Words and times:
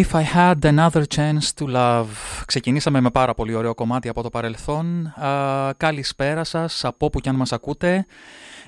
If 0.00 0.14
I 0.14 0.24
had 0.36 0.64
another 0.64 1.04
chance 1.16 1.46
to 1.58 1.66
love. 1.74 2.06
Ξεκινήσαμε 2.46 3.00
με 3.00 3.10
πάρα 3.10 3.34
πολύ 3.34 3.54
ωραίο 3.54 3.74
κομμάτι 3.74 4.08
από 4.08 4.22
το 4.22 4.30
παρελθόν. 4.30 5.14
καλησπέρα 5.76 6.44
σας 6.44 6.84
από 6.84 7.06
όπου 7.06 7.20
και 7.20 7.28
αν 7.28 7.34
μας 7.34 7.52
ακούτε. 7.52 8.06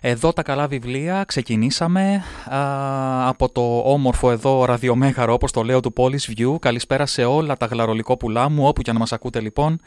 Εδώ 0.00 0.32
τα 0.32 0.42
καλά 0.42 0.66
βιβλία, 0.66 1.24
ξεκινήσαμε 1.24 2.22
από 3.26 3.52
το 3.52 3.78
όμορφο 3.78 4.30
εδώ 4.30 4.64
ραδιομέγαρο 4.64 5.32
όπως 5.32 5.52
το 5.52 5.62
λέω 5.62 5.80
του 5.80 5.92
Polish 5.96 6.32
View. 6.36 6.58
Καλησπέρα 6.58 7.06
σε 7.06 7.24
όλα 7.24 7.56
τα 7.56 7.66
γλαρολικόπουλά 7.66 8.48
μου, 8.48 8.66
όπου 8.66 8.82
και 8.82 8.90
αν 8.90 8.96
μας 8.96 9.12
ακούτε 9.12 9.40
λοιπόν. 9.40 9.80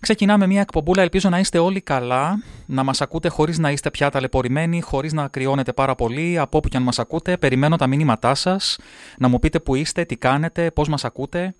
Ξεκινάμε 0.00 0.46
μια 0.46 0.60
εκπομπούλα, 0.60 1.02
ελπίζω 1.02 1.28
να 1.28 1.38
είστε 1.38 1.58
όλοι 1.58 1.80
καλά, 1.80 2.42
να 2.66 2.82
μας 2.82 3.00
ακούτε 3.00 3.28
χωρίς 3.28 3.58
να 3.58 3.70
είστε 3.70 3.90
πια 3.90 4.10
ταλαιπωρημένοι, 4.10 4.80
χωρίς 4.80 5.12
να 5.12 5.28
κρυώνετε 5.28 5.72
πάρα 5.72 5.94
πολύ, 5.94 6.38
από 6.38 6.58
όπου 6.58 6.68
και 6.68 6.76
αν 6.76 6.82
μας 6.82 6.98
ακούτε. 6.98 7.36
Περιμένω 7.36 7.76
τα 7.76 7.86
μήνυματά 7.86 8.34
σας, 8.34 8.78
να 9.18 9.28
μου 9.28 9.38
πείτε 9.38 9.60
που 9.60 9.74
είστε, 9.74 10.04
τι 10.04 10.16
κάνετε, 10.16 10.70
πώς 10.70 10.88
μας 10.88 11.04
ακούτε. 11.04 11.54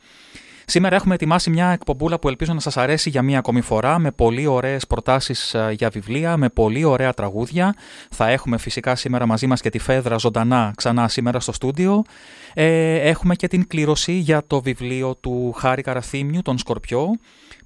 Σήμερα 0.71 0.95
έχουμε 0.95 1.15
ετοιμάσει 1.15 1.51
μια 1.51 1.69
εκπομπούλα 1.69 2.19
που 2.19 2.29
ελπίζω 2.29 2.53
να 2.53 2.61
σας 2.61 2.77
αρέσει 2.77 3.11
για 3.11 3.23
μία 3.23 3.39
ακόμη 3.39 3.61
φορά, 3.61 3.99
με 3.99 4.11
πολύ 4.11 4.47
ωραίες 4.47 4.87
προτάσεις 4.87 5.55
ε, 5.55 5.75
για 5.77 5.91
βιβλία, 5.91 6.37
με 6.37 6.49
πολύ 6.49 6.85
ωραία 6.85 7.13
τραγούδια. 7.13 7.75
Θα 8.11 8.29
έχουμε 8.29 8.59
φυσικά 8.59 8.95
σήμερα 8.95 9.27
μαζί 9.27 9.47
μας 9.47 9.61
και 9.61 9.71
τη 9.71 9.79
Φέδρα 9.79 10.17
ζωντανά 10.17 10.73
ξανά 10.77 11.09
σήμερα 11.09 11.41
στο 11.41 11.53
στούντιο. 11.53 12.03
Ε, 12.55 12.95
έχουμε 12.95 13.35
και 13.35 13.49
την 13.49 13.67
κλήρωση 13.67 14.13
για 14.13 14.43
το 14.47 14.63
βιβλίο 14.63 15.15
του 15.15 15.53
Χάρη 15.53 15.83
Καραθήμιου, 15.83 16.43
τον 16.43 16.59
Σκορπιό 16.59 17.11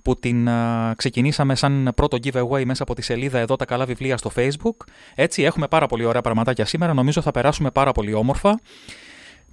που 0.02 0.14
την 0.14 0.48
ξεκινήσαμε 0.96 1.54
σαν 1.54 1.92
πρώτο 1.94 2.16
giveaway 2.22 2.64
μέσα 2.64 2.82
από 2.82 2.94
τη 2.94 3.02
σελίδα 3.02 3.38
εδώ 3.38 3.56
τα 3.56 3.64
καλά 3.64 3.84
βιβλία 3.84 4.16
στο 4.16 4.30
facebook. 4.36 4.86
Έτσι 5.14 5.42
έχουμε 5.42 5.68
πάρα 5.68 5.86
πολύ 5.86 6.04
ωραία 6.04 6.20
πραγματάκια 6.20 6.64
σήμερα, 6.64 6.94
νομίζω 6.94 7.20
θα 7.20 7.30
περάσουμε 7.30 7.70
πάρα 7.70 7.92
πολύ 7.92 8.14
όμορφα. 8.14 8.58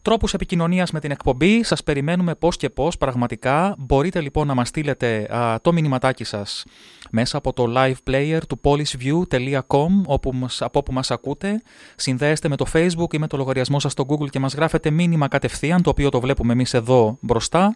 Τρόπους 0.01 0.33
επικοινωνίας 0.33 0.91
με 0.91 0.99
την 0.99 1.11
εκπομπή. 1.11 1.63
Σας 1.63 1.83
περιμένουμε 1.83 2.35
πώς 2.35 2.57
και 2.57 2.69
πώς 2.69 2.97
πραγματικά. 2.97 3.75
Μπορείτε 3.77 4.21
λοιπόν 4.21 4.47
να 4.47 4.53
μας 4.53 4.67
στείλετε 4.67 5.27
το 5.61 5.73
μηνυματάκι 5.73 6.23
σας 6.23 6.63
μέσα 7.11 7.37
από 7.37 7.53
το 7.53 7.73
live 7.75 8.09
player 8.09 8.39
του 8.47 8.59
polisview.com 8.63 9.87
όπου, 10.05 10.47
από 10.59 10.79
όπου 10.79 10.93
μας 10.93 11.11
ακούτε. 11.11 11.61
Συνδέεστε 11.95 12.49
με 12.49 12.55
το 12.55 12.65
facebook 12.73 13.13
ή 13.13 13.17
με 13.17 13.27
το 13.27 13.37
λογαριασμό 13.37 13.79
σας 13.79 13.91
στο 13.91 14.05
google 14.09 14.29
και 14.29 14.39
μας 14.39 14.53
γράφετε 14.53 14.89
μήνυμα 14.89 15.27
κατευθείαν 15.27 15.81
το 15.81 15.89
οποίο 15.89 16.09
το 16.09 16.19
βλέπουμε 16.19 16.53
εμείς 16.53 16.73
εδώ 16.73 17.17
μπροστά. 17.21 17.75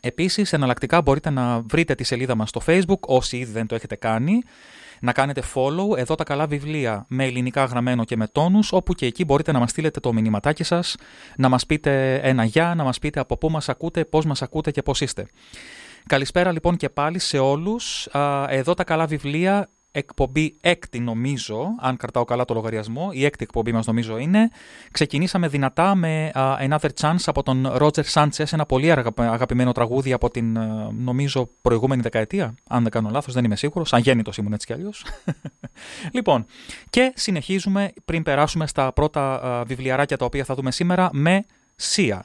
Επίσης, 0.00 0.52
εναλλακτικά 0.52 1.02
μπορείτε 1.02 1.30
να 1.30 1.60
βρείτε 1.60 1.94
τη 1.94 2.04
σελίδα 2.04 2.34
μας 2.34 2.48
στο 2.48 2.60
facebook 2.66 3.00
όσοι 3.00 3.36
ήδη 3.36 3.52
δεν 3.52 3.66
το 3.66 3.74
έχετε 3.74 3.96
κάνει 3.96 4.42
να 5.04 5.12
κάνετε 5.12 5.42
follow 5.54 5.96
εδώ 5.96 6.14
τα 6.14 6.24
καλά 6.24 6.46
βιβλία 6.46 7.06
με 7.08 7.24
ελληνικά 7.24 7.64
γραμμένο 7.64 8.04
και 8.04 8.16
με 8.16 8.26
τόνους, 8.26 8.72
όπου 8.72 8.94
και 8.94 9.06
εκεί 9.06 9.24
μπορείτε 9.24 9.52
να 9.52 9.58
μας 9.58 9.70
στείλετε 9.70 10.00
το 10.00 10.12
μηνυματάκι 10.12 10.62
σας, 10.62 10.96
να 11.36 11.48
μας 11.48 11.66
πείτε 11.66 12.14
ένα 12.14 12.44
γεια, 12.44 12.74
να 12.74 12.84
μας 12.84 12.98
πείτε 12.98 13.20
από 13.20 13.36
πού 13.36 13.50
μας 13.50 13.68
ακούτε, 13.68 14.04
πώς 14.04 14.24
μας 14.24 14.42
ακούτε 14.42 14.70
και 14.70 14.82
πώς 14.82 15.00
είστε. 15.00 15.26
Καλησπέρα 16.06 16.52
λοιπόν 16.52 16.76
και 16.76 16.88
πάλι 16.88 17.18
σε 17.18 17.38
όλους. 17.38 18.08
Εδώ 18.48 18.74
τα 18.74 18.84
καλά 18.84 19.06
βιβλία 19.06 19.68
εκπομπή 19.94 20.56
έκτη 20.60 21.00
νομίζω, 21.00 21.66
αν 21.80 21.96
κρατάω 21.96 22.24
καλά 22.24 22.44
το 22.44 22.54
λογαριασμό, 22.54 23.10
η 23.12 23.24
έκτη 23.24 23.44
εκπομπή 23.44 23.72
μας 23.72 23.86
νομίζω 23.86 24.18
είναι. 24.18 24.50
Ξεκινήσαμε 24.90 25.48
δυνατά 25.48 25.94
με 25.94 26.30
uh, 26.34 26.68
Another 26.68 26.88
Chance 27.00 27.22
από 27.26 27.42
τον 27.42 27.66
Roger 27.78 28.04
Sanchez, 28.12 28.44
ένα 28.52 28.66
πολύ 28.66 28.92
αγαπημένο 29.16 29.72
τραγούδι 29.72 30.12
από 30.12 30.30
την 30.30 30.58
νομίζω 30.98 31.50
προηγούμενη 31.62 32.02
δεκαετία, 32.02 32.54
αν 32.68 32.82
δεν 32.82 32.92
κάνω 32.92 33.08
λάθος, 33.10 33.34
δεν 33.34 33.44
είμαι 33.44 33.56
σίγουρος, 33.56 33.92
αν 33.92 34.00
γέννητος 34.00 34.36
ήμουν 34.36 34.52
έτσι 34.52 34.66
κι 34.66 34.72
αλλιώς. 34.72 35.04
λοιπόν, 36.16 36.46
και 36.90 37.12
συνεχίζουμε 37.16 37.92
πριν 38.04 38.22
περάσουμε 38.22 38.66
στα 38.66 38.92
πρώτα 38.92 39.40
uh, 39.44 39.66
βιβλιαράκια 39.66 40.16
τα 40.16 40.24
οποία 40.24 40.44
θα 40.44 40.54
δούμε 40.54 40.70
σήμερα 40.70 41.08
με 41.12 41.44
Σία. 41.76 42.24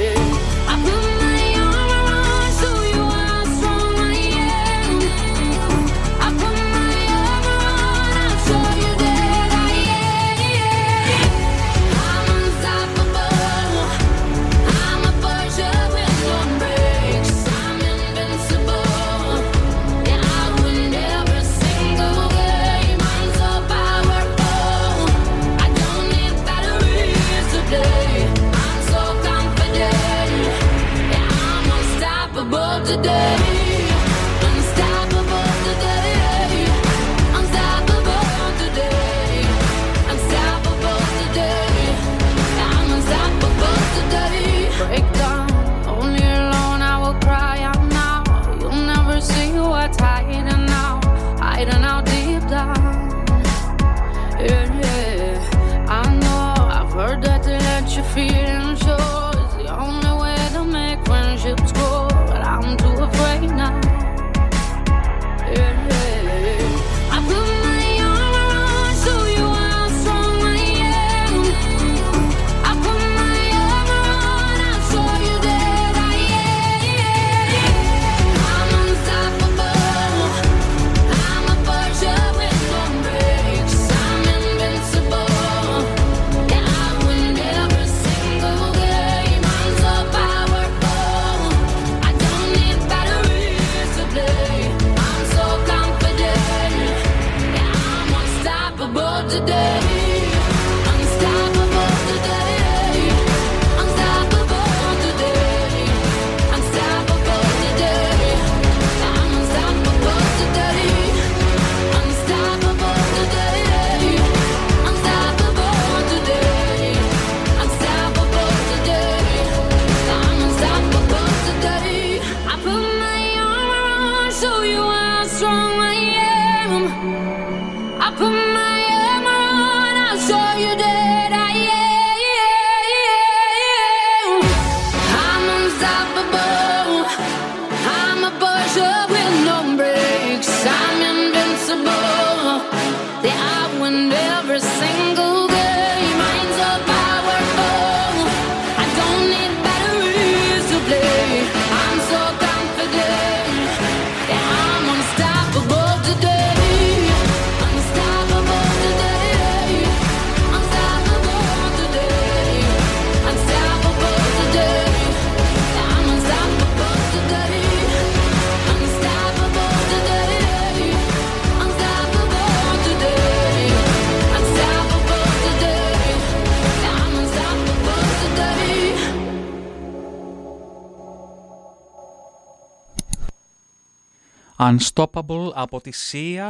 Unstoppable 184.61 185.51
από 185.53 185.81
τη 185.81 185.91
Σία. 185.91 186.49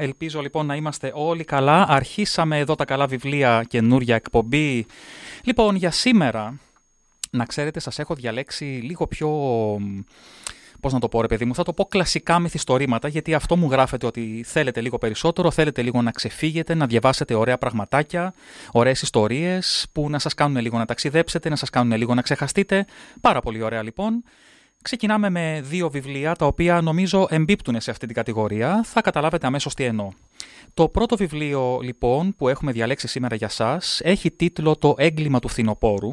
Ελπίζω 0.00 0.40
λοιπόν 0.40 0.66
να 0.66 0.74
είμαστε 0.74 1.12
όλοι 1.14 1.44
καλά. 1.44 1.86
Αρχίσαμε 1.88 2.58
εδώ 2.58 2.74
τα 2.74 2.84
καλά 2.84 3.06
βιβλία, 3.06 3.64
καινούρια 3.68 4.14
εκπομπή. 4.14 4.86
Λοιπόν, 5.44 5.74
για 5.74 5.90
σήμερα, 5.90 6.58
να 7.30 7.44
ξέρετε, 7.44 7.80
σας 7.80 7.98
έχω 7.98 8.14
διαλέξει 8.14 8.64
λίγο 8.64 9.06
πιο 9.06 9.28
Πώς 10.80 10.92
να 10.92 10.98
το 10.98 11.08
πω, 11.08 11.20
ρε 11.20 11.26
παιδί 11.26 11.44
μου, 11.44 11.54
θα 11.54 11.62
το 11.62 11.72
πω 11.72 11.84
κλασικά 11.84 12.38
μυθιστορήματα, 12.38 13.08
γιατί 13.08 13.34
αυτό 13.34 13.56
μου 13.56 13.70
γράφεται 13.70 14.06
ότι 14.06 14.44
θέλετε 14.46 14.80
λίγο 14.80 14.98
περισσότερο, 14.98 15.50
θέλετε 15.50 15.82
λίγο 15.82 16.02
να 16.02 16.10
ξεφύγετε, 16.10 16.74
να 16.74 16.86
διαβάσετε 16.86 17.34
ωραία 17.34 17.58
πραγματάκια, 17.58 18.34
ωραίες 18.72 19.02
ιστορίες 19.02 19.86
που 19.92 20.10
να 20.10 20.18
σας 20.18 20.34
κάνουν 20.34 20.62
λίγο 20.62 20.78
να 20.78 20.84
ταξιδέψετε, 20.84 21.48
να 21.48 21.56
σας 21.56 21.70
κάνουν 21.70 21.98
λίγο 21.98 22.14
να 22.14 22.22
ξεχαστείτε. 22.22 22.84
Πάρα 23.20 23.40
πολύ 23.40 23.62
ωραία 23.62 23.82
λοιπόν. 23.82 24.22
Ξεκινάμε 24.82 25.30
με 25.30 25.60
δύο 25.64 25.90
βιβλία 25.90 26.34
τα 26.34 26.46
οποία 26.46 26.80
νομίζω 26.80 27.26
εμπίπτουν 27.30 27.80
σε 27.80 27.90
αυτή 27.90 28.06
την 28.06 28.14
κατηγορία. 28.14 28.82
Θα 28.84 29.00
καταλάβετε 29.00 29.46
αμέσως 29.46 29.74
τι 29.74 29.84
εννοώ. 29.84 30.08
Το 30.74 30.88
πρώτο 30.88 31.16
βιβλίο 31.16 31.78
λοιπόν 31.82 32.34
που 32.36 32.48
έχουμε 32.48 32.72
διαλέξει 32.72 33.08
σήμερα 33.08 33.34
για 33.34 33.48
σας 33.48 34.00
έχει 34.04 34.30
τίτλο 34.30 34.76
«Το 34.76 34.94
έγκλημα 34.98 35.38
του 35.38 35.48
φθινοπόρου». 35.48 36.12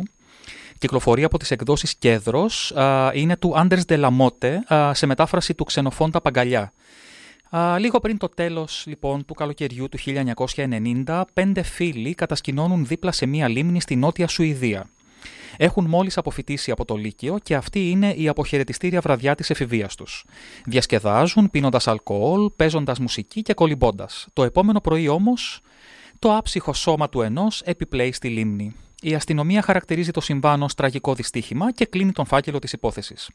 Κυκλοφορεί 0.77 1.23
από 1.23 1.37
τις 1.37 1.51
εκδόσεις 1.51 1.95
Κέδρος, 1.95 2.73
είναι 3.13 3.37
του 3.37 3.59
Άντερς 3.59 3.85
Ντελαμότε 3.85 4.63
σε 4.91 5.05
μετάφραση 5.05 5.53
του 5.53 5.63
Ξενοφόντα 5.63 6.21
Παγκαλιά. 6.21 6.73
Λίγο 7.79 7.99
πριν 7.99 8.17
το 8.17 8.29
τέλος 8.29 8.83
λοιπόν 8.87 9.25
του 9.25 9.33
καλοκαιριού 9.33 9.89
του 9.89 9.97
1990, 11.05 11.23
πέντε 11.33 11.61
φίλοι 11.61 12.13
κατασκηνώνουν 12.15 12.85
δίπλα 12.85 13.11
σε 13.11 13.25
μία 13.25 13.47
λίμνη 13.47 13.81
στη 13.81 13.95
Νότια 13.95 14.27
Σουηδία. 14.27 14.89
Έχουν 15.57 15.85
μόλις 15.85 16.17
αποφυτίσει 16.17 16.71
από 16.71 16.85
το 16.85 16.95
Λύκειο 16.95 17.37
και 17.43 17.55
αυτή 17.55 17.89
είναι 17.89 18.11
η 18.11 18.27
αποχαιρετιστήρια 18.27 19.01
βραδιά 19.01 19.35
της 19.35 19.49
εφηβείας 19.49 19.95
τους. 19.95 20.25
Διασκεδάζουν, 20.65 21.49
πίνοντας 21.49 21.87
αλκοόλ, 21.87 22.49
παίζοντας 22.55 22.99
μουσική 22.99 23.41
και 23.41 23.53
κολυμπώντας. 23.53 24.27
Το 24.33 24.43
επόμενο 24.43 24.81
πρωί 24.81 25.07
όμως, 25.07 25.61
το 26.19 26.35
άψυχο 26.35 26.73
σώμα 26.73 27.09
του 27.09 27.21
ενός 27.21 27.61
επιπλέει 27.61 28.11
στη 28.11 28.29
λίμνη. 28.29 28.75
Η 29.01 29.15
αστυνομία 29.15 29.61
χαρακτηρίζει 29.61 30.11
το 30.11 30.21
συμβάν 30.21 30.63
ως 30.63 30.73
τραγικό 30.73 31.13
δυστύχημα 31.13 31.71
και 31.71 31.85
κλείνει 31.85 32.11
τον 32.11 32.25
φάκελο 32.25 32.59
της 32.59 32.73
υπόθεσης. 32.73 33.29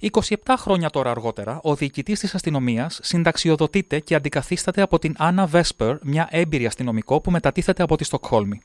27 0.00 0.34
χρόνια 0.56 0.90
τώρα 0.90 1.10
αργότερα, 1.10 1.60
ο 1.62 1.74
διοικητής 1.74 2.20
της 2.20 2.34
αστυνομίας 2.34 2.98
συνταξιοδοτείται 3.02 4.00
και 4.00 4.14
αντικαθίσταται 4.14 4.82
από 4.82 4.98
την 4.98 5.14
Άννα 5.18 5.46
Βέσπερ, 5.46 5.96
μια 6.02 6.28
έμπειρη 6.30 6.66
αστυνομικό 6.66 7.20
που 7.20 7.30
μετατίθεται 7.30 7.82
από 7.82 7.96
τη 7.96 8.04
Στοκχόλμη. 8.04 8.60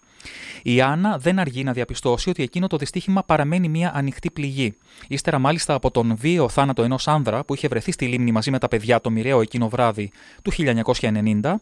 Η 0.63 0.81
Άννα 0.81 1.17
δεν 1.17 1.39
αργεί 1.39 1.63
να 1.63 1.73
διαπιστώσει 1.73 2.29
ότι 2.29 2.43
εκείνο 2.43 2.67
το 2.67 2.77
δυστύχημα 2.77 3.23
παραμένει 3.23 3.69
μια 3.69 3.91
ανοιχτή 3.95 4.31
πληγή. 4.31 4.77
Ύστερα, 5.07 5.39
μάλιστα, 5.39 5.73
από 5.73 5.91
τον 5.91 6.15
βίαιο 6.15 6.49
θάνατο 6.49 6.83
ενός 6.83 7.07
άνδρα 7.07 7.43
που 7.43 7.53
είχε 7.53 7.67
βρεθεί 7.67 7.91
στη 7.91 8.05
λίμνη 8.05 8.31
μαζί 8.31 8.51
με 8.51 8.59
τα 8.59 8.67
παιδιά 8.67 9.01
το 9.01 9.09
μοιραίο 9.09 9.41
εκείνο 9.41 9.69
βράδυ 9.69 10.11
του 10.41 10.51
1990, 10.51 11.55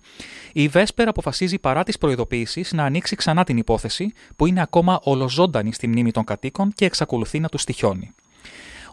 η 0.54 0.68
Βέσπερ 0.68 1.08
αποφασίζει 1.08 1.60
παρά 1.60 1.84
τις 1.84 1.98
προειδοποιήσει 1.98 2.66
να 2.72 2.84
ανοίξει 2.84 3.16
ξανά 3.16 3.44
την 3.44 3.58
υπόθεση 3.58 4.14
που 4.36 4.46
είναι 4.46 4.62
ακόμα 4.62 5.00
ολοζώντανη 5.04 5.74
στη 5.74 5.88
μνήμη 5.88 6.12
των 6.12 6.24
κατοίκων 6.24 6.72
και 6.76 6.86
εξακολουθεί 6.86 7.40
να 7.40 7.50
τους 7.50 7.62
στοιχιώνει. 7.62 8.14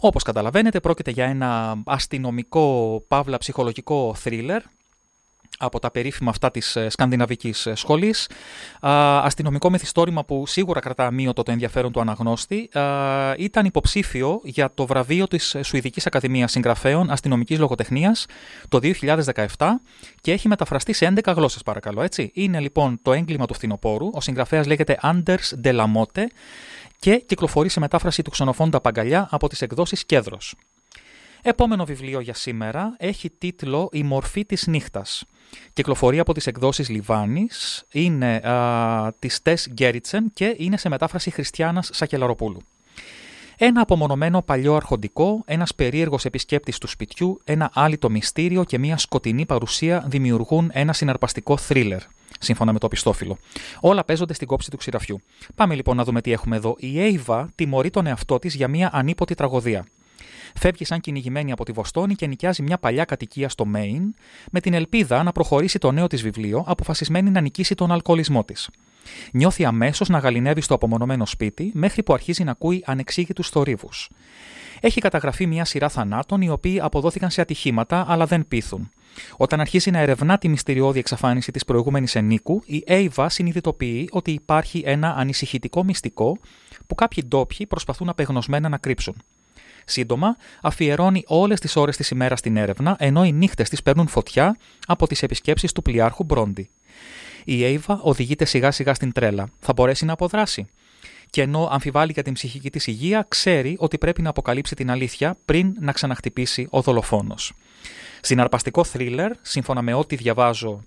Όπως 0.01 0.23
καταλαβαίνετε 0.23 0.81
πρόκειται 0.81 1.11
για 1.11 1.25
ένα 1.25 1.83
αστυνομικό 1.87 3.05
παύλα 3.09 3.39
ψυχολογικό 3.39 4.15
θρίλερ 4.15 4.63
από 5.59 5.79
τα 5.79 5.91
περίφημα 5.91 6.31
αυτά 6.31 6.51
της 6.51 6.77
ε, 6.77 6.89
σκανδιναβικής 6.89 7.67
ε, 7.67 7.75
σχολής. 7.75 8.29
Αστυνομικό 8.81 9.71
μυθιστόρημα 9.71 10.25
που 10.25 10.47
σίγουρα 10.47 10.81
κρατά 10.81 11.07
αμύωτο 11.07 11.43
το 11.43 11.51
ενδιαφέρον 11.53 11.93
του 11.93 12.01
αναγνώστη. 12.01 12.69
Ήταν 13.39 13.65
υποψήφιο 13.65 14.41
για 14.45 14.75
το 14.75 14.87
βραβείο 14.87 15.27
της 15.27 15.57
Σουηδικής 15.63 16.07
Ακαδημίας 16.07 16.51
Συγγραφέων 16.51 17.11
Αστυνομικής 17.11 17.59
Λογοτεχνίας 17.59 18.27
το 18.69 18.79
2017 18.83 19.67
και 20.21 20.33
έχει 20.33 20.49
μεταφραστεί 20.49 20.93
σε 20.93 21.13
11 21.25 21.33
γλώσσες 21.37 21.63
παρακαλώ. 21.63 22.03
Έτσι. 22.03 22.31
Είναι 22.35 22.61
λοιπόν 22.61 22.99
το 23.03 23.13
έγκλημα 23.13 23.47
του 23.47 23.55
φθινοπόρου. 23.55 24.11
Ο 24.13 24.21
συγγραφέας 24.21 24.67
λέγεται 24.67 24.99
Anders 25.03 25.65
Delamotte 25.65 26.25
και 26.99 27.17
κυκλοφορεί 27.27 27.69
σε 27.69 27.81
μετάφραση 27.81 28.23
του 28.23 28.31
ξενοφόντα 28.31 28.81
Παγκαλιά 28.81 29.29
από 29.31 29.49
τις 29.49 29.63
εκδόσεις 29.63 30.07
Κέδρος. 30.07 30.55
Επόμενο 31.43 31.85
βιβλίο 31.85 32.21
για 32.21 32.35
σήμερα 32.35 32.95
έχει 32.99 33.31
τίτλο 33.31 33.89
«Η 33.93 34.03
μορφή 34.03 34.45
της 34.45 34.67
νύχτας». 34.67 35.25
Κυκλοφορεί 35.73 36.19
από 36.19 36.35
τις 36.35 36.47
εκδόσεις 36.47 36.89
Λιβάνης, 36.89 37.85
είναι 37.93 38.35
α, 38.37 39.13
της 39.19 39.43
Τες 39.43 39.69
Γκέριτσεν 39.73 40.31
και 40.33 40.55
είναι 40.59 40.77
σε 40.77 40.89
μετάφραση 40.89 41.31
Χριστιανάς 41.31 41.91
Σακελαροπούλου. 41.93 42.61
Ένα 43.59 43.81
απομονωμένο 43.81 44.43
παλιό 44.43 44.75
αρχοντικό, 44.75 45.43
ένας 45.47 45.75
περίεργος 45.75 46.25
επισκέπτης 46.25 46.79
του 46.79 46.87
σπιτιού, 46.87 47.41
ένα 47.45 47.71
άλυτο 47.75 48.11
μυστήριο 48.11 48.65
και 48.65 48.79
μια 48.79 48.99
σκοτεινή 48.99 49.47
παρουσία 49.47 50.05
δημιουργούν 50.07 50.71
ένα 50.73 50.93
συναρπαστικό 50.93 51.57
θρίλερ 51.57 52.03
σύμφωνα 52.41 52.73
με 52.73 52.79
το 52.79 52.89
πιστόφυλλο. 52.89 53.39
Όλα 53.81 54.05
παίζονται 54.05 54.35
στην 54.35 54.47
κόψη 54.47 54.71
του 54.71 54.77
ξηραφιού. 54.77 55.21
Πάμε 55.55 55.75
λοιπόν 55.75 55.97
να 55.97 56.05
δούμε 56.05 56.21
τι 56.21 56.33
έχουμε 56.33 56.57
εδώ. 56.57 56.77
Η 56.79 57.01
Αίβα 57.01 57.49
τιμωρεί 57.55 57.91
τον 57.91 58.07
εαυτό 58.07 58.39
της 58.39 58.55
για 58.55 58.69
μια 58.69 58.91
ανίποτη 58.93 59.35
τραγωδία. 59.35 59.87
Φεύγει 60.55 60.85
σαν 60.85 61.01
κυνηγημένη 61.01 61.53
από 61.53 61.65
τη 61.65 61.73
Βοστόνη 61.73 62.15
και 62.15 62.27
νοικιάζει 62.27 62.63
μια 62.63 62.79
παλιά 62.79 63.05
κατοικία 63.05 63.49
στο 63.49 63.65
Μέιν, 63.65 64.15
με 64.51 64.61
την 64.61 64.75
ελπίδα 64.75 65.23
να 65.23 65.33
προχωρήσει 65.33 65.79
το 65.79 65.91
νέο 65.91 66.07
της 66.07 66.23
βιβλίο, 66.23 66.65
αποφασισμένη 66.67 67.31
να 67.31 67.41
νικήσει 67.41 67.75
τον 67.75 67.93
αλκοολισμό 67.93 68.45
της. 68.45 68.69
Νιώθει 69.33 69.65
αμέσως 69.65 70.09
να 70.09 70.19
γαλινεύει 70.19 70.61
στο 70.61 70.75
απομονωμένο 70.75 71.27
σπίτι, 71.27 71.71
μέχρι 71.75 72.03
που 72.03 72.13
αρχίζει 72.13 72.45
να 72.45 72.51
ακούει 72.51 72.83
ανεξήγητους 72.87 73.49
θορύβους. 73.49 74.09
Έχει 74.81 75.01
καταγραφεί 75.01 75.47
μια 75.47 75.65
σειρά 75.65 75.89
θανάτων 75.89 76.41
οι 76.41 76.49
οποίοι 76.49 76.81
αποδόθηκαν 76.81 77.31
σε 77.31 77.41
ατυχήματα 77.41 78.05
αλλά 78.09 78.27
δεν 78.27 78.49
πείθουν. 78.49 78.91
Όταν 79.37 79.61
αρχίζει 79.61 79.91
να 79.91 79.99
ερευνά 79.99 80.39
τη 80.39 80.49
μυστηριώδη 80.49 80.99
εξαφάνιση 80.99 81.51
της 81.51 81.65
προηγούμενης 81.65 82.15
ενίκου, 82.15 82.63
η 82.67 82.85
Ava 82.87 83.27
συνειδητοποιεί 83.29 84.09
ότι 84.13 84.31
υπάρχει 84.31 84.83
ένα 84.87 85.15
ανησυχητικό 85.17 85.85
μυστικό 85.85 86.39
που 86.87 86.95
κάποιοι 86.95 87.25
ντόπιοι 87.29 87.67
προσπαθούν 87.67 88.09
απεγνωσμένα 88.09 88.69
να 88.69 88.79
κρύψουν. 88.79 89.23
Σύντομα, 89.85 90.37
αφιερώνει 90.63 91.23
όλες 91.27 91.61
τις 91.61 91.77
ώρες 91.77 91.97
της 91.97 92.11
ημέρας 92.11 92.39
στην 92.39 92.57
έρευνα, 92.57 92.97
ενώ 92.99 93.25
οι 93.25 93.33
νύχτες 93.33 93.69
της 93.69 93.83
παίρνουν 93.83 94.07
φωτιά 94.07 94.57
από 94.87 95.07
τις 95.07 95.23
επισκέψεις 95.23 95.73
του 95.73 95.83
πλοιάρχου 95.83 96.25
Μπρόντι. 96.25 96.71
Η 97.49 97.81
Ava 97.81 97.97
οδηγείται 98.01 98.45
σιγά 98.45 98.71
σιγά 98.71 98.95
στην 98.95 99.13
τρέλα. 99.13 99.49
Θα 99.59 99.73
μπορέσει 99.73 100.05
να 100.05 100.13
αποδράσει 100.13 100.67
και 101.31 101.43
ενώ 101.43 101.69
αμφιβάλλει 101.71 102.13
για 102.13 102.23
την 102.23 102.33
ψυχική 102.33 102.71
της 102.71 102.87
υγεία, 102.87 103.25
ξέρει 103.29 103.77
ότι 103.79 103.99
πρέπει 103.99 104.23
να 104.23 104.29
αποκαλύψει 104.29 104.75
την 104.75 104.91
αλήθεια 104.91 105.37
πριν 105.45 105.77
να 105.81 105.93
ξαναχτυπήσει 105.93 106.67
ο 106.71 106.83
δολοφόνος. 106.83 107.53
Συναρπαστικό 108.21 108.85
θρίλερ, 108.85 109.33
σύμφωνα 109.43 109.83
με 109.83 109.95
ό,τι 109.95 110.17
διαβάζω 110.17 110.85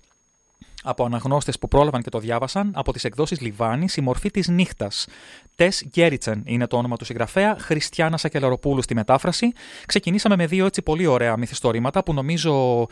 από 0.82 1.04
αναγνώστες 1.04 1.58
που 1.58 1.68
πρόλαβαν 1.68 2.02
και 2.02 2.10
το 2.10 2.18
διάβασαν, 2.18 2.72
από 2.74 2.92
τις 2.92 3.04
εκδόσεις 3.04 3.40
Λιβάνης, 3.40 3.96
η 3.96 4.00
μορφή 4.00 4.30
της 4.30 4.48
νύχτας. 4.48 5.06
Τες 5.54 5.84
Γκέριτσεν 5.86 6.42
είναι 6.44 6.66
το 6.66 6.76
όνομα 6.76 6.96
του 6.96 7.04
συγγραφέα, 7.04 7.56
Χριστιανά 7.58 8.16
Σακελαροπούλου 8.16 8.82
στη 8.82 8.94
μετάφραση. 8.94 9.52
Ξεκινήσαμε 9.86 10.36
με 10.36 10.46
δύο 10.46 10.66
έτσι 10.66 10.82
πολύ 10.82 11.06
ωραία 11.06 11.36
μυθιστορήματα 11.36 12.02
που 12.02 12.14
νομίζω 12.14 12.86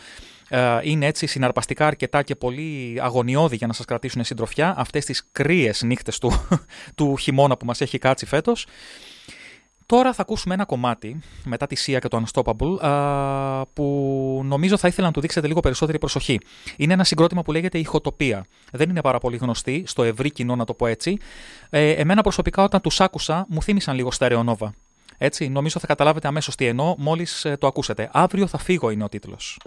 ε, 0.49 0.79
είναι 0.83 1.07
έτσι 1.07 1.27
συναρπαστικά 1.27 1.87
αρκετά 1.87 2.23
και 2.23 2.37
πολύ 2.37 2.99
αγωνιώδη 3.01 3.57
για 3.57 3.67
να 3.67 3.73
σας 3.73 3.85
κρατήσουν 3.85 4.25
συντροφιά 4.25 4.75
αυτές 4.77 5.05
τις 5.05 5.29
κρύες 5.33 5.83
νύχτες 5.83 6.19
του, 6.19 6.33
του 6.97 7.17
χειμώνα 7.17 7.57
που 7.57 7.67
μας 7.67 7.81
έχει 7.81 7.99
κάτσει 7.99 8.27
φέτος. 8.27 8.67
Τώρα 9.89 10.13
θα 10.13 10.23
ακούσουμε 10.23 10.55
ένα 10.55 10.65
κομμάτι 10.65 11.19
μετά 11.45 11.67
τη 11.67 11.77
Sia 11.79 11.99
και 12.01 12.09
το 12.09 12.23
Unstoppable 12.25 12.77
που 13.73 14.41
νομίζω 14.45 14.77
θα 14.77 14.89
ήθελα 14.89 15.07
να 15.07 15.13
του 15.13 15.21
δείξετε 15.21 15.47
λίγο 15.47 15.61
περισσότερη 15.61 15.99
προσοχή. 15.99 16.41
Είναι 16.77 16.93
ένα 16.93 17.05
συγκρότημα 17.05 17.43
που 17.43 17.53
λέγεται 17.53 17.79
Ηχοτοπία. 17.79 18.45
Δεν 18.73 18.91
είναι 18.91 19.01
πάρα 19.01 19.19
πολύ 19.19 19.37
γνωστή 19.37 19.83
στο 19.87 20.03
ευρύ 20.03 20.31
κοινό, 20.31 20.57
να 20.57 20.65
το 20.65 20.75
πω 20.75 20.87
έτσι. 20.87 21.17
Ε, 21.71 21.91
εμένα 21.91 22.23
προσωπικά 22.23 22.63
όταν 22.63 22.81
τους 22.81 23.01
άκουσα 23.01 23.47
μου 23.49 23.63
θύμισαν 23.63 23.97
λίγο 23.97 24.11
Νόβα. 24.45 24.73
Έτσι, 25.19 25.49
νομίζω 25.49 25.81
θα 25.81 25.87
καταλάβετε 25.87 26.29
αμέσως 26.29 26.55
τι 26.55 26.67
εννοώ 26.67 26.95
μόλις 26.99 27.45
ε, 27.45 27.57
το 27.57 27.67
ακούσετε. 27.67 28.11
Αύριο 28.13 28.47
θα 28.47 28.59
φύγω 28.59 28.91
είναι 28.91 29.05
ο 29.05 29.09
τίτλος. 29.09 29.59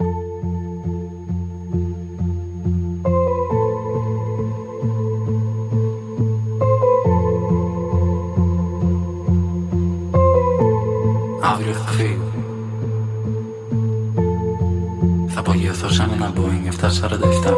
Απογειωθώ 15.52 15.88
σαν 15.88 16.10
ένα 16.14 16.32
Boeing 16.36 16.66
747 16.80 17.54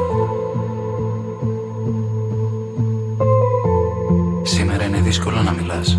Σήμερα 4.42 4.84
είναι 4.84 5.00
δύσκολο 5.00 5.42
να 5.42 5.52
μιλάς 5.52 5.98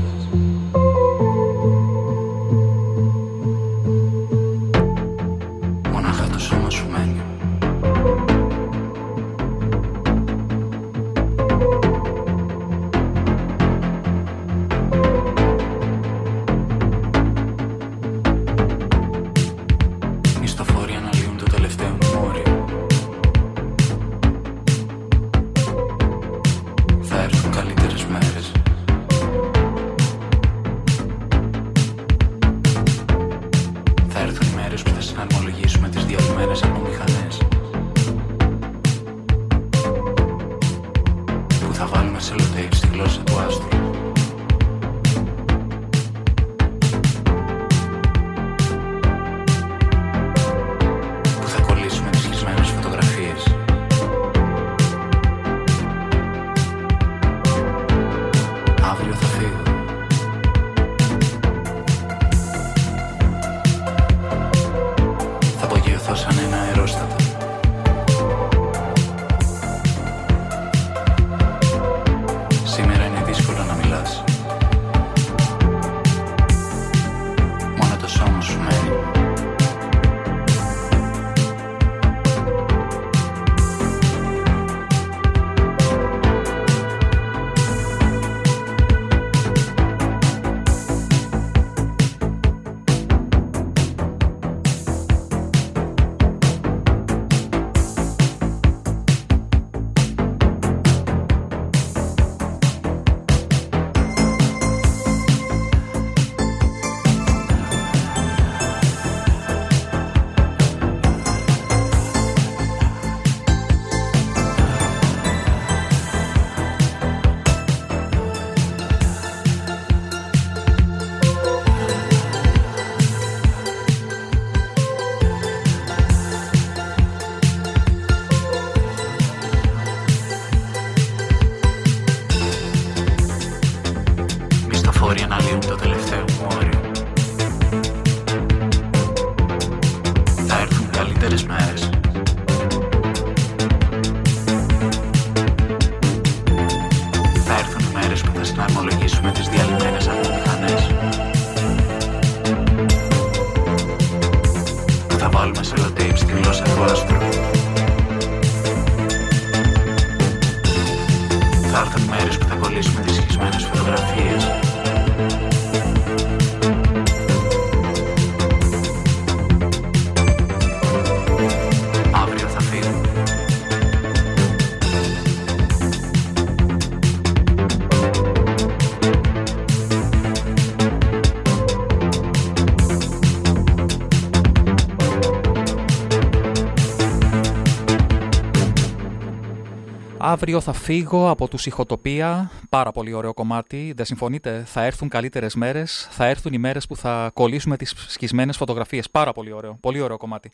Αύριο 190.36 190.62
θα 190.62 190.74
φύγω 190.74 191.30
από 191.30 191.48
τους 191.48 191.66
ηχοτοπία. 191.66 192.52
Πάρα 192.70 192.92
πολύ 192.92 193.14
ωραίο 193.14 193.34
κομμάτι. 193.34 193.94
Δεν 193.96 194.06
συμφωνείτε; 194.06 194.64
Θα 194.66 194.84
έρθουν 194.84 195.10
καλύτερες 195.10 195.56
μέρες. 195.56 196.08
Θα 196.12 196.26
έρθουν 196.26 196.54
οι 196.54 196.58
μέρες 196.58 196.88
που 196.88 196.96
θα 196.96 197.32
κολλήσουμε 197.34 197.78
τις 197.78 197.94
σκισμένες 198.08 198.58
φωτογραφίες. 198.58 199.10
Πάρα 199.10 199.32
πολύ 199.32 199.52
ωραίο. 199.52 199.78
Πολύ 199.82 200.00
ωραίο 200.00 200.18
κομμάτι. 200.18 200.52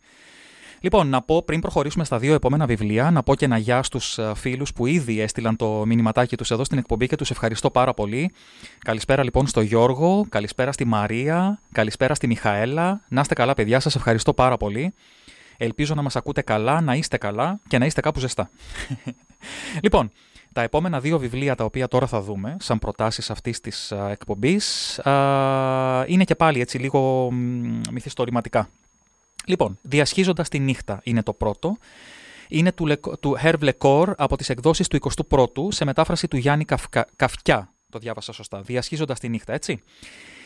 Λοιπόν, 0.80 1.08
να 1.08 1.22
πω 1.22 1.44
πριν 1.44 1.60
προχωρήσουμε 1.60 2.04
στα 2.04 2.18
δύο 2.18 2.34
επόμενα 2.34 2.66
βιβλία, 2.66 3.12
να 3.12 3.24
πω 3.24 3.36
και 3.36 3.46
ένα 3.46 3.58
γεια 3.58 3.84
στους 3.84 4.18
ε, 4.18 4.32
φίλους 4.36 4.74
που 4.74 4.86
ήδη 4.86 5.20
έστειλαν 5.20 5.56
το 5.56 5.84
μηνυματάκι 5.86 6.38
τους 6.38 6.52
εδώ 6.52 6.64
στην 6.64 6.78
εκπομπή 6.78 7.08
και 7.08 7.16
τους 7.16 7.30
ευχαριστώ 7.32 7.72
πάρα 7.72 7.94
πολύ. 7.94 8.32
Καλησπέρα 8.80 9.24
λοιπόν 9.24 9.48
στο 9.48 9.62
Γιώργο, 9.62 10.26
καλησπέρα 10.30 10.72
στη 10.72 10.86
Μαρία, 10.86 11.62
καλησπέρα 11.72 12.14
στη 12.14 12.28
Μιχαέλα. 12.28 13.02
Να 13.08 13.22
είστε 13.22 13.34
καλά 13.34 13.54
παιδιά, 13.54 13.80
σας 13.80 13.96
ευχαριστώ 13.96 14.34
πάρα 14.34 14.58
πολύ. 14.58 14.94
Ελπίζω 15.64 15.96
να 15.96 16.02
μας 16.02 16.16
ακούτε 16.16 16.42
καλά, 16.42 16.82
να 16.82 16.96
είστε 16.96 17.18
καλά 17.18 17.60
και 17.68 17.78
να 17.78 17.86
είστε 17.86 18.02
κάπου 18.02 18.20
ζεστά. 18.20 18.50
λοιπόν, 19.84 20.12
τα 20.54 20.62
επόμενα 20.62 21.00
δύο 21.00 21.20
βιβλία 21.20 21.56
τα 21.56 21.64
οποία 21.64 21.88
τώρα 21.88 22.08
θα 22.08 22.22
δούμε, 22.22 22.56
σαν 22.60 22.80
προτάσεις 22.80 23.30
αυτής 23.30 23.60
της 23.60 23.92
α, 23.92 24.10
εκπομπής, 24.10 25.00
α, 25.00 25.12
είναι 26.08 26.24
και 26.24 26.36
πάλι 26.36 26.60
έτσι 26.60 26.78
λίγο 26.78 27.32
μ, 27.32 27.82
μυθιστορηματικά. 27.92 28.70
Λοιπόν, 29.46 29.78
«Διασχίζοντας 29.82 30.50
τη 30.50 30.60
νύχτα» 30.60 31.00
είναι 31.04 31.24
το 31.24 31.34
πρώτο. 31.34 31.78
Είναι 32.48 32.72
του, 32.72 32.86
Λεκ- 32.86 33.18
του 33.20 33.38
Herve 33.44 33.72
Lecor 33.72 34.14
από 34.18 34.38
τις 34.38 34.50
εκδόσεις 34.50 34.88
του 34.88 34.96
21ου 34.96 35.68
σε 35.68 35.86
μετάφραση 35.86 36.28
του 36.28 36.38
Γιάννη 36.38 36.66
Καυκα, 36.66 37.06
Καυκιά. 37.16 37.74
Το 37.92 38.00
διάβασα 38.00 38.34
σωστά. 38.34 38.62
«Διασχίζοντας 38.62 39.20
τη 39.20 39.30
νύχτα», 39.30 39.54
έτσι. 39.54 39.82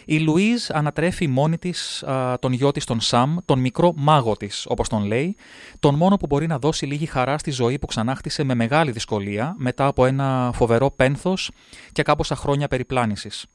Η 0.06 0.20
Λουίζ 0.20 0.70
ανατρέφει 0.72 1.28
μόνη 1.28 1.58
της 1.58 2.04
τον 2.40 2.54
γιο 2.54 2.72
της, 2.72 2.86
τον 2.86 3.00
Σαμ, 3.00 3.36
τον 3.46 3.60
μικρό 3.60 3.94
μάγο 3.96 4.38
της, 4.38 4.66
όπως 4.70 4.90
τον 4.90 5.04
λέει, 5.04 5.36
τον 5.80 5.96
μόνο 5.96 6.18
που 6.18 6.26
μπορεί 6.26 6.48
να 6.48 6.60
δώσει 6.60 6.86
λίγη 6.86 7.06
χαρά 7.06 7.38
στη 7.38 7.52
ζωή 7.52 7.80
που 7.80 7.86
ξανάχτισε 7.86 8.44
με 8.44 8.56
μεγάλη 8.56 8.92
δυσκολία 8.92 9.56
μετά 9.58 9.86
από 9.86 10.06
ένα 10.06 10.52
φοβερό 10.54 10.92
πένθος 10.92 11.52
και 11.92 12.04
κάμποσα 12.04 12.36
χρόνια 12.36 12.68
περιπλάνησης. 12.68 13.46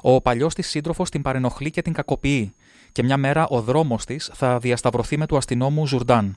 Ο 0.00 0.20
παλιός 0.20 0.54
της 0.54 0.68
σύντροφος 0.68 1.10
την 1.10 1.22
παρενοχλεί 1.22 1.70
και 1.70 1.82
την 1.82 1.92
κακοποιεί, 1.92 2.54
και 2.92 3.02
μια 3.02 3.16
μέρα 3.16 3.46
ο 3.46 3.60
δρόμος 3.60 4.04
της 4.04 4.30
θα 4.34 4.58
διασταυρωθεί 4.58 5.18
με 5.18 5.26
του 5.26 5.36
αστυνόμου 5.36 5.86
Ζουρντάν. 5.86 6.36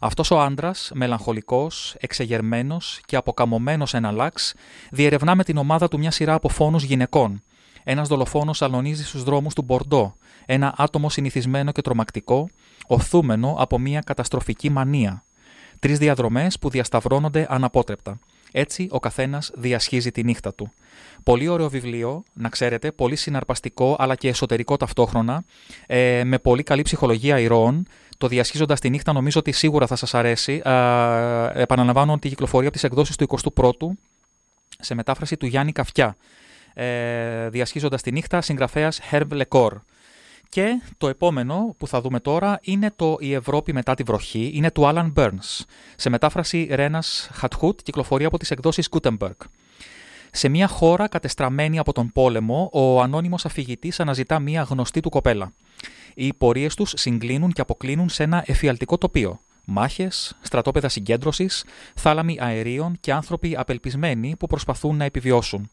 Αυτός 0.00 0.30
ο 0.30 0.40
άντρας, 0.40 0.90
μελαγχολικός, 0.94 1.94
εξεγερμένος 1.98 3.00
και 3.04 3.16
αποκαμωμένος 3.16 3.94
εναλλάξ, 3.94 4.54
διερευνά 4.90 5.34
με 5.34 5.44
την 5.44 5.56
ομάδα 5.56 5.88
του 5.88 5.98
μια 5.98 6.10
σειρά 6.10 6.34
από 6.34 6.48
φόνους 6.48 6.82
γυναικών. 6.82 7.42
Ένας 7.84 8.08
δολοφόνος 8.08 8.62
αλωνίζει 8.62 9.04
στους 9.04 9.22
δρόμους 9.22 9.54
του 9.54 9.62
Μπορντό. 9.62 10.16
Ένα 10.46 10.74
άτομο 10.76 11.10
συνηθισμένο 11.10 11.72
και 11.72 11.80
τρομακτικό, 11.82 12.48
οθούμενο 12.86 13.56
από 13.58 13.78
μια 13.78 14.00
καταστροφική 14.00 14.70
μανία. 14.70 15.24
Τρεις 15.78 15.98
διαδρομές 15.98 16.58
που 16.58 16.68
διασταυρώνονται 16.68 17.46
αναπότρεπτα. 17.48 18.18
Έτσι 18.52 18.86
ο 18.90 18.98
καθένας 18.98 19.50
διασχίζει 19.54 20.10
τη 20.10 20.24
νύχτα 20.24 20.54
του. 20.54 20.72
Πολύ 21.22 21.48
ωραίο 21.48 21.68
βιβλίο, 21.68 22.22
να 22.32 22.48
ξέρετε, 22.48 22.92
πολύ 22.92 23.16
συναρπαστικό 23.16 23.96
αλλά 23.98 24.14
και 24.14 24.28
εσωτερικό 24.28 24.76
ταυτόχρονα, 24.76 25.44
ε, 25.86 26.24
με 26.24 26.38
πολύ 26.38 26.62
καλή 26.62 26.82
ψυχολογία 26.82 27.38
ηρώων. 27.38 27.86
Το 28.18 28.28
διασχίζοντας 28.28 28.80
τη 28.80 28.90
νύχτα 28.90 29.12
νομίζω 29.12 29.40
ότι 29.40 29.52
σίγουρα 29.52 29.86
θα 29.86 29.96
σας 29.96 30.14
αρέσει. 30.14 30.62
Ε, 30.64 31.62
επαναλαμβάνω 31.62 32.12
ότι 32.12 32.28
κυκλοφορεί 32.28 32.66
από 32.66 32.74
τις 32.74 32.84
εκδόσεις 32.84 33.16
του 33.16 33.26
21ου 33.54 33.88
σε 34.78 34.94
μετάφραση 34.94 35.36
του 35.36 35.46
Γιάννη 35.46 35.72
Καφιά. 35.72 36.16
Ε, 36.74 37.48
διασχίζοντας 37.48 38.02
τη 38.02 38.12
νύχτα, 38.12 38.40
συγγραφέας 38.40 39.00
Herb 39.10 39.42
Lecor. 39.42 39.70
Και 40.48 40.82
το 40.98 41.08
επόμενο 41.08 41.74
που 41.78 41.86
θα 41.86 42.00
δούμε 42.00 42.20
τώρα 42.20 42.58
είναι 42.62 42.92
το 42.96 43.16
«Η 43.20 43.34
Ευρώπη 43.34 43.72
μετά 43.72 43.94
τη 43.94 44.02
βροχή», 44.02 44.50
είναι 44.54 44.70
του 44.70 44.82
Alan 44.84 45.12
Burns. 45.16 45.64
Σε 45.96 46.10
μετάφραση 46.10 46.68
Ρένας 46.70 47.28
Χατχούτ, 47.32 47.80
κυκλοφορεί 47.82 48.24
από 48.24 48.38
τις 48.38 48.50
εκδόσεις 48.50 48.88
Gutenberg. 48.90 49.36
Σε 50.30 50.48
μια 50.48 50.66
χώρα 50.66 51.08
κατεστραμμένη 51.08 51.78
από 51.78 51.92
τον 51.92 52.12
πόλεμο, 52.12 52.70
ο 52.72 53.00
ανώνυμος 53.00 53.44
αφηγητής 53.44 54.00
αναζητά 54.00 54.38
μια 54.38 54.62
γνωστή 54.62 55.00
του 55.00 55.10
κοπέλα. 55.10 55.52
Οι 56.18 56.34
πορείες 56.34 56.74
τους 56.74 56.92
συγκλίνουν 56.96 57.52
και 57.52 57.60
αποκλίνουν 57.60 58.08
σε 58.08 58.22
ένα 58.22 58.44
εφιαλτικό 58.46 58.98
τοπίο. 58.98 59.40
Μάχες, 59.64 60.36
στρατόπεδα 60.40 60.88
συγκέντρωσης, 60.88 61.64
θάλαμοι 61.94 62.36
αερίων 62.40 62.96
και 63.00 63.12
άνθρωποι 63.12 63.56
απελπισμένοι 63.56 64.36
που 64.38 64.46
προσπαθούν 64.46 64.96
να 64.96 65.04
επιβιώσουν. 65.04 65.68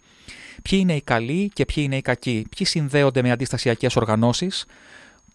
Ποιοι 0.61 0.79
είναι 0.81 0.95
οι 0.95 1.01
καλοί 1.01 1.51
και 1.53 1.65
ποιοι 1.65 1.83
είναι 1.85 1.97
οι 1.97 2.01
κακοί, 2.01 2.45
ποιοι 2.57 2.65
συνδέονται 2.65 3.21
με 3.21 3.31
αντιστασιακές 3.31 3.95
οργανώσεις, 3.95 4.65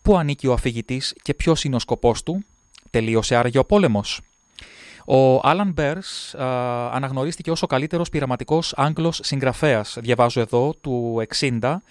πού 0.03 0.19
ανήκει 0.19 0.47
ο 0.47 0.53
αφηγητής 0.53 1.15
και 1.23 1.35
ποιος 1.35 1.65
είναι 1.65 1.77
ο 1.77 1.79
σκοπός 1.79 2.23
του, 2.23 2.45
τελείωσε 2.91 3.37
άραγε 3.37 3.59
ο 3.59 3.65
πόλεμος. 3.65 4.21
Ο 5.07 5.41
Άλαν 5.43 5.73
Μπέρς 5.73 6.35
αναγνωρίστηκε 6.93 7.51
ως 7.51 7.63
ο 7.63 7.67
καλύτερος 7.67 8.09
πειραματικός 8.09 8.73
Άγγλος 8.77 9.21
συγγραφέας, 9.23 9.97
διαβάζω 10.01 10.41
εδώ, 10.41 10.75
του 10.81 11.23
60 11.29 11.83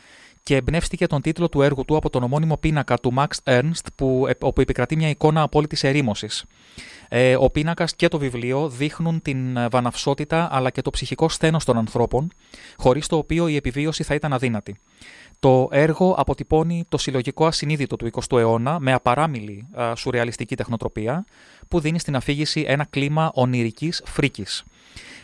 και 0.48 0.56
εμπνεύστηκε 0.56 1.08
τον 1.08 1.22
τίτλο 1.22 1.50
του 1.50 1.62
έργου 1.62 1.86
του 1.86 1.96
από 1.96 2.10
τον 2.10 2.24
ομώνυμο 2.24 2.58
πίνακα 2.58 2.98
του 2.98 3.14
Max 3.18 3.28
Ernst, 3.44 3.86
που, 3.96 4.28
όπου 4.40 4.62
επικρατεί 4.62 4.96
μια 4.96 5.10
εικόνα 5.10 5.42
απόλυτης 5.42 5.84
ερήμωσης. 5.84 6.46
Ε, 7.10 7.36
ο 7.36 7.50
πίνακας 7.50 7.96
και 7.96 8.08
το 8.08 8.18
βιβλίο 8.18 8.70
δείχνουν 8.70 9.22
την 9.22 9.58
βαναυσότητα 9.72 10.48
αλλά 10.52 10.70
και 10.70 10.82
το 10.82 10.90
ψυχικό 10.90 11.30
σθένος 11.30 11.66
των 11.66 11.78
ανθρώπων, 11.78 12.32
χωρίς 12.78 13.08
το 13.08 13.18
οποίο 13.18 13.48
η 13.48 13.56
επιβίωση 13.56 14.04
θα 14.04 14.14
ήταν 14.14 14.34
αδύνατη. 14.34 14.76
Το 15.40 15.68
έργο 15.72 16.16
αποτυπώνει 16.18 16.86
το 16.90 16.98
συλλογικό 16.98 17.46
ασυνείδητο 17.46 17.96
του 17.96 18.10
20ου 18.12 18.38
αιώνα 18.38 18.80
με 18.80 18.94
απαράμιλη 18.94 19.68
α, 19.80 19.96
σουρεαλιστική 19.96 20.56
τεχνοτροπία 20.56 21.26
που 21.68 21.80
δίνει 21.80 22.00
στην 22.00 22.16
αφήγηση 22.16 22.66
ένα 22.68 22.86
κλίμα 22.90 23.32
ονειρικής 23.34 24.04
φρίκης. 24.06 24.64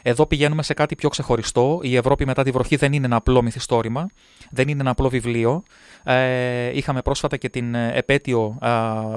Εδώ 0.05 0.25
πηγαίνουμε 0.25 0.63
σε 0.63 0.73
κάτι 0.73 0.95
πιο 0.95 1.09
ξεχωριστό. 1.09 1.79
Η 1.81 1.95
Ευρώπη 1.95 2.25
μετά 2.25 2.43
τη 2.43 2.51
βροχή 2.51 2.75
δεν 2.75 2.93
είναι 2.93 3.05
ένα 3.05 3.15
απλό 3.15 3.41
μυθιστόρημα, 3.41 4.07
δεν 4.51 4.67
είναι 4.67 4.81
ένα 4.81 4.89
απλό 4.89 5.09
βιβλίο. 5.09 5.63
Ε, 6.03 6.77
είχαμε 6.77 7.01
πρόσφατα 7.01 7.37
και 7.37 7.49
την 7.49 7.75
επέτειο 7.75 8.57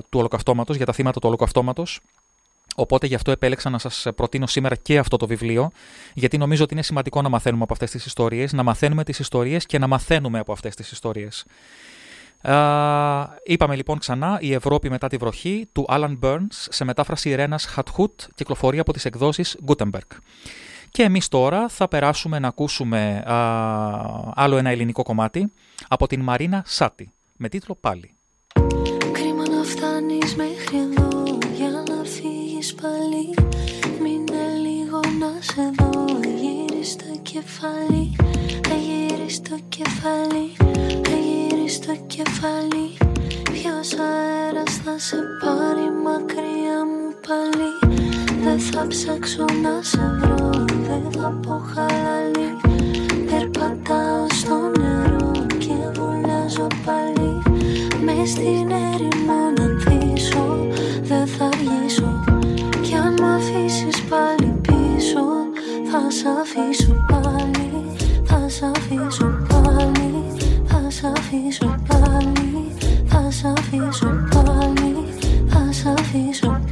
του 0.09 0.19
ολοκαυτώματος, 0.19 0.77
για 0.77 0.87
τα 0.87 0.93
θύματα 0.93 1.21
του 1.21 1.29
ολοκαυτώματος, 1.29 2.01
Οπότε 2.79 3.07
γι' 3.07 3.15
αυτό 3.15 3.31
επέλεξα 3.31 3.71
να 3.71 3.79
σας 3.79 4.07
προτείνω 4.15 4.47
σήμερα 4.47 4.77
και 4.77 4.99
αυτό 4.99 5.17
το 5.17 5.27
βιβλίο, 5.27 5.71
γιατί 6.15 6.39
νομίζω 6.39 6.65
ότι 6.65 6.73
είναι 6.75 6.83
σημαντικό 6.83 7.23
να 7.23 7.29
μαθαίνουμε 7.29 7.63
από 7.63 7.73
αυτές 7.73 7.91
τις 7.91 8.07
ιστορίες, 8.07 8.53
να 8.53 8.63
μαθαίνουμε 8.63 9.05
τις 9.05 9.19
ιστορίες 9.19 9.67
και 9.67 9.79
να 9.79 9.87
μαθαίνουμε 9.87 10.39
από 10.39 10.53
αυτές 10.53 10.75
τις 10.75 10.91
ιστορίες. 10.91 11.45
Uh, 12.43 13.25
είπαμε 13.45 13.77
λοιπόν 13.77 13.99
ξανά 13.99 14.39
η 14.41 14.53
Ευρώπη 14.53 14.91
μετά 14.91 15.09
τη 15.09 15.17
βροχή 15.17 15.69
του 15.73 15.87
Alan 15.89 16.19
Burns 16.23 16.47
σε 16.51 16.85
μετάφραση 16.85 17.35
Ρένας 17.35 17.65
Χατχούτ 17.65 18.21
κυκλοφορεί 18.35 18.79
από 18.79 18.93
τις 18.93 19.05
εκδόσεις 19.05 19.57
Gutenberg. 19.67 20.17
Και 20.91 21.03
εμείς 21.03 21.29
τώρα 21.29 21.69
θα 21.69 21.89
περάσουμε 21.89 22.39
να 22.39 22.49
ακούσουμε 22.49 23.23
uh, 23.27 24.31
άλλο 24.35 24.57
ένα 24.57 24.71
ελληνικό 24.71 25.03
κομμάτι 25.03 25.53
από 25.89 26.07
την 26.07 26.21
Μαρίνα 26.21 26.63
Σάτι 26.67 27.11
με 27.37 27.49
τίτλο 27.49 27.75
«Πάλι». 27.81 28.11
Κρίμα 29.13 29.49
να 29.49 29.63
φτάνεις 29.63 30.37
μέχρι 30.37 30.77
εδώ 30.77 31.39
για 31.57 31.71
να 31.71 32.05
φύγεις 32.05 32.75
πάλι. 32.75 33.35
Μείνε 34.01 34.69
λίγο 34.69 35.01
να 35.19 35.41
σε 35.41 35.73
δω 35.79 36.05
Γύρι 36.21 36.87
το 36.97 37.21
κεφάλι 37.23 38.17
Γύρι 38.81 39.41
το 39.49 39.59
κεφάλι 39.69 40.53
Γύρι 41.09 41.79
το 41.87 42.05
κεφάλι. 42.07 42.97
Ποιος 43.53 43.93
αέρας 43.99 44.77
θα 44.77 44.99
σε 44.99 45.17
πάρει 45.41 45.91
μακριά 46.05 46.85
μου 46.87 47.15
πάλι. 47.27 48.01
Δεν 48.43 48.61
θα 48.61 48.87
ψάξω 48.87 49.45
να 49.63 49.83
σε 49.83 50.19
βρω 50.21 50.66
Δεν 51.03 51.23
θα 51.23 51.29
πω 51.47 51.63
χαλαλή 51.75 52.49
Περπατάω 53.31 54.27
στο 54.29 54.57
νερό 54.79 55.31
και 55.59 55.75
βουλιάζω 55.95 56.67
πάλι. 56.85 57.33
Μες 58.05 58.31
στην 58.31 58.71
έρημο 58.93 59.41
να 59.57 59.63
ανθίσω 59.65 60.67
Δεν 61.03 61.27
θα 61.27 61.45
αργήσω 61.45 62.25
Κι 62.81 62.95
αν 62.95 63.15
μ' 63.21 63.25
αφήσεις 63.25 64.03
πάλι 64.03 64.55
πίσω 64.63 65.25
Θα 65.91 66.11
σ' 66.11 66.25
αφήσω 66.41 67.05
πάλι. 67.11 67.85
Θα 68.25 68.49
σ' 68.49 68.63
αφήσω 68.63 69.39
πάλι 69.49 70.25
Θα 70.67 70.91
σ' 70.91 71.05
αφήσω 71.05 71.75
πάλι. 71.89 72.73
Θα 73.07 73.31
σ' 73.31 73.45
αφήσω 73.45 74.09
πάλι 74.31 75.05
Θα 75.47 75.73
σ' 75.73 75.87
αφήσω 75.87 76.47
πάλι 76.47 76.66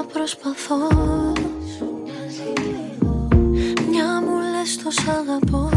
να 0.00 0.06
προσπαθώ. 0.06 0.76
Μια 3.90 4.20
μου 4.20 4.36
λες 4.52 4.76
το 4.82 4.90
σ' 4.90 5.08
αγαπώ. 5.08 5.68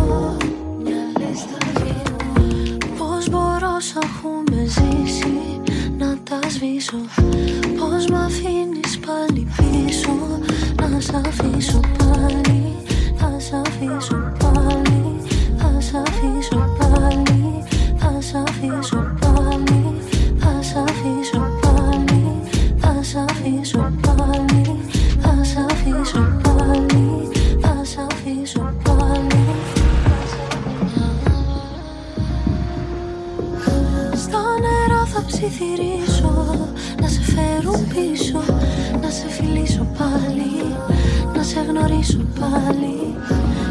Πώς 2.97 3.29
μπορώ 3.29 3.79
σ' 3.79 3.95
έχουμε 4.03 4.65
ζήσει 4.65 5.61
Να 5.97 6.17
τα 6.23 6.49
σβήσω. 6.49 6.97
Πώς 7.79 8.05
μ' 8.07 8.15
αφήνεις 8.15 8.99
πάλι 9.05 9.47
πίσω 9.57 10.39
Να 10.81 10.99
σ' 10.99 11.13
αφήσω 11.13 11.79
πάλι 11.97 12.75
Θα 13.17 13.39
σ' 13.39 13.53
αφήσω 13.53 14.31
πάλι 14.39 15.19
Θα 15.57 15.81
σ' 15.81 15.93
αφήσω 15.93 16.75
πάλι 16.77 17.63
Θα 17.97 18.21
σ' 18.21 18.35
αφήσω 18.35 19.02
ψιθυρίσω 35.49 36.67
Να 37.01 37.07
σε 37.07 37.21
φέρω 37.21 37.71
πίσω 37.93 38.43
Να 39.01 39.09
σε 39.09 39.27
φιλήσω 39.29 39.87
πάλι 39.97 40.75
Να 41.35 41.43
σε 41.43 41.59
γνωρίσω 41.59 42.17
πάλι. 42.39 43.15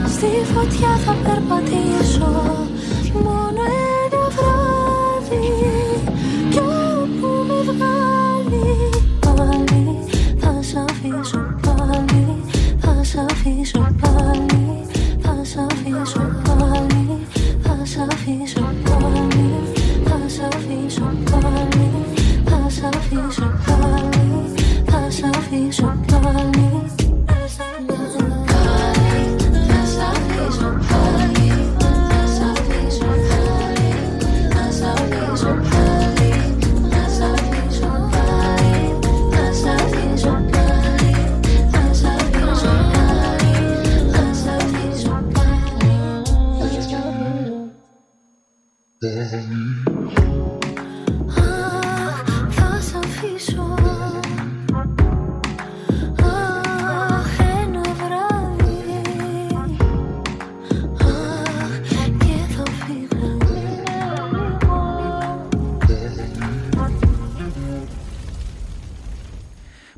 Στη 0.08 0.26
φωτιά 0.54 0.96
θα 1.04 1.16
περπατήσω 1.24 2.30
Μόνο 3.12 3.60
ένα 4.04 4.28
βράδυ 4.36 5.48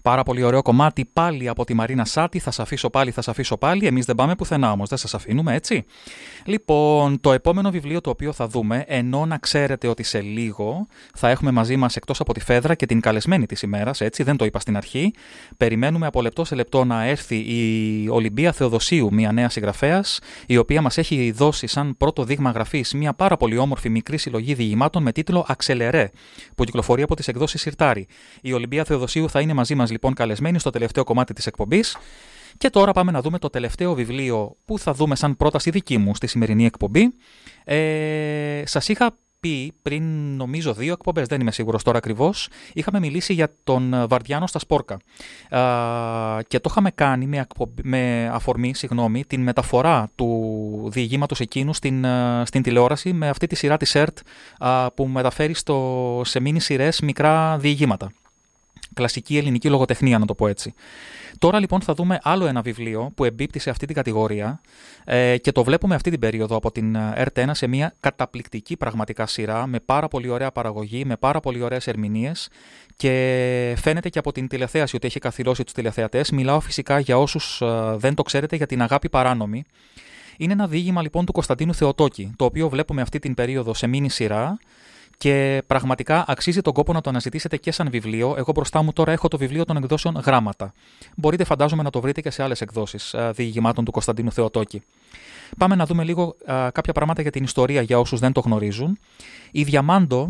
Πάρα 0.04 0.22
πολύ 0.22 0.42
ωραίο 0.42 0.62
κομμάτι 0.62 1.04
πάλι 1.12 1.48
από 1.48 1.64
τη 1.64 1.74
Μαρίνα 1.74 2.04
Σάτι. 2.04 2.38
Θα 2.38 2.50
σα 2.50 2.62
αφήσω 2.62 2.90
πάλι, 2.90 3.10
θα 3.10 3.22
σα 3.22 3.30
αφήσω 3.30 3.56
πάλι. 3.56 3.86
Εμείς 3.86 4.04
δεν 4.04 4.14
πάμε 4.14 4.34
πουθενά 4.34 4.72
όμως, 4.72 4.88
δεν 4.88 4.98
σας 4.98 5.14
αφήνουμε, 5.14 5.54
έτσι. 5.54 5.84
Λοιπόν, 6.44 7.20
το 7.20 7.32
επόμενο 7.32 7.70
βιβλίο 7.70 8.00
το 8.00 8.10
οποίο 8.10 8.32
θα 8.32 8.46
δούμε, 8.48 8.84
ενώ 8.86 9.26
να 9.26 9.38
ξέρετε 9.38 9.88
ότι 9.88 10.02
σε 10.02 10.20
λίγο 10.20 10.86
θα 11.14 11.28
έχουμε 11.28 11.50
μαζί 11.50 11.76
μας 11.76 11.96
εκτός 11.96 12.20
από 12.20 12.34
τη 12.34 12.40
Φέδρα 12.40 12.74
και 12.74 12.86
την 12.86 13.00
καλεσμένη 13.00 13.46
της 13.46 13.62
ημέρας, 13.62 14.00
έτσι, 14.00 14.22
δεν 14.22 14.36
το 14.36 14.44
είπα 14.44 14.60
στην 14.60 14.76
αρχή. 14.76 15.12
Περιμένουμε 15.56 16.06
από 16.06 16.22
λεπτό 16.22 16.44
σε 16.44 16.54
λεπτό 16.54 16.84
να 16.84 17.04
έρθει 17.04 17.36
η 17.36 18.08
Ολυμπία 18.08 18.52
Θεοδοσίου, 18.52 19.08
μια 19.12 19.32
νέα 19.32 19.48
συγγραφέας, 19.48 20.20
η 20.46 20.56
οποία 20.56 20.82
μας 20.82 20.98
έχει 20.98 21.30
δώσει 21.30 21.66
σαν 21.66 21.96
πρώτο 21.96 22.24
δείγμα 22.24 22.50
γραφής 22.50 22.94
μια 22.94 23.14
πάρα 23.14 23.36
πολύ 23.36 23.58
όμορφη 23.58 23.88
μικρή 23.88 24.18
συλλογή 24.18 24.54
διηγημάτων 24.54 25.02
με 25.02 25.12
τίτλο 25.12 25.44
Αξελερέ, 25.48 26.10
που 26.54 26.64
κυκλοφορεί 26.64 27.02
από 27.02 27.16
τις 27.16 27.28
εκδόσεις 27.28 27.60
Σιρτάρι. 27.60 28.06
Η 28.40 28.52
Ολυμπία 28.52 28.84
Θεοδοσίου 28.84 29.30
θα 29.30 29.40
είναι 29.40 29.54
μαζί 29.54 29.74
μας 29.74 29.92
λοιπόν 29.94 30.14
καλεσμένη 30.14 30.58
στο 30.58 30.70
τελευταίο 30.70 31.04
κομμάτι 31.04 31.32
της 31.32 31.46
εκπομπής. 31.46 31.96
Και 32.58 32.70
τώρα 32.70 32.92
πάμε 32.92 33.10
να 33.10 33.20
δούμε 33.20 33.38
το 33.38 33.50
τελευταίο 33.50 33.94
βιβλίο 33.94 34.56
που 34.64 34.78
θα 34.78 34.92
δούμε 34.92 35.16
σαν 35.16 35.36
πρόταση 35.36 35.70
δική 35.70 35.98
μου 35.98 36.14
στη 36.14 36.26
σημερινή 36.26 36.64
εκπομπή. 36.64 37.14
Ε, 37.64 38.62
σας 38.64 38.88
είχα 38.88 39.16
πει 39.44 39.72
πριν 39.82 40.36
νομίζω 40.36 40.74
δύο 40.74 40.92
εκπομπές, 40.92 41.26
δεν 41.26 41.40
είμαι 41.40 41.50
σίγουρος 41.50 41.82
τώρα 41.82 41.98
ακριβώς, 41.98 42.48
είχαμε 42.72 42.98
μιλήσει 43.00 43.32
για 43.32 43.54
τον 43.64 44.06
Βαρδιάνο 44.08 44.46
στα 44.46 44.58
Σπόρκα. 44.58 44.96
και 46.46 46.60
το 46.60 46.68
είχαμε 46.70 46.90
κάνει 46.90 47.26
με, 47.26 47.46
με 47.82 48.30
αφορμή 48.32 48.74
συγγνώμη, 48.74 49.24
την 49.24 49.42
μεταφορά 49.42 50.10
του 50.14 50.88
διηγήματος 50.92 51.40
εκείνου 51.40 51.74
στην, 51.74 52.06
στην 52.44 52.62
τηλεόραση 52.62 53.12
με 53.12 53.28
αυτή 53.28 53.46
τη 53.46 53.54
σειρά 53.54 53.76
της 53.76 53.94
ΕΡΤ 53.94 54.18
που 54.94 55.06
μεταφέρει 55.06 55.54
στο, 55.54 56.20
σε 56.24 56.40
μίνι 56.40 56.60
σειρές 56.60 57.00
μικρά 57.00 57.58
διηγήματα. 57.58 58.10
Κλασική 58.94 59.36
ελληνική 59.36 59.68
λογοτεχνία, 59.68 60.18
να 60.18 60.26
το 60.26 60.34
πω 60.34 60.46
έτσι. 60.46 60.74
Τώρα 61.38 61.58
λοιπόν 61.58 61.80
θα 61.80 61.94
δούμε 61.94 62.18
άλλο 62.22 62.46
ένα 62.46 62.62
βιβλίο 62.62 63.12
που 63.14 63.24
εμπίπτει 63.24 63.58
σε 63.58 63.70
αυτή 63.70 63.86
την 63.86 63.94
κατηγορία 63.94 64.60
ε, 65.04 65.36
και 65.38 65.52
το 65.52 65.64
βλέπουμε 65.64 65.94
αυτή 65.94 66.10
την 66.10 66.20
περίοδο 66.20 66.56
από 66.56 66.72
την 66.72 66.96
rt 66.96 67.36
ε, 67.36 67.44
1 67.46 67.50
σε 67.52 67.66
μια 67.66 67.94
καταπληκτική 68.00 68.76
πραγματικά 68.76 69.26
σειρά 69.26 69.66
με 69.66 69.80
πάρα 69.80 70.08
πολύ 70.08 70.28
ωραία 70.28 70.52
παραγωγή, 70.52 71.04
με 71.04 71.16
πάρα 71.16 71.40
πολύ 71.40 71.62
ωραίες 71.62 71.86
ερμηνείες 71.86 72.48
και 72.96 73.74
φαίνεται 73.76 74.08
και 74.08 74.18
από 74.18 74.32
την 74.32 74.48
τηλεθέαση 74.48 74.96
ότι 74.96 75.06
έχει 75.06 75.18
καθυλώσει 75.18 75.64
τους 75.64 75.72
τηλεθεατές. 75.72 76.30
Μιλάω 76.30 76.60
φυσικά 76.60 76.98
για 76.98 77.18
όσους 77.18 77.60
ε, 77.60 77.94
δεν 77.96 78.14
το 78.14 78.22
ξέρετε 78.22 78.56
για 78.56 78.66
την 78.66 78.82
αγάπη 78.82 79.08
παράνομη. 79.08 79.64
Είναι 80.36 80.52
ένα 80.52 80.66
διήγημα 80.66 81.02
λοιπόν 81.02 81.24
του 81.24 81.32
Κωνσταντίνου 81.32 81.74
Θεοτόκη, 81.74 82.32
το 82.36 82.44
οποίο 82.44 82.68
βλέπουμε 82.68 83.02
αυτή 83.02 83.18
την 83.18 83.34
περίοδο 83.34 83.74
σε 83.74 83.86
μίνι 83.86 84.10
σειρά 84.10 84.58
και 85.16 85.62
πραγματικά 85.66 86.24
αξίζει 86.28 86.60
τον 86.60 86.72
κόπο 86.72 86.92
να 86.92 87.00
το 87.00 87.10
αναζητήσετε 87.10 87.56
και 87.56 87.72
σαν 87.72 87.90
βιβλίο. 87.90 88.34
Εγώ 88.38 88.52
μπροστά 88.52 88.82
μου 88.82 88.92
τώρα 88.92 89.12
έχω 89.12 89.28
το 89.28 89.36
βιβλίο 89.36 89.64
των 89.64 89.76
εκδόσεων 89.76 90.14
Γράμματα. 90.14 90.72
Μπορείτε 91.16 91.44
φαντάζομαι 91.44 91.82
να 91.82 91.90
το 91.90 92.00
βρείτε 92.00 92.20
και 92.20 92.30
σε 92.30 92.42
άλλες 92.42 92.60
εκδόσεις 92.60 93.14
διηγημάτων 93.32 93.84
του 93.84 93.90
Κωνσταντίνου 93.90 94.32
Θεοτόκη. 94.32 94.82
Πάμε 95.58 95.74
να 95.74 95.86
δούμε 95.86 96.04
λίγο 96.04 96.36
κάποια 96.46 96.92
πράγματα 96.92 97.22
για 97.22 97.30
την 97.30 97.44
ιστορία 97.44 97.82
για 97.82 97.98
όσους 97.98 98.20
δεν 98.20 98.32
το 98.32 98.40
γνωρίζουν. 98.40 98.98
Η 99.50 99.62
Διαμάντο 99.62 100.26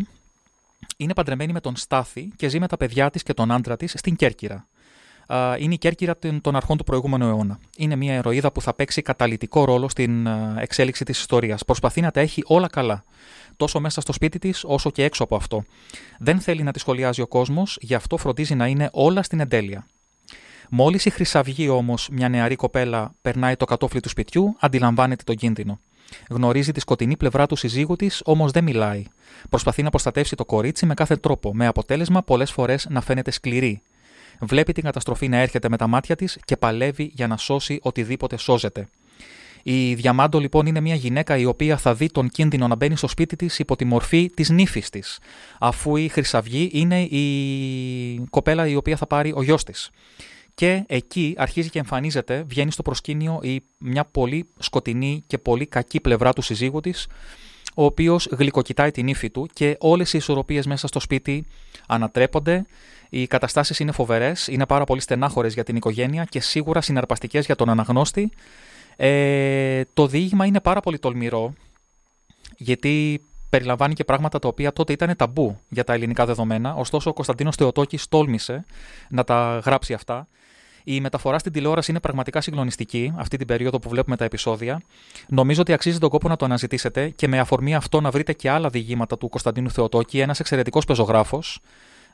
είναι 0.97 1.13
παντρεμένη 1.13 1.53
με 1.53 1.59
τον 1.59 1.75
Στάθη 1.75 2.31
και 2.35 2.47
ζει 2.47 2.59
με 2.59 2.67
τα 2.67 2.77
παιδιά 2.77 3.09
της 3.09 3.23
και 3.23 3.33
τον 3.33 3.51
άντρα 3.51 3.77
της 3.77 3.93
στην 3.95 4.15
Κέρκυρα 4.15 4.67
είναι 5.59 5.73
η 5.73 5.77
Κέρκυρα 5.77 6.17
των 6.41 6.55
αρχών 6.55 6.77
του 6.77 6.83
προηγούμενου 6.83 7.25
αιώνα. 7.25 7.59
Είναι 7.77 7.95
μια 7.95 8.13
ερωίδα 8.13 8.51
που 8.51 8.61
θα 8.61 8.73
παίξει 8.73 9.01
καταλητικό 9.01 9.65
ρόλο 9.65 9.89
στην 9.89 10.27
εξέλιξη 10.57 11.05
της 11.05 11.19
ιστορίας. 11.19 11.65
Προσπαθεί 11.65 12.01
να 12.01 12.11
τα 12.11 12.19
έχει 12.19 12.43
όλα 12.45 12.67
καλά. 12.67 13.03
Τόσο 13.57 13.79
μέσα 13.79 14.01
στο 14.01 14.13
σπίτι 14.13 14.39
της, 14.39 14.63
όσο 14.63 14.91
και 14.91 15.03
έξω 15.03 15.23
από 15.23 15.35
αυτό. 15.35 15.63
Δεν 16.19 16.39
θέλει 16.39 16.63
να 16.63 16.71
τη 16.71 16.79
σχολιάζει 16.79 17.21
ο 17.21 17.27
κόσμος, 17.27 17.77
γι' 17.81 17.93
αυτό 17.93 18.17
φροντίζει 18.17 18.55
να 18.55 18.67
είναι 18.67 18.89
όλα 18.91 19.23
στην 19.23 19.39
εντέλεια. 19.39 19.85
Μόλις 20.69 21.05
η 21.05 21.09
Χρυσαυγή 21.09 21.69
όμως, 21.69 22.09
μια 22.11 22.29
νεαρή 22.29 22.55
κοπέλα, 22.55 23.15
περνάει 23.21 23.55
το 23.55 23.65
κατόφλι 23.65 23.99
του 23.99 24.09
σπιτιού, 24.09 24.55
αντιλαμβάνεται 24.59 25.23
τον 25.23 25.35
κίνδυνο. 25.35 25.79
Γνωρίζει 26.29 26.71
τη 26.71 26.79
σκοτεινή 26.79 27.17
πλευρά 27.17 27.45
του 27.45 27.55
συζύγου 27.55 27.95
της, 27.95 28.21
όμως 28.25 28.51
δεν 28.51 28.63
μιλάει. 28.63 29.03
Προσπαθεί 29.49 29.83
να 29.83 29.89
προστατεύσει 29.89 30.35
το 30.35 30.45
κορίτσι 30.45 30.85
με 30.85 30.93
κάθε 30.93 31.15
τρόπο, 31.15 31.55
με 31.55 31.67
αποτέλεσμα 31.67 32.23
πολλές 32.23 32.51
φορές 32.51 32.87
να 32.89 33.01
φαίνεται 33.01 33.31
σκληρή, 33.31 33.81
Βλέπει 34.39 34.73
την 34.73 34.83
καταστροφή 34.83 35.27
να 35.27 35.37
έρχεται 35.37 35.69
με 35.69 35.77
τα 35.77 35.87
μάτια 35.87 36.15
της 36.15 36.37
και 36.45 36.57
παλεύει 36.57 37.11
για 37.13 37.27
να 37.27 37.37
σώσει 37.37 37.79
οτιδήποτε 37.81 38.37
σώζεται. 38.37 38.87
Η 39.67 39.93
Διαμάντο 39.93 40.39
λοιπόν 40.39 40.65
είναι 40.65 40.79
μια 40.79 40.95
γυναίκα 40.95 41.37
η 41.37 41.45
οποία 41.45 41.77
θα 41.77 41.93
δει 41.93 42.07
τον 42.07 42.29
κίνδυνο 42.29 42.67
να 42.67 42.75
μπαίνει 42.75 42.95
στο 42.95 43.07
σπίτι 43.07 43.35
της 43.35 43.59
υπό 43.59 43.75
τη 43.75 43.85
μορφή 43.85 44.29
της 44.35 44.49
νύφης 44.49 44.89
της, 44.89 45.19
αφού 45.59 45.95
η 45.95 46.07
Χρυσαυγή 46.07 46.69
είναι 46.73 47.01
η 47.01 48.25
κοπέλα 48.29 48.67
η 48.67 48.75
οποία 48.75 48.97
θα 48.97 49.07
πάρει 49.07 49.33
ο 49.35 49.43
γιος 49.43 49.63
της. 49.63 49.89
Και 50.53 50.83
εκεί 50.87 51.33
αρχίζει 51.37 51.69
και 51.69 51.79
εμφανίζεται, 51.79 52.43
βγαίνει 52.47 52.71
στο 52.71 52.81
προσκήνιο 52.81 53.39
η, 53.43 53.61
μια 53.77 54.05
πολύ 54.05 54.49
σκοτεινή 54.59 55.23
και 55.27 55.37
πολύ 55.37 55.65
κακή 55.65 56.01
πλευρά 56.01 56.33
του 56.33 56.41
συζύγου 56.41 56.79
της, 56.79 57.07
ο 57.75 57.85
οποίος 57.85 58.27
γλυκοκοιτάει 58.31 58.91
την 58.91 59.07
ύφη 59.07 59.29
του 59.29 59.47
και 59.53 59.77
όλες 59.79 60.13
οι 60.13 60.17
ισορροπίες 60.17 60.65
μέσα 60.65 60.87
στο 60.87 60.99
σπίτι 60.99 61.45
ανατρέπονται, 61.87 62.65
οι 63.09 63.27
καταστάσεις 63.27 63.79
είναι 63.79 63.91
φοβερές, 63.91 64.47
είναι 64.47 64.65
πάρα 64.65 64.83
πολύ 64.83 65.01
στενάχωρες 65.01 65.53
για 65.53 65.63
την 65.63 65.75
οικογένεια 65.75 66.23
και 66.23 66.39
σίγουρα 66.41 66.81
συναρπαστικές 66.81 67.45
για 67.45 67.55
τον 67.55 67.69
αναγνώστη. 67.69 68.31
Ε, 68.95 69.81
το 69.93 70.07
διήγημα 70.07 70.45
είναι 70.45 70.59
πάρα 70.59 70.79
πολύ 70.79 70.99
τολμηρό, 70.99 71.53
γιατί 72.57 73.21
περιλαμβάνει 73.49 73.93
και 73.93 74.03
πράγματα 74.03 74.39
τα 74.39 74.47
οποία 74.47 74.73
τότε 74.73 74.93
ήταν 74.93 75.15
ταμπού 75.15 75.59
για 75.69 75.83
τα 75.83 75.93
ελληνικά 75.93 76.25
δεδομένα. 76.25 76.73
Ωστόσο, 76.73 77.09
ο 77.09 77.13
Κωνσταντίνος 77.13 77.55
Θεοτόκης 77.55 78.07
τόλμησε 78.07 78.65
να 79.09 79.23
τα 79.23 79.61
γράψει 79.65 79.93
αυτά. 79.93 80.27
Η 80.87 81.01
μεταφορά 81.01 81.39
στην 81.39 81.51
τηλεόραση 81.51 81.91
είναι 81.91 81.99
πραγματικά 81.99 82.41
συγκλονιστική 82.41 83.13
αυτή 83.15 83.37
την 83.37 83.47
περίοδο 83.47 83.79
που 83.79 83.89
βλέπουμε 83.89 84.15
τα 84.15 84.25
επεισόδια. 84.25 84.81
Νομίζω 85.27 85.61
ότι 85.61 85.73
αξίζει 85.73 85.97
τον 85.97 86.09
κόπο 86.09 86.27
να 86.27 86.35
το 86.35 86.45
αναζητήσετε 86.45 87.09
και 87.09 87.27
με 87.27 87.39
αφορμή 87.39 87.75
αυτό 87.75 88.01
να 88.01 88.11
βρείτε 88.11 88.33
και 88.33 88.49
άλλα 88.49 88.69
διηγήματα 88.69 89.17
του 89.17 89.29
Κωνσταντίνου 89.29 89.69
Θεοτόκη, 89.71 90.19
ένας 90.19 90.39
εξαιρετικός 90.39 90.85
πεζογράφος, 90.85 91.59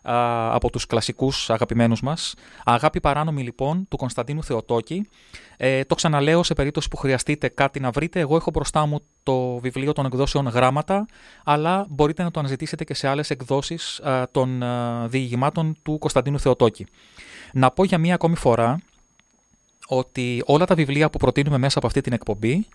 από 0.01 0.69
τους 0.69 0.85
κλασικούς 0.85 1.49
αγαπημένους 1.49 2.01
μας. 2.01 2.33
Αγάπη 2.65 2.99
παράνομη 2.99 3.43
λοιπόν 3.43 3.87
του 3.89 3.97
Κωνσταντίνου 3.97 4.43
Θεοτόκη. 4.43 5.09
Ε, 5.57 5.83
το 5.83 5.95
ξαναλέω 5.95 6.43
σε 6.43 6.53
περίπτωση 6.53 6.87
που 6.87 6.97
χρειαστείτε 6.97 7.47
κάτι 7.47 7.79
να 7.79 7.91
βρείτε. 7.91 8.19
Εγώ 8.19 8.35
έχω 8.35 8.51
μπροστά 8.51 8.85
μου 8.85 8.99
το 9.23 9.57
βιβλίο 9.57 9.93
των 9.93 10.05
εκδόσεων 10.05 10.47
γράμματα, 10.47 11.05
αλλά 11.43 11.85
μπορείτε 11.89 12.23
να 12.23 12.31
το 12.31 12.39
αναζητήσετε 12.39 12.83
και 12.83 12.93
σε 12.93 13.07
άλλες 13.07 13.29
εκδόσεις 13.29 14.01
των 14.31 14.63
διηγημάτων 15.05 15.75
του 15.83 15.97
Κωνσταντίνου 15.97 16.39
Θεοτόκη. 16.39 16.85
Να 17.53 17.71
πω 17.71 17.83
για 17.83 17.97
μία 17.97 18.13
ακόμη 18.13 18.35
φορά 18.35 18.79
ότι 19.97 20.43
όλα 20.45 20.65
τα 20.65 20.75
βιβλία 20.75 21.10
που 21.10 21.17
προτείνουμε 21.17 21.58
μέσα 21.58 21.77
από 21.77 21.88
αυτή 21.88 22.01
την 22.01 22.13
εκπομπή 22.13 22.65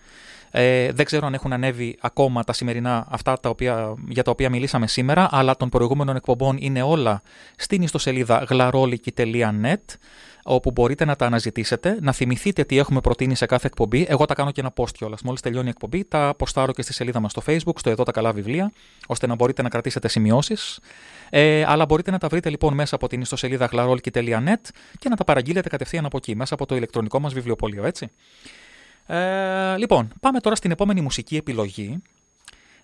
ε, 0.51 0.91
δεν 0.91 1.05
ξέρω 1.05 1.27
αν 1.27 1.33
έχουν 1.33 1.53
ανέβει 1.53 1.97
ακόμα 2.01 2.43
τα 2.43 2.53
σημερινά 2.53 3.07
αυτά 3.09 3.39
τα 3.39 3.49
οποία, 3.49 3.93
για 4.07 4.23
τα 4.23 4.31
οποία 4.31 4.49
μιλήσαμε 4.49 4.87
σήμερα, 4.87 5.27
αλλά 5.31 5.57
των 5.57 5.69
προηγούμενων 5.69 6.15
εκπομπών 6.15 6.57
είναι 6.59 6.81
όλα 6.81 7.21
στην 7.55 7.81
ιστοσελίδα 7.81 8.45
γλαρόλικη.net 8.49 9.75
όπου 10.43 10.71
μπορείτε 10.71 11.05
να 11.05 11.15
τα 11.15 11.25
αναζητήσετε, 11.25 11.97
να 12.01 12.11
θυμηθείτε 12.11 12.63
τι 12.63 12.77
έχουμε 12.77 13.01
προτείνει 13.01 13.35
σε 13.35 13.45
κάθε 13.45 13.67
εκπομπή. 13.67 14.05
Εγώ 14.09 14.25
τα 14.25 14.33
κάνω 14.33 14.51
και 14.51 14.61
ένα 14.61 14.73
post 14.75 14.91
κιόλας. 14.93 15.21
Μόλις 15.21 15.41
τελειώνει 15.41 15.67
η 15.67 15.69
εκπομπή, 15.69 16.03
τα 16.03 16.27
αποστάρω 16.27 16.71
και 16.71 16.81
στη 16.81 16.93
σελίδα 16.93 17.19
μας 17.19 17.31
στο 17.31 17.41
Facebook, 17.45 17.75
στο 17.75 17.89
Εδώ 17.89 18.03
τα 18.03 18.11
Καλά 18.11 18.31
Βιβλία, 18.33 18.71
ώστε 19.07 19.27
να 19.27 19.35
μπορείτε 19.35 19.61
να 19.61 19.69
κρατήσετε 19.69 20.07
σημειώσεις. 20.07 20.79
Ε, 21.29 21.63
αλλά 21.67 21.85
μπορείτε 21.85 22.11
να 22.11 22.17
τα 22.17 22.27
βρείτε 22.27 22.49
λοιπόν 22.49 22.73
μέσα 22.73 22.95
από 22.95 23.07
την 23.07 23.21
ιστοσελίδα 23.21 23.65
γλαρόλικη.net 23.65 24.69
και 24.99 25.09
να 25.09 25.15
τα 25.15 25.23
παραγγείλετε 25.23 25.69
κατευθείαν 25.69 26.05
από 26.05 26.17
εκεί, 26.17 26.35
μέσα 26.35 26.53
από 26.53 26.65
το 26.65 26.75
ηλεκτρονικό 26.75 27.19
μας 27.19 27.33
βιβλιοπωλείο, 27.33 27.85
έτσι. 27.85 28.09
Ε, 29.05 29.77
λοιπόν, 29.77 30.13
πάμε 30.19 30.39
τώρα 30.39 30.55
στην 30.55 30.71
επόμενη 30.71 31.01
μουσική 31.01 31.35
επιλογή, 31.35 32.01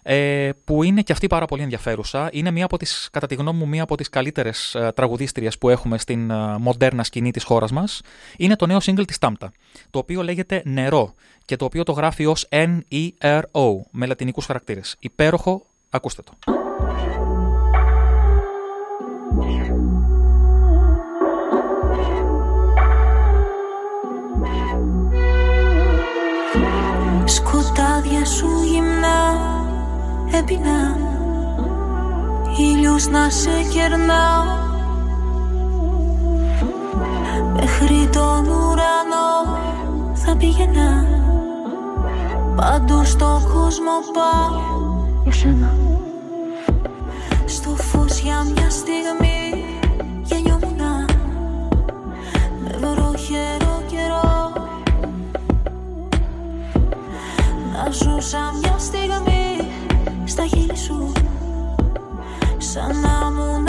ε, 0.04 0.50
που 0.64 0.84
είναι 0.84 1.02
και 1.02 1.12
αυτή 1.12 1.28
πάρα 1.28 1.46
πολύ 1.46 1.62
ενδιαφέρουσα. 1.62 2.30
Είναι 2.32 2.52
μία 2.52 2.66
από 2.66 2.78
τις, 2.78 3.10
κατά 3.12 3.28
τη 3.28 3.36
γνώμη 3.36 3.58
μου, 3.60 3.68
μία 3.68 3.84
από 3.84 3.98
τις 3.98 4.10
καλύτερες 4.10 4.76
ε, 4.76 4.92
τραγουδίστριες 4.96 5.58
που 5.58 5.70
έχουμε 5.70 5.98
στην 5.98 6.30
ε, 6.30 6.58
μοντέρνα 6.58 7.04
σκηνή 7.04 7.32
της 7.32 7.44
χώρας 7.44 7.72
μας. 7.72 8.02
Είναι 8.38 8.56
το 8.56 8.66
νέο 8.66 8.78
single 8.82 9.06
της 9.08 9.18
Τάμπτα, 9.18 9.52
το 9.90 10.00
οποίο 10.00 10.24
λέγεται 10.24 10.62
Νερό 10.66 11.14
και 11.46 11.56
το 11.56 11.66
οποίο 11.66 11.84
το 11.84 11.92
γράφει 11.92 12.26
ως 12.26 12.48
N-E-R-O, 12.50 13.80
με 13.92 14.06
λατινικούς 14.06 14.46
χαρακτήρες. 14.46 14.96
Υπέροχο, 15.00 15.66
ακούστε 15.90 16.22
το. 16.22 16.54
Σου 28.38 28.64
γυμνά 28.64 29.20
έπεινα. 30.38 30.98
Ήλιος 32.58 33.08
να 33.08 33.30
σε 33.30 33.50
κερνάω 33.74 34.62
Μέχρι 37.54 38.10
τον 38.12 38.46
ουρανό 38.46 39.60
θα 40.14 40.36
πήγαινα 40.36 41.06
Παντού 42.56 43.06
στον 43.06 43.44
κόσμο 43.44 43.92
πάω 44.14 44.62
Για 45.24 45.32
σένα. 45.32 45.76
Στο 47.46 47.70
φως 47.70 48.20
για 48.20 48.44
μια 48.44 48.70
στιγμή 48.70 49.43
ζούσα 57.94 58.54
μια 58.62 58.76
στιγμή 58.78 59.72
στα 60.24 60.46
χείλη 60.46 60.78
σου 60.78 61.12
Σαν 62.58 63.00
να 63.00 63.32
μου 63.32 63.63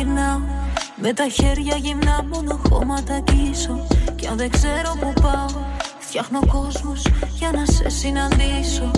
γυρνάω. 0.00 0.40
Με 0.96 1.12
τα 1.12 1.28
χέρια 1.28 1.76
γυμνά 1.76 2.24
μόνο 2.32 2.60
χώματα 2.68 3.20
κλείσω. 3.24 3.86
Κι 4.16 4.26
αν 4.26 4.36
δεν 4.36 4.50
ξέρω 4.50 4.96
που 5.00 5.12
πάω 5.22 5.62
Φτιάχνω 5.98 6.40
κόσμος 6.46 7.02
για 7.38 7.50
να 7.50 7.64
σε 7.64 7.88
συναντήσω. 7.88 8.90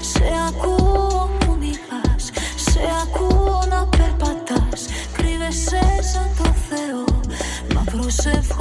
Σε 0.00 0.24
ακούω 0.48 1.30
που 1.38 1.56
μιλάς 1.60 2.24
Σε 2.56 2.80
ακούω 3.02 3.62
να 3.68 3.86
περπατάς. 3.86 4.86
Κρύβεσαι 5.12 5.82
σαν 6.12 6.28
το 6.38 6.50
Θεό 6.68 7.04
Μα 7.74 7.82
προσεύχομαι 7.92 8.57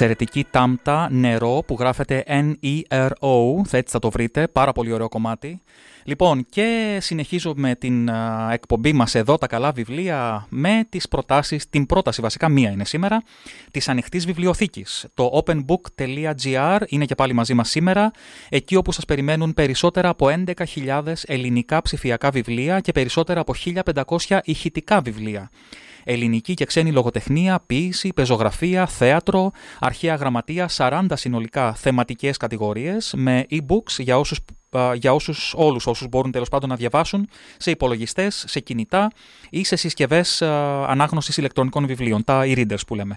Εξαιρετική 0.00 0.46
τάμπτα, 0.50 1.08
νερό, 1.10 1.62
που 1.66 1.76
γράφεται 1.78 2.24
N-E-R-O, 2.26 3.64
θα 3.66 3.76
έτσι 3.76 3.92
θα 3.92 3.98
το 3.98 4.10
βρείτε, 4.10 4.48
πάρα 4.48 4.72
πολύ 4.72 4.92
ωραίο 4.92 5.08
κομμάτι. 5.08 5.62
Λοιπόν, 6.04 6.46
και 6.48 6.98
συνεχίζω 7.00 7.52
με 7.56 7.74
την 7.74 8.10
α, 8.10 8.48
εκπομπή 8.52 8.92
μας 8.92 9.14
εδώ, 9.14 9.38
τα 9.38 9.46
καλά 9.46 9.72
βιβλία, 9.72 10.46
με 10.48 10.86
τις 10.88 11.08
προτάσεις, 11.08 11.68
την 11.68 11.86
πρόταση 11.86 12.20
βασικά 12.20 12.48
μία 12.48 12.70
είναι 12.70 12.84
σήμερα, 12.84 13.22
της 13.70 13.88
ανοιχτής 13.88 14.26
βιβλιοθήκης. 14.26 15.06
Το 15.14 15.42
openbook.gr 15.44 16.80
είναι 16.86 17.04
και 17.04 17.14
πάλι 17.14 17.32
μαζί 17.32 17.54
μας 17.54 17.68
σήμερα, 17.68 18.10
εκεί 18.48 18.76
όπου 18.76 18.92
σας 18.92 19.04
περιμένουν 19.04 19.54
περισσότερα 19.54 20.08
από 20.08 20.26
11.000 20.84 21.02
ελληνικά 21.26 21.82
ψηφιακά 21.82 22.30
βιβλία 22.30 22.80
και 22.80 22.92
περισσότερα 22.92 23.40
από 23.40 23.54
1.500 23.64 24.38
ηχητικά 24.44 25.00
βιβλία 25.00 25.50
ελληνική 26.08 26.54
και 26.54 26.64
ξένη 26.64 26.92
λογοτεχνία, 26.92 27.60
ποίηση, 27.66 28.12
πεζογραφία, 28.14 28.86
θέατρο, 28.86 29.50
αρχαία 29.78 30.14
γραμματεία, 30.14 30.68
40 30.76 31.06
συνολικά 31.12 31.74
θεματικές 31.74 32.36
κατηγορίες 32.36 33.12
με 33.16 33.46
e-books 33.50 33.98
για 33.98 34.18
όσους, 34.18 34.40
α, 34.76 34.94
για 34.94 35.14
όσους 35.14 35.54
όλους 35.56 35.86
όσους 35.86 36.08
μπορούν 36.08 36.30
τέλος 36.30 36.48
πάντων 36.48 36.68
να 36.68 36.76
διαβάσουν 36.76 37.28
σε 37.56 37.70
υπολογιστές, 37.70 38.44
σε 38.48 38.60
κινητά 38.60 39.10
ή 39.50 39.64
σε 39.64 39.76
συσκευές 39.76 40.42
α, 40.42 40.84
ανάγνωσης 40.88 41.36
ηλεκτρονικών 41.36 41.86
βιβλίων, 41.86 42.24
τα 42.24 42.42
e-readers 42.44 42.86
που 42.86 42.94
λέμε. 42.94 43.16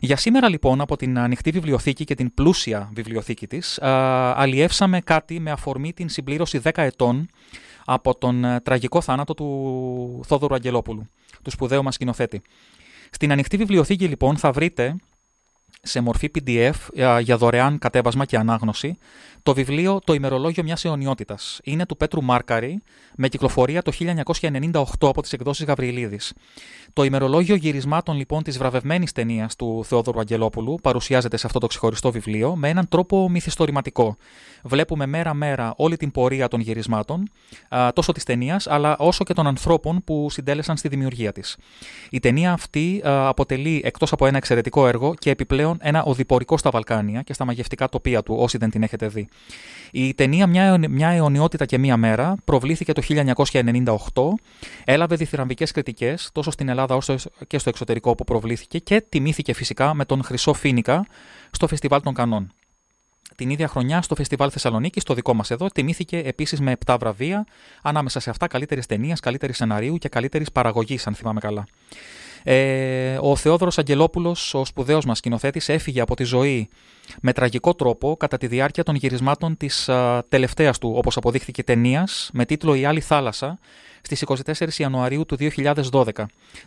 Για 0.00 0.16
σήμερα 0.16 0.48
λοιπόν 0.48 0.80
από 0.80 0.96
την 0.96 1.18
ανοιχτή 1.18 1.50
βιβλιοθήκη 1.50 2.04
και 2.04 2.14
την 2.14 2.34
πλούσια 2.34 2.90
βιβλιοθήκη 2.94 3.46
της 3.46 3.78
α, 3.82 3.90
αλλιεύσαμε 4.36 5.00
κάτι 5.00 5.40
με 5.40 5.50
αφορμή 5.50 5.92
την 5.92 6.08
συμπλήρωση 6.08 6.60
10 6.64 6.70
ετών 6.74 7.28
από 7.90 8.18
τον 8.18 8.44
ε, 8.44 8.60
τραγικό 8.60 9.00
θάνατο 9.00 9.34
του 9.34 10.20
Θόδωρου 10.26 10.54
Αγγελόπουλου, 10.54 11.08
του 11.48 11.54
σπουδαίου 11.54 11.82
μας 11.82 11.94
σκηνοθέτη. 11.94 12.42
Στην 13.10 13.32
ανοιχτή 13.32 13.56
βιβλιοθήκη 13.56 14.08
λοιπόν 14.08 14.36
θα 14.36 14.52
βρείτε 14.52 14.96
σε 15.82 16.00
μορφή 16.00 16.30
PDF 16.34 16.72
ε, 16.94 17.20
για 17.20 17.36
δωρεάν 17.36 17.78
κατέβασμα 17.78 18.24
και 18.24 18.36
ανάγνωση 18.36 18.98
το 19.48 19.54
βιβλίο 19.54 19.98
«Το 20.04 20.14
ημερολόγιο 20.14 20.62
μιας 20.62 20.84
αιωνιότητας». 20.84 21.60
Είναι 21.64 21.86
του 21.86 21.96
Πέτρου 21.96 22.22
Μάρκαρη 22.22 22.82
με 23.16 23.28
κυκλοφορία 23.28 23.82
το 23.82 23.92
1998 23.98 24.82
από 25.00 25.22
τις 25.22 25.32
εκδόσεις 25.32 25.64
Γαβριλίδης. 25.66 26.32
Το 26.92 27.04
ημερολόγιο 27.04 27.54
γυρισμάτων 27.54 28.16
λοιπόν 28.16 28.42
της 28.42 28.58
βραβευμένης 28.58 29.12
ταινίας 29.12 29.56
του 29.56 29.84
Θεόδωρου 29.84 30.18
Αγγελόπουλου 30.18 30.78
παρουσιάζεται 30.82 31.36
σε 31.36 31.46
αυτό 31.46 31.58
το 31.58 31.66
ξεχωριστό 31.66 32.10
βιβλίο 32.10 32.56
με 32.56 32.68
έναν 32.68 32.88
τρόπο 32.88 33.28
μυθιστορηματικό. 33.28 34.16
Βλέπουμε 34.64 35.06
μέρα-μέρα 35.06 35.74
όλη 35.76 35.96
την 35.96 36.10
πορεία 36.10 36.48
των 36.48 36.60
γυρισμάτων, 36.60 37.30
α, 37.68 37.92
τόσο 37.92 38.12
της 38.12 38.24
ταινίας, 38.24 38.66
αλλά 38.66 38.96
όσο 38.98 39.24
και 39.24 39.32
των 39.32 39.46
ανθρώπων 39.46 40.04
που 40.04 40.30
συντέλεσαν 40.30 40.76
στη 40.76 40.88
δημιουργία 40.88 41.32
της. 41.32 41.56
Η 42.10 42.20
ταινία 42.20 42.52
αυτή 42.52 43.02
α, 43.06 43.28
αποτελεί 43.28 43.80
εκτός 43.84 44.12
από 44.12 44.26
ένα 44.26 44.36
εξαιρετικό 44.36 44.86
έργο 44.86 45.14
και 45.14 45.30
επιπλέον 45.30 45.78
ένα 45.80 46.02
οδηπορικό 46.02 46.56
στα 46.56 46.70
Βαλκάνια 46.70 47.22
και 47.22 47.32
στα 47.32 47.44
μαγευτικά 47.44 47.88
τοπία 47.88 48.22
του, 48.22 48.34
όσοι 48.38 48.58
δεν 48.58 48.70
την 48.70 48.82
έχετε 48.82 49.08
δει. 49.08 49.28
Η 49.92 50.14
ταινία 50.14 50.46
μια, 50.46 50.62
αιων- 50.62 50.88
μια 50.88 51.08
αιωνιότητα 51.08 51.64
και 51.66 51.78
μία 51.78 51.96
μέρα 51.96 52.34
προβλήθηκε 52.44 52.92
το 52.92 53.02
1998, 53.02 54.34
έλαβε 54.84 55.16
διθυραμβικές 55.16 55.70
κριτικές 55.70 56.30
τόσο 56.32 56.50
στην 56.50 56.68
Ελλάδα 56.68 56.94
όσο 56.94 57.14
και 57.46 57.58
στο 57.58 57.68
εξωτερικό 57.68 58.14
που 58.14 58.24
προβλήθηκε 58.24 58.78
και 58.78 59.00
τιμήθηκε 59.08 59.52
φυσικά 59.52 59.94
με 59.94 60.04
τον 60.04 60.22
Χρυσό 60.24 60.52
Φίνικα 60.52 61.06
στο 61.50 61.66
Φεστιβάλ 61.68 62.02
των 62.02 62.14
Κανών. 62.14 62.52
Την 63.36 63.50
ίδια 63.50 63.68
χρονιά 63.68 64.02
στο 64.02 64.14
Φεστιβάλ 64.14 64.48
Θεσσαλονίκη, 64.52 65.00
το 65.00 65.14
δικό 65.14 65.34
μας 65.34 65.50
εδώ, 65.50 65.66
τιμήθηκε 65.66 66.18
επίσης 66.18 66.60
με 66.60 66.76
7 66.86 66.96
βραβεία, 67.00 67.46
ανάμεσα 67.82 68.20
σε 68.20 68.30
αυτά 68.30 68.46
καλύτερης 68.46 68.86
ταινίας, 68.86 69.20
καλύτερης 69.20 69.56
σεναρίου 69.56 69.96
και 69.96 70.08
καλύτερης 70.08 70.52
παραγωγής, 70.52 71.06
αν 71.06 71.14
θυμάμαι 71.14 71.40
καλά. 71.40 71.66
Ε, 72.42 73.18
ο 73.20 73.36
Θεόδωρος 73.36 73.78
Αγγελόπουλος, 73.78 74.54
ο 74.54 74.64
σπουδαίος 74.64 75.04
μας 75.04 75.18
σκηνοθέτης, 75.18 75.68
έφυγε 75.68 76.00
από 76.00 76.16
τη 76.16 76.24
ζωή 76.24 76.68
με 77.20 77.32
τραγικό 77.32 77.74
τρόπο 77.74 78.16
κατά 78.16 78.36
τη 78.36 78.46
διάρκεια 78.46 78.82
των 78.82 78.94
γυρισμάτων 78.94 79.56
της 79.56 79.88
α, 79.88 80.24
τελευταίας 80.28 80.78
του, 80.78 80.92
όπως 80.96 81.16
αποδείχθηκε, 81.16 81.62
ταινίας 81.62 82.30
με 82.32 82.44
τίτλο 82.44 82.74
«Η 82.74 82.84
άλλη 82.84 83.00
θάλασσα» 83.00 83.58
στις 84.02 84.24
24 84.26 84.72
Ιανουαρίου 84.76 85.26
του 85.26 85.36
2012. 85.90 86.10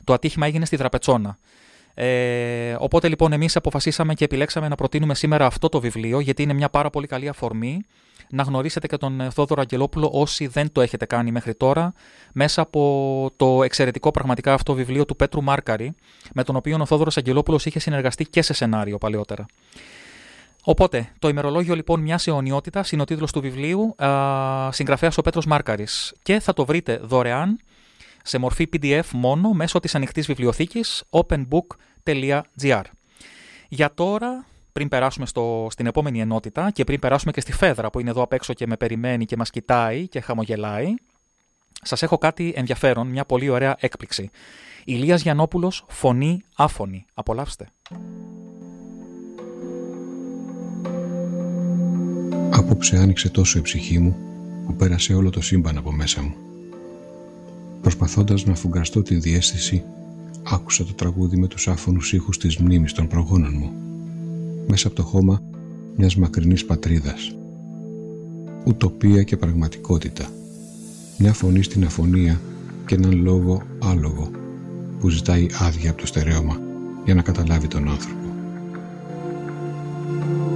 Το 0.03 0.13
ατύχημα 0.13 0.45
έγινε 0.45 0.65
στη 0.65 0.75
Δραπετσόνα. 0.75 1.37
Ε, 1.93 2.75
οπότε 2.79 3.07
λοιπόν 3.07 3.33
εμείς 3.33 3.55
αποφασίσαμε 3.55 4.13
και 4.13 4.23
επιλέξαμε 4.23 4.67
να 4.67 4.75
προτείνουμε 4.75 5.15
σήμερα 5.15 5.45
αυτό 5.45 5.69
το 5.69 5.79
βιβλίο 5.79 6.19
γιατί 6.19 6.43
είναι 6.43 6.53
μια 6.53 6.69
πάρα 6.69 6.89
πολύ 6.89 7.07
καλή 7.07 7.27
αφορμή 7.27 7.81
να 8.31 8.43
γνωρίσετε 8.43 8.87
και 8.87 8.97
τον 8.97 9.21
ε, 9.21 9.29
Θόδωρο 9.29 9.61
Αγγελόπουλο 9.61 10.09
όσοι 10.13 10.47
δεν 10.47 10.71
το 10.71 10.81
έχετε 10.81 11.05
κάνει 11.05 11.31
μέχρι 11.31 11.55
τώρα 11.55 11.93
μέσα 12.33 12.61
από 12.61 13.31
το 13.35 13.63
εξαιρετικό 13.63 14.11
πραγματικά 14.11 14.53
αυτό 14.53 14.73
βιβλίο 14.73 15.05
του 15.05 15.15
Πέτρου 15.15 15.43
Μάρκαρη 15.43 15.95
με 16.33 16.43
τον 16.43 16.55
οποίο 16.55 16.77
ο 16.81 16.85
Θόδωρος 16.85 17.17
Αγγελόπουλος 17.17 17.65
είχε 17.65 17.79
συνεργαστεί 17.79 18.25
και 18.25 18.41
σε 18.41 18.53
σενάριο 18.53 18.97
παλαιότερα. 18.97 19.45
Οπότε, 20.63 21.09
το 21.19 21.27
ημερολόγιο 21.27 21.75
λοιπόν 21.75 21.99
μιας 21.99 22.27
αιωνιότητας 22.27 22.91
είναι 22.91 23.01
ο 23.01 23.05
τίτλος 23.05 23.31
του 23.31 23.41
βιβλίου, 23.41 23.95
συγγραφέας 24.69 25.17
ο 25.17 25.21
Πέτρος 25.21 25.45
Μάρκαρης 25.45 26.13
και 26.23 26.39
θα 26.39 26.53
το 26.53 26.65
βρείτε 26.65 26.99
δωρεάν 27.03 27.59
σε 28.23 28.37
μορφή 28.37 28.69
PDF 28.73 29.09
μόνο 29.11 29.51
μέσω 29.51 29.79
της 29.79 29.95
ανοιχτής 29.95 30.25
βιβλιοθήκης 30.25 31.03
openbook.gr. 31.09 32.81
Για 33.69 33.93
τώρα, 33.93 34.45
πριν 34.73 34.87
περάσουμε 34.87 35.25
στο, 35.25 35.67
στην 35.69 35.85
επόμενη 35.85 36.21
ενότητα 36.21 36.71
και 36.71 36.83
πριν 36.83 36.99
περάσουμε 36.99 37.31
και 37.31 37.41
στη 37.41 37.51
Φέδρα 37.51 37.89
που 37.89 37.99
είναι 37.99 38.09
εδώ 38.09 38.21
απ' 38.21 38.33
έξω 38.33 38.53
και 38.53 38.67
με 38.67 38.77
περιμένει 38.77 39.25
και 39.25 39.37
μας 39.37 39.49
κοιτάει 39.49 40.07
και 40.07 40.19
χαμογελάει, 40.19 40.93
σας 41.83 42.03
έχω 42.03 42.17
κάτι 42.17 42.53
ενδιαφέρον, 42.55 43.07
μια 43.07 43.25
πολύ 43.25 43.49
ωραία 43.49 43.75
έκπληξη. 43.79 44.29
Ηλίας 44.85 45.21
Γιαννόπουλος, 45.21 45.85
φωνή 45.87 46.41
άφωνη. 46.55 47.05
Απολαύστε. 47.13 47.67
Απόψε 52.49 52.97
άνοιξε 52.97 53.29
τόσο 53.29 53.57
η 53.57 53.61
ψυχή 53.61 53.99
μου 53.99 54.15
που 54.65 54.75
πέρασε 54.75 55.13
όλο 55.13 55.29
το 55.29 55.41
σύμπαν 55.41 55.77
από 55.77 55.91
μέσα 55.91 56.21
μου. 56.21 56.35
Προσπαθώντας 57.81 58.45
να 58.45 58.55
φουγκραστώ 58.55 59.01
τη 59.01 59.15
διέστηση, 59.15 59.83
άκουσα 60.43 60.85
το 60.85 60.93
τραγούδι 60.93 61.37
με 61.37 61.47
τους 61.47 61.67
άφωνους 61.67 62.13
ήχους 62.13 62.37
της 62.37 62.57
μνήμης 62.57 62.93
των 62.93 63.07
προγόνων 63.07 63.53
μου, 63.57 63.71
μέσα 64.71 64.87
από 64.87 64.95
το 64.95 65.03
χώμα 65.03 65.41
μιας 65.95 66.15
μακρινής 66.15 66.65
πατρίδας. 66.65 67.35
ουτοπία 68.65 69.23
και 69.23 69.37
πραγματικότητα. 69.37 70.25
Μια 71.17 71.33
φωνή 71.33 71.63
στην 71.63 71.85
αφωνία 71.85 72.41
και 72.85 72.95
έναν 72.95 73.21
λόγο 73.21 73.61
άλογο 73.79 74.31
που 74.99 75.09
ζητάει 75.09 75.47
άδεια 75.59 75.89
από 75.89 75.99
το 75.99 76.07
στερέωμα 76.07 76.59
για 77.05 77.15
να 77.15 77.21
καταλάβει 77.21 77.67
τον 77.67 77.89
άνθρωπο. 77.89 78.25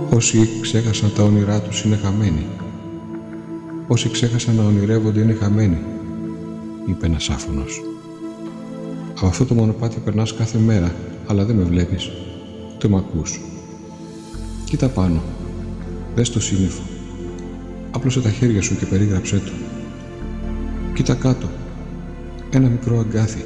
Όσοι 0.09 0.47
ξέχασαν 0.61 1.11
τα 1.15 1.23
όνειρά 1.23 1.61
τους 1.61 1.83
είναι 1.83 1.95
χαμένοι. 1.95 2.45
Όσοι 3.87 4.09
ξέχασαν 4.09 4.55
να 4.55 4.63
ονειρεύονται 4.63 5.21
είναι 5.21 5.33
χαμένοι, 5.33 5.77
είπε 6.87 7.05
ένας 7.05 7.29
άφωνος. 7.29 7.81
Από 9.17 9.27
αυτό 9.27 9.45
το 9.45 9.53
μονοπάτι 9.53 9.99
περνάς 9.99 10.33
κάθε 10.33 10.57
μέρα, 10.57 10.95
αλλά 11.27 11.45
δεν 11.45 11.55
με 11.55 11.63
βλέπεις, 11.63 12.11
ούτε 12.75 12.87
με 12.87 12.97
ακούς. 12.97 13.39
Κοίτα 14.65 14.87
πάνω, 14.87 15.21
δες 16.15 16.29
το 16.29 16.39
σύννεφο. 16.39 16.81
Άπλωσε 17.91 18.21
τα 18.21 18.29
χέρια 18.29 18.61
σου 18.61 18.77
και 18.77 18.85
περίγραψέ 18.85 19.37
το. 19.39 19.51
Κοίτα 20.93 21.13
κάτω, 21.13 21.49
ένα 22.49 22.69
μικρό 22.69 22.99
αγκάθι. 22.99 23.45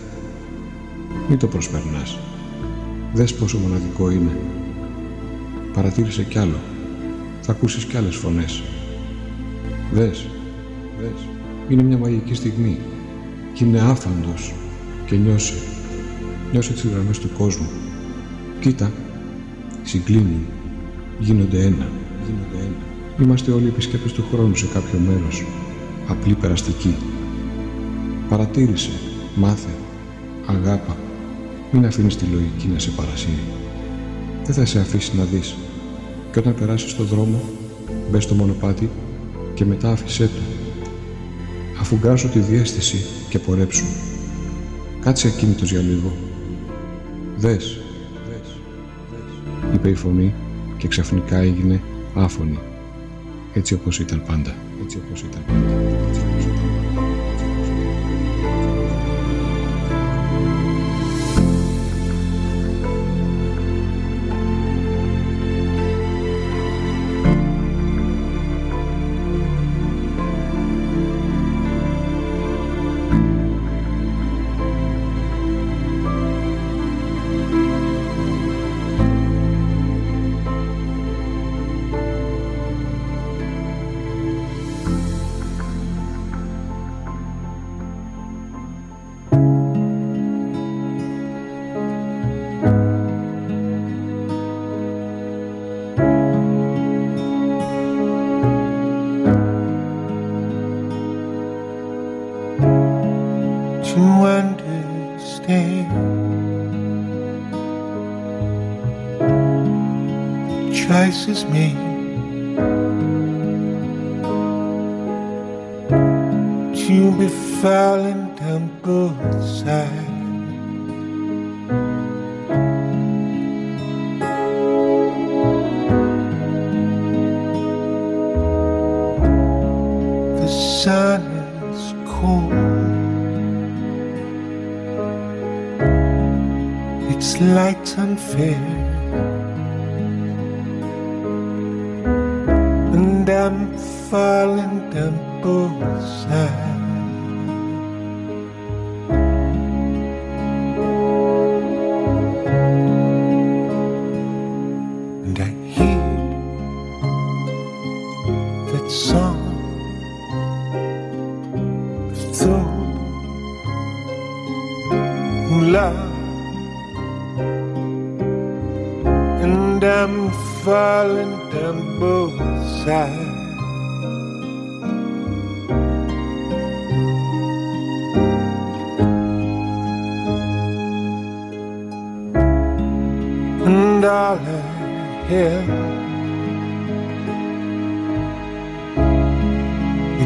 Μην 1.29 1.37
το 1.37 1.47
προσπερνάς. 1.47 2.17
Δες 3.13 3.33
πόσο 3.33 3.57
μοναδικό 3.57 4.09
είναι. 4.11 4.37
Παρατήρησε 5.73 6.23
κι 6.23 6.37
άλλο. 6.37 6.59
Θα 7.41 7.51
ακούσεις 7.51 7.85
κι 7.85 7.97
άλλες 7.97 8.15
φωνές. 8.15 8.63
Δες, 9.93 10.27
δες. 10.99 11.27
Είναι 11.69 11.83
μια 11.83 11.97
μαγική 11.97 12.33
στιγμή. 12.33 12.77
Και 13.53 13.65
είναι 13.65 13.79
άφαντος. 13.79 14.53
Και 15.05 15.15
νιώσε. 15.15 15.53
Νιώσε 16.51 16.73
τις 16.73 16.83
γραμμές 16.83 17.19
του 17.19 17.29
κόσμου. 17.37 17.69
Κοίτα. 18.59 18.91
Συγκλίνουν. 19.83 20.45
Γίνονται 21.19 21.57
ένα. 21.57 21.87
Γίνονται 22.25 22.65
ένα. 22.65 22.75
Είμαστε 23.21 23.51
όλοι 23.51 23.67
επισκέπτες 23.67 24.11
του 24.11 24.23
χρόνου 24.31 24.55
σε 24.55 24.65
κάποιο 24.65 24.99
μέρος. 24.99 25.45
Απλή 26.07 26.33
περαστική. 26.33 26.95
Παρατήρησε. 28.29 28.89
Μάθε. 29.35 29.69
Αγάπα. 30.45 30.97
Μην 31.71 31.85
αφήνεις 31.85 32.15
τη 32.15 32.25
λογική 32.25 32.67
να 32.67 32.79
σε 32.79 32.89
παρασύρει. 32.89 33.43
Δεν 34.45 34.55
θα 34.55 34.65
σε 34.65 34.79
αφήσει 34.79 35.17
να 35.17 35.23
δεις. 35.23 35.55
Και 36.31 36.39
όταν 36.39 36.55
περάσεις 36.55 36.91
στο 36.91 37.03
δρόμο, 37.03 37.41
μπες 38.11 38.23
στο 38.23 38.35
μονοπάτι 38.35 38.89
και 39.53 39.65
μετά 39.65 39.91
άφησέ 39.91 40.23
το. 40.23 40.41
Αφουγκράσω 41.79 42.27
τη 42.27 42.39
διέστηση 42.39 43.05
και 43.29 43.39
πορέψου. 43.39 43.85
Κάτσε 44.99 45.27
ακίνητος 45.27 45.71
για 45.71 45.79
λίγο. 45.79 46.13
Δες, 47.37 47.81
δες, 48.29 48.59
δες, 49.11 49.75
είπε 49.75 49.89
η 49.89 49.95
φωνή 49.95 50.33
και 50.79 50.87
ξαφνικά 50.87 51.37
έγινε 51.37 51.81
άφωνη. 52.15 52.59
Έτσι 53.53 53.73
όπως 53.73 53.99
ήταν 53.99 54.23
πάντα. 54.27 54.55
Έτσι 54.83 55.01
όπως 55.05 55.21
ήταν 55.21 55.41
πάντα. 55.47 56.28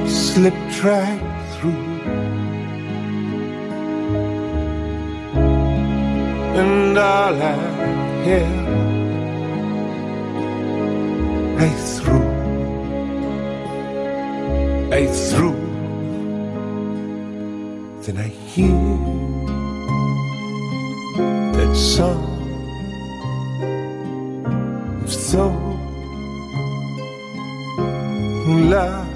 slipped 0.07 0.83
right 0.83 1.21
through. 1.53 1.93
And 6.59 6.97
all 6.97 7.41
I 7.41 7.55
held, 8.25 8.67
I 11.59 11.69
threw, 11.93 12.25
I 14.91 15.05
threw. 15.29 15.55
Then 18.03 18.17
I 18.17 18.27
hear 18.27 18.83
that 21.53 21.75
song 21.75 22.25
of 25.03 25.11
soul 25.11 25.77
who 28.45 28.53
love. 28.69 29.12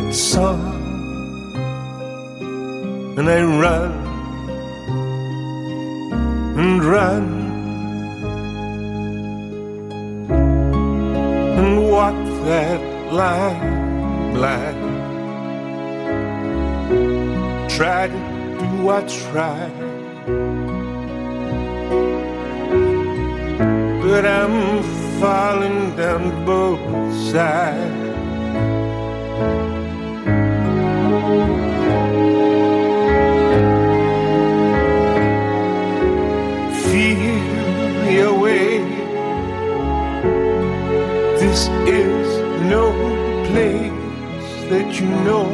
that 0.00 0.14
saw. 0.14 0.54
And 3.18 3.28
I 3.28 3.40
ran 3.62 3.92
and 6.60 6.84
ran 6.84 7.24
and 11.58 11.90
walked 11.90 12.32
that 12.46 12.80
line 13.12 14.34
blind. 14.34 14.80
Tried 17.70 18.10
to 18.10 18.58
do 18.60 18.68
what's 18.82 19.18
right, 19.36 19.76
But 24.02 24.24
I'm 24.26 24.82
falling 25.20 25.94
down 25.96 26.44
both 26.44 26.80
sides. 27.32 27.99
That 44.70 45.00
you 45.00 45.06
know 45.26 45.48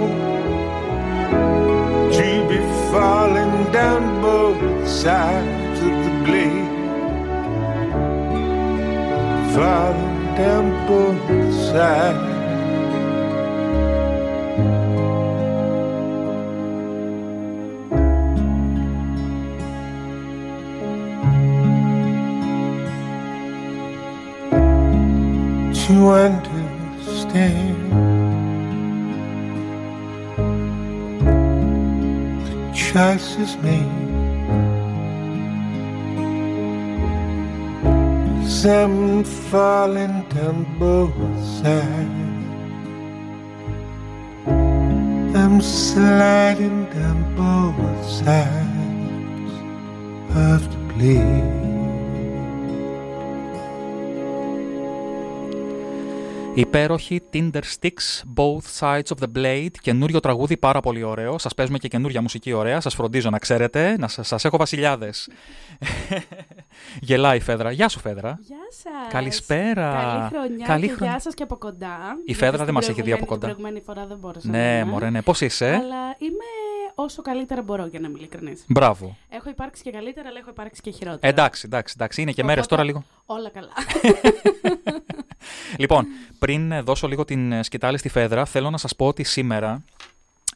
to 2.12 2.48
be 2.50 2.58
falling 2.92 3.72
down 3.72 4.20
both 4.20 4.86
sides 4.86 5.80
of 5.80 5.94
the 6.04 6.14
blade, 6.26 6.68
falling 9.54 10.34
down 10.36 10.86
both 10.86 11.54
sides. 11.72 12.25
Falling 39.26 40.22
down 40.28 40.64
both 40.78 41.14
sides, 41.44 42.15
Υπέροχη 56.58 57.20
Tinder 57.32 57.60
Sticks, 57.80 58.22
Both 58.36 58.78
Sides 58.80 59.02
of 59.16 59.24
the 59.24 59.36
Blade. 59.38 59.70
Καινούριο 59.80 60.20
τραγούδι, 60.20 60.56
πάρα 60.56 60.80
πολύ 60.80 61.02
ωραίο. 61.02 61.38
Σας 61.38 61.54
παίζουμε 61.54 61.78
και 61.78 61.88
καινούρια 61.88 62.22
μουσική 62.22 62.52
ωραία. 62.52 62.80
Σας 62.80 62.94
φροντίζω 62.94 63.30
να 63.30 63.38
ξέρετε. 63.38 63.96
Να 63.98 64.08
σας, 64.08 64.26
σας 64.26 64.44
έχω 64.44 64.56
βασιλιάδες. 64.56 65.28
Γελάει 67.00 67.36
η 67.36 67.40
Φέδρα. 67.40 67.70
Γεια 67.70 67.88
σου, 67.88 67.98
Φέδρα. 68.00 68.38
Γεια 68.40 68.56
σας. 68.70 69.12
Καλησπέρα. 69.12 69.90
Καλή 69.92 70.28
χρονιά. 70.30 70.66
Καλή 70.66 70.86
και 70.86 70.92
χρονιά. 70.92 71.10
γεια 71.12 71.20
σας 71.20 71.34
και 71.34 71.42
από 71.42 71.56
κοντά. 71.56 71.98
Η 72.24 72.34
Φέδρα 72.34 72.50
δεν 72.50 72.56
Γιατί 72.58 72.72
μας 72.72 72.84
στην 72.84 72.94
έχει 72.96 73.04
δει 73.06 73.12
από 73.12 73.24
προηγούμενη- 73.24 73.26
κοντά. 73.26 73.46
Την 73.46 73.62
προηγούμενη 73.62 73.80
φορά 73.86 74.06
δεν 74.06 74.18
μπόρεσα. 74.18 74.48
Ναι, 74.48 74.72
να 74.72 74.78
είμαι. 74.78 74.90
μωρέ, 74.90 75.10
ναι. 75.10 75.22
Πώς 75.22 75.40
είσαι, 75.40 75.66
Αλλά 75.66 76.14
είμαι 76.18 76.48
όσο 76.94 77.22
καλύτερα 77.22 77.62
μπορώ, 77.62 77.86
για 77.86 78.00
να 78.00 78.08
είμαι 78.08 78.18
ειλικρινής. 78.18 78.64
Μπράβο. 78.68 79.16
Έχω 79.28 79.50
υπάρξει 79.50 79.82
και 79.82 79.90
καλύτερα, 79.90 80.28
αλλά 80.28 80.38
έχω 80.38 80.50
υπάρξει 80.50 80.80
και 80.80 80.90
χειρότερα. 80.90 81.28
Εντάξει, 81.32 81.62
εντάξει, 81.66 81.94
εντάξει. 81.96 82.22
Είναι 82.22 82.30
και 82.32 82.40
Οπότε- 82.40 82.54
μέρες 82.56 82.68
τώρα 82.70 82.84
λίγο. 82.84 83.04
Όλα 83.26 83.50
καλά. 83.50 83.72
Λοιπόν, 85.78 86.06
πριν 86.38 86.72
ε, 86.72 86.80
δώσω 86.80 87.08
λίγο 87.08 87.24
την 87.24 87.52
ε, 87.52 87.62
σκητάλη 87.62 87.98
στη 87.98 88.08
Φέδρα, 88.08 88.44
θέλω 88.44 88.70
να 88.70 88.76
σας 88.76 88.96
πω 88.96 89.06
ότι 89.06 89.24
σήμερα 89.24 89.84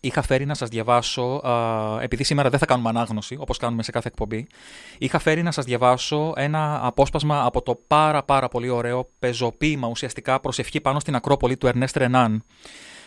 είχα 0.01 0.23
φέρει 0.23 0.47
να 0.47 0.55
σας 0.55 0.69
διαβάσω, 0.69 1.23
α, 1.23 2.03
επειδή 2.03 2.25
σήμερα 2.25 2.51
δεν 2.51 2.59
θα 2.59 2.67
κάνουμε 2.67 2.89
ανάγνωση, 2.89 3.37
όπως 3.39 3.59
κάνουμε 3.59 3.83
σε 3.83 3.91
κάθε 3.91 4.09
εκπομπή, 4.09 4.47
είχα 4.99 5.19
φέρει 5.19 5.43
να 5.43 5.51
σας 5.51 5.65
διαβάσω 5.65 6.33
ένα 6.37 6.87
απόσπασμα 6.87 7.45
από 7.45 7.63
το 7.63 7.81
πάρα 7.87 8.23
πάρα 8.23 8.49
πολύ 8.49 8.69
ωραίο 8.69 9.09
πεζοποίημα 9.19 9.89
ουσιαστικά 9.89 10.41
προσευχή 10.41 10.81
πάνω 10.81 11.01
στην 11.01 11.15
Ακρόπολη 11.15 11.57
του 11.57 11.67
Ερνέστ 11.67 11.97
Ρενάν. 11.97 12.45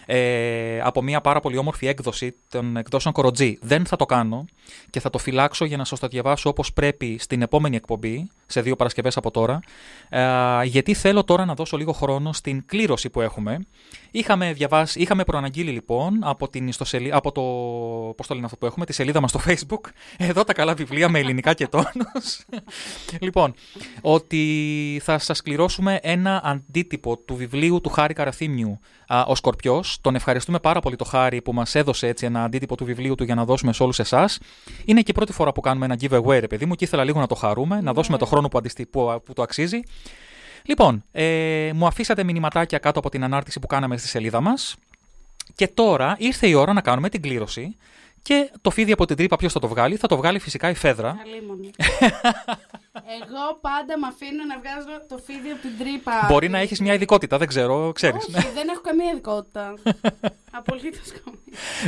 Ε, 0.05 0.79
από 0.81 1.01
μια 1.01 1.21
πάρα 1.21 1.39
πολύ 1.39 1.57
όμορφη 1.57 1.87
έκδοση 1.87 2.35
των 2.49 2.77
εκδόσεων 2.77 3.13
Κοροτζή. 3.13 3.57
Δεν 3.61 3.85
θα 3.85 3.95
το 3.95 4.05
κάνω 4.05 4.45
και 4.89 4.99
θα 4.99 5.09
το 5.09 5.17
φυλάξω 5.17 5.65
για 5.65 5.77
να 5.77 5.85
σας 5.85 5.99
το 5.99 6.07
διαβάσω 6.07 6.49
όπως 6.49 6.73
πρέπει 6.73 7.17
στην 7.19 7.41
επόμενη 7.41 7.75
εκπομπή, 7.75 8.29
σε 8.45 8.61
δύο 8.61 8.75
Παρασκευές 8.75 9.17
από 9.17 9.31
τώρα, 9.31 9.59
ε, 10.09 10.63
γιατί 10.63 10.93
θέλω 10.93 11.23
τώρα 11.23 11.45
να 11.45 11.53
δώσω 11.53 11.77
λίγο 11.77 11.91
χρόνο 11.91 12.33
στην 12.33 12.65
κλήρωση 12.65 13.09
που 13.09 13.21
έχουμε. 13.21 13.59
Είχαμε, 14.11 14.53
διαβάσει, 14.53 14.99
είχαμε 14.99 15.23
προαναγγείλει 15.23 15.71
λοιπόν 15.71 16.19
από, 16.23 16.49
την 16.49 16.67
ιστοσελί... 16.67 17.13
από 17.13 17.31
το, 17.31 17.41
πώς 18.17 18.27
το 18.27 18.33
λένε 18.33 18.45
αυτό 18.45 18.57
που 18.57 18.65
έχουμε, 18.65 18.85
τη 18.85 18.93
σελίδα 18.93 19.21
μας 19.21 19.29
στο 19.29 19.39
facebook, 19.45 19.89
εδώ 20.17 20.43
τα 20.43 20.53
καλά 20.53 20.73
βιβλία 20.73 21.09
με 21.09 21.19
ελληνικά 21.19 21.53
και 21.53 21.67
τόνους. 21.67 22.45
λοιπόν, 23.19 23.53
ότι 24.01 25.01
θα 25.03 25.17
σας 25.17 25.41
κληρώσουμε 25.41 25.99
ένα 26.01 26.41
αντίτυπο 26.43 27.17
του 27.17 27.35
βιβλίου 27.35 27.81
του 27.81 27.89
Χάρη 27.89 28.13
Καραθήμιου, 28.13 28.79
α, 29.07 29.23
«Ο 29.27 29.35
Σκορπιός». 29.35 29.92
Τον 30.01 30.15
ευχαριστούμε 30.15 30.59
πάρα 30.59 30.79
πολύ 30.79 30.95
το 30.95 31.03
Χάρη 31.03 31.41
που 31.41 31.53
μας 31.53 31.75
έδωσε 31.75 32.07
έτσι 32.07 32.25
ένα 32.25 32.43
αντίτυπο 32.43 32.75
του 32.75 32.85
βιβλίου 32.85 33.15
του 33.15 33.23
για 33.23 33.35
να 33.35 33.45
δώσουμε 33.45 33.73
σε 33.73 33.83
όλους 33.83 33.99
εσάς. 33.99 34.39
Είναι 34.85 35.01
και 35.01 35.11
η 35.11 35.13
πρώτη 35.13 35.31
φορά 35.31 35.51
που 35.51 35.61
κάνουμε 35.61 35.85
ένα 35.85 35.97
giveaway, 36.01 36.39
ρε 36.39 36.47
παιδί 36.47 36.65
μου, 36.65 36.75
και 36.75 36.83
ήθελα 36.83 37.03
λίγο 37.03 37.19
να 37.19 37.27
το 37.27 37.35
χαρούμε, 37.35 37.81
να 37.81 37.93
δώσουμε 37.93 38.17
το 38.17 38.25
χρόνο 38.25 38.47
που, 38.47 38.57
αντιστη... 38.57 38.85
που, 38.85 39.21
που 39.25 39.33
το 39.33 39.41
αξίζει. 39.41 39.79
Λοιπόν, 40.65 41.03
ε, 41.11 41.71
μου 41.73 41.85
αφήσατε 41.85 42.23
μηνυματάκια 42.23 42.77
κάτω 42.77 42.99
από 42.99 43.09
την 43.09 43.23
ανάρτηση 43.23 43.59
που 43.59 43.67
κάναμε 43.67 43.97
στη 43.97 44.07
σελίδα 44.07 44.41
μας 44.41 44.75
και 45.55 45.67
τώρα 45.67 46.15
ήρθε 46.19 46.47
η 46.47 46.53
ώρα 46.53 46.73
να 46.73 46.81
κάνουμε 46.81 47.09
την 47.09 47.21
κλήρωση 47.21 47.75
και 48.23 48.51
το 48.61 48.69
φίδι 48.69 48.91
από 48.91 49.05
την 49.05 49.15
τρύπα 49.15 49.35
ποιος 49.35 49.53
θα 49.53 49.59
το 49.59 49.67
βγάλει, 49.67 49.95
θα 49.95 50.07
το 50.07 50.17
βγάλει 50.17 50.39
φυσικά 50.39 50.69
η 50.69 50.73
Φέδρα. 50.73 51.17
Αλίμονη. 51.25 51.71
Εγώ 53.21 53.57
πάντα 53.61 53.99
με 53.99 54.07
αφήνω 54.07 54.43
να 54.47 54.59
βγάζω 54.59 55.05
το 55.09 55.17
φίδι 55.25 55.49
από 55.49 55.61
την 55.61 55.77
τρύπα. 55.79 56.25
Μπορεί 56.29 56.49
να 56.49 56.57
έχεις 56.57 56.79
μια 56.79 56.93
ειδικότητα, 56.93 57.37
δεν 57.37 57.47
ξέρω, 57.47 57.91
ξέρεις. 57.95 58.25
Όχι, 58.27 58.47
δεν 58.53 58.67
έχω 58.69 58.81
καμία 58.81 59.09
ειδικότητα. 59.11 59.73
Απολύτως 60.57 61.07
καμία. 61.23 61.39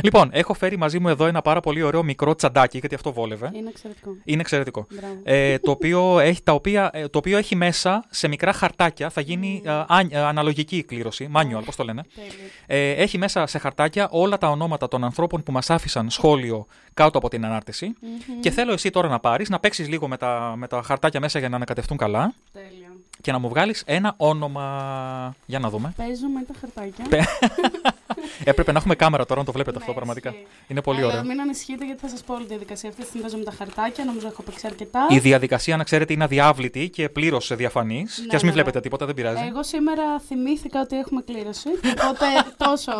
λοιπόν, 0.02 0.28
έχω 0.32 0.54
φέρει 0.54 0.76
μαζί 0.78 0.98
μου 0.98 1.08
εδώ 1.08 1.26
ένα 1.26 1.42
πάρα 1.42 1.60
πολύ 1.60 1.82
ωραίο 1.82 2.02
μικρό 2.02 2.34
τσαντάκι, 2.34 2.78
γιατί 2.78 2.94
αυτό 2.94 3.12
βόλευε. 3.12 3.50
Είναι 3.54 3.68
εξαιρετικό. 3.68 4.10
Είναι 4.24 4.40
εξαιρετικό. 4.40 4.86
Μπράβο. 4.90 5.20
Ε, 5.24 5.58
το, 5.58 5.70
οποίο 5.70 6.18
έχει, 6.18 6.42
τα 6.42 6.52
οποία, 6.52 6.90
ε, 6.92 7.08
το 7.08 7.18
οποίο 7.18 7.38
έχει 7.38 7.56
μέσα 7.56 8.04
σε 8.10 8.28
μικρά 8.28 8.52
χαρτάκια, 8.52 9.10
θα 9.10 9.20
γίνει 9.20 9.62
ε, 9.64 9.70
αν- 9.86 10.08
ε, 10.10 10.18
αναλογική 10.18 10.82
κλήρωση, 10.84 11.30
manual, 11.34 11.62
πώς 11.64 11.76
το 11.76 11.84
λένε. 11.84 12.02
Τέλειο. 12.14 12.30
Ε, 12.66 12.90
έχει 13.02 13.18
μέσα 13.18 13.46
σε 13.46 13.58
χαρτάκια 13.58 14.08
όλα 14.10 14.38
τα 14.38 14.48
ονόματα 14.50 14.88
των 14.88 15.04
ανθρώπων 15.04 15.42
που 15.42 15.52
μας 15.52 15.70
άφησαν 15.70 16.10
σχόλιο 16.26 16.66
κάτω 16.94 17.18
από 17.18 17.28
την 17.28 17.44
ανάρτηση. 17.44 17.94
Και 18.40 18.50
θέλω 18.50 18.72
εσύ 18.72 18.90
τώρα 18.90 19.08
να 19.08 19.18
πάρεις, 19.18 19.48
να 19.48 19.58
παίξεις 19.58 19.88
λίγο 19.88 20.08
με 20.08 20.16
τα, 20.16 20.54
με 20.56 20.66
τα 20.66 20.82
χαρτάκια 20.82 21.20
μέσα 21.20 21.38
για 21.38 21.48
να 21.48 21.56
ανακατευτούν 21.56 21.96
καλά 21.96 22.32
Τέλειο. 22.52 23.00
και 23.20 23.32
να 23.32 23.38
μου 23.38 23.48
βγάλεις 23.48 23.82
ένα 23.86 24.14
όνομα. 24.16 25.34
Για 25.46 25.58
να 25.58 25.70
δούμε. 25.70 25.92
Παίζω 25.96 26.26
με 26.26 26.42
τα 26.42 26.54
χαρτάκια. 26.60 27.04
Έπρεπε 28.44 28.72
να 28.72 28.78
έχουμε 28.78 28.94
κάμερα 28.94 29.26
τώρα 29.26 29.40
να 29.40 29.46
το 29.46 29.52
βλέπετε 29.52 29.76
αυτό 29.78 29.90
Ναι, 29.90 29.96
πραγματικά. 29.96 30.30
ισχύει. 30.30 30.46
Είναι 30.66 30.82
πολύ 30.82 30.98
Αλλά 30.98 31.08
ωραίο. 31.08 31.24
μην 31.24 31.40
ανησυχείτε 31.40 31.84
γιατί 31.84 32.00
θα 32.00 32.08
σας 32.08 32.22
πω 32.22 32.34
όλη 32.34 32.42
τη 32.42 32.48
διαδικασία 32.48 32.88
αυτή. 32.88 33.04
Την 33.04 33.22
παίζω 33.22 33.36
με 33.36 33.44
τα 33.44 33.50
χαρτάκια, 33.50 34.04
νομίζω 34.04 34.26
έχω 34.26 34.42
παίξει 34.42 34.66
αρκετά. 34.66 35.06
Η 35.10 35.18
διαδικασία, 35.18 35.76
να 35.76 35.84
ξέρετε, 35.84 36.12
είναι 36.12 36.24
αδιάβλητη 36.24 36.88
και 36.90 37.08
πλήρως 37.08 37.56
διαφανής. 37.56 38.18
Ναι, 38.20 38.26
και 38.26 38.36
ας 38.36 38.42
μην 38.42 38.50
ναι, 38.50 38.56
βλέπετε 38.56 38.76
ναι. 38.76 38.82
τίποτα, 38.82 39.06
δεν 39.06 39.14
πειράζει. 39.14 39.42
Εγώ 39.46 39.62
σήμερα 39.62 40.20
θυμήθηκα 40.26 40.80
ότι 40.80 40.96
έχουμε 40.96 41.22
κλήρωση. 41.22 41.68
Οπότε 42.10 42.26
τόσο, 42.56 42.92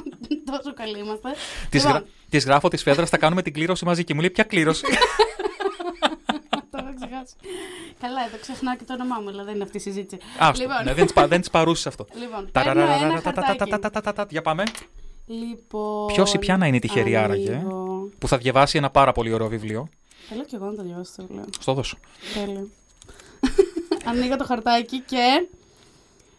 τόσο 0.50 0.74
καλοί 0.74 0.98
είμαστε. 0.98 1.28
Τη 2.32 2.38
γράφω 2.38 2.68
της 2.68 2.82
Φέδρας, 2.82 3.08
θα 3.08 3.18
κάνουμε 3.18 3.42
την 3.42 3.52
κλήρωση 3.52 3.84
μαζί. 3.84 4.04
Και 4.04 4.14
μου 4.14 4.20
λέει: 4.20 4.30
Ποια 4.30 4.44
κλήρωση; 4.44 4.84
Τώρα 6.72 6.94
ξεχάσω. 6.94 7.34
Καλά, 8.00 8.24
εδώ 8.26 8.36
ξεχνάω 8.40 8.76
και 8.76 8.84
το 8.84 8.92
όνομά 8.92 9.20
μου, 9.20 9.28
αλλά 9.28 9.44
δεν 9.44 9.54
είναι 9.54 9.64
αυτή 9.64 9.76
η 9.76 9.80
συζήτηση. 9.80 10.22
Λοιπόν. 10.58 10.76
Ναι, 10.84 11.26
δεν 11.26 11.40
της 11.40 11.50
παρούσες 11.50 11.86
αυτό. 11.86 12.06
Λοιπόν, 12.14 12.50
Για 14.28 14.42
πάμε. 14.42 14.62
Λοιπόν, 15.26 16.06
Ποιος 16.06 16.34
ή 16.34 16.38
ποια 16.38 16.56
να 16.56 16.66
είναι 16.66 16.76
η 16.76 16.80
τυχερή 16.80 17.16
άραγε 17.16 17.52
ε, 17.52 17.64
που 18.18 18.28
θα 18.28 18.38
διαβάσει 18.38 18.78
ένα 18.78 18.90
πάρα 18.90 19.12
πολύ 19.12 19.32
ωραίο 19.32 19.48
βιβλίο. 19.48 19.88
Θέλω 20.28 20.44
και 20.44 20.56
εγώ 20.56 20.66
να 20.66 20.74
το 20.74 20.82
διαβάσω 20.82 21.12
το 21.16 21.22
βιβλίο. 21.26 21.44
Στο 21.60 21.72
δώσω. 21.72 21.96
Τέλειο. 22.34 22.68
Ανοίγω 24.10 24.36
το 24.36 24.44
χαρτάκι 24.44 25.00
και 25.00 25.48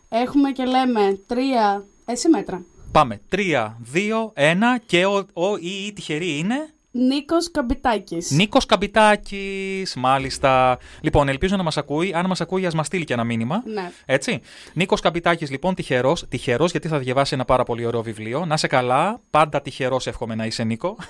έχουμε 0.09 0.51
και 0.51 0.63
λέμε 0.63 1.19
τρία. 1.27 1.85
Εσύ 2.05 2.29
μέτρα. 2.29 2.63
Πάμε. 2.93 3.21
3, 3.29 3.75
2, 3.93 4.33
1 4.35 4.53
και 4.85 5.05
ο, 5.05 5.25
ο 5.33 5.57
ή 5.57 5.85
η 5.85 5.93
τυχερή 5.93 6.37
είναι; 6.37 6.73
Νίκος 6.91 7.51
Καμπιτάκης. 7.51 8.31
Νίκος 8.31 8.65
Καμπιτάκης, 8.65 9.95
μάλιστα. 9.95 10.77
Λοιπόν, 11.01 11.27
ελπίζω 11.29 11.55
να 11.55 11.63
μας 11.63 11.77
ακούει. 11.77 12.13
Αν 12.13 12.25
μας 12.25 12.41
ακούει, 12.41 12.65
ας 12.65 12.73
μας 12.73 12.85
στείλει 12.85 13.03
και 13.03 13.13
ένα 13.13 13.23
μήνυμα. 13.23 13.63
Ναι. 13.65 13.91
Έτσι. 14.05 14.41
Νίκος 14.73 15.01
Καμπιτάκης, 15.01 15.49
λοιπόν, 15.49 15.75
τυχερός. 15.75 16.25
Τυχερός, 16.29 16.71
γιατί 16.71 16.87
θα 16.87 16.99
διαβάσει 16.99 17.33
ένα 17.33 17.45
πάρα 17.45 17.63
πολύ 17.63 17.85
ωραίο 17.85 18.01
βιβλίο. 18.01 18.45
Να 18.45 18.57
σε 18.57 18.67
καλά. 18.67 19.21
Πάντα 19.29 19.61
τυχερός, 19.61 20.07
εύχομαι 20.07 20.35
να 20.35 20.45
είσαι, 20.45 20.63
Νίκο. 20.63 20.97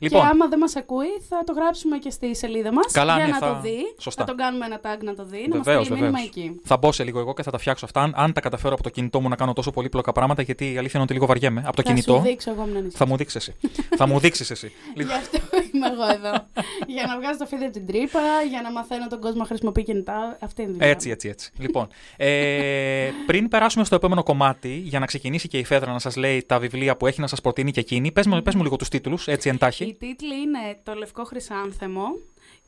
λοιπόν, 0.00 0.20
Και 0.20 0.26
άμα 0.26 0.48
δεν 0.48 0.58
μας 0.58 0.76
ακούει, 0.76 1.06
θα 1.28 1.44
το 1.44 1.52
γράψουμε 1.52 1.98
και 1.98 2.10
στη 2.10 2.36
σελίδα 2.36 2.72
μας. 2.72 2.92
Καλά, 2.92 3.14
για 3.16 3.24
ναι, 3.24 3.30
να 3.30 3.38
θα- 3.38 3.54
το 3.54 3.60
δει. 3.60 3.76
σωστά. 3.98 4.22
Θα 4.24 4.28
τον 4.28 4.36
κάνουμε 4.36 4.64
ένα 4.66 4.80
tag 4.82 5.02
να 5.02 5.14
το 5.14 5.24
δει. 5.24 5.46
να 5.48 5.56
μας 5.56 5.64
Βεβαίως, 5.64 5.84
στείλει 5.86 6.00
μήνυμα 6.00 6.18
βεβαίως. 6.18 6.36
εκεί. 6.36 6.60
θα 6.64 6.76
μπω 6.76 6.92
σε 6.92 7.04
λίγο 7.04 7.18
εγώ 7.20 7.34
και 7.34 7.42
θα 7.42 7.50
τα 7.50 7.58
φτιάξω 7.58 7.84
αυτά. 7.84 8.00
Αν, 8.02 8.12
αν 8.16 8.32
τα 8.32 8.40
καταφέρω 8.40 8.74
από 8.74 8.82
το 8.82 8.88
κινητό 8.88 9.20
μου 9.20 9.28
να 9.28 9.36
κάνω 9.36 9.52
τόσο 9.52 9.70
πολύπλοκα 9.70 10.12
πράγματα, 10.12 10.42
γιατί 10.42 10.64
η 10.64 10.68
αλήθεια 10.78 10.90
είναι 10.94 11.02
ότι 11.02 11.12
λίγο 11.12 11.26
βαριέμαι. 11.26 11.62
Από 11.66 11.76
το 11.76 11.82
θα 11.82 11.88
κινητό. 11.88 12.14
σου 12.14 12.20
δείξω 12.22 12.50
εγώ 12.50 12.64
μην 12.64 12.90
Θα 12.90 13.06
μου 13.06 13.16
δείξεις 13.16 13.36
εσύ. 13.48 13.56
θα 13.96 14.06
μου 14.06 14.18
δείξεις 14.18 14.50
εσύ. 14.50 14.72
Γι' 14.96 15.02
αυτό 15.02 15.38
είμαι 15.74 15.86
εγώ 15.86 16.02
εδώ. 16.12 16.46
για 16.86 17.04
να 17.06 17.18
βγάζω 17.18 17.38
το 17.38 17.46
φίδι 17.46 17.64
από 17.64 17.72
την 17.72 17.86
τρύπα, 17.86 18.20
για 18.50 18.60
να 18.62 18.70
μαθαίνω 18.72 19.06
τον 19.08 19.20
κόσμο 19.20 19.38
να 19.40 19.46
χρησιμοποιεί 19.46 19.82
κινητά. 19.82 20.36
Αυτή 20.40 20.62
είναι 20.62 20.70
η 20.70 20.74
δουλειά. 20.74 20.88
Έτσι, 20.90 21.10
έτσι, 21.10 21.28
έτσι. 21.28 21.50
Λοιπόν, 21.58 21.88
ε, 22.16 23.10
πριν 23.26 23.48
περάσουμε 23.48 23.84
στο 23.84 23.94
επόμενο 23.94 24.22
κομμάτι, 24.22 24.68
για 24.84 24.98
να 24.98 25.06
ξεκινήσει 25.06 25.48
και 25.48 25.58
η 25.58 25.64
Φέδρα 25.64 25.92
να 25.92 25.98
σας 25.98 26.16
λέει 26.16 26.44
τα 26.46 26.58
βιβλία 26.58 26.96
που 26.96 27.06
έχει 27.06 27.20
να 27.20 27.26
σας 27.26 27.40
προτείνει 27.40 27.70
και 27.70 27.80
εκείνη, 27.80 28.12
πες 28.12 28.26
μου, 28.26 28.42
πες 28.42 28.54
μου 28.54 28.62
λίγο 28.62 28.76
τους 28.76 28.88
τίτλους, 28.88 29.26
έτσι 29.28 29.48
Οι 29.88 29.90
εντάχει. 29.90 30.14
τίτλοι 30.14 30.40
είναι 30.40 30.78
Το 30.82 30.94
Λευκό 30.94 31.24
Χρυσάνθεμο 31.24 32.06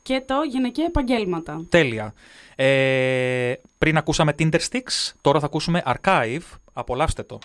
και 0.01 0.23
το 0.25 0.35
Γυναικεία 0.49 0.85
Επαγγέλματα. 0.85 1.65
Τέλεια. 1.69 2.13
Ε, 2.55 3.53
πριν 3.77 3.97
ακούσαμε 3.97 4.35
Tinder 4.39 4.59
Sticks, 4.69 5.11
τώρα 5.21 5.39
θα 5.39 5.45
ακούσουμε 5.45 5.83
Archive 5.85 6.57
Απολαύστε 6.73 7.23
το. 7.23 7.39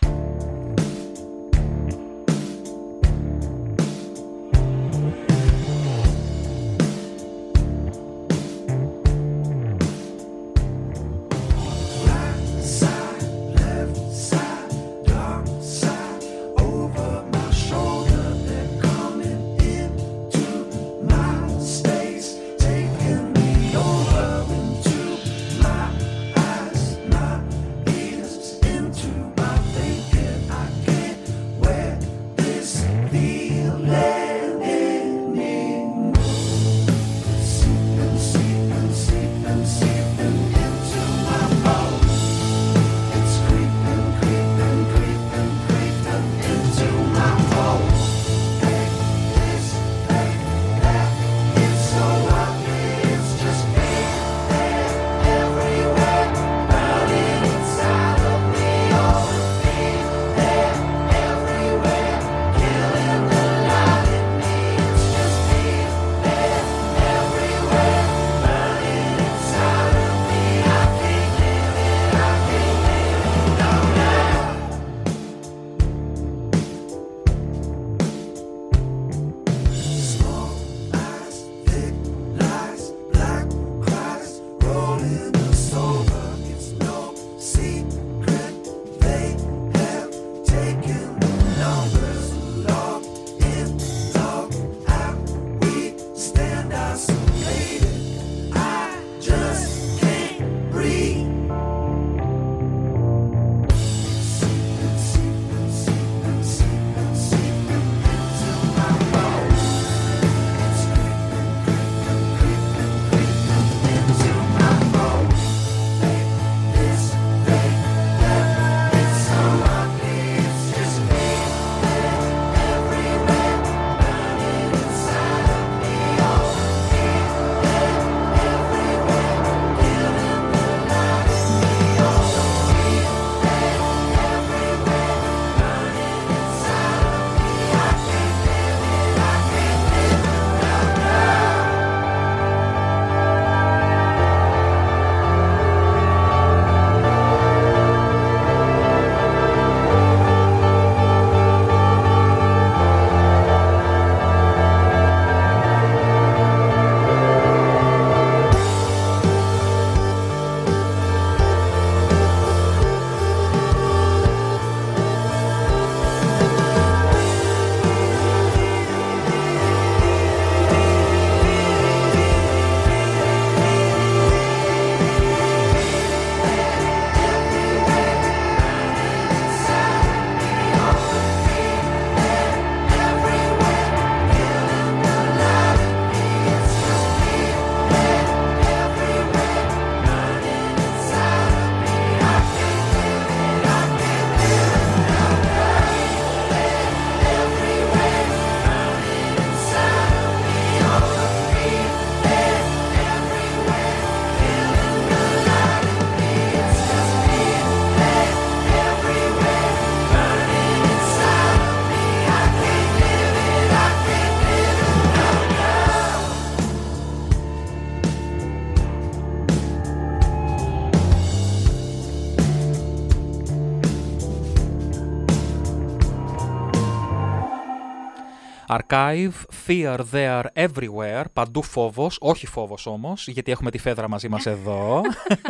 Archive, 228.77 229.33
Fear 229.67 229.99
There 230.13 230.43
Everywhere, 230.55 231.25
παντού 231.33 231.63
φόβος, 231.63 232.17
όχι 232.21 232.47
φόβος 232.47 232.87
όμως, 232.87 233.29
γιατί 233.29 233.53
έχουμε 233.53 233.71
τη 233.71 233.79
Φέδρα 233.79 234.09
μαζί 234.09 234.29
μας 234.29 234.47
εδώ. 234.47 235.01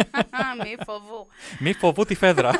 Μη 0.63 0.75
φοβού. 0.85 1.27
Μη 1.59 1.73
φοβού 1.73 2.05
τη 2.05 2.15
Φέδρα. 2.15 2.51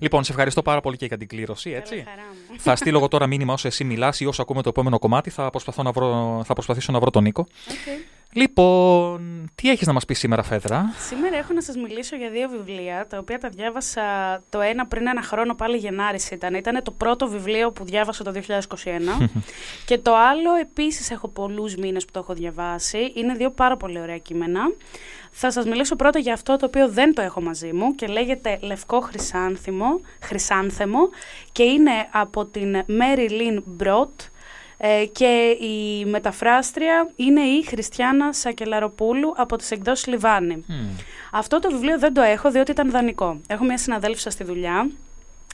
λοιπόν, 0.00 0.24
σε 0.24 0.32
ευχαριστώ 0.32 0.62
πάρα 0.62 0.80
πολύ 0.80 0.96
και 0.96 1.06
για 1.06 1.16
την 1.16 1.28
κλήρωση, 1.28 1.70
έτσι. 1.70 1.94
Καλά, 1.96 2.10
χαρά 2.10 2.22
μου. 2.50 2.58
θα 2.58 2.76
στείλω 2.76 2.98
εγώ 2.98 3.08
τώρα 3.08 3.26
μήνυμα 3.26 3.52
όσο 3.52 3.68
εσύ 3.68 3.84
μιλάς 3.84 4.20
ή 4.20 4.26
όσο 4.26 4.42
ακούμε 4.42 4.62
το 4.62 4.68
επόμενο 4.68 4.98
κομμάτι, 4.98 5.30
θα, 5.30 5.50
προσπαθώ 5.50 5.82
να 5.82 5.90
βρω, 5.90 6.42
θα 6.44 6.52
προσπαθήσω 6.52 6.92
να 6.92 7.00
βρω 7.00 7.10
τον 7.10 7.22
Νίκο. 7.22 7.40
Οκ. 7.40 8.00
Λοιπόν, 8.34 9.50
τι 9.54 9.70
έχεις 9.70 9.86
να 9.86 9.92
μας 9.92 10.04
πεις 10.04 10.18
σήμερα, 10.18 10.42
Φέδρα; 10.42 10.94
Σήμερα 11.08 11.36
έχω 11.36 11.52
να 11.52 11.62
σας 11.62 11.76
μιλήσω 11.76 12.16
για 12.16 12.30
δύο 12.30 12.48
βιβλία, 12.48 13.06
τα 13.06 13.18
οποία 13.18 13.38
τα 13.38 13.48
διάβασα 13.48 14.02
το 14.48 14.60
ένα 14.60 14.86
πριν 14.86 15.06
ένα 15.06 15.22
χρόνο, 15.22 15.54
πάλι 15.54 15.76
Γενάρης 15.76 16.30
ήταν. 16.30 16.54
Ήταν 16.54 16.82
το 16.82 16.90
πρώτο 16.90 17.28
βιβλίο 17.28 17.70
που 17.72 17.84
διάβασα 17.84 18.24
το 18.24 18.32
2021 18.34 19.28
και 19.86 19.98
το 19.98 20.16
άλλο 20.16 20.54
επίσης 20.60 21.10
έχω 21.10 21.28
πολλούς 21.28 21.74
μήνες 21.74 22.04
που 22.04 22.10
το 22.12 22.18
έχω 22.18 22.34
διαβάσει. 22.34 23.12
Είναι 23.14 23.34
δύο 23.34 23.50
πάρα 23.50 23.76
πολύ 23.76 24.00
ωραία 24.00 24.18
κείμενα. 24.18 24.60
Θα 25.30 25.50
σας 25.50 25.64
μιλήσω 25.64 25.96
πρώτα 25.96 26.18
για 26.18 26.32
αυτό 26.32 26.56
το 26.56 26.66
οποίο 26.66 26.88
δεν 26.88 27.14
το 27.14 27.22
έχω 27.22 27.40
μαζί 27.40 27.72
μου 27.72 27.94
και 27.94 28.06
λέγεται 28.06 28.58
Λευκό 28.62 29.00
Χρυσάνθιμο, 29.00 30.00
Χρυσάνθεμο 30.22 31.00
και 31.52 31.62
είναι 31.62 32.08
από 32.10 32.44
την 32.44 32.84
Mary 32.88 33.30
Lynn 33.30 33.62
Brott 33.82 34.31
ε, 34.84 35.04
και 35.12 35.56
η 35.60 36.04
μεταφράστρια 36.04 37.10
είναι 37.16 37.40
η 37.40 37.64
Χριστιανά 37.64 38.32
Σακελαροπούλου 38.32 39.34
από 39.36 39.56
τις 39.56 39.70
εκδόσεις 39.70 40.06
Λιβάνι. 40.06 40.64
Αυτό 41.32 41.58
το 41.58 41.70
βιβλίο 41.70 41.98
δεν 41.98 42.14
το 42.14 42.22
έχω 42.22 42.50
διότι 42.50 42.70
ήταν 42.70 42.90
δανεικό. 42.90 43.40
Έχω 43.46 43.64
μια 43.64 43.78
συναδέλφισσα 43.78 44.30
στη 44.30 44.44
δουλειά 44.44 44.90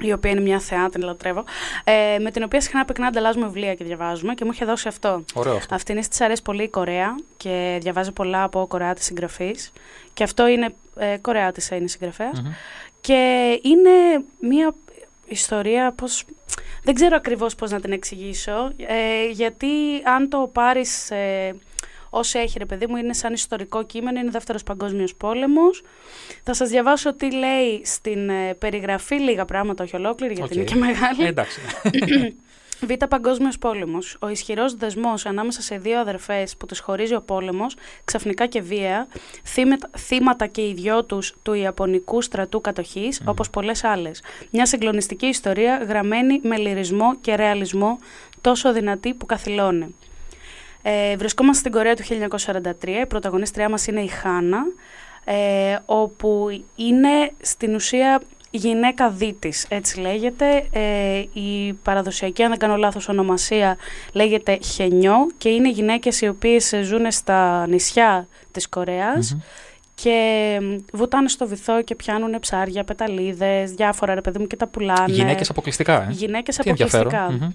η 0.00 0.12
οποία 0.12 0.30
είναι 0.30 0.40
μια 0.40 0.58
θεά, 0.58 0.88
την 0.88 1.02
λατρεύω, 1.02 1.44
ε, 1.84 2.18
με 2.18 2.30
την 2.30 2.42
οποία 2.42 2.60
συχνά 2.60 2.84
πυκνά 2.84 3.06
ανταλλάζουμε 3.06 3.46
βιβλία 3.46 3.74
και 3.74 3.84
διαβάζουμε 3.84 4.34
και 4.34 4.44
μου 4.44 4.50
είχε 4.52 4.64
δώσει 4.64 4.88
αυτό. 4.88 5.24
Ωραίο 5.34 5.56
αυτό. 5.56 5.74
Αυτήν 5.74 6.08
της 6.08 6.20
αρέσει 6.20 6.42
πολύ 6.42 6.62
η 6.62 6.68
Κορέα 6.68 7.14
και 7.36 7.78
διαβάζει 7.80 8.12
πολλά 8.12 8.42
από 8.42 8.66
Κορεάτες 8.66 9.04
συγγραφείς 9.04 9.72
και 10.14 10.22
αυτό 10.22 10.46
είναι 10.46 10.74
ε, 10.96 11.16
Κορεάτισσα 11.20 11.76
είναι 11.76 11.88
συγγραφέας. 11.88 12.42
Και 13.00 13.60
είναι 13.62 14.24
μια 14.40 14.74
ιστορία, 15.26 15.92
πώς, 15.92 16.24
δεν 16.88 16.96
ξέρω 16.96 17.16
ακριβώς 17.16 17.54
πώς 17.54 17.70
να 17.70 17.80
την 17.80 17.92
εξηγήσω, 17.92 18.72
ε, 18.76 19.28
γιατί 19.30 19.66
αν 20.04 20.28
το 20.28 20.50
πάρεις 20.52 21.10
ε, 21.10 21.54
όσο 22.10 22.38
έχει 22.38 22.58
ρε 22.58 22.66
παιδί 22.66 22.86
μου, 22.86 22.96
είναι 22.96 23.12
σαν 23.14 23.32
ιστορικό 23.32 23.82
κείμενο, 23.84 24.20
είναι 24.20 24.30
δεύτερος 24.30 24.62
παγκόσμιος 24.62 25.14
πόλεμος. 25.14 25.82
Θα 26.42 26.54
σας 26.54 26.68
διαβάσω 26.68 27.14
τι 27.14 27.32
λέει 27.32 27.80
στην 27.84 28.28
ε, 28.28 28.54
περιγραφή, 28.54 29.14
λίγα 29.14 29.44
πράγματα, 29.44 29.84
όχι 29.84 29.96
ολόκληρη, 29.96 30.34
γιατί 30.34 30.50
Οκ. 30.50 30.56
είναι 30.56 30.64
και 30.64 30.74
μεγάλη. 30.74 31.24
Ε, 31.24 31.26
εντάξει. 31.26 31.60
Β. 32.80 32.92
Παγκόσμιος 33.08 33.58
Πόλεμος. 33.58 34.16
Ο 34.20 34.28
ισχυρός 34.28 34.74
δεσμός 34.74 35.26
ανάμεσα 35.26 35.62
σε 35.62 35.76
δύο 35.78 36.00
αδερφές 36.00 36.56
που 36.56 36.66
τους 36.66 36.74
χωρίζει 36.82 37.14
ο 37.14 37.20
πόλεμος, 37.22 37.76
ξαφνικά 38.04 38.46
και 38.46 38.60
βίαια, 38.60 39.06
θύματα- 39.44 39.90
θύματα 39.98 40.46
και 40.46 40.60
οι 40.62 40.72
δυο 40.74 41.04
τους 41.04 41.34
του 41.42 41.52
Ιαπωνικού 41.52 42.22
στρατού 42.22 42.60
κατοχής, 42.60 43.22
όπως 43.24 43.50
πολλές 43.50 43.84
άλλες. 43.84 44.22
Μια 44.50 44.66
συγκλονιστική 44.66 45.26
ιστορία 45.26 45.76
γραμμένη 45.88 46.40
με 46.42 46.56
λυρισμό 46.56 47.16
και 47.20 47.34
ρεαλισμό 47.34 47.98
τόσο 48.40 48.72
δυνατή 48.72 49.14
που 49.14 49.26
καθυλώνει. 49.26 49.94
Ε, 50.82 51.16
βρισκόμαστε 51.16 51.58
στην 51.58 51.72
Κορέα 51.72 51.94
του 51.94 52.02
1943. 52.02 53.00
Η 53.00 53.06
πρωταγωνίστριά 53.06 53.68
μας 53.68 53.86
είναι 53.86 54.00
η 54.00 54.06
Χάνα, 54.08 54.62
ε, 55.24 55.78
όπου 55.86 56.62
είναι 56.76 57.32
στην 57.40 57.74
ουσία 57.74 58.20
γυναίκα 58.50 59.10
δίτης, 59.10 59.66
έτσι 59.68 60.00
λέγεται. 60.00 60.66
Ε, 60.72 61.18
η 61.32 61.72
παραδοσιακή, 61.72 62.42
αν 62.42 62.48
δεν 62.48 62.58
κάνω 62.58 62.76
λάθος, 62.76 63.08
ονομασία 63.08 63.76
λέγεται 64.12 64.58
Χενιό 64.62 65.16
και 65.38 65.48
είναι 65.48 65.70
γυναίκες 65.70 66.20
οι 66.20 66.28
οποίες 66.28 66.72
ε, 66.72 66.82
ζουν 66.82 67.10
στα 67.10 67.66
νησιά 67.66 68.28
της 68.50 68.68
κορεας 68.68 69.36
και 69.94 70.58
μ, 70.62 70.76
βουτάνε 70.92 71.28
στο 71.28 71.46
βυθό 71.46 71.82
και 71.82 71.94
πιάνουν 71.94 72.38
ψάρια, 72.40 72.84
πεταλίδες, 72.84 73.72
διάφορα 73.72 74.14
ρε 74.14 74.20
παιδί 74.20 74.38
μου 74.38 74.46
και 74.46 74.56
τα 74.56 74.66
πουλάνε. 74.66 75.12
Γυναίκες 75.12 75.50
αποκλειστικά, 75.50 76.02
ε. 76.02 76.06
Γυναίκες 76.10 76.56
Τι 76.56 76.70
ενδιαφέρον. 76.70 77.14
αποκλειστικά. 77.14 77.46
Μμμ. 77.46 77.52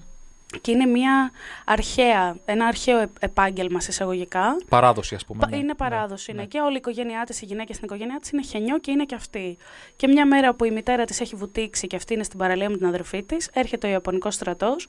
Και 0.60 0.70
είναι 0.70 0.86
μια 0.86 1.30
αρχαία, 1.64 2.36
ένα 2.44 2.66
αρχαίο 2.66 2.98
ε- 2.98 3.10
επάγγελμα 3.20 3.80
σε 3.80 3.90
εισαγωγικά. 3.90 4.56
Παράδοση, 4.68 5.14
ας 5.14 5.24
πούμε. 5.24 5.38
Πα- 5.40 5.48
ναι. 5.50 5.56
είναι 5.56 5.64
Ναι, 5.66 5.74
παράδοση. 5.74 6.32
ναι. 6.32 6.38
είναι. 6.40 6.48
Και 6.48 6.60
όλη 6.60 6.72
η 6.72 6.76
οικογένειά 6.76 7.24
τη, 7.24 7.38
οι 7.42 7.44
γυναίκες 7.44 7.76
στην 7.76 7.88
οικογένειά 7.88 8.18
της 8.20 8.30
είναι 8.30 8.42
χενιό 8.42 8.78
και 8.78 8.90
είναι 8.90 9.04
και 9.04 9.14
αυτή. 9.14 9.56
Και 9.96 10.06
μια 10.08 10.26
μέρα 10.26 10.54
που 10.54 10.64
η 10.64 10.70
μητέρα 10.70 11.04
της 11.04 11.20
έχει 11.20 11.36
βουτήξει 11.36 11.86
και 11.86 11.96
αυτή 11.96 12.14
είναι 12.14 12.22
στην 12.22 12.38
παραλία 12.38 12.70
με 12.70 12.76
την 12.76 12.86
αδερφή 12.86 13.22
της, 13.22 13.50
έρχεται 13.52 13.86
ο 13.86 13.90
Ιαπωνικός 13.90 14.34
στρατός 14.34 14.88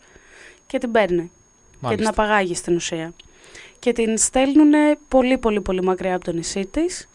και 0.67 0.77
την 0.77 0.91
παίρνει. 0.91 1.31
Και 1.71 1.77
την 1.79 1.79
Μάλιστα. 1.79 2.09
απαγάγει 2.09 2.55
στην 2.55 2.75
ουσία. 2.75 3.13
Και 3.79 3.93
την 3.93 4.17
στέλνουν 4.17 4.71
πολύ 5.07 5.37
πολύ 5.37 5.61
πολύ 5.61 5.83
μακριά 5.83 6.15
από 6.15 6.25
το 6.25 6.31
νησί 6.31 6.65
της 6.65 7.09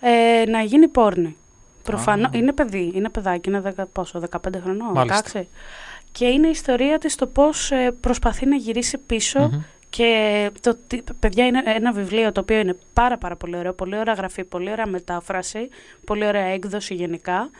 ε, 0.00 0.44
να 0.48 0.60
γίνει 0.60 0.88
πόρνη. 0.88 1.36
Προφανώ 1.82 2.26
Α. 2.26 2.30
είναι 2.32 2.52
παιδί, 2.52 2.90
είναι 2.94 3.08
παιδάκι, 3.08 3.48
είναι 3.48 3.74
10, 3.76 3.84
πόσο, 3.92 4.20
15 4.30 4.38
χρονών, 4.62 4.90
Μάλιστα. 4.92 5.22
16. 5.40 5.42
Και 6.18 6.26
είναι 6.26 6.46
η 6.46 6.50
ιστορία 6.50 6.98
της 6.98 7.14
το 7.14 7.26
πώς 7.26 7.70
ε, 7.70 7.90
προσπαθεί 8.00 8.46
να 8.46 8.56
γυρίσει 8.56 8.98
πίσω 8.98 9.40
Μμμ. 9.40 9.60
και 9.90 10.50
το, 10.60 10.76
τι- 10.86 11.02
παιδιά 11.20 11.46
είναι 11.46 11.62
ένα 11.66 11.92
βιβλίο 11.92 12.32
το 12.32 12.40
οποίο 12.40 12.58
είναι 12.58 12.76
πάρα 12.92 13.18
πάρα 13.18 13.36
πολύ 13.36 13.56
ωραίο, 13.56 13.72
πολύ 13.72 13.98
ωραία 13.98 14.14
γραφή, 14.14 14.44
πολύ 14.44 14.70
ωραία 14.70 14.86
μετάφραση, 14.86 15.68
πολύ 16.06 16.26
ωραία 16.26 16.44
έκδοση 16.44 16.94
γενικά. 16.94 17.50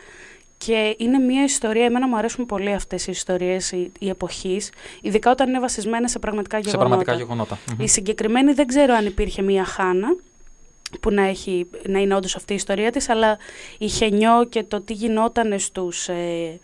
Και 0.57 0.95
είναι 0.97 1.17
μια 1.17 1.43
ιστορία, 1.43 1.85
εμένα 1.85 2.07
μου 2.07 2.17
αρέσουν 2.17 2.45
πολύ 2.45 2.73
αυτές 2.73 3.07
οι 3.07 3.11
ιστορίες 3.11 3.71
η, 3.71 3.91
η 3.99 4.09
εποχής, 4.09 4.71
ειδικά 5.01 5.31
όταν 5.31 5.49
είναι 5.49 5.59
βασισμένες 5.59 6.11
σε 6.11 6.19
πραγματικά 6.19 6.55
Σε 6.57 6.61
γεγονότα. 6.69 6.85
πραγματικά 6.87 7.13
γεγονότα. 7.23 7.57
Μμμ. 7.73 7.81
Η 7.83 7.87
συγκεκριμένη 7.87 8.53
δεν 8.53 8.67
ξέρω 8.67 8.93
αν 8.93 9.05
υπήρχε 9.05 9.41
μία 9.41 9.63
Χάνα 9.65 10.15
που 10.99 11.11
να, 11.11 11.21
έχει, 11.23 11.67
να 11.87 11.99
είναι 11.99 12.15
όντως 12.15 12.35
αυτή 12.35 12.53
η 12.53 12.55
ιστορία 12.55 12.91
της, 12.91 13.09
αλλά 13.09 13.37
η 13.77 13.87
Χενιό 13.87 14.45
και 14.49 14.63
το 14.63 14.81
τι 14.81 14.93
γινόταν 14.93 15.59
στους, 15.59 16.07
ε, 16.07 16.59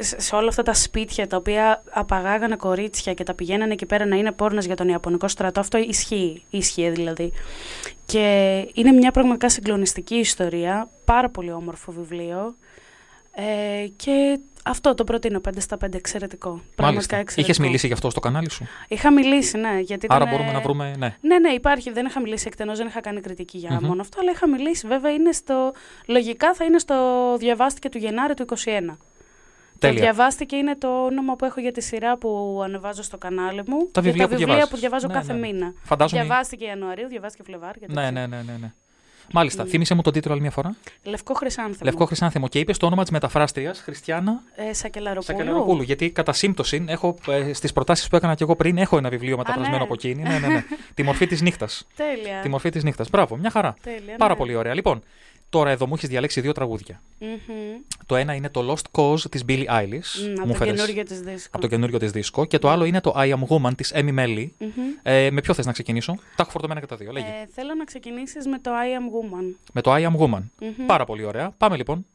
σε- 0.00 0.20
σε 0.20 0.34
όλα 0.34 0.48
αυτά 0.48 0.62
τα 0.62 0.74
σπίτια 0.74 1.26
τα 1.26 1.36
οποία 1.36 1.82
απαγάγανε 1.90 2.56
κορίτσια 2.56 3.14
και 3.14 3.22
τα 3.22 3.34
πηγαίνανε 3.34 3.72
εκεί 3.72 3.86
πέρα 3.86 4.06
να 4.06 4.16
είναι 4.16 4.32
πόρνες 4.32 4.66
για 4.66 4.76
τον 4.76 4.88
Ιαπωνικό 4.88 5.28
στρατό, 5.28 5.60
αυτό 5.60 5.78
ισχύει, 5.78 6.42
ίσχυε 6.50 6.90
δηλαδή. 6.90 7.32
Και 8.06 8.56
είναι 8.74 8.92
μια 8.92 9.10
πραγματικά 9.10 9.48
συγκλονιστική 9.48 10.14
ιστορία, 10.14 10.88
πάρα 11.04 11.28
πολύ 11.28 11.52
όμορφο 11.52 11.92
βιβλίο 11.92 12.56
ε, 13.32 13.86
και 13.96 14.38
αυτό 14.64 14.94
το 14.94 15.04
προτείνω 15.04 15.40
5 15.48 15.50
στα 15.58 15.76
5, 15.84 15.94
εξαιρετικό. 15.94 16.48
Πραγματικά 16.48 16.82
Μάλιστα. 16.92 17.16
εξαιρετικό. 17.16 17.50
Είχε 17.52 17.62
μιλήσει 17.62 17.86
γι' 17.86 17.92
αυτό 17.92 18.10
στο 18.10 18.20
κανάλι 18.20 18.50
σου; 18.50 18.66
Είχα 18.88 19.12
μιλήσει, 19.12 19.56
ναι. 19.58 19.78
Γιατί 19.80 20.06
Άρα 20.10 20.24
ήταν, 20.24 20.28
μπορούμε 20.34 20.50
ε, 20.50 20.52
να 20.52 20.60
βρούμε. 20.60 20.94
Ναι. 20.98 21.16
ναι, 21.20 21.38
ναι, 21.38 21.48
υπάρχει. 21.50 21.90
Δεν 21.92 22.06
είχα 22.06 22.20
μιλήσει 22.20 22.44
εκτενώς, 22.46 22.78
δεν 22.78 22.86
είχα 22.86 23.00
κάνει 23.00 23.20
κριτική 23.20 23.58
για 23.58 23.70
Μμμ. 23.80 23.86
μόνο 23.86 24.00
αυτό, 24.00 24.20
αλλά 24.20 24.30
είχα 24.30 24.48
μιλήσει. 24.48 24.86
Βέβαια, 24.86 25.12
είναι 25.12 25.32
στο. 25.32 25.72
Λογικά 26.06 26.54
θα 26.54 26.64
είναι 26.64 26.78
στο. 26.78 26.94
Διαβάστηκε 27.38 27.88
του 27.88 27.98
Γενάρη 27.98 28.34
του 28.34 28.44
21. 29.78 29.80
Το 29.80 29.86
Τέλεια. 29.88 30.00
διαβάστηκε 30.02 30.56
είναι 30.56 30.76
το 30.76 31.04
όνομα 31.04 31.36
που 31.36 31.44
έχω 31.44 31.60
για 31.60 31.72
τη 31.72 31.80
σειρά 31.82 32.18
που 32.18 32.60
ανεβάζω 32.64 33.02
στο 33.02 33.18
κανάλι 33.18 33.62
μου. 33.66 33.78
Τα 33.92 34.00
και 34.00 34.06
βιβλία 34.06 34.22
τα 34.22 34.28
που 34.28 34.36
βιβλία 34.36 34.46
διαβάζεις. 34.46 34.70
που 34.70 34.76
διαβάζω 34.76 35.06
Ναι, 35.06 35.12
κάθε 35.14 35.32
ναι, 35.32 35.38
ναι. 35.38 35.46
μήνα. 35.52 35.72
Φαντάζομαι. 35.82 36.22
Διαβάστηκε 36.22 36.64
Ιανουαρίου, 36.64 37.08
διαβάστηκε 37.08 37.42
Φλεβάρι. 37.46 37.78
και 37.78 37.86
Ναι, 37.88 37.94
τέτοια. 37.94 38.10
ναι, 38.10 38.26
ναι, 38.26 38.42
ναι, 38.42 38.56
ναι. 38.60 38.72
Μάλιστα. 39.32 39.64
Θύμησε 39.64 39.94
μου 39.94 40.02
τον 40.02 40.12
τίτλο 40.12 40.32
άλλη 40.32 40.40
μια 40.40 40.50
φορά. 40.50 40.74
Λευκό 41.02 41.34
Χρυσάνθεμο. 41.34 41.78
Λευκό 41.82 42.04
Χρυσάνθεμο. 42.04 42.48
Και 42.48 42.58
είπες 42.58 42.76
το 42.76 42.86
όνομα 42.86 43.02
της 43.02 43.10
μεταφράστριας 43.10 43.80
Χριστιανά 43.80 44.42
Ε, 44.54 44.72
Σακελαροπούλου. 44.72 45.38
Σακελαροπούλου. 45.38 45.82
Γιατί 45.82 46.10
κατά 46.10 46.32
σύμπτωση 46.32 46.84
έχω 46.88 47.14
ε, 47.28 47.52
στις 47.52 47.72
προτάσεις 47.72 48.08
που 48.08 48.16
έκανα 48.16 48.34
και 48.34 48.42
εγώ 48.42 48.56
πριν 48.56 48.78
έχω 48.78 48.96
ένα 48.98 49.08
βιβλίο 49.08 49.36
μεταφρασμένο 49.36 49.76
ναι. 49.76 49.82
από 49.84 49.94
εκείνη. 49.94 50.22
Ναι, 50.22 50.38
ναι, 50.38 50.46
ναι. 50.46 50.64
Τη 50.94 51.02
μορφή 51.02 51.26
της 51.26 51.40
νύχτας. 51.42 51.86
Τέλεια. 51.96 52.40
Τη 52.42 52.48
μορφή 52.48 52.70
της 52.70 52.82
νύχτας. 52.84 53.10
Μπράβο, 53.10 53.36
μια 53.36 53.50
χαρά. 53.50 53.74
Τέλεια, 53.82 54.16
Πάρα 54.16 54.32
ναι. 54.32 54.38
πολύ 54.38 54.54
ωραία. 54.54 54.74
Λοιπόν, 54.74 55.02
τώρα 55.48 55.70
εδώ 55.70 55.86
μου 55.86 55.94
έχεις 55.96 56.08
διαλέξει 56.08 56.40
δύο 56.40 56.52
τραγούδια. 56.52 57.02
Μμμ. 57.18 57.28
Το 58.06 58.16
ένα 58.16 58.34
είναι 58.34 58.48
το 58.50 58.72
Lost 58.74 59.00
Cause 59.00 59.20
της 59.30 59.44
Billie 59.48 59.66
Eilish. 59.66 59.88
Μμ, 59.88 60.30
μου 60.30 60.40
Από 60.40 60.48
το 60.48 60.54
φέρες 60.54 60.74
καινούργιο 60.74 61.02
της 61.02 61.20
δίσκο. 61.20 61.48
από 61.52 61.60
το 61.60 61.66
καινούριο 61.66 61.98
της 61.98 62.10
δίσκο. 62.10 62.44
Και 62.44 62.58
το 62.58 62.68
άλλο 62.68 62.84
είναι 62.84 63.00
το 63.00 63.14
I 63.16 63.32
Am 63.34 63.40
Woman 63.48 63.72
της 63.76 63.92
Emmy 63.94 64.18
Melly. 64.18 64.48
Μμμ. 64.58 64.70
Ε, 65.02 65.30
με 65.30 65.40
ποιο 65.40 65.54
θες 65.54 65.66
να 65.66 65.72
ξεκινήσω; 65.72 66.14
Τα 66.14 66.42
έχω 66.42 66.50
φορτωμένα 66.50 66.80
και 66.80 66.86
τα 66.86 66.96
δύο. 66.96 67.12
Λέγε. 67.12 67.26
Ε, 67.26 67.46
θέλω 67.54 67.74
να 67.74 67.84
ξεκινήσεις 67.84 68.46
με 68.46 68.58
το 68.58 68.70
I 68.70 68.74
am 68.74 69.38
woman. 69.38 69.54
Με 69.72 69.80
το 69.80 69.94
I 69.94 69.98
Am 69.98 70.16
Woman. 70.18 70.42
Μμμ. 70.60 70.86
Πάρα 70.86 71.04
πολύ 71.04 71.24
ωραία. 71.24 71.54
Πάμε 71.58 71.76
λοιπόν. 71.76 72.06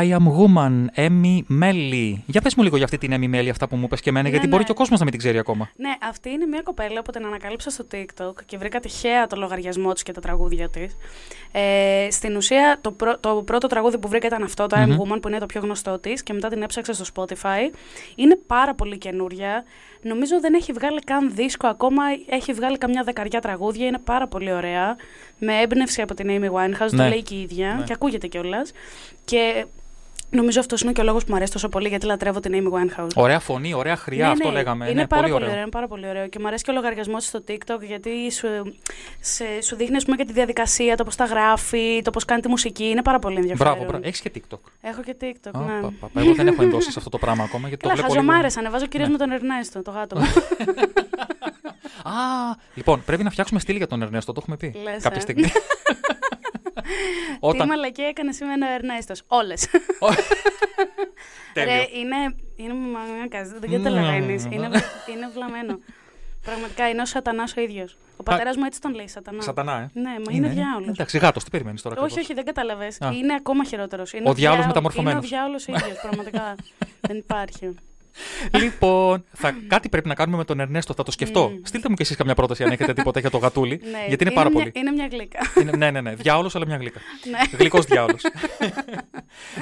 I 0.00 0.12
am 0.16 0.26
woman, 0.38 0.84
Emmy 1.06 1.38
Melly. 1.62 2.14
Για 2.26 2.40
πες 2.40 2.54
μου 2.54 2.62
λίγο 2.62 2.76
για 2.76 2.84
αυτή 2.84 2.98
την 2.98 3.12
Emmy 3.14 3.34
Melly, 3.36 3.48
αυτά 3.50 3.68
που 3.68 3.76
μου 3.76 3.84
είπες 3.84 4.00
και 4.00 4.08
εμένα, 4.08 4.24
Ναι, 4.24 4.30
γιατί 4.30 4.46
ναι. 4.46 4.52
μπορεί 4.52 4.64
και 4.64 4.70
ο 4.70 4.74
κόσμος 4.74 4.98
να 4.98 5.04
μην 5.04 5.12
την 5.12 5.22
ξέρει 5.22 5.38
ακόμα. 5.38 5.70
Ναι, 5.76 5.90
αυτή 6.08 6.30
είναι 6.30 6.46
μια 6.46 6.60
κοπέλα 6.64 7.02
που 7.02 7.10
την 7.10 7.24
ανακάλυψα 7.24 7.70
στο 7.70 7.86
TikTok 7.92 8.32
και 8.46 8.58
βρήκα 8.58 8.80
τυχαία 8.80 9.26
το 9.26 9.36
λογαριασμό 9.36 9.92
της 9.92 10.02
και 10.02 10.12
τα 10.12 10.20
τραγούδια 10.20 10.68
της. 10.70 10.96
Ε, 11.52 12.06
στην 12.10 12.36
ουσία, 12.36 12.78
το, 12.80 12.92
πρω- 12.92 13.20
το 13.20 13.42
πρώτο 13.42 13.66
τραγούδι 13.66 13.98
που 13.98 14.08
βρήκα 14.08 14.26
ήταν 14.26 14.42
αυτό, 14.42 14.66
το 14.66 14.76
I'm 14.78 14.88
Woman, 14.90 15.18
που 15.22 15.28
είναι 15.28 15.38
το 15.38 15.46
πιο 15.46 15.60
γνωστό 15.60 15.98
της 15.98 16.22
και 16.22 16.32
μετά 16.32 16.48
την 16.48 16.62
έψαξα 16.62 16.92
στο 16.92 17.04
Spotify. 17.14 17.74
Είναι 18.14 18.38
πάρα 18.46 18.74
πολύ 18.74 18.98
καινούρια. 18.98 19.64
Νομίζω 20.02 20.40
δεν 20.40 20.54
έχει 20.54 20.72
βγάλει 20.72 20.98
καν 21.00 21.34
δίσκο 21.34 21.66
ακόμα, 21.66 22.02
έχει 22.28 22.52
βγάλει 22.52 22.78
καμιά 22.78 23.02
δεκαριά 23.04 23.40
τραγούδια, 23.40 23.86
είναι 23.86 23.98
πάρα 23.98 24.26
πολύ 24.26 24.52
ωραία. 24.52 24.96
Με 25.38 25.60
έμπνευση 25.60 26.00
από 26.02 26.14
την 26.14 26.26
Amy 26.30 26.50
Winehouse, 26.50 26.90
Ναι. 26.90 27.02
το 27.02 27.08
λέει 27.08 27.22
και 27.22 27.34
η 27.34 27.40
ίδια 27.40 27.74
Ναι. 27.78 27.84
και 27.84 27.92
ακούγεται 27.92 28.26
κιόλας. 28.26 28.72
Και 29.24 29.66
νομίζω 30.30 30.60
αυτός 30.60 30.80
είναι 30.82 30.92
και 30.92 31.00
ο 31.00 31.04
λόγος 31.04 31.22
που 31.24 31.30
μου 31.30 31.36
αρέσει 31.36 31.52
τόσο 31.52 31.68
πολύ 31.68 31.88
γιατί 31.88 32.06
λατρεύω 32.06 32.40
την 32.40 32.52
Amy 32.54 32.72
Winehouse. 32.72 33.08
Ωραία 33.14 33.40
φωνή, 33.40 33.74
ωραία 33.74 33.96
χρειά, 33.96 34.30
αυτό 34.30 34.50
λέγαμε. 34.50 34.84
Είναι 34.90 35.00
ναι, 35.00 35.06
πάρα 35.06 35.20
πολύ 35.22 35.32
πολύ, 35.32 35.42
ωραίο. 35.44 35.48
ωραίο. 35.48 35.60
είναι 35.62 35.70
πάρα 35.70 35.86
πολύ 35.88 36.08
ωραίο. 36.08 36.28
Και 36.28 36.38
μου 36.38 36.46
αρέσει 36.46 36.64
και 36.64 36.70
ο 36.70 36.74
λογαριασμός 36.74 37.18
της 37.20 37.28
στο 37.28 37.44
TikTok 37.48 37.80
γιατί 37.82 38.32
σου, 38.32 38.46
σε, 39.20 39.44
σου 39.62 39.76
δείχνει 39.76 39.96
ας 39.96 40.04
πούμε, 40.04 40.16
και 40.16 40.24
τη 40.24 40.32
διαδικασία, 40.32 40.96
το 40.96 41.04
πώς 41.04 41.16
τα 41.16 41.24
γράφει, 41.24 42.00
το 42.04 42.10
πώς 42.10 42.24
κάνει 42.24 42.40
τη 42.40 42.48
μουσική. 42.48 42.84
Είναι 42.84 43.02
πάρα 43.02 43.18
πολύ 43.18 43.36
ενδιαφέρον. 43.36 43.72
Μπράβο, 43.72 43.88
μπράβο. 43.88 44.06
Έχεις 44.06 44.20
και 44.20 44.30
TikTok. 44.34 44.58
Έχω 44.80 45.02
και 45.02 45.16
TikTok. 45.20 45.50
Α, 45.52 45.58
ναι. 45.60 45.80
πα, 45.80 45.92
πα, 46.00 46.08
πα. 46.12 46.20
Εγώ 46.20 46.34
δεν 46.34 46.46
έχω 46.46 46.62
ενδώσει 46.62 46.90
σε 46.90 46.98
αυτό 46.98 47.10
το 47.10 47.18
πράγμα 47.18 47.44
ακόμα 47.44 47.68
γιατί 47.68 47.82
Καλά, 47.82 47.94
το 47.94 48.00
βλέπω 48.00 48.14
λίγο. 48.14 48.26
χαζομάρες, 48.26 48.56
ανεβάζω 48.56 48.86
κυρίως 48.86 49.08
Ναι. 49.08 49.12
με 49.12 49.18
τον 49.18 49.30
Ερνέστο, 49.30 49.82
το 49.82 49.90
γάτο 49.90 50.18
μου. 50.18 50.24
Α, 52.02 52.12
λοιπόν, 52.74 53.02
πρέπει 53.04 53.22
να 53.22 53.30
φτιάξουμε 53.30 53.60
στήλη 53.60 53.78
για 53.78 53.86
τον 53.86 54.02
Ερνέστο, 54.02 54.32
το 54.32 54.38
έχουμε 54.42 54.56
πει. 54.56 54.74
Λες, 54.82 55.02
Κάποια 55.02 55.22
ε. 55.26 55.34
στιγμή. 56.78 57.38
Τι 57.40 57.46
Όταν. 57.46 57.66
μαλακία 57.68 58.06
έκανε 58.08 58.32
σήμερα 58.32 58.70
ο 58.70 58.74
Ερνέστος. 58.74 59.22
Όλες. 59.28 59.68
Τέλειο. 61.52 61.72
Ρε, 61.74 61.86
είναι. 61.98 62.16
Είναι 62.56 62.74
μαλακά, 62.74 63.42
δεν 63.60 63.70
Ναι, 63.70 63.76
καταλαβαίνεις. 63.76 64.44
ναι, 64.44 64.54
Είναι, 64.54 64.68
ναι. 64.68 64.80
είναι 65.14 65.28
βλαμμένο. 65.34 65.78
Πραγματικά 66.42 66.88
είναι 66.88 67.02
ο 67.02 67.06
Σατανάς 67.06 67.56
ο 67.56 67.60
ίδιος. 67.60 67.96
Ο 68.16 68.22
πατέρας 68.22 68.56
μου 68.56 68.64
έτσι 68.64 68.80
τον 68.80 68.94
λέει 68.94 69.08
Σατανά. 69.08 69.42
Σατανά, 69.42 69.72
ε. 69.78 69.90
Ναι, 70.00 70.10
μα 70.10 70.32
είναι, 70.32 70.48
διάολος. 70.48 70.88
Εντάξει, 70.88 71.18
γάτος, 71.18 71.44
τι 71.44 71.50
περιμένεις 71.50 71.82
τώρα. 71.82 71.94
Όχι, 71.94 72.04
ακριβώς; 72.04 72.24
όχι, 72.24 72.34
δεν 72.34 72.44
κατάλαβε. 72.44 72.86
Α. 72.86 73.10
Είναι 73.12 73.34
ακόμα 73.34 73.64
χειρότερος. 73.64 74.14
Ο 74.24 74.32
διάολος 74.34 74.66
μεταμορφωμένος. 74.66 75.30
Είναι 75.30 75.36
ο 75.36 75.38
διάολος 75.38 75.66
ίδιος, 75.66 76.00
πραγματικά. 76.02 76.54
δεν 77.08 77.16
υπάρχει. 77.16 77.74
Λοιπόν, 78.62 79.24
θα, 79.32 79.56
κάτι 79.68 79.88
πρέπει 79.88 80.08
να 80.08 80.14
κάνουμε 80.14 80.36
με 80.36 80.44
τον 80.44 80.60
Ερνέστο, 80.60 80.94
θα 80.94 81.02
το 81.02 81.10
σκεφτώ. 81.10 81.48
Μμμ. 81.48 81.60
Στείλτε 81.62 81.88
μου 81.88 81.94
κι 81.94 82.02
εσείς 82.02 82.16
καμιά 82.16 82.34
πρόταση 82.34 82.62
αν 82.62 82.70
έχετε 82.70 82.92
τίποτα 82.92 83.20
για 83.20 83.30
το 83.30 83.38
γατούλι. 83.38 83.80
Ναι, 83.90 84.04
γιατί 84.08 84.24
είναι 84.24 84.32
πάρα 84.32 84.50
μια, 84.50 84.58
πολύ. 84.58 84.72
Είναι 84.74 84.90
μια 84.90 85.08
γλύκα. 85.10 85.38
Είναι, 85.60 85.76
ναι, 85.76 85.90
ναι, 85.90 86.00
ναι. 86.00 86.14
Διάολος, 86.14 86.54
αλλά 86.54 86.66
μια 86.66 86.76
γλύκα. 86.76 87.00
ναι. 87.30 87.38
Γλυκός 87.58 87.84
διάολος. 87.84 88.22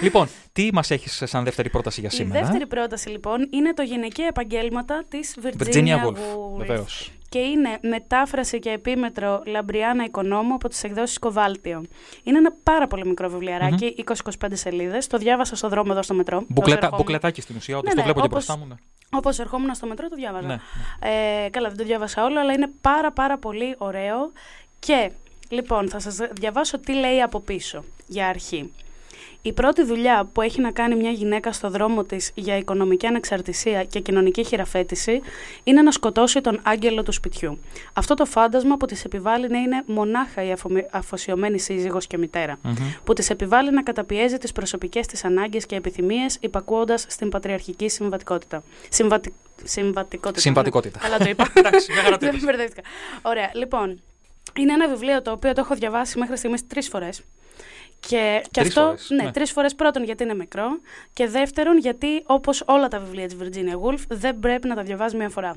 λοιπόν, 0.00 0.28
τι 0.52 0.68
μας 0.72 0.90
έχεις 0.90 1.22
σαν 1.24 1.44
δεύτερη 1.44 1.70
πρόταση 1.70 2.00
για 2.00 2.08
Η 2.12 2.16
σήμερα; 2.16 2.40
δεύτερη 2.40 2.66
πρόταση 2.66 3.08
λοιπόν 3.08 3.48
είναι 3.50 3.74
το 3.74 3.82
γυναικεία 3.82 4.26
επαγγέλματα 4.26 5.04
της 5.08 5.36
Virginia, 5.42 5.66
Virginia 5.66 6.04
Woolf. 6.04 6.12
Woolf. 6.12 6.56
Βεβαίως. 6.56 7.10
Και 7.28 7.38
είναι 7.38 7.78
μετάφραση 7.82 8.58
και 8.58 8.70
επίμετρο 8.70 9.42
Λαμπριάνα 9.46 10.04
Οικονόμου 10.04 10.54
από 10.54 10.68
τις 10.68 10.84
εκδόσεις 10.84 11.18
Κοβάλτιο. 11.18 11.84
Είναι 12.22 12.38
ένα 12.38 12.52
πάρα 12.62 12.86
πολύ 12.86 13.06
μικρό 13.06 13.28
βιβλιαράκι, 13.28 13.94
20-25 14.40 14.46
σελίδες. 14.52 15.06
Το 15.06 15.18
διάβασα 15.18 15.56
στο 15.56 15.68
δρόμο 15.68 15.88
εδώ 15.92 16.02
στο 16.02 16.14
μετρό. 16.14 16.36
όσο 16.36 16.46
Μπουκλετα, 16.48 16.78
ερχόμουν. 16.78 16.98
μπουκλετάκι 16.98 17.40
στην 17.40 17.56
ουσία, 17.56 17.76
όντως 17.76 17.94
Ναι, 17.94 18.00
το 18.00 18.06
ναι, 18.06 18.12
βλέπω 18.12 18.20
και 18.28 18.34
όπως- 18.34 18.46
μπροστά 18.46 18.64
μου. 18.64 18.68
Ναι. 18.68 19.18
Όπως 19.18 19.38
ερχόμουν 19.38 19.74
στο 19.74 19.86
μετρό 19.86 20.08
το 20.08 20.14
διάβαζα. 20.16 20.46
Ναι. 20.46 20.56
Ε, 21.44 21.48
καλά, 21.50 21.68
δεν 21.68 21.76
το 21.76 21.84
διάβασα 21.84 22.24
όλο, 22.24 22.40
αλλά 22.40 22.52
είναι 22.52 22.70
πάρα 22.80 23.12
πάρα 23.12 23.38
πολύ 23.38 23.74
ωραίο. 23.78 24.32
Και, 24.78 25.10
λοιπόν, 25.48 25.88
θα 25.88 25.98
σας 25.98 26.16
διαβάσω 26.32 26.78
τι 26.78 26.92
λέει 26.94 27.22
από 27.22 27.40
πίσω, 27.40 27.84
για 28.06 28.28
αρχή. 28.28 28.72
Η 29.42 29.52
πρώτη 29.52 29.84
δουλειά 29.84 30.28
που 30.32 30.40
έχει 30.42 30.60
να 30.60 30.70
κάνει 30.70 30.94
μια 30.94 31.10
γυναίκα 31.10 31.52
στο 31.52 31.70
δρόμο 31.70 32.04
της 32.04 32.30
για 32.34 32.56
οικονομική 32.56 33.06
ανεξαρτησία 33.06 33.84
και 33.84 34.00
κοινωνική 34.00 34.44
χειραφέτηση 34.44 35.20
είναι 35.64 35.82
να 35.82 35.90
σκοτώσει 35.90 36.40
τον 36.40 36.60
άγγελο 36.62 37.02
του 37.02 37.12
σπιτιού. 37.12 37.58
Αυτό 37.92 38.14
το 38.14 38.24
φάντασμα 38.24 38.76
που 38.76 38.86
της 38.86 39.04
επιβάλλει 39.04 39.48
να 39.48 39.58
είναι 39.58 39.82
μονάχα 39.86 40.42
η 40.44 40.52
αφομη- 40.52 40.86
αφοσιωμένη 40.90 41.58
σύζυγος 41.58 42.06
και 42.06 42.18
μητέρα. 42.18 42.58
Μμμ. 42.62 42.74
Που 43.04 43.12
της 43.12 43.30
επιβάλλει 43.30 43.70
να 43.72 43.82
καταπιέζει 43.82 44.38
τις 44.38 44.52
προσωπικές 44.52 45.06
της 45.06 45.24
ανάγκες 45.24 45.66
και 45.66 45.76
επιθυμίες 45.76 46.36
υπακούοντας 46.40 47.04
στην 47.08 47.28
πατριαρχική 47.28 47.88
συμβατικότητα. 47.88 48.62
Συμβατι... 48.88 49.34
Συμβατικότητα. 49.64 50.40
Συμβατικότητα. 50.40 50.98
Ναι. 51.02 51.08
Καλά 51.08 51.18
το 51.24 51.28
είπα. 51.30 51.52
Εντάξει, 51.60 51.92
μια 51.92 52.02
χαρά 52.02 52.16
το 52.18 52.26
Δεν 52.26 52.34
είπες. 52.34 52.44
μπερδεύτηκα. 52.44 52.82
Ωραία, 53.22 53.50
λοιπόν. 53.54 54.00
Είναι 54.58 54.72
ένα 54.72 54.88
βιβλίο 54.88 55.22
το 55.22 55.30
οποίο 55.30 55.52
το 55.52 55.60
έχω 55.60 55.74
διαβάσει 55.74 56.18
μέχρι 56.18 56.36
στιγμής 56.36 56.66
τρεις 56.66 56.88
φορές. 56.88 57.22
Και, 58.06 58.40
και 58.42 58.48
Τρεις 58.50 58.68
αυτό, 58.68 58.80
φορές, 58.80 59.10
ναι, 59.10 59.22
ναι. 59.22 59.30
τρεις 59.30 59.52
φορές 59.52 59.74
πρώτον 59.74 60.04
γιατί 60.04 60.22
είναι 60.22 60.34
μικρό 60.34 60.66
και 61.12 61.26
δεύτερον 61.28 61.78
γιατί 61.78 62.22
όπως 62.26 62.62
όλα 62.66 62.88
τα 62.88 62.98
βιβλία 62.98 63.26
της 63.26 63.36
Virginia 63.40 63.74
Woolf 63.88 63.98
δεν 64.08 64.40
πρέπει 64.40 64.68
να 64.68 64.74
τα 64.74 64.82
διαβάζεις 64.82 65.18
μία 65.18 65.28
φορά. 65.28 65.54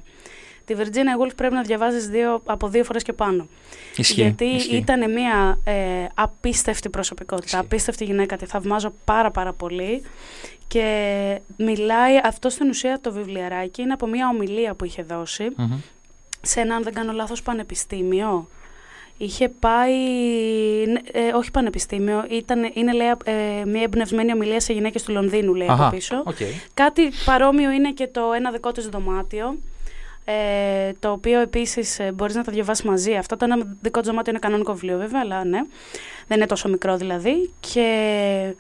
Τη 0.66 0.76
Virginia 0.78 1.26
Woolf 1.26 1.32
πρέπει 1.36 1.54
να 1.54 1.62
διαβάζεις 1.62 2.08
δύο, 2.08 2.42
από 2.46 2.68
δύο 2.68 2.84
φορές 2.84 3.04
και 3.04 3.14
πάνω. 3.14 3.48
Ισχύει. 3.96 4.22
Γιατί 4.22 4.46
ισχύει. 4.46 4.76
ήταν 4.76 5.12
μια 5.12 5.60
ε, 5.64 5.74
απίστευτη 6.14 6.90
προσωπικότητα, 6.90 7.46
Ισχύει. 7.48 7.60
απίστευτη 7.66 8.04
γυναίκα, 8.04 8.38
τη 8.38 8.46
θαυμάζω 8.46 8.94
πάρα 9.06 9.32
πάρα 9.32 9.54
πολύ. 9.54 10.02
Και 10.68 11.40
μιλάει, 11.58 12.20
αυτό 12.24 12.50
στην 12.50 12.70
ουσία 12.70 13.00
το 13.02 13.12
βιβλιαράκι 13.12 13.82
είναι 13.82 13.94
από 13.94 14.08
μια 14.08 14.28
ομιλία 14.28 14.74
που 14.74 14.86
είχε 14.86 15.04
δώσει 15.04 15.48
Μμμ. 15.56 15.80
σε 16.42 16.60
ένα, 16.60 16.76
αν 16.76 16.84
δεν 16.84 16.94
κάνω 16.94 17.12
λάθος, 17.12 17.42
πανεπιστήμιο. 17.42 18.48
Είχε 19.22 19.50
πάει, 19.50 19.96
ναι, 20.86 21.00
ε, 21.12 21.34
όχι 21.34 21.52
πανεπιστήμιο, 21.52 22.26
ήταν, 22.30 22.72
είναι 22.74 22.94
λέει, 22.94 23.08
ε, 23.24 23.66
μια 23.66 23.82
εμπνευσμένη 23.82 24.34
ομιλία 24.34 24.60
σε 24.60 24.74
γυναίκες 24.74 25.04
του 25.04 25.12
Λονδίνου, 25.12 25.54
λέει 25.54 25.68
Αχα, 25.68 25.86
από 25.86 25.96
πίσω. 25.96 26.24
οκ. 26.26 26.36
Κάτι 26.74 27.12
παρόμοιο 27.26 27.72
είναι 27.72 27.92
και 27.92 28.08
το 28.08 28.22
ένα 28.36 28.52
δικό 28.52 28.72
της 28.72 28.88
δωμάτιο, 28.88 29.58
ε, 30.26 30.92
το 31.00 31.12
οποίο 31.12 31.40
επίσης 31.40 32.00
ε, 32.00 32.12
μπορείς 32.12 32.36
να 32.36 32.44
τα 32.44 32.52
διαβάσεις 32.52 32.86
μαζί. 32.86 33.16
Αυτό 33.16 33.38
το 33.38 33.46
ένα 33.46 33.76
δικό 33.82 34.00
της 34.00 34.10
δωμάτιο 34.10 34.32
είναι 34.32 34.42
κανονικό 34.42 34.74
βιβλίο 34.74 34.98
βέβαια, 34.98 35.22
αλλά 35.24 35.44
ναι, 35.44 35.60
δεν 36.28 36.38
είναι 36.38 36.46
τόσο 36.46 36.70
μικρό 36.70 36.98
δηλαδή. 36.98 37.52
Και 37.60 38.56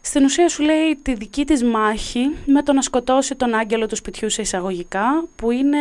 στην 0.00 0.24
ουσία 0.24 0.48
σου 0.48 0.62
λέει 0.62 0.98
τη 1.02 1.14
δική 1.14 1.44
της 1.44 1.64
μάχη 1.64 2.20
με 2.46 2.62
το 2.62 2.72
να 2.72 2.82
σκοτώσει 2.82 3.34
τον 3.34 3.54
άγγελο 3.54 3.86
του 3.86 3.96
σπιτιού 3.96 4.30
σε 4.30 4.42
εισαγωγικά, 4.42 5.24
που 5.36 5.50
είναι 5.50 5.78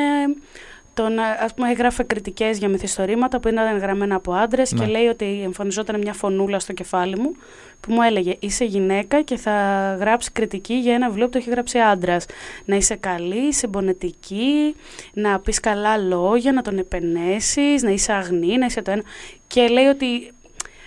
τον, 0.98 1.20
α 1.20 1.38
ας 1.44 1.54
πούμε, 1.54 1.70
έγραφε 1.72 2.04
κριτικές 2.04 2.58
για 2.58 2.70
μυθιστορήματα 2.70 3.40
που 3.40 3.48
ήταν 3.48 3.78
γραμμένα 3.78 4.16
από 4.16 4.32
άντρες 4.34 4.72
Ναι. 4.72 4.86
και 4.86 4.92
λέει 4.92 5.06
ότι 5.06 5.42
εμφανιζόταν 5.44 6.00
μια 6.00 6.14
φωνούλα 6.14 6.60
στο 6.60 6.74
κεφάλι 6.74 7.20
μου 7.20 7.32
που 7.80 7.92
μου 7.94 8.02
έλεγε 8.02 8.36
Είσαι 8.40 8.66
γυναίκα 8.66 9.22
και 9.22 9.36
θα 9.38 9.52
γράψεις 10.00 10.32
κριτική 10.32 10.74
για 10.74 10.94
ένα 10.94 11.08
βιβλίο 11.08 11.26
που 11.26 11.32
το 11.32 11.38
έχει 11.38 11.50
γράψει 11.50 11.80
άντρας. 11.80 12.26
Να 12.66 12.76
είσαι 12.76 12.96
καλή, 12.96 13.54
συμπονετική, 13.54 14.76
να 15.14 15.40
πεις 15.40 15.60
καλά 15.60 15.98
λόγια, 15.98 16.52
να 16.52 16.62
τον 16.62 16.78
επενέσεις, 16.78 17.84
να 17.84 17.90
είσαι 17.90 18.14
αγνή, 18.14 18.58
να 18.58 18.66
είσαι 18.66 18.82
το 18.82 18.92
ένα. 18.92 19.02
Και 19.48 19.68
λέει 19.68 19.86
ότι 19.86 20.32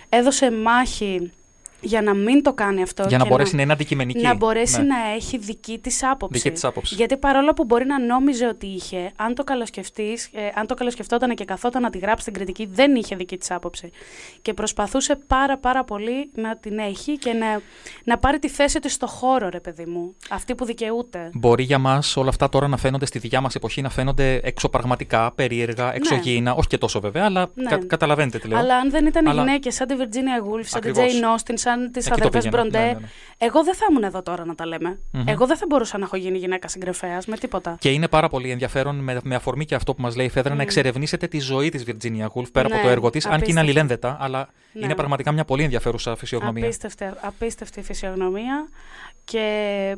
έδωσε 0.09 0.51
μάχη 0.51 1.31
για 1.81 2.01
να 2.01 2.13
μην 2.13 2.43
το 2.43 2.53
κάνει 2.53 2.81
αυτό. 2.81 3.05
Για 3.07 3.17
να 3.17 3.23
και 3.23 3.29
μπορέσει 3.29 3.55
να 3.55 3.61
είναι 3.61 3.73
αντικειμενική. 3.73 4.21
να 4.21 4.35
μπορέσει 4.35 4.77
Ναι. 4.81 4.83
να 4.87 4.95
έχει 5.15 5.37
δική 5.37 5.79
της 5.79 6.03
άποψη. 6.03 6.37
Δική 6.41 6.51
της 6.53 6.63
άποψη. 6.63 6.95
Γιατί 6.95 7.17
παρόλο 7.17 7.53
που 7.53 7.63
μπορεί 7.65 7.85
να 7.85 7.99
νόμιζε 7.99 8.45
ότι 8.47 8.65
είχε, 8.67 9.11
αν 9.15 9.35
το 9.35 9.43
καλοσκεφτείς, 9.43 10.25
ε, 10.33 10.39
αν 10.55 10.67
το 10.67 10.73
καλοσκεφτόταν 10.73 11.35
και 11.35 11.45
καθόταν 11.45 11.81
να 11.81 11.89
τη 11.89 11.97
γράψει 11.97 12.25
την 12.25 12.33
κριτική, 12.33 12.65
δεν 12.71 12.95
είχε 12.95 13.15
δική 13.15 13.37
της 13.37 13.51
άποψη. 13.51 13.89
Και 14.41 14.53
προσπαθούσε 14.53 15.15
πάρα 15.27 15.57
πάρα 15.57 15.83
πολύ 15.83 16.29
να 16.35 16.57
την 16.57 16.77
έχει 16.79 17.17
και 17.17 17.33
να, 17.33 17.61
να 18.03 18.17
πάρει 18.17 18.39
τη 18.39 18.49
θέση 18.49 18.79
της 18.79 18.93
στο 18.93 19.07
χώρο, 19.07 19.49
ρε 19.49 19.59
παιδί 19.59 19.85
μου. 19.85 20.15
Αυτή 20.29 20.55
που 20.55 20.65
δικαιούται. 20.65 21.29
Μπορεί 21.33 21.63
για 21.63 21.77
μας 21.79 22.17
όλα 22.17 22.29
αυτά 22.29 22.49
τώρα 22.49 22.67
να 22.67 22.77
φαίνονται 22.77 23.05
στη 23.05 23.19
δικιά 23.19 23.41
μας 23.41 23.55
εποχή 23.55 23.81
να 23.81 23.89
φαίνονται 23.89 24.39
εξωπραγματικά, 24.43 25.31
περίεργα, 25.35 25.93
εξωγήινα. 25.95 26.53
Όχι 26.53 26.67
και 26.67 26.77
τόσο 26.77 26.99
βέβαια, 26.99 27.25
αλλά 27.25 27.49
Ναι. 27.53 27.69
κα- 27.69 27.85
καταλαβαίνετε 27.85 28.39
τι 28.39 28.47
λέω. 28.47 28.57
Αλλά 28.57 28.75
αν 28.75 28.89
δεν 28.89 29.05
ήταν 29.05 29.27
Αλλά- 29.27 29.43
γυναίκες 29.43 29.75
σαν 29.75 29.87
τη 29.87 29.95
Virginia 29.97 30.47
Woolf, 30.47 30.63
σαν 30.65 30.81
τη 30.81 30.89
Ακριβώς. 30.89 31.19
Jane 31.19 31.23
Austen, 31.37 31.53
σαν 31.53 31.70
τι 31.77 31.99
Εκεί 31.99 32.07
το 32.09 32.13
αδερφές 32.13 32.43
πήγαινα. 32.43 32.61
Μπροντέ, 32.61 32.77
Ναι, 32.79 32.85
ναι, 32.85 32.91
ναι. 32.99 33.07
εγώ 33.37 33.63
δεν 33.63 33.75
θα 33.75 33.85
ήμουν 33.89 34.03
εδώ 34.03 34.21
τώρα 34.21 34.45
να 34.45 34.55
τα 34.55 34.65
λέμε. 34.65 34.99
Μμμ. 35.11 35.27
Εγώ 35.27 35.45
δεν 35.47 35.57
θα 35.57 35.65
μπορούσα 35.69 35.97
να 35.97 36.03
έχω 36.05 36.15
γίνει 36.15 36.37
γυναίκα 36.37 36.67
συγγραφέας 36.67 37.25
με 37.25 37.37
τίποτα. 37.37 37.75
Και 37.79 37.91
είναι 37.91 38.07
πάρα 38.07 38.29
πολύ 38.29 38.49
ενδιαφέρον 38.51 38.95
με, 38.95 39.19
με 39.23 39.35
αφορμή 39.35 39.65
και 39.65 39.75
αυτό 39.75 39.93
που 39.93 40.01
μας 40.01 40.15
λέει 40.15 40.25
η 40.25 40.29
Φέδρα 40.29 40.55
να 40.55 40.61
εξερευνήσετε 40.61 41.27
τη 41.27 41.39
ζωή 41.39 41.69
της 41.69 41.83
Virginia 41.87 42.27
Woolf 42.33 42.51
πέρα 42.51 42.67
Ναι, 42.69 42.75
από 42.75 42.83
το 42.83 42.89
έργο 42.89 43.09
της, 43.09 43.25
αν 43.25 43.31
και 43.41 43.51
είναι 43.51 43.59
απίστευτο. 43.59 43.59
αλληλένδετα, 43.59 44.17
αλλά 44.19 44.49
Ναι. 44.73 44.85
είναι 44.85 44.95
πραγματικά 44.95 45.31
μια 45.31 45.45
πολύ 45.45 45.63
ενδιαφέρουσα 45.63 46.15
φυσιογνωμία. 46.15 46.63
Απίστευτη, 46.63 47.05
απίστευτη 47.21 47.81
φυσιογνωμία 47.81 48.69
και 49.23 49.45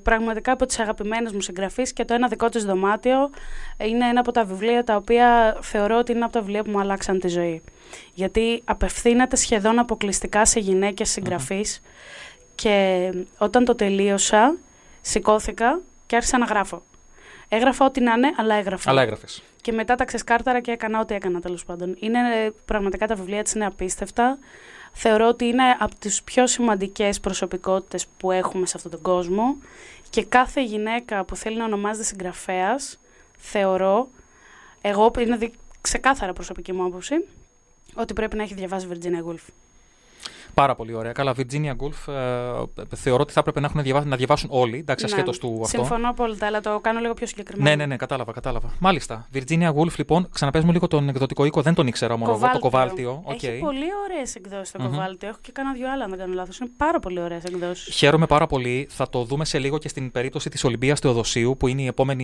πραγματικά 0.04 0.52
από 0.52 0.66
τις 0.66 0.80
αγαπημένες 0.80 1.32
μου 1.32 1.42
συγγραφείς 1.42 1.94
και 1.94 2.06
το 2.06 2.14
ένα 2.14 2.28
δικό 2.28 2.50
της 2.50 2.66
δωμάτιο 2.66 3.30
είναι 3.78 4.08
ένα 4.08 4.20
από 4.20 4.32
τα 4.32 4.44
βιβλία 4.46 4.84
τα 4.84 4.96
οποία 4.96 5.58
θεωρώ 5.62 5.98
ότι 5.98 6.12
είναι 6.12 6.24
από 6.24 6.34
τα 6.34 6.40
βιβλία 6.42 6.64
που 6.64 6.72
μου 6.72 6.80
αλλάξαν 6.80 7.20
τη 7.20 7.28
ζωή. 7.28 7.62
Γιατί 8.14 8.62
απευθύνεται 8.66 9.36
σχεδόν 9.36 9.80
αποκλειστικά 9.80 10.46
σε 10.46 10.60
γυναίκες 10.60 11.10
συγγραφείς 11.10 11.82
και 12.56 13.10
όταν 13.38 13.66
το 13.66 13.76
τελείωσα 13.76 14.56
σηκώθηκα 15.02 15.80
και 16.06 16.16
άρχισα 16.16 16.38
να 16.38 16.46
γράφω. 16.46 16.84
Έγραφα 17.50 17.86
ό,τι 17.86 18.02
να 18.02 18.14
είναι, 18.14 18.32
αλλά 18.38 18.56
έγραφα. 18.56 18.90
Αλλά 18.90 19.02
έγραφες. 19.02 19.44
Και 19.62 19.72
μετά 19.72 19.96
τα 19.96 20.06
ξεσκάρταρα 20.06 20.62
και 20.62 20.72
έκανα 20.72 21.00
ό,τι 21.00 21.14
έκανα 21.14 21.40
τέλος 21.40 21.66
πάντων. 21.66 21.96
Είναι 22.00 22.20
ε, 22.20 22.50
πραγματικά 22.66 23.08
τα 23.08 23.16
βιβλία 23.16 23.44
της 23.44 23.54
είναι 23.54 23.66
απίστευτα. 23.66 24.38
Θεωρώ 24.94 25.28
ότι 25.28 25.46
είναι 25.46 25.64
από 25.80 25.96
τις 26.00 26.24
πιο 26.24 26.48
σημαντικές 26.48 27.20
προσωπικότητες 27.20 28.06
που 28.18 28.32
έχουμε 28.32 28.66
σε 28.66 28.74
αυτόν 28.76 28.92
τον 28.92 29.02
κόσμο 29.02 29.58
και 30.10 30.24
κάθε 30.24 30.64
γυναίκα 30.64 31.24
που 31.24 31.36
θέλει 31.36 31.58
να 31.58 31.66
ονομάζεται 31.66 32.04
συγγραφέας, 32.06 33.00
θεωρώ, 33.38 34.08
εγώ 34.82 35.12
είναι 35.20 35.36
δι- 35.36 35.54
ξεκάθαρα 35.82 36.34
προσωπική 36.34 36.74
μου 36.74 36.86
άποψη, 36.86 37.16
ότι 37.96 38.14
πρέπει 38.14 38.36
να 38.36 38.44
έχει 38.44 38.54
διαβάσει 38.54 38.88
Virginia 38.92 39.30
Woolf. 39.30 39.48
Πάρα 40.54 40.76
πολύ 40.76 40.94
ωραία. 40.94 41.12
Καλά, 41.12 41.34
Virginia 41.38 41.72
Woolf 41.72 42.14
ε, 42.14 42.96
θεωρώ 42.96 43.22
ότι 43.22 43.34
θα 43.34 43.40
έπρεπε 43.40 43.60
να, 43.60 43.66
έχουν 43.66 43.82
διαβάσει, 43.84 44.08
να 44.08 44.16
διαβάσουν 44.16 44.50
όλοι, 44.52 44.78
εντάξει, 44.78 45.06
ασχέτως 45.06 45.38
του 45.40 45.48
αυτό. 45.48 45.78
Ναι. 45.78 45.84
Συμφωνώ 45.84 46.10
απόλυτα, 46.10 46.46
αλλά 46.46 46.62
το 46.62 46.80
κάνω 46.80 47.00
λίγο 47.00 47.14
πιο 47.14 47.28
συγκεκριμένο. 47.28 47.70
Ναι, 47.70 47.76
ναι, 47.76 47.86
ναι, 47.86 47.96
κατάλαβα, 47.96 48.32
κατάλαβα. 48.32 48.74
Μάλιστα. 48.80 49.28
Virginia 49.34 49.74
Woolf, 49.74 49.96
λοιπόν, 49.98 50.30
ξαναπές 50.32 50.64
μου 50.64 50.72
λίγο 50.72 50.88
τον 50.88 51.10
εκδοτικό 51.10 51.46
οίκο, 51.46 51.62
δεν 51.62 51.74
τον 51.74 51.88
ήξερα 51.88 52.18
μόνο 52.18 52.32
εγώ, 52.32 52.50
το 52.54 52.60
κοβάλτιο. 52.60 53.22
Οκ. 53.24 53.44
Έχει 53.44 53.60
πολύ 53.60 53.86
ωραίες 54.04 54.36
εκδόσεις 54.36 54.72
το 54.72 54.82
Μμμ. 54.82 54.90
κοβάλτιο. 54.90 55.30
Έχω 55.30 55.38
και 55.42 55.52
κάνα 55.52 55.74
δυο 55.74 55.92
άλλα, 55.92 56.04
αν 56.04 56.10
δεν 56.10 56.20
κάνω 56.20 56.34
λάθος. 56.34 56.58
Είναι 56.60 56.70
πάρα 56.78 57.00
πολύ 57.00 57.20
ωραίες 57.22 57.44
εκδόσεις. 57.44 57.96
Χαίρομαι 57.96 58.26
πάρα 58.26 58.48
πολύ. 58.48 58.88
Θα 58.90 59.10
το 59.10 59.24
δούμε 59.24 59.46
σε 59.46 59.60
λίγο 59.60 59.78
και 59.78 59.88
στην 59.88 60.12
περίπτωση 60.12 60.50
της 60.50 60.64
Ολυμπίας 60.64 61.00
Θεοδοσίου, 61.00 61.56
που 61.60 61.68
είναι 61.68 61.82
η 61.82 61.86
επόμενη 61.86 62.24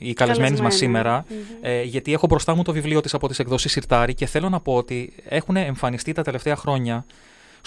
η 0.00 0.12
καλεσμένης 0.12 0.60
μας 0.60 0.78
Καλεσμένη. 0.78 0.94
σήμερα. 0.94 1.24
Μμμ. 1.28 1.36
Ε, 1.60 1.82
γιατί 1.82 2.12
έχω 2.12 2.26
μπροστά 2.26 2.54
μου 2.54 2.62
το 2.62 2.72
βιβλίο 2.72 3.00
της 3.00 3.14
από 3.14 3.28
τις 3.28 3.38
εκδόσεις 3.38 3.72
Σιρτάρι 3.72 4.14
και 4.14 4.26
θέλω 4.26 4.48
να 4.48 4.60
πω 4.60 4.74
ότι 4.74 5.12
έχουν 5.28 5.56
εμφανιστεί 5.56 6.12
τα 6.12 6.22
τελευταία 6.22 6.56
χρόνια 6.56 7.04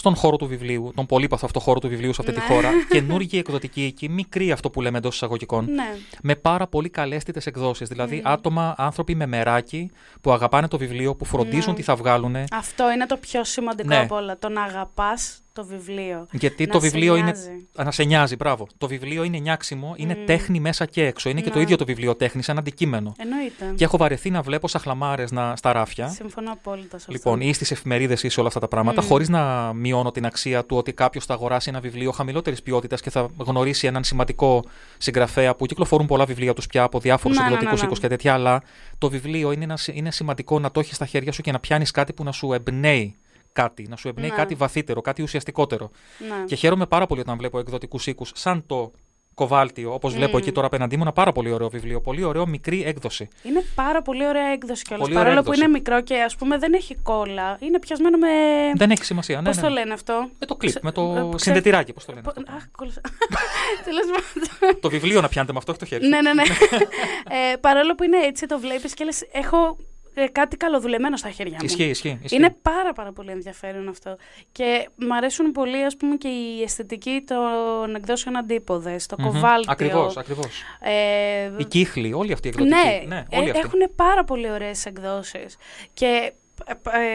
στον 0.02 0.16
χώρο 0.16 0.36
του 0.38 0.46
βιβλίου, 0.48 0.92
τον 0.96 1.06
πολύπαθο 1.06 1.42
αυτό 1.46 1.60
χώρο 1.60 1.80
του 1.80 1.88
βιβλίου 1.88 2.14
σε 2.14 2.22
αυτή 2.22 2.34
τη 2.34 2.40
Ναι. 2.40 2.56
χώρα, 2.56 2.70
καινούργιοι 2.94 3.40
εκδοτικοί 3.46 3.86
οίκοι, 3.86 4.10
μικροί 4.10 4.52
αυτό 4.52 4.70
που 4.70 4.82
λέμε 4.82 4.98
εντός 4.98 5.16
εισαγωγικών, 5.16 5.66
Ναι. 5.66 5.96
με 6.22 6.36
πάρα 6.36 6.68
πολύ 6.68 6.90
καλέστητες 6.90 7.46
εκδόσεις. 7.46 7.88
Δηλαδή, 7.88 8.16
Μμμ. 8.16 8.22
άτομα, 8.32 8.76
άνθρωποι 8.78 9.16
με 9.16 9.26
μεράκι 9.26 9.92
που 10.22 10.32
αγαπάνε 10.32 10.68
το 10.68 10.78
βιβλίο, 10.78 11.16
που 11.16 11.26
φροντίζουν 11.26 11.70
Ναι. 11.72 11.76
τι 11.78 11.82
θα 11.84 11.96
βγάλουν. 11.96 12.36
Αυτό 12.52 12.92
είναι 12.92 13.06
το 13.06 13.18
πιο 13.18 13.44
σημαντικό 13.44 13.88
Ναι. 13.88 13.98
από 13.98 14.16
όλα. 14.16 14.38
Το 14.40 14.50
να 14.50 14.62
αγαπάς 14.64 15.41
το 15.54 15.66
βιβλίο. 15.66 16.28
Γιατί 16.32 16.66
Να 16.66 16.72
το 16.72 16.80
σε 16.80 16.90
βιβλίο 16.90 17.16
είναι. 17.16 17.26
νοιάζει. 17.26 17.68
Να 17.76 17.92
σε 17.92 18.04
νοιάζει, 18.04 18.36
μπράβο. 18.36 18.68
Το 18.78 18.88
βιβλίο 18.88 19.24
είναι 19.24 19.38
νιάξιμο, 19.38 19.94
είναι 19.98 20.16
Μμ. 20.22 20.26
τέχνη 20.26 20.60
μέσα 20.60 20.86
και 20.86 21.06
έξω. 21.06 21.30
Είναι 21.30 21.42
και 21.42 21.50
το 21.50 21.56
Ναι. 21.58 21.62
ίδιο 21.64 21.76
το 21.78 21.86
βιβλίο 21.86 22.16
τέχνη, 22.16 22.42
σαν 22.44 22.58
αντικείμενο. 22.58 23.14
Εννοείται. 23.18 23.74
Και 23.76 23.84
έχω 23.84 23.98
βαρεθεί 23.98 24.30
να 24.30 24.42
βλέπω 24.42 24.68
σαχλαμάρε 24.68 25.26
στα 25.54 25.72
ράφια. 25.72 26.08
Συμφωνώ 26.08 26.52
απόλυτα 26.52 26.88
σε 26.98 27.06
αυτό. 27.08 27.12
Λοιπόν, 27.12 27.42
ή 27.42 27.54
στις 27.54 27.72
εφημερίδες 27.72 28.24
ή 28.24 28.30
σε 28.30 28.40
όλα 28.40 28.48
αυτά 28.48 28.60
τα 28.60 28.68
πράγματα, 28.68 29.02
Μμ. 29.02 29.06
χωρίς 29.06 29.30
να 29.30 29.74
μειώνω 29.74 30.12
την 30.12 30.26
αξία 30.26 30.66
του 30.66 30.78
ότι 30.78 30.94
κάποιος 30.94 31.26
θα 31.26 31.34
αγοράσει 31.34 31.70
ένα 31.70 31.80
βιβλίο 31.80 32.12
χαμηλότερης 32.12 32.62
ποιότητας 32.62 33.02
και 33.02 33.10
θα 33.10 33.28
γνωρίσει 33.38 33.88
έναν 33.88 34.04
σημαντικό 34.04 34.64
συγγραφέα 34.98 35.56
που 35.56 35.66
κυκλοφορούν 35.66 36.06
πολλά 36.08 36.26
βιβλία 36.26 36.54
τους 36.54 36.68
πια 36.68 36.84
από 36.84 37.00
διάφορους 37.00 37.38
Ναι, 37.38 37.44
ναι, 37.44 37.50
εκδοτικού 37.50 37.76
ναι, 37.76 37.80
ναι. 37.82 37.86
οίκους 37.88 38.00
και 38.00 38.08
τέτοια. 38.08 38.34
Αλλά 38.34 38.62
το 38.98 39.10
βιβλίο 39.10 39.52
είναι, 39.52 39.64
ένα, 39.64 39.78
είναι 39.94 40.12
σημαντικό 40.12 40.60
να 40.60 40.72
το 40.72 40.80
έχεις 40.80 40.96
στα 40.96 41.06
χέρια 41.06 41.32
σου 41.32 41.42
και 41.42 41.52
να 41.52 41.60
πιάνεις 41.60 41.92
κάτι 41.92 42.14
που 42.14 42.24
να 42.24 42.32
σου 42.32 42.54
εμπνέει 42.54 43.16
κάτι, 43.54 43.86
να 43.90 43.96
σου 43.96 44.08
εμπνέει 44.08 44.30
Ναι. 44.30 44.36
κάτι 44.36 44.56
βαθύτερο, 44.56 45.02
κάτι 45.02 45.22
ουσιαστικότερο. 45.22 45.90
Ναι. 46.30 46.44
Και 46.46 46.56
χαίρομαι 46.56 46.86
πάρα 46.86 47.06
πολύ 47.06 47.20
όταν 47.20 47.38
βλέπω 47.38 47.60
εκδοτικούς 47.60 48.08
οίκους 48.08 48.32
σαν 48.36 48.64
το 48.66 48.92
Κοβάλτιο, 49.34 49.94
όπως 49.94 50.14
βλέπω 50.14 50.36
Μμ. 50.38 50.40
εκεί 50.40 50.52
τώρα 50.52 50.68
απέναντί 50.68 50.96
μου, 50.96 51.02
ένα 51.02 51.12
πάρα 51.12 51.32
πολύ 51.32 51.52
ωραίο 51.52 51.70
βιβλίο. 51.70 52.02
Πολύ 52.02 52.24
ωραίο, 52.24 52.48
μικρή 52.48 52.84
έκδοση. 52.84 53.28
Είναι 53.44 53.64
πάρα 53.76 54.02
πολύ 54.02 54.28
ωραία 54.28 54.46
έκδοση 54.52 54.84
κιόλας. 54.84 55.06
Πολύ 55.08 55.18
ωραία 55.20 55.28
Παρόλο 55.30 55.44
που 55.46 55.52
έκδοση. 55.52 55.70
είναι 55.70 55.78
μικρό 55.80 56.02
και 56.02 56.22
ας 56.22 56.36
πούμε 56.36 56.58
δεν 56.58 56.74
έχει 56.74 56.96
κόλλα. 56.96 57.58
Είναι 57.62 57.80
πιασμένο 57.80 58.18
με. 58.18 58.28
Δεν 58.76 58.92
έχει 58.92 59.06
σημασία. 59.06 59.38
Ναι, 59.42 59.48
Πώς 59.48 59.56
ναι, 59.56 59.62
το 59.62 59.68
ναι. 59.68 59.74
λένε 59.74 59.94
αυτό; 59.94 60.30
Με 60.40 60.46
το 60.46 60.56
κλειπ, 60.56 60.70
Ξε- 60.72 60.84
με 60.84 60.92
το 60.92 61.02
ε, 61.02 61.28
ξε- 61.28 61.40
συνδετηράκι, 61.40 61.94
πώς 61.94 62.06
το 62.06 62.12
λένε. 62.12 62.24
Πο- 62.24 62.34
αυτό. 62.38 62.54
Αχ, 62.56 62.68
κόλλησα. 62.72 63.02
Τέλος 63.86 64.06
πάντων. 64.06 64.80
το 64.80 64.90
βιβλίο 64.90 65.22
να 65.22 65.28
πιάνετε 65.30 65.52
με 65.54 65.58
αυτό, 65.60 65.72
όχι 65.72 65.80
το 65.80 65.86
χέρι. 65.86 66.04
σου. 66.04 66.10
ναι, 66.10 66.22
ναι, 66.22 66.34
ναι. 66.34 66.44
ε, 67.52 67.56
παρόλο 67.56 67.96
που 67.96 68.04
είναι 68.04 68.18
έτσι, 68.18 68.46
το 68.46 68.60
βλέπεις 68.60 68.94
και 68.94 69.04
λες: 69.04 69.22
Έχω 69.32 69.78
ε, 70.14 70.28
κάτι 70.28 70.58
καλοδουλεμένο 70.58 71.18
στα 71.18 71.30
χέρια 71.30 71.58
μου. 71.60 71.66
Ισχύει, 71.66 71.84
ισχύει. 71.84 72.20
ισχύει. 72.24 72.36
Είναι 72.36 72.56
πάρα 72.62 72.94
πάρα 72.94 73.12
πολύ 73.12 73.32
ενδιαφέρον 73.32 73.88
αυτό. 73.88 74.16
Και 74.52 74.90
μ' 74.96 75.14
αρέσουν 75.14 75.52
πολύ 75.52 75.84
ας 75.84 75.98
πούμε 75.98 76.16
και 76.16 76.28
η 76.28 76.62
αισθητική 76.64 77.24
των 77.28 77.96
εκδόσεων 77.96 78.38
αντίποδες, 78.38 79.06
το 79.06 79.16
κοβάλτιο. 79.16 79.72
Ακριβώς, 79.72 80.18
ακριβώς. 80.18 80.64
Ε, 80.80 81.52
Οι 81.58 81.66
κύχλοι, 81.66 82.14
όλοι 82.14 82.32
αυτοί 82.32 82.48
οι 82.48 82.52
εκδοτικοί. 82.56 83.08
ναι, 83.08 83.26
όλοι 83.34 83.48
ε, 83.48 83.52
αυτοί. 83.52 83.60
έχουν 83.60 83.80
πάρα 83.96 84.24
πολύ 84.24 84.52
ωραίες 84.52 84.86
εκδόσεις. 84.86 85.58
Και 85.94 86.06
ε, 86.06 86.26
ε, 86.26 86.32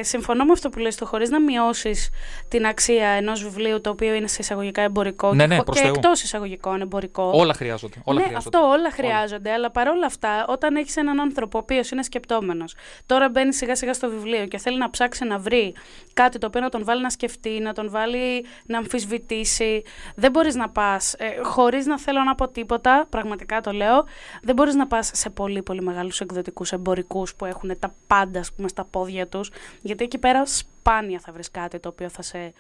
συμφωνώ 0.00 0.44
με 0.44 0.52
αυτό 0.52 0.68
που 0.68 0.78
λες, 0.78 0.96
το 0.96 1.06
χωρίς 1.06 1.30
να 1.30 1.40
μειώσεις 1.40 2.10
την 2.48 2.66
αξία 2.66 3.08
ενός 3.08 3.42
βιβλίου 3.42 3.80
το 3.80 3.90
οποίο 3.90 4.14
είναι 4.14 4.26
σε 4.26 4.36
εισαγωγικά 4.40 4.82
εμπορικό 4.82 5.34
Ναι, 5.34 5.42
και, 5.42 5.46
ναι, 5.48 5.54
χω- 5.56 5.64
προς 5.64 5.76
και 5.76 5.82
Θεού. 5.84 5.92
εκτός 5.96 6.22
εισαγωγικών 6.22 6.80
εμπορικό. 6.80 7.30
Όλα 7.34 7.54
χρειάζονται. 7.54 7.96
Όλα 8.04 8.18
ναι, 8.20 8.24
χρειάζονται. 8.26 8.56
αυτό 8.58 8.68
όλα 8.70 8.90
χρειάζονται. 8.90 9.52
Αλλά 9.52 9.70
παρόλα 9.70 10.06
αυτά, 10.06 10.44
όταν 10.48 10.76
έχεις 10.76 10.96
έναν 10.96 11.20
άνθρωπο 11.20 11.58
ο 11.58 11.60
οποίος 11.62 11.90
είναι 11.90 12.02
σκεπτόμενος, 12.02 12.74
τώρα 13.06 13.28
μπαίνει 13.28 13.54
σιγά 13.54 13.74
σιγά 13.76 13.94
στο 13.94 14.08
βιβλίο 14.10 14.46
και 14.46 14.58
θέλει 14.58 14.78
να 14.78 14.90
ψάξει 14.90 15.24
να 15.24 15.38
βρει 15.38 15.74
κάτι 16.12 16.38
το 16.38 16.46
οποίο 16.46 16.60
να 16.60 16.68
τον 16.68 16.84
βάλει 16.84 17.02
να 17.02 17.10
σκεφτεί, 17.10 17.50
να 17.60 17.72
τον 17.72 17.90
βάλει 17.90 18.44
να 18.66 18.78
αμφισβητήσει. 18.78 19.82
Δεν 20.14 20.30
μπορείς 20.30 20.54
να 20.54 20.68
πας, 20.68 21.14
ε, 21.14 21.24
χωρίς 21.42 21.86
να 21.86 21.98
θέλω 21.98 22.22
να 22.22 22.34
πω 22.34 22.48
τίποτα, 22.48 23.06
πραγματικά 23.08 23.60
το 23.60 23.70
λέω, 23.70 24.04
δεν 24.42 24.54
μπορείς 24.54 24.74
να 24.74 24.86
πας 24.86 25.10
σε 25.14 25.30
πολύ 25.30 25.62
πολύ 25.62 25.82
μεγάλους 25.82 26.20
εκδοτικούς 26.20 26.72
εμπορικούς 26.72 27.34
που 27.34 27.44
έχουν 27.44 27.78
τα 27.78 27.94
πάντα 28.06 28.40
ας 28.40 28.52
πούμε, 28.52 28.68
στα 28.68 28.84
πόδια 28.84 29.28
τους. 29.28 29.35
Γιατί 29.82 30.04
εκεί 30.04 30.18
πέρα 30.18 30.42
σπάνια 30.86 31.20
θα 31.24 31.32
βρεις 31.32 31.50
κάτι 31.50 31.78
το 31.78 31.88
οποίο 31.88 32.08
θα, 32.08 32.22
σε, 32.22 32.52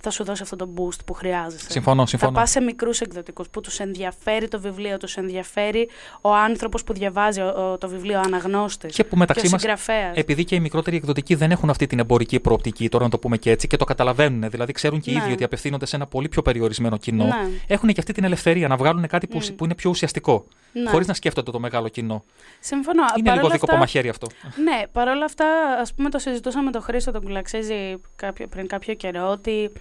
θα 0.00 0.10
σου 0.10 0.24
δώσει 0.24 0.42
αυτό 0.42 0.56
το 0.56 0.68
boost 0.76 0.98
που 1.06 1.12
χρειάζεσαι. 1.12 1.70
Συμφωνώ, 1.70 2.00
Θα 2.02 2.06
συμφωνώ. 2.06 2.32
πας 2.32 2.50
σε 2.50 2.60
μικρούς 2.60 3.00
εκδοτικούς 3.00 3.48
που 3.48 3.60
τους 3.60 3.78
ενδιαφέρει 3.78 4.48
το 4.48 4.60
βιβλίο, 4.60 4.96
τους 4.96 5.16
ενδιαφέρει 5.16 5.88
ο 6.20 6.34
άνθρωπος 6.34 6.84
που 6.84 6.92
διαβάζει 6.92 7.40
ο- 7.40 7.46
ο- 7.72 7.78
το 7.78 7.88
βιβλίο, 7.88 8.18
ο 8.18 8.22
αναγνώστης. 8.26 8.94
Και 8.94 9.04
που 9.04 9.16
μεταξύ 9.16 9.46
ο 9.46 9.50
μας, 9.50 9.60
συγγραφέας. 9.60 10.16
επειδή 10.16 10.44
και 10.44 10.54
οι 10.54 10.60
μικρότεροι 10.60 10.96
εκδοτικοί 10.96 11.34
δεν 11.34 11.50
έχουν 11.50 11.70
αυτή 11.70 11.86
την 11.86 11.98
εμπορική 11.98 12.40
προοπτική, 12.40 12.88
τώρα 12.88 13.04
να 13.04 13.10
το 13.10 13.18
πούμε 13.18 13.36
και 13.36 13.50
έτσι, 13.50 13.66
και 13.66 13.76
το 13.76 13.84
καταλαβαίνουν, 13.84 14.50
δηλαδή 14.50 14.72
ξέρουν 14.72 15.00
και 15.00 15.10
οι 15.10 15.14
Ναι. 15.14 15.22
ίδιοι 15.22 15.32
ότι 15.32 15.44
απευθύνονται 15.44 15.86
σε 15.86 15.96
ένα 15.96 16.06
πολύ 16.06 16.28
πιο 16.28 16.42
περιορισμένο 16.42 16.96
κοινό, 16.96 17.24
Ναι. 17.24 17.48
έχουν 17.66 17.88
και 17.88 18.00
αυτή 18.00 18.12
την 18.12 18.24
ελευθερία 18.24 18.68
να 18.68 18.76
βγάλουν 18.76 19.06
κάτι 19.06 19.26
που, 19.26 19.36
Μμ. 19.38 19.54
που 19.56 19.64
είναι 19.64 19.74
πιο 19.74 19.90
ουσιαστικό, 19.90 20.44
Ναι. 20.72 20.90
χωρίς 20.90 21.06
να 21.06 21.14
σκέφτονται 21.14 21.50
το 21.50 21.60
μεγάλο 21.60 21.88
κοινό. 21.88 22.24
Συμφωνώ. 22.60 23.02
Είναι 23.02 23.10
Παρόλα 23.28 23.34
λίγο 23.34 23.48
δίκοπο 23.48 23.64
αυτά- 23.72 23.78
μαχαίρι 23.84 24.08
αυτό. 24.08 24.26
Ναι, 24.62 24.82
παρόλα 24.92 25.24
αυτά, 25.24 25.46
ας 25.80 25.94
πούμε, 25.94 26.08
το 26.10 26.18
συζητούσα 26.18 26.62
με 26.62 26.70
τον 26.70 26.82
Χρήστο 26.82 27.10
τον 27.12 27.22
Κουλαξέ 27.22 27.60
παίζει 27.66 28.00
κάποιο, 28.16 28.46
πριν 28.46 28.66
κάποιο 28.66 28.94
καιρό 28.94 29.28
ότι 29.28 29.72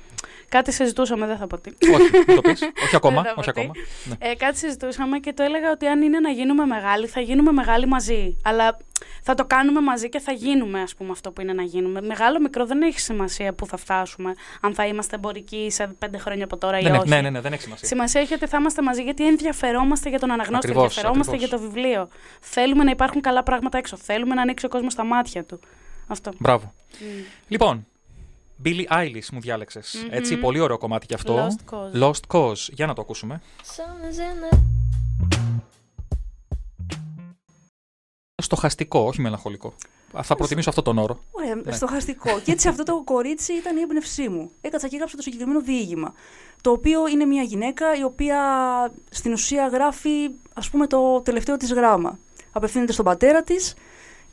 κάτι 0.49 0.71
συζητούσαμε, 0.71 1.25
δεν 1.25 1.37
θα 1.37 1.47
πω 1.47 1.59
τι. 1.59 1.69
όχι, 1.93 2.09
μην 2.27 2.35
το 2.35 2.41
πεις. 2.41 2.61
όχι 2.85 2.95
ακόμα. 2.95 3.21
Δεν 3.21 3.33
θα 3.33 3.37
όχι 3.37 3.51
πω 3.51 3.53
τι. 3.53 3.59
ακόμα. 3.61 3.73
Ναι. 4.03 4.29
Ε, 4.29 4.35
κάτι 4.35 4.57
συζητούσαμε 4.57 5.19
και 5.19 5.33
το 5.33 5.43
έλεγα 5.43 5.71
ότι 5.71 5.85
αν 5.87 6.01
είναι 6.01 6.19
να 6.19 6.29
γίνουμε 6.29 6.65
μεγάλοι, 6.65 7.07
θα 7.07 7.19
γίνουμε 7.21 7.51
μεγάλοι 7.51 7.85
μαζί. 7.85 8.37
Αλλά 8.43 8.77
θα 9.23 9.33
το 9.33 9.45
κάνουμε 9.45 9.81
μαζί 9.81 10.09
και 10.09 10.19
θα 10.19 10.31
γίνουμε, 10.31 10.81
ας 10.81 10.95
πούμε, 10.95 11.11
αυτό 11.11 11.31
που 11.31 11.41
είναι 11.41 11.53
να 11.53 11.63
γίνουμε. 11.63 12.01
Μεγάλο, 12.01 12.39
μικρό 12.39 12.65
δεν 12.65 12.81
έχει 12.81 12.99
σημασία 12.99 13.53
που 13.53 13.65
θα 13.65 13.77
φτάσουμε. 13.77 14.33
Αν 14.61 14.73
θα 14.73 14.87
είμαστε 14.87 15.15
εμπορικοί 15.15 15.67
σε 15.71 15.87
πέντε 15.99 16.17
χρόνια 16.17 16.43
από 16.43 16.57
τώρα 16.57 16.79
ή 16.79 16.83
Ναι, 16.83 16.89
ναι, 16.89 16.97
όχι. 16.97 17.09
ναι, 17.09 17.21
ναι, 17.21 17.29
ναι, 17.29 17.41
δεν 17.41 17.53
έχει 17.53 17.61
σημασία. 17.61 17.87
Σημασία 17.87 18.21
έχει 18.21 18.33
ότι 18.33 18.47
θα 18.47 18.57
είμαστε 18.59 18.81
μαζί 18.81 19.01
γιατί 19.03 19.27
ενδιαφερόμαστε 19.27 20.09
για 20.09 20.19
τον 20.19 20.31
αναγνώστη, 20.31 20.67
Ακριβώς, 20.67 20.83
ενδιαφερόμαστε 20.97 21.35
ακριβώς. 21.35 21.59
για 21.59 21.69
το 21.69 21.73
βιβλίο. 21.73 22.07
Θέλουμε 22.39 22.83
να 22.83 22.91
υπάρχουν 22.91 23.21
καλά 23.21 23.43
πράγματα 23.43 23.77
έξω. 23.77 23.97
Θέλουμε 23.97 24.35
να 24.35 24.41
ανοίξει 24.41 24.65
ο 24.65 24.69
κόσμος 24.69 24.95
τα 24.95 25.03
μάτια 25.03 25.43
του. 25.43 25.59
Αυτό. 26.07 26.31
Μπράβο. 26.37 26.73
Μμ. 26.99 27.05
Λοιπόν, 27.47 27.85
Billie 28.65 28.85
Eilish 28.87 29.29
μου 29.31 29.39
διάλεξες. 29.39 29.95
Μμμ. 30.03 30.07
Έτσι, 30.11 30.37
πολύ 30.37 30.59
ωραίο 30.59 30.77
κομμάτι 30.77 31.05
κι 31.05 31.13
αυτό. 31.13 31.47
Lost 31.47 31.75
Cause. 31.75 32.01
Lost 32.03 32.21
Cause. 32.27 32.69
Για 32.71 32.85
να 32.85 32.93
το 32.93 33.01
ακούσουμε. 33.01 33.41
Summer's 33.63 34.53
in 34.53 34.55
the 34.55 34.59
Στοχαστικό, 38.41 38.99
όχι 38.99 39.21
μελαγχολικό. 39.21 39.73
Α, 40.17 40.23
Θα 40.23 40.35
προτιμήσω 40.35 40.69
αυτόν 40.69 40.83
τον 40.83 40.97
όρο. 40.97 41.19
Ωραία, 41.31 41.55
Ναι. 41.55 41.71
στοχαστικό. 41.71 42.39
και 42.39 42.51
έτσι 42.51 42.67
αυτό 42.67 42.83
το 42.83 43.01
κορίτσι 43.03 43.53
ήταν 43.53 43.77
η 43.77 43.81
έμπνευσή 43.81 44.29
μου. 44.29 44.51
Έκατσα 44.61 44.87
και 44.87 44.95
έγραψα 44.95 45.15
το 45.15 45.21
συγκεκριμένο 45.21 45.61
διήγημα. 45.61 46.13
Το 46.61 46.71
οποίο 46.71 47.07
είναι 47.07 47.25
μια 47.25 47.43
γυναίκα 47.43 47.95
η 47.95 48.03
οποία 48.03 48.39
στην 49.09 49.33
ουσία 49.33 49.67
γράφει 49.67 50.29
ας 50.53 50.69
πούμε 50.69 50.87
το 50.87 51.21
τελευταίο 51.21 51.57
της 51.57 51.73
γράμμα. 51.73 52.19
Απευθύνεται 52.51 52.91
στον 52.91 53.05
πατέρα 53.05 53.43
της 53.43 53.73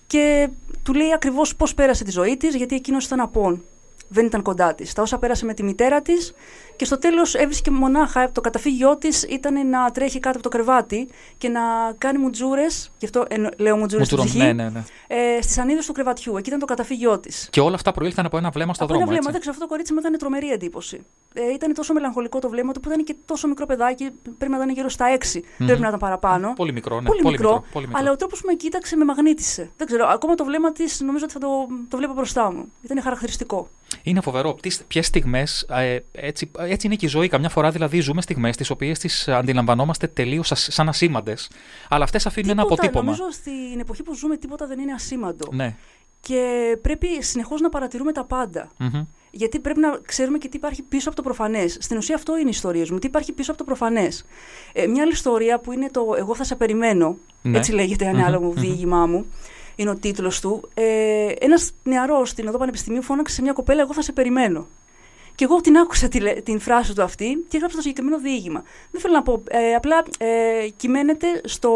και 0.09 0.49
του 0.83 0.95
λέει 0.95 1.13
ακριβώς 1.13 1.57
πώς 1.57 1.75
πέρασε 1.75 2.05
τη 2.05 2.11
ζωή 2.11 2.37
της 2.37 2.55
γιατί 2.55 2.75
εκείνος 2.75 3.05
ήταν 3.05 3.21
απόν. 3.21 3.65
Δεν 4.09 4.27
ήταν 4.27 4.43
κοντά 4.43 4.75
της. 4.75 4.93
Τα 4.93 5.03
όσα 5.03 5.19
πέρασε 5.19 5.45
με 5.45 5.55
τη 5.55 5.63
μητέρα 5.63 6.03
της 6.03 6.35
και 6.79 6.85
στο 6.85 6.99
τέλος 6.99 7.35
έβρισκε 7.35 7.71
μονάχα 7.71 8.33
το 8.33 8.41
καταφύγιό 8.41 8.97
της 8.97 9.23
ήταν 9.23 9.69
να 9.69 9.91
τρέχει 9.91 10.19
κάτω 10.21 10.39
από 10.39 10.49
το 10.49 10.57
κρεβάτι 10.57 11.09
και 11.39 11.49
να 11.49 11.61
κάνει 11.99 12.19
μουτζούρες, 12.19 12.91
γι' 12.99 13.05
αυτό 13.05 13.25
εννο- 13.29 13.49
λέω 13.57 13.77
μουτζούρες 13.77 14.07
στην 14.07 14.19
Μουτζουρών. 14.19 14.43
ψυχή, 14.43 14.55
Ναι, 14.55 14.63
ναι, 14.63 14.69
ναι. 14.71 15.37
ε, 15.37 15.43
στις 15.43 15.59
ανίδες 15.59 15.87
του 15.87 15.93
κρεβατιού. 15.93 16.37
Εκεί 16.37 16.49
ήταν 16.49 16.59
το 16.61 16.67
καταφύγιό 16.67 17.19
της. 17.19 17.49
Και 17.51 17.61
όλα 17.61 17.75
αυτά 17.75 17.93
προήλθαν 17.93 18.27
από 18.27 18.37
ένα 18.37 18.51
βλέμμα 18.51 18.75
στο 18.75 18.85
Από 18.85 18.93
ένα 18.95 19.03
δρόμο. 19.05 19.19
βλέμμα, 19.21 19.29
έτσι. 19.29 19.31
δεν 19.33 19.41
ξέρω, 19.41 19.51
αυτό 19.55 19.65
το 19.65 19.71
κορίτσι 19.71 19.93
μου 19.93 19.99
έκανε 19.99 20.17
τρομερή 20.17 20.51
εντύπωση. 20.51 21.01
Ε, 21.35 21.53
ήταν 21.53 21.75
τόσο 21.75 21.93
μελαγχολικό 21.93 22.39
το 22.39 22.49
βλέμμα 22.49 22.73
του 22.73 22.81
που 22.81 22.89
ήταν 22.91 23.05
και 23.05 23.15
τόσο 23.27 23.49
μικρό 23.49 23.67
παιδάκι, 23.67 24.11
πρέπει 24.39 24.53
να 24.53 24.57
ήταν 24.57 24.69
γύρω 24.71 24.89
στα 24.89 25.07
6, 25.19 25.41
πρέπει 25.59 25.81
να 25.81 25.89
ήταν 25.89 25.99
παραπάνω. 25.99 26.53
Πολύ 26.57 26.73
μικρό, 26.73 27.01
ναι. 27.01 27.09
Πολύ, 27.09 27.23
μικρό, 27.25 27.65
πολύ 27.73 27.87
μικρό. 27.87 28.01
αλλά 28.03 28.11
ο 28.13 28.17
τρόπος 28.17 28.41
που 28.41 28.47
με 28.47 28.55
κοίταξε 28.55 28.97
με 28.97 29.05
μαγνήτησε. 29.05 29.71
Δεν 29.77 29.87
ξέρω, 29.87 30.07
ακόμα 30.07 30.35
το 30.35 30.45
βλέμμα 30.45 30.73
της 30.73 31.01
νομίζω 31.01 31.25
ότι 31.25 31.33
θα 31.33 31.39
το, 31.39 31.49
το 31.89 31.97
βλέπω 31.97 32.13
μπροστά 32.13 32.53
μου. 32.53 32.73
Ήταν 32.83 33.03
χαρακτηριστικό. 33.03 33.69
Είναι 34.03 34.21
φοβερό. 34.21 34.57
Ποιες 34.89 35.07
στιγμές. 35.07 35.67
Ε, 35.71 35.99
έτσι, 36.13 36.51
έτσι 36.71 36.87
είναι 36.87 36.97
και 36.97 37.07
η 37.07 37.09
ζωή. 37.09 37.29
Καμιά 37.29 37.49
φορά 37.49 37.71
δηλαδή 37.71 38.01
ζούμε 38.01 38.23
στιγμές 38.23 38.57
τις 38.57 38.71
οποίες 38.71 38.99
τις 38.99 39.29
αντιλαμβανόμαστε 39.29 40.07
τελείως 40.07 40.53
σαν 40.55 40.89
ασήμαντες. 40.89 41.51
Αλλά 41.89 42.05
αυτές 42.05 42.27
αφήνουν 42.27 42.51
ένα 42.51 42.63
Τίποτα, 42.63 42.83
αποτύπωμα. 42.83 43.11
Νομίζω 43.11 43.31
στην 43.31 43.81
εποχή 43.81 44.03
που 44.03 44.15
ζούμε 44.15 44.37
τίποτα 44.37 44.67
δεν 44.67 44.79
είναι 44.79 44.93
ασήμαντο. 44.93 45.49
Ναι. 45.53 45.75
Και 46.21 46.77
πρέπει 46.83 47.07
συνεχώς 47.21 47.61
να 47.61 47.69
παρατηρούμε 47.69 48.13
τα 48.13 48.25
πάντα. 48.25 48.69
Μμμ. 48.79 49.05
Γιατί 49.31 49.59
πρέπει 49.59 49.81
να 49.81 49.99
ξέρουμε 50.07 50.39
και 50.39 50.49
τι 50.49 50.57
υπάρχει 50.57 50.83
πίσω 50.83 51.09
από 51.09 51.17
το 51.17 51.23
προφανές. 51.23 51.77
Στην 51.81 51.97
ουσία, 51.97 52.15
αυτό 52.15 52.37
είναι 52.37 52.47
οι 52.47 52.53
ιστορίες 52.53 52.91
μου. 52.91 52.99
Τι 52.99 53.07
υπάρχει 53.07 53.33
πίσω 53.33 53.51
από 53.51 53.59
το 53.59 53.65
προφανές. 53.65 54.25
Ε, 54.73 54.87
μια 54.87 55.03
άλλη 55.03 55.13
ιστορία 55.13 55.59
που 55.59 55.73
είναι 55.73 55.91
το 55.91 56.15
Εγώ 56.19 56.35
θα 56.35 56.45
σε 56.45 56.57
περιμένω. 56.57 57.17
Ναι. 57.43 57.59
Έτσι 57.59 57.73
λέγεται 57.73 58.05
ένα 58.05 58.27
άλλο 58.27 58.41
μου 58.41 58.53
διήγημά 58.53 59.07
μου. 59.07 59.27
Είναι 59.77 59.91
ο 59.91 59.95
τίτλος 59.95 60.41
του. 60.41 60.69
Ε, 60.75 61.27
ένας 61.41 61.71
νεαρός 61.83 62.29
στην 62.29 62.49
οδό 62.49 62.59
Πανεπιστημίου 62.59 63.03
φώναξε 63.03 63.35
σε 63.35 63.43
μια 63.43 63.53
κοπέλα: 63.53 63.81
Εγώ 63.81 63.95
θα 63.95 64.03
σε 64.03 64.13
περιμένω. 64.13 64.67
Και 65.39 65.45
εγώ 65.45 65.61
την 65.61 65.77
άκουσα 65.77 66.09
τη, 66.09 66.21
λέ- 66.21 66.43
την 66.43 66.61
φράση 66.61 66.95
του 66.95 67.03
αυτή 67.03 67.45
και 67.49 67.57
έγραψα 67.57 67.77
το 67.77 67.83
συγκεκριμένο 67.83 68.19
διήγημα. 68.19 68.63
Δεν 68.91 69.01
θέλω 69.01 69.15
να 69.15 69.23
πω. 69.23 69.43
Ε, 69.49 69.75
απλά 69.75 70.03
ε, 70.19 70.69
κυμαίνεται 70.77 71.41
στο, 71.45 71.73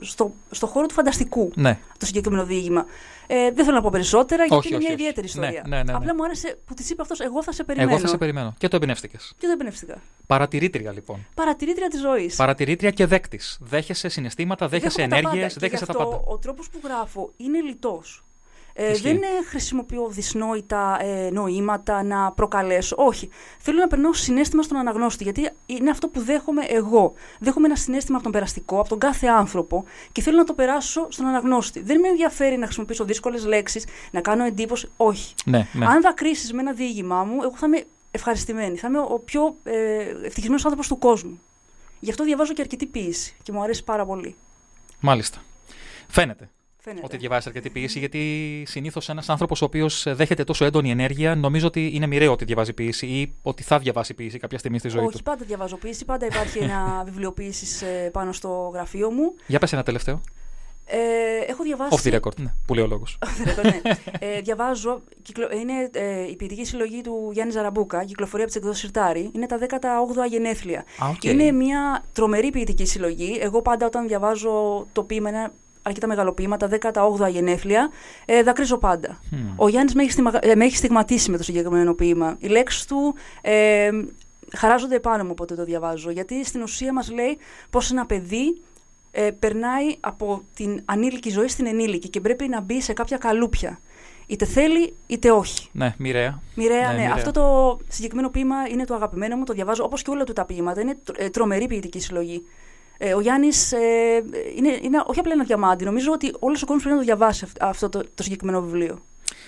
στο, 0.00 0.32
στο 0.50 0.66
χώρο 0.66 0.86
του 0.86 0.94
φανταστικού 0.94 1.50
Ναι. 1.54 1.78
το 1.98 2.06
συγκεκριμένο 2.06 2.44
διήγημα. 2.44 2.84
Ε, 3.26 3.50
δεν 3.50 3.64
θέλω 3.64 3.76
να 3.76 3.82
πω 3.82 3.88
περισσότερα 3.92 4.44
γιατί 4.44 4.54
Όχι, 4.56 4.68
είναι 4.68 4.76
όχι, 4.76 4.84
μια 4.86 4.94
όχι. 4.94 5.02
ιδιαίτερη 5.02 5.26
Ναι, 5.34 5.46
ιστορία. 5.46 5.64
ναι, 5.68 5.76
ναι, 5.76 5.82
ναι. 5.82 5.92
Απλά 5.92 6.14
μου 6.14 6.24
άρεσε 6.24 6.58
που 6.66 6.74
της 6.74 6.90
είπε 6.90 7.02
αυτός: 7.02 7.20
Εγώ 7.20 7.42
θα 7.42 7.52
σε 7.52 7.64
περιμένω. 7.64 7.90
Εγώ 7.90 8.00
θα 8.00 8.06
σε 8.06 8.16
περιμένω. 8.16 8.54
Και 8.58 8.68
το 8.68 8.76
εμπνεύστηκες. 8.76 9.32
Και 9.38 9.46
το 9.46 9.52
εμπνεύστηκα. 9.52 10.00
Παρατηρήτρια 10.26 10.92
λοιπόν. 10.92 11.26
Παρατηρήτρια 11.34 11.88
της 11.88 12.00
ζωής. 12.00 12.36
Παρατηρήτρια 12.36 12.90
και 12.90 13.06
δέκτης. 13.06 13.58
Δέχεσαι 13.60 14.08
συναισθήματα, 14.08 14.68
δέχεσαι 14.68 15.02
ενέργειες, 15.02 15.54
δέχεσαι 15.58 15.86
τα 15.86 15.92
πάντα. 15.92 16.20
Ο 16.26 16.38
τρόπος 16.38 16.70
που 16.70 16.80
γράφω 16.84 17.32
είναι 17.36 17.60
λιτός. 17.60 18.24
Ε, 18.82 18.90
Ισχύει. 18.90 19.02
δεν 19.02 19.16
ε, 19.16 19.44
χρησιμοποιώ 19.48 20.08
δυσνόητα 20.08 20.98
ε, 21.00 21.30
νοήματα 21.30 22.02
να 22.02 22.32
προκαλέσω. 22.32 22.96
Όχι. 22.98 23.28
Θέλω 23.58 23.78
να 23.78 23.86
περνάω 23.86 24.12
συνέστημα 24.12 24.62
στον 24.62 24.76
αναγνώστη, 24.76 25.22
γιατί 25.22 25.50
είναι 25.66 25.90
αυτό 25.90 26.08
που 26.08 26.20
δέχομαι 26.20 26.64
εγώ. 26.68 27.12
Δέχομαι 27.38 27.66
ένα 27.66 27.76
συνέστημα 27.76 28.14
από 28.14 28.24
τον 28.24 28.32
περαστικό, 28.32 28.80
από 28.80 28.88
τον 28.88 28.98
κάθε 28.98 29.26
άνθρωπο 29.26 29.84
και 30.12 30.22
θέλω 30.22 30.36
να 30.36 30.44
το 30.44 30.54
περάσω 30.54 31.06
στον 31.10 31.26
αναγνώστη. 31.26 31.80
Δεν 31.80 32.00
με 32.00 32.08
ενδιαφέρει 32.08 32.56
να 32.56 32.64
χρησιμοποιήσω 32.64 33.04
δύσκολες 33.04 33.44
λέξεις, 33.44 33.84
να 34.10 34.20
κάνω 34.20 34.44
εντύπωση. 34.44 34.88
Όχι. 34.96 35.34
Ναι, 35.44 35.66
ναι. 35.72 35.86
Αν 35.86 36.00
δακρύσει 36.00 36.54
με 36.54 36.60
ένα 36.60 36.72
διήγημά 36.72 37.24
μου, 37.24 37.42
εγώ 37.42 37.56
θα 37.56 37.66
είμαι 37.66 37.84
ευχαριστημένη. 38.10 38.76
Θα 38.76 38.88
είμαι 38.88 38.98
ο 38.98 39.22
πιο 39.24 39.56
ε, 39.64 40.00
ευτυχισμένος 40.24 40.64
άνθρωπος 40.64 40.88
του 40.88 40.98
κόσμου. 40.98 41.40
Γι' 42.00 42.10
αυτό 42.10 42.24
διαβάζω 42.24 42.52
και 42.52 42.60
αρκετή 42.60 42.86
ποίηση 42.86 43.36
και 43.42 43.52
μου 43.52 43.62
αρέσει 43.62 43.84
πάρα 43.84 44.06
πολύ. 44.06 44.34
Μάλιστα. 45.00 45.38
Φαίνεται 46.08 46.48
Φαίνεται. 46.80 47.04
ότι 47.04 47.16
διαβάζεις 47.16 47.46
αρκετή 47.46 47.70
ποιήση, 47.70 47.98
γιατί 47.98 48.62
συνήθως 48.66 49.08
ένας 49.08 49.28
άνθρωπος 49.28 49.62
ο 49.62 49.64
οποίος 49.64 50.06
δέχεται 50.08 50.44
τόσο 50.44 50.64
έντονη 50.64 50.90
ενέργεια, 50.90 51.34
νομίζω 51.34 51.66
ότι 51.66 51.90
είναι 51.94 52.06
μοιραίο 52.06 52.32
ότι 52.32 52.44
διαβάζει 52.44 52.72
ποιήση 52.72 53.06
ή 53.06 53.34
ότι 53.42 53.62
θα 53.62 53.78
διαβάσει 53.78 54.14
ποιήση 54.14 54.38
κάποια 54.38 54.58
στιγμή 54.58 54.78
στη 54.78 54.88
ζωή 54.88 55.04
Όχι, 55.04 55.16
του. 55.16 55.22
πάντα 55.22 55.44
διαβάζω 55.44 55.76
ποίηση. 55.76 56.04
Πάντα 56.04 56.26
υπάρχει 56.26 56.58
ένα 56.58 57.02
βιβλίο 57.06 57.42
ποίησης 57.42 57.84
πάνω 58.12 58.32
στο 58.32 58.70
γραφείο 58.74 59.10
μου. 59.10 59.34
Για 59.46 59.58
πες 59.58 59.72
ένα 59.72 59.82
τελευταίο. 59.82 60.20
Ε, 60.92 61.50
έχω 61.50 61.62
διαβάσει. 61.62 61.96
Off 61.96 62.08
the 62.08 62.20
record, 62.20 62.36
ναι, 62.36 62.54
που 62.66 62.74
λέει 62.74 62.84
ο 62.84 62.86
λόγος. 62.86 63.18
Off 63.26 63.46
the 63.46 63.50
record, 63.50 63.64
ναι. 63.64 63.80
ε, 64.18 64.40
διαβάζω. 64.40 65.02
Κυκλο... 65.22 65.48
Είναι 65.60 65.90
ε, 65.92 66.30
η 66.30 66.36
ποιητική 66.36 66.64
συλλογή 66.64 67.00
του 67.00 67.30
Γιάννη 67.32 67.52
Ζαραμπούκα, 67.52 68.04
κυκλοφορία 68.04 68.44
από 68.44 68.52
τις 68.52 68.62
εκδόσεις 68.62 68.82
Συρτάρι. 68.82 69.30
Είναι 69.34 69.46
τα 69.46 69.58
18 69.58 70.28
γενέθλια. 70.30 70.84
Α, 71.04 71.08
οκ. 71.08 71.24
Είναι 71.24 71.52
μια 71.52 72.04
τρομερή 72.12 72.50
ποιητική 72.50 72.86
συλλογή. 72.86 73.38
Εγώ 73.40 73.62
πάντα 73.62 73.86
όταν 73.86 74.06
διαβάζω 74.06 74.86
το 74.92 75.02
ποίημα, 75.02 75.28
ένα 75.28 75.52
αρκετά 75.82 76.06
μεγάλο 76.06 76.32
ποίημα, 76.32 76.56
τα 76.56 76.68
18 76.68 77.28
γενέθλια, 77.30 77.90
ε, 78.24 78.42
δακρύζω 78.42 78.78
πάντα. 78.78 79.20
Μμ. 79.30 79.36
Ο 79.56 79.68
Γιάννης 79.68 79.94
με, 79.94 80.02
έχει 80.02 80.10
στιγμα- 80.12 80.38
ε, 80.40 80.54
με 80.54 80.64
έχει 80.64 80.76
στιγματίσει 80.76 81.30
με 81.30 81.36
το 81.36 81.42
συγκεκριμένο 81.42 81.94
ποίημα. 81.94 82.36
Οι 82.38 82.46
λέξεις 82.46 82.84
του 82.84 83.14
ε, 83.40 83.90
χαράζονται 84.56 84.94
επάνω 84.96 85.22
μου 85.24 85.30
όποτε 85.32 85.54
το 85.54 85.64
διαβάζω. 85.64 86.10
Γιατί 86.10 86.44
στην 86.44 86.62
ουσία 86.62 86.92
μας 86.92 87.10
λέει 87.10 87.38
πως 87.70 87.90
ένα 87.90 88.06
παιδί 88.06 88.60
ε, 89.10 89.30
περνάει 89.38 89.94
από 90.00 90.42
την 90.54 90.82
ανήλικη 90.84 91.30
ζωή 91.30 91.48
στην 91.48 91.66
ενήλικη 91.66 92.08
και 92.08 92.20
πρέπει 92.20 92.48
να 92.48 92.60
μπει 92.60 92.80
σε 92.82 92.92
κάποια 92.92 93.16
καλούπια. 93.16 93.80
Είτε 94.26 94.44
θέλει 94.44 94.94
είτε 95.06 95.30
όχι. 95.30 95.68
Ναι, 95.72 95.94
μοιραία. 95.98 96.42
Μοιραία, 96.54 96.80
Ναι, 96.80 96.86
ναι. 96.86 96.98
μοιραία. 96.98 97.12
Αυτό 97.14 97.30
το 97.30 97.78
συγκεκριμένο 97.88 98.28
ποίημα 98.30 98.56
είναι 98.68 98.84
το 98.84 98.94
αγαπημένο 98.94 99.36
μου, 99.36 99.44
το 99.44 99.52
διαβάζω 99.52 99.84
όπως 99.84 100.02
και 100.02 100.10
όλα 100.10 100.24
του 100.24 100.32
τα 100.32 100.44
ποίηματα. 100.44 100.80
Είναι 100.80 100.96
τρο- 101.04 101.20
ε, 101.20 101.28
τρομερή 101.30 101.66
ποιητική 101.66 102.00
συλλογή. 102.00 102.42
Ε, 103.02 103.14
ο 103.14 103.20
Γιάννης 103.20 103.72
ε, 103.72 103.78
είναι, 104.56 104.78
είναι 104.82 105.02
όχι 105.06 105.18
απλά 105.20 105.32
ένα 105.32 105.44
διαμάντι. 105.44 105.84
Νομίζω 105.84 106.12
ότι 106.12 106.34
όλος 106.38 106.62
ο 106.62 106.66
κόσμος 106.66 106.82
πρέπει 106.82 106.98
να 106.98 107.04
το 107.04 107.06
διαβάσει 107.06 107.44
αυ- 107.44 107.62
αυτό 107.62 107.88
το, 107.88 108.02
το 108.14 108.22
συγκεκριμένο 108.22 108.62
βιβλίο. 108.62 108.98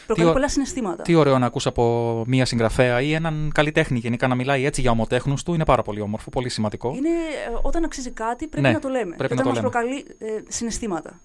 Προκαλεί 0.06 0.28
ω- 0.28 0.32
πολλά 0.32 0.48
συναισθήματα. 0.48 1.02
Τι 1.02 1.14
ωραίο 1.14 1.38
να 1.38 1.46
ακούς 1.46 1.66
από 1.66 2.24
μία 2.26 2.44
συγγραφέα 2.44 3.00
ή 3.00 3.12
έναν 3.12 3.50
καλλιτέχνη 3.54 3.98
γενικά 3.98 4.26
να 4.28 4.34
μιλάει 4.34 4.64
έτσι 4.64 4.80
για 4.80 4.90
ομοτέχνους 4.90 5.42
του. 5.42 5.54
Είναι 5.54 5.64
πάρα 5.64 5.82
πολύ 5.82 6.00
όμορφο, 6.00 6.30
πολύ 6.30 6.48
σημαντικό. 6.48 6.92
Είναι, 6.96 7.08
ε, 7.08 7.58
όταν 7.62 7.84
αξίζει 7.84 8.10
κάτι 8.10 8.46
πρέπει 8.46 8.66
Ναι, 8.66 8.72
να 8.72 8.78
το 8.78 8.88
λέμε. 8.88 9.16
πρέπει 9.16 9.36
και 9.36 9.42
να 9.42 9.50
όταν 9.50 9.54
το 9.62 9.62
μας 9.62 9.72
προκαλεί 9.72 10.04
ε, 10.18 10.42
συναισθήματα. 10.48 11.20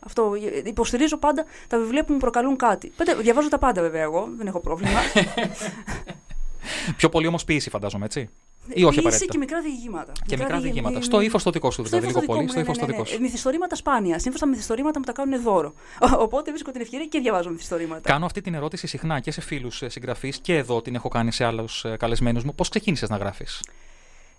Αυτό. 0.00 0.32
ε, 0.64 0.68
Υποστηρίζω 0.68 1.16
πάντα 1.16 1.44
τα 1.68 1.78
βιβλία 1.78 2.04
που 2.04 2.12
μου 2.12 2.18
προκαλούν 2.18 2.56
κάτι. 2.56 2.92
Πάντα, 2.96 3.16
διαβάζω 3.16 3.48
τα 3.48 3.58
πάντα 3.58 3.82
βέβαια 3.82 4.02
εγώ, 4.02 4.28
δεν 4.36 4.46
έχω 4.46 4.60
πρόβλημα. 4.60 4.98
Πιο 6.96 7.08
πολύ 7.08 7.26
όμως 7.26 7.44
ποιήση, 7.44 7.70
φαντάζομαι, 7.70 8.04
έτσι. 8.04 8.28
Ή 8.68 8.72
όχι 8.72 8.82
Ποιήση 8.84 8.98
απαραίτητα. 8.98 9.32
και 9.32 9.38
μικρά 9.38 9.60
διηγήματα. 9.60 10.12
Και 10.26 10.36
μικρά 10.36 10.46
διηγη- 10.46 10.62
διηγήματα. 10.62 10.96
μη- 10.98 11.04
Στο 11.04 11.20
ύφος 11.20 11.42
το 11.42 11.50
δικό 11.50 11.70
σου, 11.70 11.80
Στο 11.80 11.82
δηλαδή, 11.88 12.06
ύφος 12.06 12.20
λίγο 12.22 12.26
το 12.26 12.38
πολύ. 12.38 12.40
δικό 12.48 12.50
Στο 12.52 12.58
μου, 12.58 12.64
ύφος 12.64 12.76
ναι, 12.76 12.82
το 12.82 12.86
ναι, 12.86 12.92
δικό 12.92 13.02
ναι. 13.02 13.08
σου. 13.16 13.22
Ε, 13.22 13.26
Μυθιστορήματα 13.26 13.74
σπάνια. 13.76 14.18
Συνήθω 14.18 14.38
τα 14.40 14.46
μυθιστορήματα 14.46 14.98
μου 14.98 15.04
τα 15.04 15.12
κάνουν 15.12 15.42
δώρο. 15.42 15.74
Οπότε 16.18 16.50
βρίσκω 16.50 16.70
την 16.70 16.80
ευκαιρία 16.80 17.06
και 17.06 17.18
διαβάζω 17.18 17.50
μυθιστορήματα. 17.50 18.00
Κάνω 18.10 18.24
αυτή 18.26 18.40
την 18.40 18.54
ερώτηση 18.54 18.86
συχνά 18.86 19.20
και 19.20 19.30
σε 19.30 19.40
φίλους 19.40 19.82
συγγραφείς 19.86 20.38
και 20.38 20.56
εδώ 20.56 20.82
την 20.82 20.94
έχω 20.94 21.08
κάνει 21.08 21.32
σε 21.32 21.44
άλλους 21.44 21.84
καλεσμένους 21.98 22.44
μου. 22.44 22.54
Πώς 22.54 22.68
ξεκίνησες 22.68 23.08
να 23.08 23.16
γράφεις; 23.16 23.60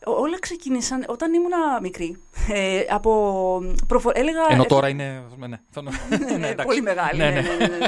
Ό- 0.06 0.12
Όλα 0.12 0.40
ξεκίνησαν 0.40 1.04
όταν 1.08 1.34
ήμουν 1.34 1.52
μικρή. 1.82 2.18
Ε, 2.50 2.80
από 2.90 3.62
προφο... 3.88 4.12
Έλεγα. 4.14 4.40
Ενώ 4.50 4.62
ε, 4.64 4.66
τώρα 4.66 4.90
είναι. 4.90 5.24
Ναι, 5.38 5.48
ναι. 5.48 5.58
ναι, 5.82 6.38
Ναι, 6.38 6.48
εντάξει. 6.48 6.66
πολύ 6.66 6.82
μεγάλη. 6.82 7.18
Ναι, 7.20 7.30
Ναι, 7.30 7.41
ναι. 7.41 7.41
ναι, 7.41 7.68
ναι, 7.68 7.78
ναι. 7.78 7.86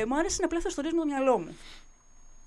ε, 0.00 0.04
μου 0.08 0.16
άρεσε 0.18 0.38
να 0.42 0.48
πλέθω 0.48 0.68
ιστορίες 0.68 0.92
με 0.94 1.00
το 1.00 1.06
μυαλό 1.06 1.38
μου. 1.38 1.56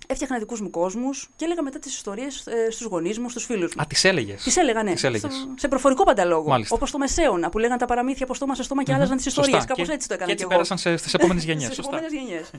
Έφτιαχνα 0.10 0.38
δικούς 0.38 0.62
μου 0.62 0.70
κόσμους 0.70 1.30
και 1.36 1.46
έλεγα 1.46 1.62
μετά 1.64 1.80
τις 1.80 1.94
ιστορίες 1.96 2.48
ε, 2.48 2.72
στους 2.72 2.86
γονείς 2.88 3.20
μου, 3.20 3.30
στους 3.30 3.46
φίλους 3.46 3.76
μου. 3.76 3.82
Α, 3.82 3.86
τις 3.88 4.04
έλεγες; 4.04 4.44
Τις 4.44 4.58
έλεγα, 4.58 4.84
ναι. 4.84 4.92
Τις 4.94 5.04
έλεγες. 5.04 5.34
Στο- 5.34 5.54
σε 5.56 5.68
προφορικό 5.68 6.04
πανταλόγο. 6.04 6.50
Μάλιστα. 6.50 6.76
Όπως 6.76 6.92
το 6.92 6.98
Μεσαίωνα 6.98 7.50
που 7.50 7.58
λέγαν 7.58 7.78
τα 7.78 7.86
παραμύθια 7.86 8.24
από 8.26 8.34
στόμα 8.34 8.56
σε 8.56 8.64
στόμα 8.64 8.84
και 8.84 8.94
άλλαζαν 8.94 9.18
τις 9.18 9.26
ιστορίες. 9.26 9.54
Σωστά. 9.56 9.68
Κάπως 9.74 9.88
Και- 9.88 9.94
έτσι 9.94 10.08
το 10.08 10.14
έκανα 10.14 10.28
και 10.28 10.34
έτσι 10.34 10.46
κι 10.48 10.54
εγώ. 10.54 10.64
πέρασαν 10.64 10.98
στις 10.98 11.14
επόμενες 11.14 11.44
γενιές. 11.50 11.64
Στις 11.64 11.76
Σωστά. 11.76 11.98
επόμενες 11.98 12.20
γενιές. 12.22 12.52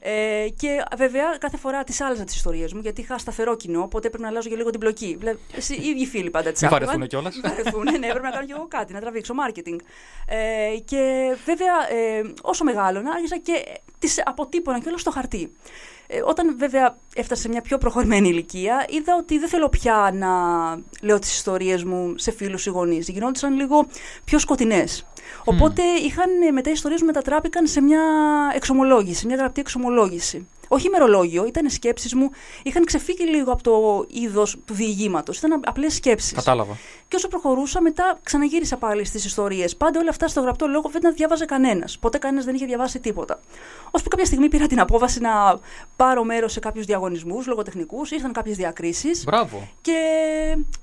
ε, 0.00 0.48
και 0.56 0.82
βέβαια 0.96 1.36
κάθε 1.40 1.56
φορά 1.56 1.84
τις 1.84 2.00
άλλαζα 2.00 2.24
τις 2.24 2.34
ιστορίες 2.34 2.72
μου 2.72 2.80
γιατί 2.80 3.00
είχα 3.00 3.18
σταθερό 3.18 3.56
κοινό, 3.56 3.82
οπότε 3.82 4.06
έπρεπε 4.06 4.24
να 4.24 4.30
αλλάζω 4.30 4.48
και 4.48 4.56
λίγο 4.56 4.70
την 4.70 4.80
πλοκή. 4.80 5.16
Βλέ- 5.20 5.38
εσύ- 5.56 5.78
Οι 5.80 5.88
ίδιοι 5.88 6.06
φίλοι 6.06 6.30
πάντα 6.30 6.52
τι 6.52 6.58
Μην 6.64 6.70
βαρεθούν 6.70 7.06
κιόλας. 7.06 7.40
βαρεθούν. 7.42 7.82
Ναι, 7.82 8.06
έπρεπε 8.06 8.20
να 8.26 8.30
κάνω 8.30 8.46
κι 8.46 8.52
εγώ 8.52 8.66
κάτι, 8.68 8.92
να 8.92 9.00
τραβήξω 9.00 9.34
marketing. 9.46 9.76
Ε, 10.26 10.78
και 10.84 11.34
βέβαια, 11.44 11.90
ε, 11.92 12.32
όσο 12.42 12.64
μεγάλωνα, 12.64 13.10
άρχισα 13.10 13.38
και 13.38 13.52
τις 13.98 14.22
αποτύπωνα 14.24 14.80
κιόλας 14.80 15.00
στο 15.00 15.10
χαρτί. 15.10 15.52
Ε, 16.12 16.20
όταν 16.24 16.58
βέβαια 16.58 16.96
έφτασα 17.14 17.42
σε 17.42 17.48
μια 17.48 17.60
πιο 17.60 17.78
προχωρημένη 17.78 18.28
ηλικία, 18.28 18.86
είδα 18.88 19.16
ότι 19.16 19.38
δεν 19.38 19.48
θέλω 19.48 19.68
πια 19.68 20.10
να 20.14 20.28
λέω 21.00 21.18
τις 21.18 21.34
ιστορίες 21.34 21.84
μου 21.84 22.12
σε 22.16 22.30
φίλους 22.30 22.66
ή 22.66 22.70
γονείς. 22.70 23.08
Γινόντουσαν 23.08 23.54
λίγο 23.54 23.86
πιο 24.24 24.38
σκοτεινές. 24.38 25.06
Οπότε 25.44 25.82
είχαν, 25.82 26.42
ε, 26.42 26.50
μετά 26.50 26.68
οι 26.68 26.72
ιστορίες 26.72 27.00
μου 27.00 27.06
μετατράπηκαν 27.06 27.66
σε 27.66 27.80
μια 27.80 28.02
εξομολόγηση, 28.54 29.26
μια 29.26 29.36
γραπτή 29.36 29.60
εξομολόγηση. 29.60 30.46
Όχι 30.72 30.86
ημερολόγιο, 30.86 31.46
ήταν 31.46 31.70
σκέψεις 31.70 32.14
μου, 32.14 32.30
είχαν 32.62 32.84
ξεφύγει 32.84 33.24
λίγο 33.24 33.52
από 33.52 33.62
το 33.62 34.04
είδος 34.08 34.56
του 34.64 34.74
διηγήματος. 34.74 35.38
Ήταν 35.38 35.60
απλές 35.64 35.94
σκέψεις. 35.94 36.32
Κατάλαβα. 36.32 36.76
Και 37.08 37.16
όσο 37.16 37.28
προχωρούσα, 37.28 37.80
μετά 37.80 38.18
ξαναγύρισα 38.22 38.76
πάλι 38.76 39.04
στις 39.04 39.24
ιστορίες. 39.24 39.76
Πάντα 39.76 40.00
όλα 40.00 40.10
αυτά 40.10 40.28
στο 40.28 40.40
γραπτό 40.40 40.66
λόγο 40.66 40.88
δεν 40.88 41.00
τα 41.00 41.10
διάβαζε 41.12 41.44
κανένας. 41.44 41.98
Ποτέ 41.98 42.18
κανένας 42.18 42.44
δεν 42.44 42.54
είχε 42.54 42.66
διαβάσει 42.66 43.00
τίποτα. 43.00 43.40
Ώσπου 43.90 44.08
κάποια 44.08 44.24
στιγμή 44.24 44.48
πήρα 44.48 44.66
την 44.66 44.80
απόφαση 44.80 45.20
να 45.20 45.58
πάρω 45.96 46.24
μέρος 46.24 46.52
σε 46.52 46.60
κάποιους 46.60 46.86
διαγωνισμούς 46.86 47.46
λογοτεχνικούς, 47.46 48.10
ήρθαν 48.10 48.32
κάποιες 48.32 48.56
διακρίσεις. 48.56 49.24
Μπράβο. 49.24 49.68
Και 49.80 49.92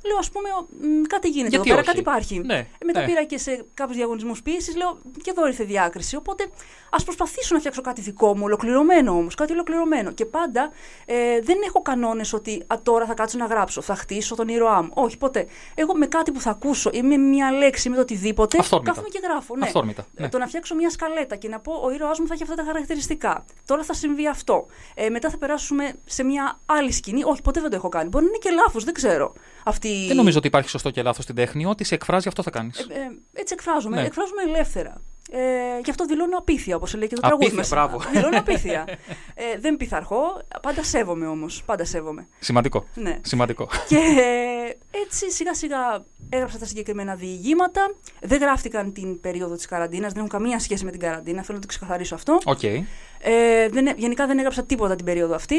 λέω, 0.05 0.17
ας 0.19 0.29
πούμε, 0.29 0.49
μ, 0.79 1.01
κάτι 1.01 1.27
γίνεται 1.29 1.49
Γιατί 1.49 1.55
εδώ 1.55 1.63
πέρα, 1.63 1.77
όχι; 1.77 1.85
κάτι 1.87 1.99
υπάρχει. 1.99 2.39
Ναι, 2.45 2.55
Ε, 2.55 2.85
Μετά 2.85 2.99
ναι. 2.99 3.05
πήρα 3.05 3.23
και 3.23 3.37
σε 3.37 3.65
κάποιους 3.73 3.97
διαγωνισμούς 3.97 4.41
ποιήση, 4.41 4.77
λέω, 4.77 4.97
και 5.21 5.29
εδώ 5.29 5.47
ήρθε 5.47 5.63
διάκριση. 5.63 6.15
Οπότε 6.15 6.47
ας 6.89 7.03
προσπαθήσω 7.03 7.53
να 7.53 7.59
φτιάξω 7.59 7.81
κάτι 7.81 8.01
δικό 8.01 8.37
μου, 8.37 8.43
ολοκληρωμένο 8.43 9.11
όμως, 9.11 9.35
κάτι 9.35 9.51
ολοκληρωμένο. 9.51 9.75
Και 10.13 10.25
πάντα 10.25 10.71
ε, 11.05 11.41
δεν 11.41 11.57
έχω 11.65 11.81
κανόνες 11.81 12.33
ότι 12.33 12.63
α, 12.67 12.75
τώρα 12.83 13.05
θα 13.05 13.13
κάτσω 13.13 13.37
να 13.37 13.45
γράψω, 13.45 13.81
θα 13.81 13.95
χτίσω 13.95 14.35
τον 14.35 14.47
ήρωά 14.47 14.81
μου. 14.81 14.89
Όχι, 14.93 15.17
ποτέ. 15.17 15.47
Εγώ 15.75 15.95
με 15.95 16.05
κάτι 16.05 16.31
που 16.31 16.39
θα 16.41 16.49
ακούσω 16.49 16.89
ή 16.93 17.01
με 17.01 17.17
μια 17.17 17.51
λέξη, 17.51 17.89
με 17.89 17.95
το 17.95 18.01
οτιδήποτε, 18.01 18.57
Αυθόρμητα. 18.59 18.91
κάθομαι 18.91 19.09
και 19.11 19.19
γράφω. 19.23 19.55
Ναι. 19.55 19.65
Αυθόρμητα, 19.65 20.05
ναι. 20.15 20.25
Ε, 20.25 20.29
Το 20.29 20.37
να 20.37 20.47
φτιάξω 20.47 20.75
μια 20.75 20.89
σκαλέτα 20.89 21.35
και 21.35 21.47
να 21.47 21.59
πω 21.59 21.73
ο 21.83 21.91
ήρωάς 21.91 22.19
μου 22.19 22.27
θα 22.27 22.33
έχει 22.33 22.43
αυτά 22.43 22.55
τα 22.55 22.63
χαρακτηριστικά. 22.63 23.45
Τώρα 23.65 23.83
θα 23.83 23.93
συμβεί 23.93 24.27
αυτό. 24.27 24.65
Ε, 24.95 25.09
μετά 25.09 25.29
θα 25.29 25.37
περάσουμε 25.37 25.93
σε 26.05 26.23
μια 26.23 26.59
άλλη 26.65 26.91
σκηνή. 26.91 27.23
Όχι, 27.23 27.41
ποτέ 27.41 27.61
δεν 27.61 27.69
το 27.69 27.75
έχω 27.75 27.89
κάνει. 27.89 28.09
Μπορεί 28.09 28.23
να 28.23 28.29
είναι 28.29 28.39
και 28.41 28.49
λάθος, 28.49 28.83
δεν 28.83 28.93
ξέρω. 28.93 29.33
Αυτή... 29.63 30.05
Δεν 30.07 30.15
νομίζω 30.15 30.37
ότι 30.37 30.47
υπάρχει 30.47 30.69
σωστό 30.69 30.89
και 30.89 31.01
λάθος 31.01 31.23
στην 31.23 31.35
τέχνη. 31.35 31.65
Ό,τι 31.65 31.83
σε 31.83 31.95
εκφράζει, 31.95 32.27
αυτό 32.27 32.43
θα 32.43 32.49
κάνεις. 32.49 32.79
Ε, 32.79 32.83
ε, 32.93 33.39
έτσι 33.41 33.53
εκφράζομαι. 33.53 33.95
Ναι. 33.95 34.05
Εκφράζομαι 34.05 34.41
ελεύθερα. 34.41 35.01
Ε, 35.31 35.39
γι' 35.83 35.89
αυτό 35.89 36.05
δηλώνω 36.05 36.37
απείθεια, 36.37 36.75
όπως 36.75 36.93
λέει 36.95 37.07
και 37.07 37.15
το 37.15 37.21
Απείθεια, 37.23 37.37
τραγούδι. 37.37 37.55
μέσα. 37.55 37.75
μπράβο. 37.75 38.01
Δηλώνω 38.11 38.37
απείθεια. 38.37 38.85
ε, 39.53 39.59
δεν 39.59 39.77
πειθαρχώ. 39.77 40.41
Πάντα 40.61 40.83
σέβομαι 40.83 41.27
όμως. 41.27 41.63
Πάντα 41.65 41.85
σέβομαι. 41.85 42.27
Σημαντικό. 42.39 42.85
Ναι. 42.93 43.19
Σημαντικό. 43.21 43.67
Και 43.89 43.95
ε, 43.95 44.97
έτσι 45.03 45.31
σιγά 45.31 45.53
σιγά 45.53 46.05
έγραψα 46.29 46.57
τα 46.57 46.65
συγκεκριμένα 46.65 47.15
διηγήματα. 47.15 47.93
Δεν 48.21 48.39
γράφτηκαν 48.39 48.93
την 48.93 49.19
περίοδο 49.21 49.55
της 49.55 49.65
καραντίνας, 49.65 50.07
δεν 50.13 50.17
έχουν 50.17 50.29
καμία 50.29 50.59
σχέση 50.59 50.85
με 50.85 50.91
την 50.91 50.99
καραντίνα. 50.99 51.41
Θέλω 51.43 51.53
να 51.57 51.61
το 51.61 51.67
ξεκαθαρίσω 51.67 52.15
αυτό. 52.15 52.37
Οκ. 52.45 52.63
Ε, 52.63 53.69
δεν, 53.69 53.93
γενικά 53.97 54.27
δεν 54.27 54.37
έγραψα 54.37 54.63
τίποτα 54.63 54.95
την 54.95 55.05
περίοδο 55.05 55.35
αυτή. 55.35 55.55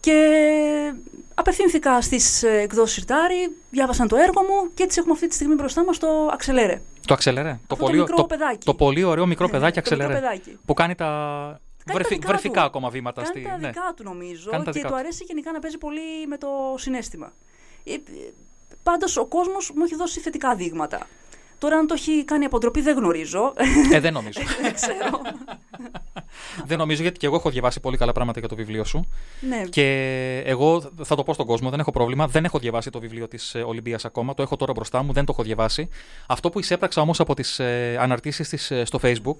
Και 0.00 0.92
απευθύνθηκα 1.34 2.00
στις 2.02 2.42
ε, 2.42 2.60
εκδόσεις 2.60 2.94
Σιρτάρι, 2.94 3.56
διάβασαν 3.70 4.08
το 4.08 4.16
έργο 4.16 4.42
μου 4.42 4.70
και 4.74 4.82
έτσι 4.82 4.98
έχουμε 4.98 5.14
αυτή 5.14 5.26
τη 5.28 5.34
στιγμή 5.34 5.54
μπροστά 5.54 5.84
μας 5.84 5.98
το 5.98 6.28
Αξελέρε. 6.32 6.80
Το 7.06 7.14
αξελερέ. 7.14 7.50
Το, 7.66 7.76
το 7.76 7.84
πολύ, 7.84 7.98
μικρό 7.98 8.16
το, 8.16 8.24
παιδάκι. 8.24 8.64
το 8.66 8.74
πολύ 8.74 9.02
ωραίο 9.04 9.26
μικρό 9.26 9.46
Ναι, 9.46 9.52
παιδάκι 9.52 9.80
το 9.80 9.90
μικρό 9.90 10.04
αξελερέ. 10.06 10.20
παιδάκι. 10.26 10.58
Που 10.64 10.74
κάνει 10.74 10.94
τα, 10.94 11.06
Κάνει 11.84 11.98
βρεφη- 11.98 12.08
τα 12.10 12.16
δικά 12.16 12.28
βρεφικά 12.28 12.60
του. 12.60 12.66
ακόμα 12.66 12.88
βήματα. 12.90 13.22
Κάνει 13.22 13.34
στη... 13.40 13.48
τα 13.50 13.56
ναι. 13.58 13.66
δικά 13.66 13.92
του 13.96 14.02
νομίζω 14.02 14.50
Κάνει 14.50 14.64
τα 14.64 14.70
και 14.70 14.76
δικά 14.78 14.88
του 14.88 14.94
του. 14.94 15.00
αρέσει 15.00 15.24
γενικά 15.24 15.52
να 15.52 15.58
παίζει 15.58 15.78
πολύ 15.78 16.26
με 16.28 16.36
το 16.38 16.48
συνέστημα. 16.76 17.32
Ε, 17.84 17.92
ε, 17.92 17.98
πάντως 18.82 19.16
ο 19.16 19.26
κόσμος 19.26 19.72
μου 19.76 19.84
έχει 19.84 19.94
δώσει 19.96 20.20
θετικά 20.20 20.54
δείγματα. 20.54 21.06
Τώρα 21.60 21.76
αν 21.76 21.86
το 21.86 21.94
έχει 21.94 22.24
κάνει 22.24 22.44
αποτροπή 22.44 22.80
δεν 22.80 22.96
γνωρίζω. 22.96 23.52
Ε, 23.92 24.00
δεν 24.00 24.12
νομίζω. 24.12 24.40
δεν 24.62 24.74
ξέρω. 24.74 25.20
δεν 26.66 26.78
νομίζω 26.78 27.02
γιατί 27.02 27.18
και 27.18 27.26
εγώ 27.26 27.36
έχω 27.36 27.50
διαβάσει 27.50 27.80
πολύ 27.80 27.96
καλά 27.96 28.12
πράγματα 28.12 28.38
για 28.38 28.48
το 28.48 28.54
βιβλίο 28.54 28.84
σου. 28.84 29.08
ναι. 29.40 29.62
Και 29.70 30.42
εγώ 30.46 30.92
θα 31.02 31.14
το 31.14 31.22
πω 31.22 31.34
στον 31.34 31.46
κόσμο, 31.46 31.70
δεν 31.70 31.80
έχω 31.80 31.90
πρόβλημα. 31.90 32.26
Δεν 32.26 32.44
έχω 32.44 32.58
διαβάσει 32.58 32.90
το 32.90 33.00
βιβλίο 33.00 33.28
της 33.28 33.54
Ολυμπίας 33.64 34.04
ακόμα. 34.04 34.34
Το 34.34 34.42
έχω 34.42 34.56
τώρα 34.56 34.72
μπροστά 34.72 35.02
μου, 35.02 35.12
δεν 35.12 35.24
το 35.24 35.32
έχω 35.32 35.42
διαβάσει. 35.42 35.88
Αυτό 36.26 36.50
που 36.50 36.58
εισέπραξα 36.58 37.00
όμως 37.00 37.20
από 37.20 37.34
τις 37.34 37.58
ε, 37.58 37.96
αναρτήσεις 38.00 38.48
της 38.48 38.72
στο 38.84 38.98
Facebook, 39.02 39.36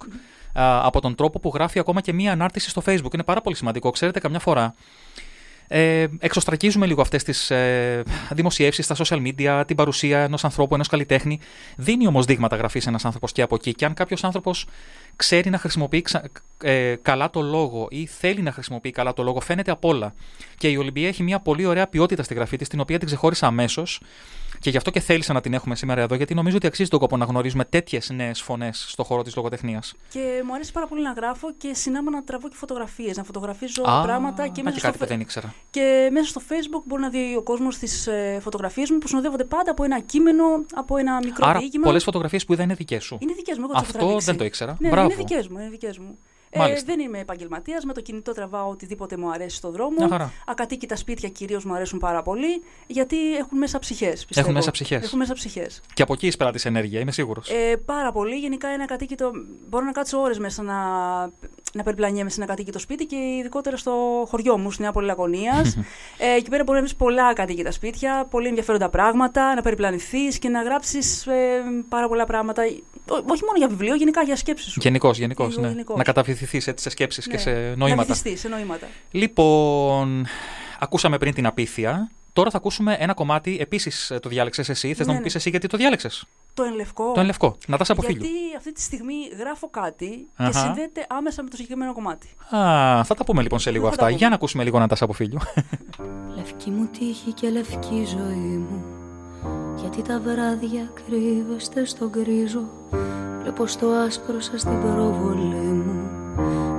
α, 0.53 0.87
από 0.87 1.01
τον 1.01 1.15
τρόπο 1.15 1.41
που 1.41 1.51
γράφει 1.55 1.79
ακόμα 1.79 2.01
και 2.01 2.13
μία 2.13 2.33
ανάρτηση 2.33 2.71
στο 2.71 2.83
Facebook, 2.87 3.15
είναι 3.15 3.25
πάρα 3.25 3.41
πολύ 3.41 3.57
σημαντικό. 3.57 3.91
Ξέρετε, 3.91 4.21
καμιά 4.21 4.39
φορά 4.39 4.75
ε, 5.73 6.07
εξωστρακίζουμε 6.19 6.87
λίγο 6.87 7.01
αυτές 7.01 7.23
τις 7.25 7.51
ε, 7.51 8.03
δημοσιεύσεις 8.31 8.85
στα 8.85 8.97
social 8.99 9.23
media, 9.27 9.63
την 9.67 9.77
παρουσία 9.77 10.19
ενός 10.19 10.45
ανθρώπου, 10.45 10.75
ενός 10.75 10.89
καλλιτέχνη. 10.89 11.41
Δίνει 11.77 12.07
όμως 12.07 12.25
δείγματα 12.25 12.57
γραφής 12.57 12.87
ένας 12.87 13.05
άνθρωπος 13.05 13.33
και 13.33 13.43
από 13.43 13.55
εκεί. 13.55 13.75
Και 13.75 13.85
αν 13.85 13.95
κάποιος 13.95 14.25
άνθρωπος 14.25 14.67
ξέρει 15.21 15.51
να 15.51 15.59
χρησιμοποιεί 15.59 16.03
ξα- 16.03 16.23
ε, 16.63 16.95
καλά 17.03 17.31
το 17.31 17.41
λόγο 17.43 17.87
ή 17.91 18.07
θέλει 18.07 18.43
να 18.43 18.53
χρησιμοποιεί 18.53 18.91
καλά 18.91 19.13
το 19.13 19.23
λόγο, 19.23 19.41
φαίνεται 19.41 19.71
απ' 19.71 19.85
όλα. 19.85 20.15
Και 20.57 20.69
η 20.69 20.77
Ολυμπία 20.77 21.09
έχει 21.09 21.23
μια 21.23 21.41
πολύ 21.41 21.67
ωραία 21.67 21.87
ποιότητα 21.87 22.23
στη 22.23 22.35
γραφή 22.35 22.57
της, 22.57 22.69
την 22.69 22.81
οποία 22.81 22.99
την 22.99 23.07
ξεχώρισα 23.07 23.47
αμέσως. 23.47 24.01
Και 24.61 24.71
γι' 24.71 24.77
αυτό 24.77 24.91
και 24.91 25.01
θέλησα 25.01 25.33
να 25.33 25.41
την 25.41 25.55
έχουμε 25.55 25.77
σήμερα 25.77 26.01
εδώ, 26.01 26.15
γιατί 26.15 26.35
νομίζω 26.35 26.57
ότι 26.57 26.67
αξίζει 26.67 26.89
τον 26.91 26.99
κόπο 26.99 27.17
να 27.17 27.25
γνωρίζουμε 27.25 27.65
τέτοιες 27.65 28.11
νέες 28.11 28.41
φωνές 28.43 28.85
στον 28.89 29.05
χώρο 29.05 29.23
της 29.23 29.37
λογοτεχνίας. 29.37 29.95
Και 30.09 30.43
μου 30.47 30.55
αρέσει 30.55 30.73
πάρα 30.73 30.87
πολύ 30.87 31.03
να 31.03 31.13
γράφω 31.13 31.53
και 31.57 31.75
συνάμα 31.75 32.11
να 32.11 32.25
τραβώ 32.25 32.49
και 32.49 32.55
φωτογραφίες, 32.57 33.17
να 33.17 33.25
φωτογραφίζω 33.25 33.83
Α, 33.83 34.03
πράγματα 34.03 34.49
και 34.49 34.63
να 34.63 34.63
μέσα, 34.63 34.71
και 34.73 34.79
στο, 34.79 34.87
κάτι 34.87 34.93
που 34.99 35.05
φε- 35.05 35.09
δεν 35.09 35.21
ήξερα. 35.21 35.55
και 35.71 36.09
μέσα 36.13 36.29
στο 36.29 36.41
facebook 36.49 36.83
μπορεί 36.87 37.03
να 37.03 37.09
δει 37.09 37.35
ο 37.39 37.43
κόσμος 37.43 37.79
τις 37.79 38.07
ε, 38.07 38.39
φωτογραφίες 38.43 38.91
μου 38.91 38.99
που 38.99 39.09
συνοδεύονται 39.09 39.45
πάντα 39.45 39.71
από 39.71 39.85
ένα 39.85 40.01
κείμενο, 40.01 40.45
από 40.75 40.97
ένα 40.97 41.21
μικρό 41.25 41.47
Άρα, 41.49 41.59
διήγημα. 41.59 41.85
πολλές 41.85 42.05
φωτογραφίες 42.05 42.45
που 42.45 42.53
είδα 42.53 42.63
είναι 42.63 42.75
δικές 42.75 43.05
σου. 43.05 43.19
Είναι 43.21 43.33
δικές 43.33 43.59
μου, 43.59 43.65
εγώ 43.65 43.73
τις 43.73 43.81
έχω 43.83 43.91
Αυτό 43.91 43.99
τραβήξει. 43.99 44.27
δεν 44.27 44.37
το 44.37 44.45
ήξερα. 44.45 44.77
Ναι, 44.81 44.89
Μπράβο. 44.89 45.10
Είναι 45.13 45.23
δικές 45.23 45.49
μου, 45.49 45.59
είναι 45.59 45.69
δικές 45.69 45.99
μου. 45.99 46.19
Ε, 46.53 46.59
Μάλιστα. 46.59 46.85
δεν 46.87 47.01
είμαι 47.01 47.19
επαγγελματίας. 47.19 47.85
Με 47.85 47.93
το 47.93 48.01
κινητό 48.01 48.33
τραβάω 48.33 48.69
οτιδήποτε 48.69 49.17
μου 49.17 49.31
αρέσει 49.31 49.57
στον 49.57 49.73
δρόμο. 49.73 49.97
Μια 49.99 50.09
χαρά. 50.09 50.33
Ακατοίκητα 50.47 50.97
σπίτια 50.97 51.29
κυρίως 51.29 51.65
μου 51.65 51.75
αρέσουν 51.75 51.99
πάρα 51.99 52.23
πολύ, 52.23 52.63
γιατί 52.87 53.37
έχουν 53.37 53.59
μέσα 53.59 53.79
ψυχές. 53.79 54.27
Έχουν 54.35 54.53
μέσα 54.53 54.71
ψυχές. 54.71 55.05
Έχουν 55.05 55.19
μέσα 55.19 55.35
ψυχές. 55.35 55.81
Και 55.95 56.03
από 56.03 56.13
εκεί 56.13 56.27
εισπράττει 56.27 56.61
ενέργεια, 56.65 57.01
είμαι 57.01 57.13
σίγουρος. 57.13 57.51
Ε, 57.51 57.77
πάρα 57.77 58.13
πολύ. 58.13 58.37
Γενικά 58.37 58.69
ένα 58.69 58.85
κατοίκητο. 58.85 59.31
Μπορώ 59.69 59.85
να 59.85 59.93
κάτσω 59.93 60.21
ώρες 60.21 60.39
μέσα 60.39 60.63
να, 60.63 60.75
να 61.73 61.83
περιπλανιέμαι 61.83 62.31
σε 62.31 62.37
ένα 62.41 62.47
κατοίκητο 62.51 62.79
σπίτι 62.79 63.07
και 63.07 63.17
ειδικότερα 63.17 63.77
στο 63.77 63.93
χωριό 64.31 64.59
μου, 64.59 64.71
στη 64.71 64.83
Νέα 64.83 64.93
Πόλη 64.93 65.07
Λαγωνίας. 65.07 65.77
ε, 66.19 66.35
εκεί 66.37 66.51
πέρα 66.51 66.63
μπορεί 66.65 66.79
να 66.81 66.85
βρει 66.85 66.95
πολλά 66.95 67.33
κατοίκητα 67.33 67.71
σπίτια, 67.71 68.27
πολύ 68.31 68.49
ενδιαφέροντα 68.49 68.89
πράγματα, 68.89 69.55
να 69.55 69.63
περιπλανηθείς 69.63 70.39
και 70.39 70.49
να 70.49 70.63
γράψεις 70.63 71.27
ε, 71.27 71.63
πάρα 71.89 72.09
πολλά 72.09 72.25
πράγματα. 72.25 72.63
Ό, 73.09 73.15
όχι 73.15 73.45
μόνο 73.45 73.57
για 73.59 73.69
βιβλίο, 73.69 73.95
γενικά 73.95 74.23
για 74.23 74.37
σκέψεις 74.37 74.73
σου. 74.73 74.81
Γενικώς, 74.83 75.19
γενικώς. 75.19 75.53
Εγώ 75.53 75.61
Ναι. 75.63 75.69
γενικώς. 75.69 75.97
Να 75.97 76.03
καταβληθεί 76.03 76.57
έτσι 76.57 76.73
σε 76.77 76.91
σκέψεις 76.91 77.27
και 77.27 77.33
Ναι. 77.33 77.39
σε 77.39 77.51
Να 77.51 77.77
νοήματα. 77.77 78.03
βυθιστεί 78.03 78.37
σε 78.37 78.49
νοήματα. 78.49 78.87
Λοιπόν, 79.11 80.27
ακούσαμε 80.79 81.19
πριν 81.19 81.35
την 81.35 81.47
απίθεια. 81.47 82.11
Τώρα 82.33 82.51
θα 82.51 82.57
ακούσουμε 82.57 82.97
ένα 82.99 83.15
κομμάτι. 83.15 83.57
Επίσης 83.61 84.13
το 84.23 84.29
διάλεξες 84.29 84.69
εσύ. 84.69 84.89
Θες 84.89 84.99
Ναι, 84.99 85.05
να 85.05 85.13
μου 85.13 85.19
ναι. 85.19 85.25
πεις 85.25 85.35
εσύ 85.35 85.51
γιατί 85.51 85.67
το 85.67 85.77
διάλεξες; 85.77 86.25
Το 86.55 86.63
ενλευκό. 86.63 87.13
Το 87.13 87.21
ενλευκό. 87.21 87.57
Να 87.67 87.77
τα 87.77 87.85
από 87.89 88.03
φίλου. 88.03 88.21
Γιατί 88.23 88.57
αυτή 88.57 88.73
τη 88.73 88.81
στιγμή 88.81 89.15
γράφω 89.39 89.69
κάτι 89.71 90.29
Αχα. 90.37 90.51
και 90.51 90.57
συνδέεται 90.59 91.07
άμεσα 91.09 91.43
με 91.43 91.49
το 91.49 91.57
συγκεκριμένο 91.57 91.93
κομμάτι. 91.93 92.29
Α, 92.57 93.05
θα 93.05 93.15
τα 93.15 93.25
πούμε 93.25 93.43
λοιπόν 93.43 93.59
σε 93.59 93.71
λίγο 93.71 93.85
Θα 93.85 93.89
τα 93.91 93.95
αυτά. 93.95 94.05
πούμε. 94.07 94.17
Για 94.19 94.29
να 94.29 94.35
ακούσουμε 94.35 94.65
λίγο 94.65 94.79
να 94.79 94.89
τα 94.89 94.97
από 95.01 95.13
φίλου. 95.13 95.39
Λευκή 96.37 96.71
μου 96.71 96.89
τύχη 96.99 97.33
και 97.33 97.49
λευκή 97.51 98.05
ζωή 98.07 98.65
μου 98.69 98.85
Γιατί 99.77 100.03
τα 100.03 100.21
βράδια 100.21 100.93
κρύβεστε 101.07 101.85
στον 101.85 102.11
κρίζο 102.11 102.65
Βλέπω 103.43 103.67
στο 103.67 103.87
άσπρο 103.87 104.41
σας 104.41 104.63
την 104.63 104.81
προβολή 104.81 105.55
μου 105.57 106.11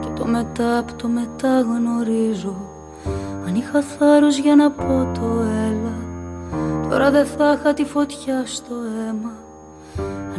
Και 0.01 0.07
το 0.15 0.25
μετά 0.25 0.77
απ' 0.77 0.91
το 0.91 1.07
μετά 1.07 1.59
γνωρίζω 1.59 2.69
Αν 3.45 3.55
είχα 3.55 3.81
θάρρος 3.81 4.37
για 4.37 4.55
να 4.55 4.71
πω 4.71 5.11
το 5.19 5.41
έλα 5.41 6.09
Τώρα 6.89 7.11
δεν 7.11 7.25
θα 7.25 7.57
είχα 7.59 7.73
τη 7.73 7.85
φωτιά 7.85 8.45
στο 8.45 8.73
αίμα 9.07 9.31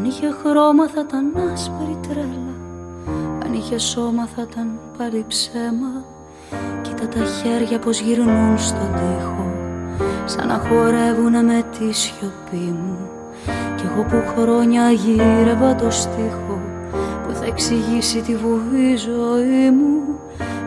Αν 0.02 0.08
είχε 0.08 0.30
χρώμα 0.44 0.88
θα 0.88 1.00
ήταν 1.00 1.32
άσπρη 1.52 1.98
τρέλα. 2.08 2.54
Αν 3.44 3.52
είχε 3.52 3.78
σώμα 3.78 4.26
θα 4.26 4.46
ήταν 4.50 4.78
πάλι 4.98 5.24
ψέμα. 5.28 6.04
Κοίτα 6.82 7.08
τα 7.08 7.24
χέρια 7.24 7.78
πως 7.78 8.00
γυρνούν 8.00 8.58
στον 8.58 8.92
τοίχο 8.92 9.52
Σαν 10.24 10.46
να 10.46 10.54
χορεύουνε 10.54 11.42
με 11.42 11.62
τη 11.78 11.92
σιωπή 11.92 12.76
μου. 12.82 12.98
Κι 13.76 13.84
εγώ 13.90 14.02
που 14.02 14.22
χρόνια 14.26 14.90
γύρευα 14.90 15.74
το 15.74 15.90
στίχο 15.90 16.60
Που 17.26 17.34
θα 17.34 17.44
εξηγήσει 17.44 18.20
τη 18.20 18.36
βουβή 18.36 18.96
ζωή 18.96 19.70
μου. 19.70 20.18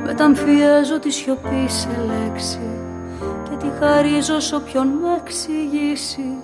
Μεταμφιέζω 0.05 0.99
τη 0.99 1.11
σιωπή 1.11 1.65
σε 1.67 1.89
λέξη 2.07 2.69
Και 3.43 3.55
τη 3.55 3.67
χαρίζω 3.79 4.39
σ' 4.39 4.53
όποιον 4.53 4.87
με 4.87 5.15
εξηγήσει 5.21 6.37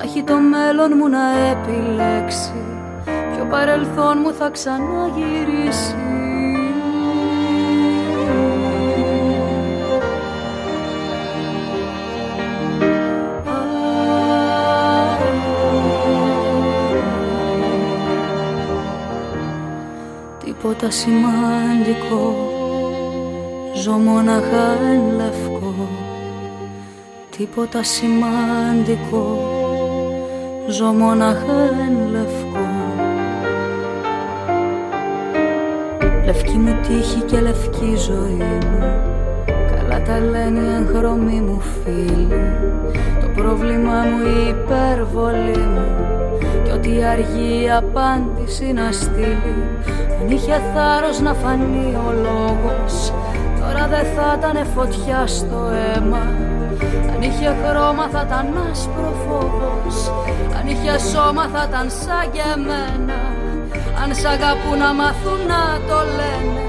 Να 0.00 0.06
έχει 0.06 0.22
το 0.22 0.38
μέλλον 0.38 0.92
μου 0.96 1.08
να 1.08 1.18
επιλέξει. 1.50 2.52
Ποιο 3.04 3.44
παρελθόν 3.50 4.18
μου 4.22 4.32
θα 4.32 4.50
ξαναγυρίσει. 4.50 5.94
Τίποτα 20.44 20.90
σημαντικό. 20.90 22.48
Ζω 23.74 23.92
μόναχα 23.92 24.70
εν 24.92 25.16
λευκό. 25.16 25.88
Τίποτα 27.30 27.82
σημαντικό 27.82 29.59
Ζω 30.70 30.84
μόναχα 30.84 31.60
εν 31.86 32.10
λευκό. 32.10 32.66
Λευκή 36.24 36.56
μου 36.56 36.76
τύχη 36.82 37.20
και 37.20 37.40
λευκή 37.40 37.96
ζωή 37.96 38.58
μου. 38.70 39.02
Καλά 39.46 40.02
τα 40.02 40.20
λένε 40.20 40.60
οι 40.60 40.74
εγχρωμοί 40.74 41.40
μου 41.40 41.60
φίλοι. 41.60 42.42
Το 43.20 43.42
πρόβλημα 43.42 43.92
μου 43.92 44.26
η 44.26 44.48
υπερβολή 44.48 45.58
μου. 45.58 45.86
Κι 46.64 46.70
ό,τι 46.70 47.04
αργεί 47.04 47.64
η 47.64 47.70
απάντηση 47.70 48.72
να 48.72 48.92
στείλει. 48.92 49.56
Αν 50.20 50.30
είχε 50.30 50.60
θάρρος 50.74 51.20
να 51.20 51.34
φανεί 51.34 51.96
ο 52.06 52.12
λόγος 52.12 53.12
Τώρα 53.60 53.86
δεν 53.88 54.04
θα 54.04 54.38
ήταν 54.38 54.66
φωτιά 54.66 55.26
στο 55.26 55.70
αίμα. 55.72 56.18
Αν 56.18 56.49
είχε 57.40 57.56
χρώμα 57.64 58.06
θα 58.12 58.22
ήταν 58.26 58.46
άσπρο 58.70 59.10
φόβος 59.24 59.96
Αν 60.58 60.64
είχε 60.72 60.94
σώμα 61.12 61.44
θα 61.52 61.62
ήταν 61.68 61.86
σαν 62.00 62.24
και 62.34 62.44
εμένα. 62.54 63.20
Αν 64.02 64.10
σ' 64.20 64.28
αγαπούν 64.34 64.78
να 64.84 64.90
μάθουν 65.00 65.40
να 65.52 65.62
το 65.88 65.98
λένε. 66.18 66.64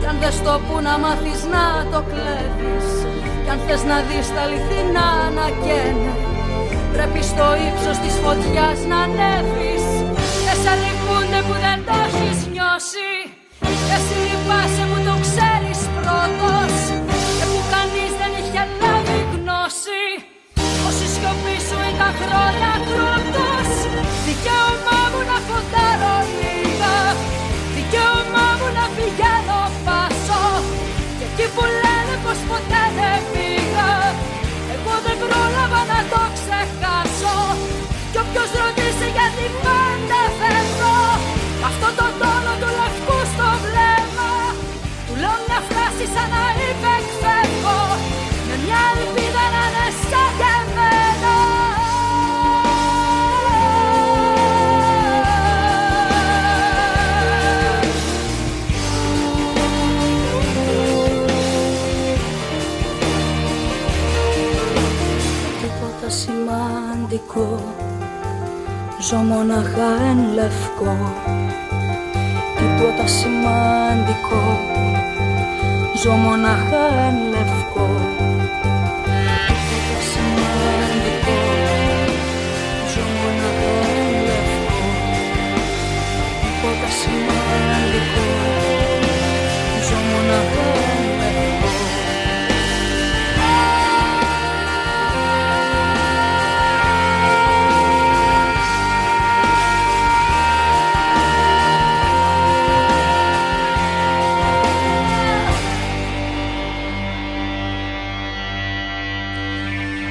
Κι 0.00 0.06
αν 0.10 0.16
δεν 0.22 0.32
στο 0.38 0.54
που 0.64 0.74
να 0.86 0.94
μάθεις 1.04 1.40
να 1.54 1.64
το 1.92 2.00
κλέβεις. 2.10 2.88
Κι 3.44 3.50
αν 3.54 3.58
θες 3.66 3.82
να 3.90 3.98
δεις 4.08 4.26
τα 4.34 4.40
αληθινά 4.46 5.08
να 5.38 5.46
καίνε 5.64 6.12
Πρέπει 6.94 7.20
στο 7.30 7.46
ύψος 7.68 7.96
της 8.02 8.14
φωτιάς 8.22 8.78
να 8.90 8.98
ανέβεις. 9.06 9.84
Και 10.44 10.54
σε 10.62 10.72
λυπούνται 10.82 11.40
που 11.46 11.54
δεν 11.64 11.78
το 11.86 11.94
έχεις 12.06 12.38
νιώσει. 12.52 13.10
Και 13.86 13.94
εσύ 13.98 14.16
λυπάσαι 14.28 14.84
χρόνια 22.20 22.72
κρούτος 22.88 23.70
Δικαίωμά 24.26 25.00
μου 25.10 25.20
να 25.30 25.38
φωτάρω 25.48 26.16
λίγα. 26.38 26.96
Δικαίωμά 27.76 28.46
μου 28.58 28.68
να 28.78 28.84
πηγαίνω 28.96 29.60
πάσο. 29.86 30.44
Και 31.18 31.26
εκεί 31.28 31.46
που 31.54 31.64
λένε 31.82 32.14
πως 32.24 32.38
ποτέ 32.50 32.82
δεν 32.98 33.20
πήγα 33.32 33.90
Εγώ 34.74 34.94
δεν 35.06 35.16
πρόλαβα 35.22 35.80
να 35.92 36.00
το 36.12 36.22
ξεχάσω. 36.36 37.36
Κι 38.12 38.18
όποιος 38.24 38.50
ρωτήσει 38.62 39.06
γιατί 39.16 39.46
πάντα 39.64 40.20
φεύγω 40.38 40.96
Αυτό 41.68 41.88
το 41.98 42.06
τόνο 42.20 42.52
του 42.60 42.70
λευκού 42.78 43.18
στο 43.32 43.48
βλέμμα. 43.64 44.32
Του 45.06 45.14
λέω 45.22 45.36
μια 45.46 45.60
φράση 45.68 46.04
σαν 46.14 46.28
να 46.34 46.44
είπε 46.64 46.92
σημαντικό 67.18 67.74
Ζω 69.00 69.16
μοναχά 69.16 69.90
εν 70.10 70.34
λευκό 70.34 70.96
Τίποτα 72.56 73.06
σημαντικό 73.06 74.58
Ζω 76.02 76.10
μοναχά 76.10 76.86
εν 77.08 77.28
λευκό 77.30 77.88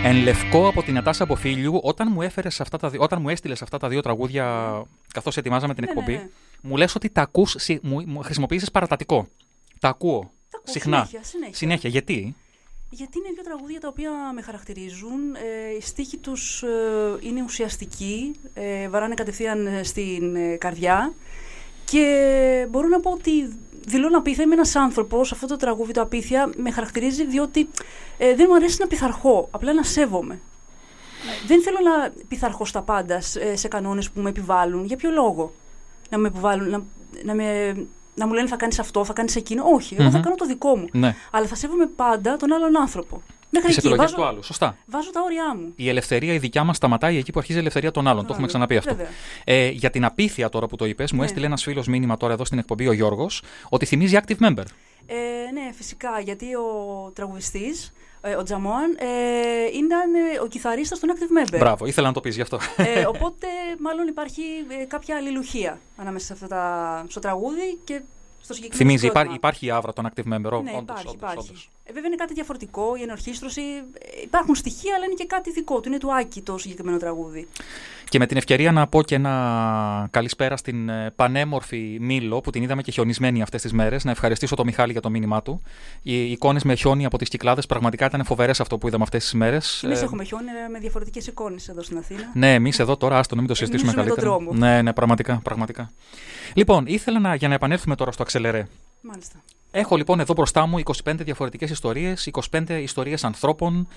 Εν 0.10 0.24
λευκό 0.24 0.68
από 0.68 0.84
την 0.84 0.94
Νατάσα 0.94 1.24
Αποφίλιου, 1.24 1.80
όταν 1.84 2.08
μου, 2.12 2.22
έφερες 2.22 2.62
αυτά 2.62 2.78
τα, 2.78 2.90
δυο- 2.90 3.02
όταν 3.02 3.22
μου 3.22 3.30
έστειλες 3.30 3.62
αυτά 3.62 3.78
τα 3.78 3.88
δύο 3.88 4.02
τραγούδια 4.02 4.46
καθώς 5.14 5.38
ετοιμάζαμε 5.38 5.74
την 5.74 5.84
Ναι, 5.84 5.92
ναι, 5.94 6.00
εκπομπή, 6.00 6.18
ναι. 6.18 6.30
μου 6.62 6.78
λες 6.78 6.96
ότι 6.96 7.10
τα 7.10 7.22
ακούς, 7.22 7.56
συ- 7.58 7.80
μου, 7.84 8.04
μου 8.08 8.22
χρησιμοποίησες 8.22 8.72
παρατατικό. 8.72 9.28
Τα 9.80 9.90
ακούω. 9.90 10.20
Τα 10.50 10.58
ακούω 10.58 10.74
συχνά. 10.74 10.98
συνέχεια, 11.06 11.24
συνέχεια. 11.30 11.56
Συνέχεια. 11.56 11.90
Γιατί; 11.90 12.36
Γιατί 12.90 13.18
είναι 13.18 13.30
δύο 13.34 13.44
τραγούδια 13.44 13.80
τα 13.80 13.88
οποία 13.88 14.12
με 14.36 14.42
χαρακτηρίζουν. 14.42 15.36
Ε, 15.36 15.76
οι 15.78 15.82
στίχοι 15.82 16.18
τους 16.18 16.64
ε, 16.64 16.68
είναι 17.20 17.44
ουσιαστικοί, 17.44 18.36
ε, 18.54 18.90
βαράνε 18.90 19.14
κατευθείαν 19.14 19.68
ε, 19.68 19.84
στην 19.84 20.36
ε, 20.36 20.56
καρδιά 20.56 21.14
και 21.86 22.68
μπορώ 22.70 22.88
να 22.88 23.00
πω 23.00 23.12
ότι 23.12 23.32
δηλώνω 23.88 24.18
απίθεια. 24.18 24.44
Είμαι 24.44 24.54
ένας 24.54 24.76
άνθρωπος, 24.76 25.32
αυτό 25.32 25.48
το 25.48 25.56
τραγούδι 25.56 25.94
το 25.94 26.02
απίθεια 26.02 26.50
με 26.58 26.72
χαρακτηρίζει 26.72 27.26
διότι 27.26 27.70
ε, 28.18 28.36
δεν 28.36 28.46
μου 28.50 28.56
αρέσει 28.56 28.78
να 28.80 28.88
πειθαρχώ, 28.88 29.48
απλά 29.52 29.74
να 29.74 29.84
σέβομαι. 29.84 30.34
Ε, 30.34 31.48
Δεν 31.48 31.62
θέλω 31.62 31.78
να 31.84 32.12
πειθαρχώ 32.28 32.66
στα 32.66 32.82
πάντα 32.82 33.22
σε, 33.22 33.56
σε 33.56 33.68
κανόνες 33.68 34.10
που 34.10 34.22
με 34.22 34.30
επιβάλλουν. 34.30 34.86
Για 34.86 34.98
ποιο 34.98 35.10
λόγο; 35.12 35.54
Να 36.10 36.18
με 36.18 36.28
επιβάλλουν, 36.28 36.70
να, 36.70 36.84
να, 37.24 37.34
με, 37.34 37.76
να 38.16 38.28
μου 38.28 38.34
λένε 38.34 38.48
θα 38.48 38.56
κάνεις 38.56 38.80
αυτό, 38.80 39.06
θα 39.06 39.14
κάνεις 39.14 39.36
εκείνο. 39.36 39.64
Όχι, 39.74 39.96
εγώ 40.00 40.10
θα 40.10 40.18
Μμμ. 40.18 40.24
κάνω 40.24 40.36
το 40.36 40.46
δικό 40.46 40.78
μου. 40.78 40.88
Ναι. 40.92 41.16
Αλλά 41.32 41.46
θα 41.48 41.56
σέβομαι 41.56 41.86
πάντα 41.86 42.38
τον 42.38 42.54
άλλον 42.54 42.78
άνθρωπο. 42.78 43.22
Μέχρι 43.50 43.68
Τις 43.68 43.78
εκεί. 43.78 43.88
επιλογέ 43.88 44.02
Βάζω, 44.02 44.16
του 44.16 44.26
άλλου. 44.26 44.44
Σωστά. 44.44 44.78
βάζω 44.86 45.12
τα 45.12 45.22
όρια 45.22 45.56
μου. 45.56 45.74
Η 45.76 45.90
ελευθερία 45.90 46.34
η 46.34 46.38
δικιά 46.38 46.64
μας 46.64 46.76
σταματάει 46.76 47.18
εκεί 47.18 47.32
που 47.32 47.40
αρχίζει 47.40 47.58
η 47.58 47.62
ελευθερία 47.62 47.92
των 47.92 48.08
άλλων. 48.08 48.26
Το 48.26 48.34
έχουμε 48.34 48.48
Βέβαια, 48.48 48.68
ξαναπεί 48.68 48.78
αυτό. 48.78 48.96
βέβαια. 48.96 49.12
Ε, 49.44 49.70
για 49.70 49.90
την 49.90 50.06
απίθεια 50.06 50.50
τώρα 50.50 50.68
που 50.68 50.76
το 50.76 50.86
είπες, 50.86 51.12
μου 51.12 51.20
Ναι. 51.20 51.26
έστειλε 51.26 51.46
ένας 51.46 51.64
φίλος 51.64 51.88
μήνυμα 51.88 52.18
τώρα 52.18 52.34
εδώ 52.34 52.46
στην 52.46 52.58
εκπομπή 52.60 52.88
ο 52.88 52.92
Γιώργος 52.92 53.42
ότι 53.70 53.86
θυμίζει 53.86 54.18
active 54.22 54.46
member. 54.48 54.64
Ε, 55.06 55.16
ναι, 55.54 55.72
φυσικά, 55.74 56.20
γιατί 56.24 56.46
ο 56.56 57.12
τραγουδιστής, 57.16 57.94
ε, 58.22 58.36
ο 58.36 58.44
Τζαμόαν, 58.44 58.98
ε, 59.00 59.06
ήταν 59.78 60.14
ε, 60.14 60.40
ο 60.44 60.48
κιθαρίστας 60.48 61.00
των 61.00 61.10
Active 61.14 61.54
Member. 61.54 61.58
Μπράβο, 61.60 61.86
ήθελα 61.86 62.08
να 62.08 62.14
το 62.14 62.20
πεις 62.20 62.36
γι' 62.36 62.42
αυτό. 62.42 62.60
Ε, 62.78 63.06
οπότε, 63.06 63.48
μάλλον 63.80 64.08
υπάρχει 64.08 64.42
ε, 64.82 64.86
κάποια 64.86 65.16
αλληλουχία 65.16 65.80
ανάμεσα 65.98 66.26
σε 66.26 66.34
αυτά 66.34 66.48
τα, 66.48 67.06
στο 67.08 67.20
τραγούδι 67.20 67.78
και 67.84 68.02
στο 68.48 68.56
συγκεκριμένο 68.56 68.90
Θυμίζει, 68.90 69.06
συγκρότημα. 69.06 69.36
υπάρχει, 69.36 69.36
υπάρχει 69.36 69.66
η 69.66 69.70
άβρα 69.72 69.94
των 69.94 70.06
active 70.10 70.34
member. 70.34 70.52
Ό, 70.60 70.62
Ναι, 70.62 70.72
όντως, 70.72 70.82
υπάρχει, 70.82 71.08
όντως, 71.08 71.14
υπάρχει. 71.14 71.38
όντως. 71.50 71.70
Ε, 71.84 71.92
βέβαια 71.94 72.08
είναι 72.08 72.16
κάτι 72.16 72.34
διαφορετικό, 72.34 72.96
η 72.96 73.02
ενορχήστρωση. 73.02 73.62
ε, 73.62 74.22
υπάρχουν 74.24 74.56
στοιχεία, 74.56 74.96
αλλά 74.96 75.06
είναι 75.06 75.14
και 75.14 75.26
κάτι 75.26 75.52
δικό 75.52 75.80
του. 75.80 75.88
Είναι 75.90 75.98
του 75.98 76.14
Άκη 76.14 76.42
το 76.42 76.58
συγκεκριμένο 76.58 76.98
τραγούδι. 76.98 77.48
Και 78.10 78.20
με 78.20 78.26
την 78.26 78.38
ευκαιρία 78.38 78.72
να 78.72 78.88
πω 78.88 79.04
και 79.04 79.16
ένα 79.16 80.08
καλησπέρα 80.12 80.58
στην 80.58 80.90
ε, 80.90 81.12
πανέμορφη 81.16 81.98
Μήλο 82.02 82.42
που 82.42 82.50
την 82.50 82.64
είδαμε 82.64 82.82
και 82.82 82.92
χιονισμένη 82.92 83.42
αυτές 83.42 83.62
τις 83.62 83.74
μέρες. 83.74 84.04
Να 84.04 84.12
ευχαριστήσω 84.12 84.56
τον 84.56 84.66
Μιχάλη 84.66 84.92
για 84.92 85.02
το 85.02 85.10
μήνυμά 85.10 85.42
του. 85.42 85.62
Οι 86.02 86.32
εικόνες 86.32 86.64
με 86.64 86.76
χιόνι 86.76 87.06
από 87.06 87.18
τις 87.18 87.30
κυκλάδες 87.30 87.66
πραγματικά 87.66 88.06
ήταν 88.06 88.24
φοβερές 88.26 88.60
αυτό 88.60 88.78
που 88.78 88.88
είδαμε 88.88 89.04
αυτές 89.04 89.24
τις 89.24 89.34
μέρες. 89.34 89.84
Εμείς 89.84 90.02
έχουμε 90.02 90.24
χιόνι 90.24 90.46
ε, 90.66 90.70
με 90.70 90.80
διαφορετικές 90.80 91.28
εικόνες 91.28 91.68
εδώ 91.68 91.82
στην 91.82 91.98
Αθήνα. 91.98 92.32
Ναι, 92.34 92.54
εμείς 92.54 92.80
εδώ 92.80 92.98
τώρα, 92.98 93.18
άστο 93.18 93.36
να 93.36 93.42
μην 93.42 93.50
το 93.50 93.56
συζητήσουμε 93.56 93.92
Εμείς 93.92 94.04
με 94.04 94.10
τον 94.10 94.16
καλύτερα. 94.16 94.38
δρόμο. 94.38 94.68
Ναι, 94.68 94.82
ναι, 94.82 94.94
πραγματικά, 94.94 95.40
πραγματικά. 95.44 95.92
Λοιπόν, 96.54 96.84
ήθελα 96.88 97.20
να, 97.20 97.36
για 97.36 97.48
να 97.48 97.54
επανέλθουμε 97.54 97.96
τώρα 97.96 98.12
στο 98.12 98.24
Αξελερέ. 98.24 98.68
Μάλιστα. 99.02 99.44
Έχω 99.72 99.96
λοιπόν 99.96 100.20
εδώ 100.20 100.34
μπροστά 100.34 100.66
μου 100.66 100.80
25 101.04 101.14
διαφορετικές 101.20 101.70
ιστορίες, 101.70 102.30
25 102.52 102.70
ιστορίες 102.82 103.24
ανθρώπων. 103.24 103.88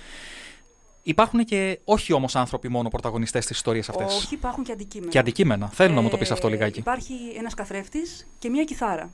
Υπάρχουν 1.02 1.44
και 1.44 1.78
όχι 1.84 2.12
όμως 2.12 2.36
άνθρωποι 2.36 2.68
μόνο 2.68 2.88
πρωταγωνιστές 2.88 3.44
στις 3.44 3.56
ιστορίες 3.56 3.88
αυτές. 3.88 4.16
Όχι, 4.16 4.34
υπάρχουν 4.34 4.64
και 4.64 4.72
αντικείμενα. 4.72 5.10
Και 5.10 5.18
αντικείμενα. 5.18 5.68
Θέλω 5.68 5.94
να 5.94 6.00
μου 6.00 6.08
το 6.08 6.16
πεις 6.18 6.30
αυτό 6.30 6.46
Ε, 6.46 6.50
λιγάκι. 6.50 6.78
Υπάρχει 6.78 7.14
ένας 7.38 7.54
καθρέφτης 7.54 8.28
και 8.38 8.48
μία 8.50 8.64
κιθάρα. 8.64 9.10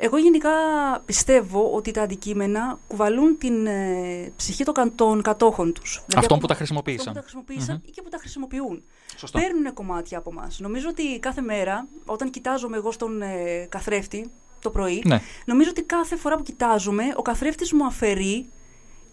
Εγώ 0.00 0.18
γενικά 0.18 0.50
πιστεύω 1.04 1.72
ότι 1.74 1.90
τα 1.90 2.02
αντικείμενα 2.02 2.78
κουβαλούν 2.88 3.38
την 3.38 3.66
ε, 3.66 4.32
ψυχή 4.36 4.64
των, 4.64 4.74
κα- 4.74 4.92
των 4.94 5.22
κατόχων 5.22 5.72
τους. 5.72 5.90
Δηλαδή 6.06 6.16
Αυτών 6.16 6.24
από- 6.24 6.34
που 6.40 6.46
τα 6.46 6.52
αυτών 6.52 6.56
χρησιμοποίησαν. 6.56 7.06
που 7.06 7.12
τα 7.14 7.20
χρησιμοποίησαν 7.20 7.74
Μμμ. 7.74 7.88
ή 7.88 7.90
και 7.90 8.02
που 8.02 8.08
τα 8.08 8.18
χρησιμοποιούν. 8.18 8.82
Σωστό. 9.16 9.38
Παίρνουν 9.38 9.74
κομμάτια 9.74 10.18
από 10.18 10.30
εμάς. 10.30 10.58
Νομίζω 10.60 10.88
ότι 10.88 11.18
κάθε 11.18 11.40
μέρα, 11.40 11.86
όταν 12.04 12.30
κοιτάζομαι 12.30 12.76
εγώ 12.76 12.92
στον 12.92 13.22
ε, 13.22 13.66
καθρέφτη 13.68 14.30
το 14.60 14.70
πρωί, 14.70 15.02
Ναι. 15.06 15.20
νομίζω 15.44 15.70
ότι 15.70 15.82
κάθε 15.82 16.16
φορά 16.16 16.36
που 16.36 16.42
κοιτάζομαι, 16.42 17.04
ο 17.16 17.22
καθρέφτης 17.22 17.72
μου 17.72 17.86
αφαιρεί 17.86 18.46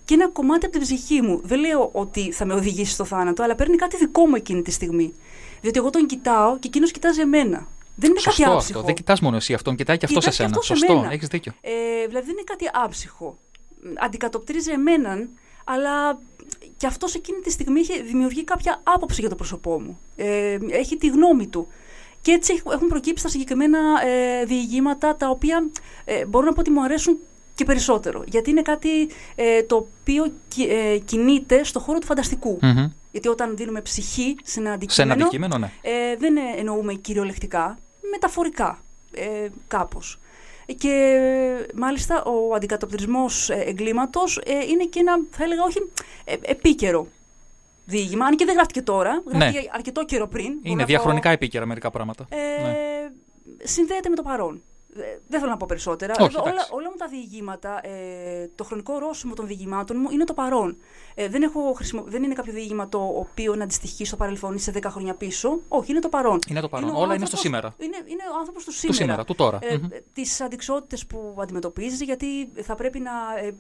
και 0.06 0.14
ένα 0.14 0.30
κομμάτι 0.30 0.66
από 0.66 0.74
την 0.74 0.84
ψυχή 0.84 1.22
μου. 1.22 1.40
Δεν 1.44 1.60
λέω 1.60 1.90
ότι 1.94 2.32
θα 2.32 2.46
με 2.46 2.54
οδηγήσει 2.54 2.92
στο 2.92 3.04
θάνατο, 3.06 3.44
αλλά 3.44 3.56
παίρνει 3.56 3.76
κάτι 3.76 3.98
δικό 3.98 4.28
μου 4.28 4.36
εκείνη 4.36 4.62
τη 4.62 4.72
στιγμή. 4.72 5.14
Διότι 5.62 5.80
εγώ 5.80 5.90
τον 5.90 6.06
κοιτάω 6.06 6.58
και 6.60 6.68
εκείνος 6.68 6.92
κοιτάζει 6.92 7.22
εμένα. 7.22 7.68
Δεν 7.96 8.10
είναι 8.10 8.20
Σωστό 8.20 8.30
κάτι 8.42 8.44
αυτό. 8.44 8.56
άψυχο. 8.58 8.82
Δεν 8.82 8.96
κοιτάς 8.96 9.20
μόνο 9.20 9.36
εσύ 9.36 9.54
αυτόν, 9.54 9.76
κοιτάει 9.76 9.98
και 9.98 10.06
αυτός 10.06 10.24
σε 10.24 10.30
Κοιτάει 10.30 10.48
και 10.48 10.54
σένα. 10.54 10.62
αυτός 10.62 10.78
Σωστό, 10.80 10.94
εμένα. 10.98 11.14
έχεις 11.14 11.28
δίκιο. 11.28 11.54
Ε, 11.62 11.72
δηλαδή 12.08 12.26
δεν 12.26 12.36
είναι 12.36 12.44
κάτι 12.46 12.66
άψυχο. 12.74 13.38
Μ, 13.82 13.88
Αντικατοπτρίζει 14.00 14.72
εμέναν, 14.72 15.30
αλλά 15.64 16.20
και 16.78 16.88
αυτός 16.88 17.16
εκείνη 17.16 17.40
τη 17.40 17.52
στιγμή 17.52 17.80
έχει 17.80 18.02
δημιουργεί 18.04 18.44
κάποια 18.44 18.82
άποψη 18.84 19.20
για 19.22 19.30
το 19.30 19.36
πρόσωπό 19.36 19.82
μου. 19.82 20.00
Ε, 20.16 20.58
έχει 20.70 20.98
τη 20.98 21.08
γνώμη 21.08 21.48
του. 21.48 21.68
Και 22.22 22.32
έτσι 22.32 22.54
έχ- 22.54 22.74
έχουν 22.74 22.88
προκύψει 22.88 23.24
τα 23.24 23.30
συγκεκριμένα 23.30 23.80
ε, 24.06 24.46
διηγήματα 24.46 25.16
τα 25.16 25.30
οποία 25.30 25.70
ε, 26.06 26.26
μπορώ 26.26 26.46
να 26.46 26.54
πω 26.54 26.60
ότι 26.60 26.70
μου 26.70 26.84
αρέσουν 26.84 27.18
και 27.56 27.64
περισσότερο. 27.66 28.24
Γιατί 28.28 28.50
είναι 28.50 28.62
κάτι 28.62 28.90
ε, 29.36 29.64
το 29.64 29.76
οποίο 29.76 30.26
κι- 30.48 30.68
ε, 30.70 30.98
κινείται 30.98 31.64
στο 31.64 31.80
χώρο 31.80 32.00
του 32.00 32.06
φανταστικού. 32.06 32.58
Μμμ. 32.62 32.88
Γιατί 33.12 33.28
όταν 33.28 33.56
δίνουμε 33.56 33.82
ψυχή 33.82 34.36
σε 34.44 34.60
ένα 34.60 34.70
Σε 34.70 34.74
αντικείμενο, 34.76 35.14
ένα 35.14 35.24
αντικείμενο, 35.24 35.58
ναι. 35.58 35.72
ε, 35.82 36.16
δεν 36.16 36.38
ε, 36.38 36.42
εννοούμε 36.58 36.94
κυριολεκτικά, 36.94 37.78
μεταφορικά 38.12 38.80
ε, 39.14 39.48
κάπως. 39.68 40.20
Και 40.78 40.90
ε, 40.90 41.66
μάλιστα 41.76 42.24
ο 42.24 42.54
αντικατοπτρισμός 42.56 43.50
ε, 43.50 43.64
εγκλήματος 43.68 44.38
ε, 44.46 44.54
είναι 44.70 44.84
και 44.86 45.00
ένα, 45.00 45.20
θα 45.32 45.44
έλεγα 45.44 45.64
όχι, 45.64 45.78
ε, 46.24 46.36
επίκαιρο 46.42 47.08
διήγημα. 47.86 48.26
Αν 48.26 48.36
και 48.36 48.46
δεν 48.46 48.54
γράφτηκε 48.56 48.82
τώρα, 48.82 49.24
γράφτηκε 49.34 49.70
αρκετό 49.74 50.06
καιρό 50.06 50.28
πριν. 50.28 50.46
Μπορώ 50.46 50.60
Ναι. 50.64 50.70
Είναι 50.70 50.80
να 50.82 50.86
διαχρονικά 50.88 51.28
πω, 51.28 51.34
επίκαιρα 51.34 51.66
μερικά 51.66 51.92
πράγματα. 51.92 52.26
ε, 52.30 52.62
Ναι. 52.68 52.76
Συνδέεται 53.64 54.10
με 54.10 54.16
το 54.16 54.22
παρόν. 54.22 54.62
Ε, 54.98 55.20
Δεν 55.28 55.40
θέλω 55.40 55.52
να 55.52 55.58
πω 55.58 55.66
περισσότερα. 55.70 56.14
Όχι, 56.20 56.24
Βέβαια, 56.28 56.42
όλα, 56.42 56.52
εντάξει. 56.52 56.72
όλα 56.74 56.90
μου 56.90 56.96
τα 56.98 57.08
διηγήματα, 57.08 57.88
ε, 57.88 58.50
το 58.56 58.64
χρονικό 58.64 58.94
ορόσημο 58.94 59.34
των 59.34 59.48
διηγημάτων 59.48 59.98
μου 60.00 60.10
είναι 60.12 60.24
το 60.24 60.34
παρόν. 60.34 60.78
Ε, 61.16 61.28
δεν, 61.28 61.42
έχω 61.44 61.74
χρησιμο... 61.74 62.04
δεν 62.08 62.24
είναι 62.24 62.34
κάποιο 62.34 62.54
διήγημα 62.54 62.90
το 62.90 62.98
οποίο 63.04 63.56
να 63.56 63.64
αντιστοιχεί 63.64 64.06
στο 64.06 64.16
παρελθόν 64.16 64.56
ή 64.56 64.60
σε 64.60 64.72
10 64.76 64.84
χρόνια 64.88 65.14
πίσω. 65.14 65.60
Όχι, 65.68 65.92
είναι 65.92 66.00
το 66.00 66.10
παρόν. 66.10 66.40
Είναι 66.50 66.60
το 66.62 66.70
παρόν. 66.70 66.90
ο 66.90 66.92
Όλα 66.92 67.02
είναι 67.04 67.12
άνθρωπος- 67.12 67.28
στο 67.30 67.38
σήμερα. 67.38 67.76
Είναι, 67.78 67.98
είναι 68.06 68.24
ο 68.36 68.38
άνθρωπος 68.40 68.64
του 68.64 68.70
Του 68.72 68.76
σήμερα. 68.78 68.98
σήμερα, 69.02 69.24
του 69.26 69.36
τώρα. 69.36 69.60
Ε, 69.62 69.78
Μμμ. 69.78 69.88
τις 70.14 70.42
αντικσότητες 70.42 71.06
που 71.06 71.36
αντιμετωπίζει, 71.40 72.04
γιατί 72.04 72.50
θα 72.62 72.76
πρέπει 72.76 73.00
να... 73.00 73.12
Ε, 73.44 73.56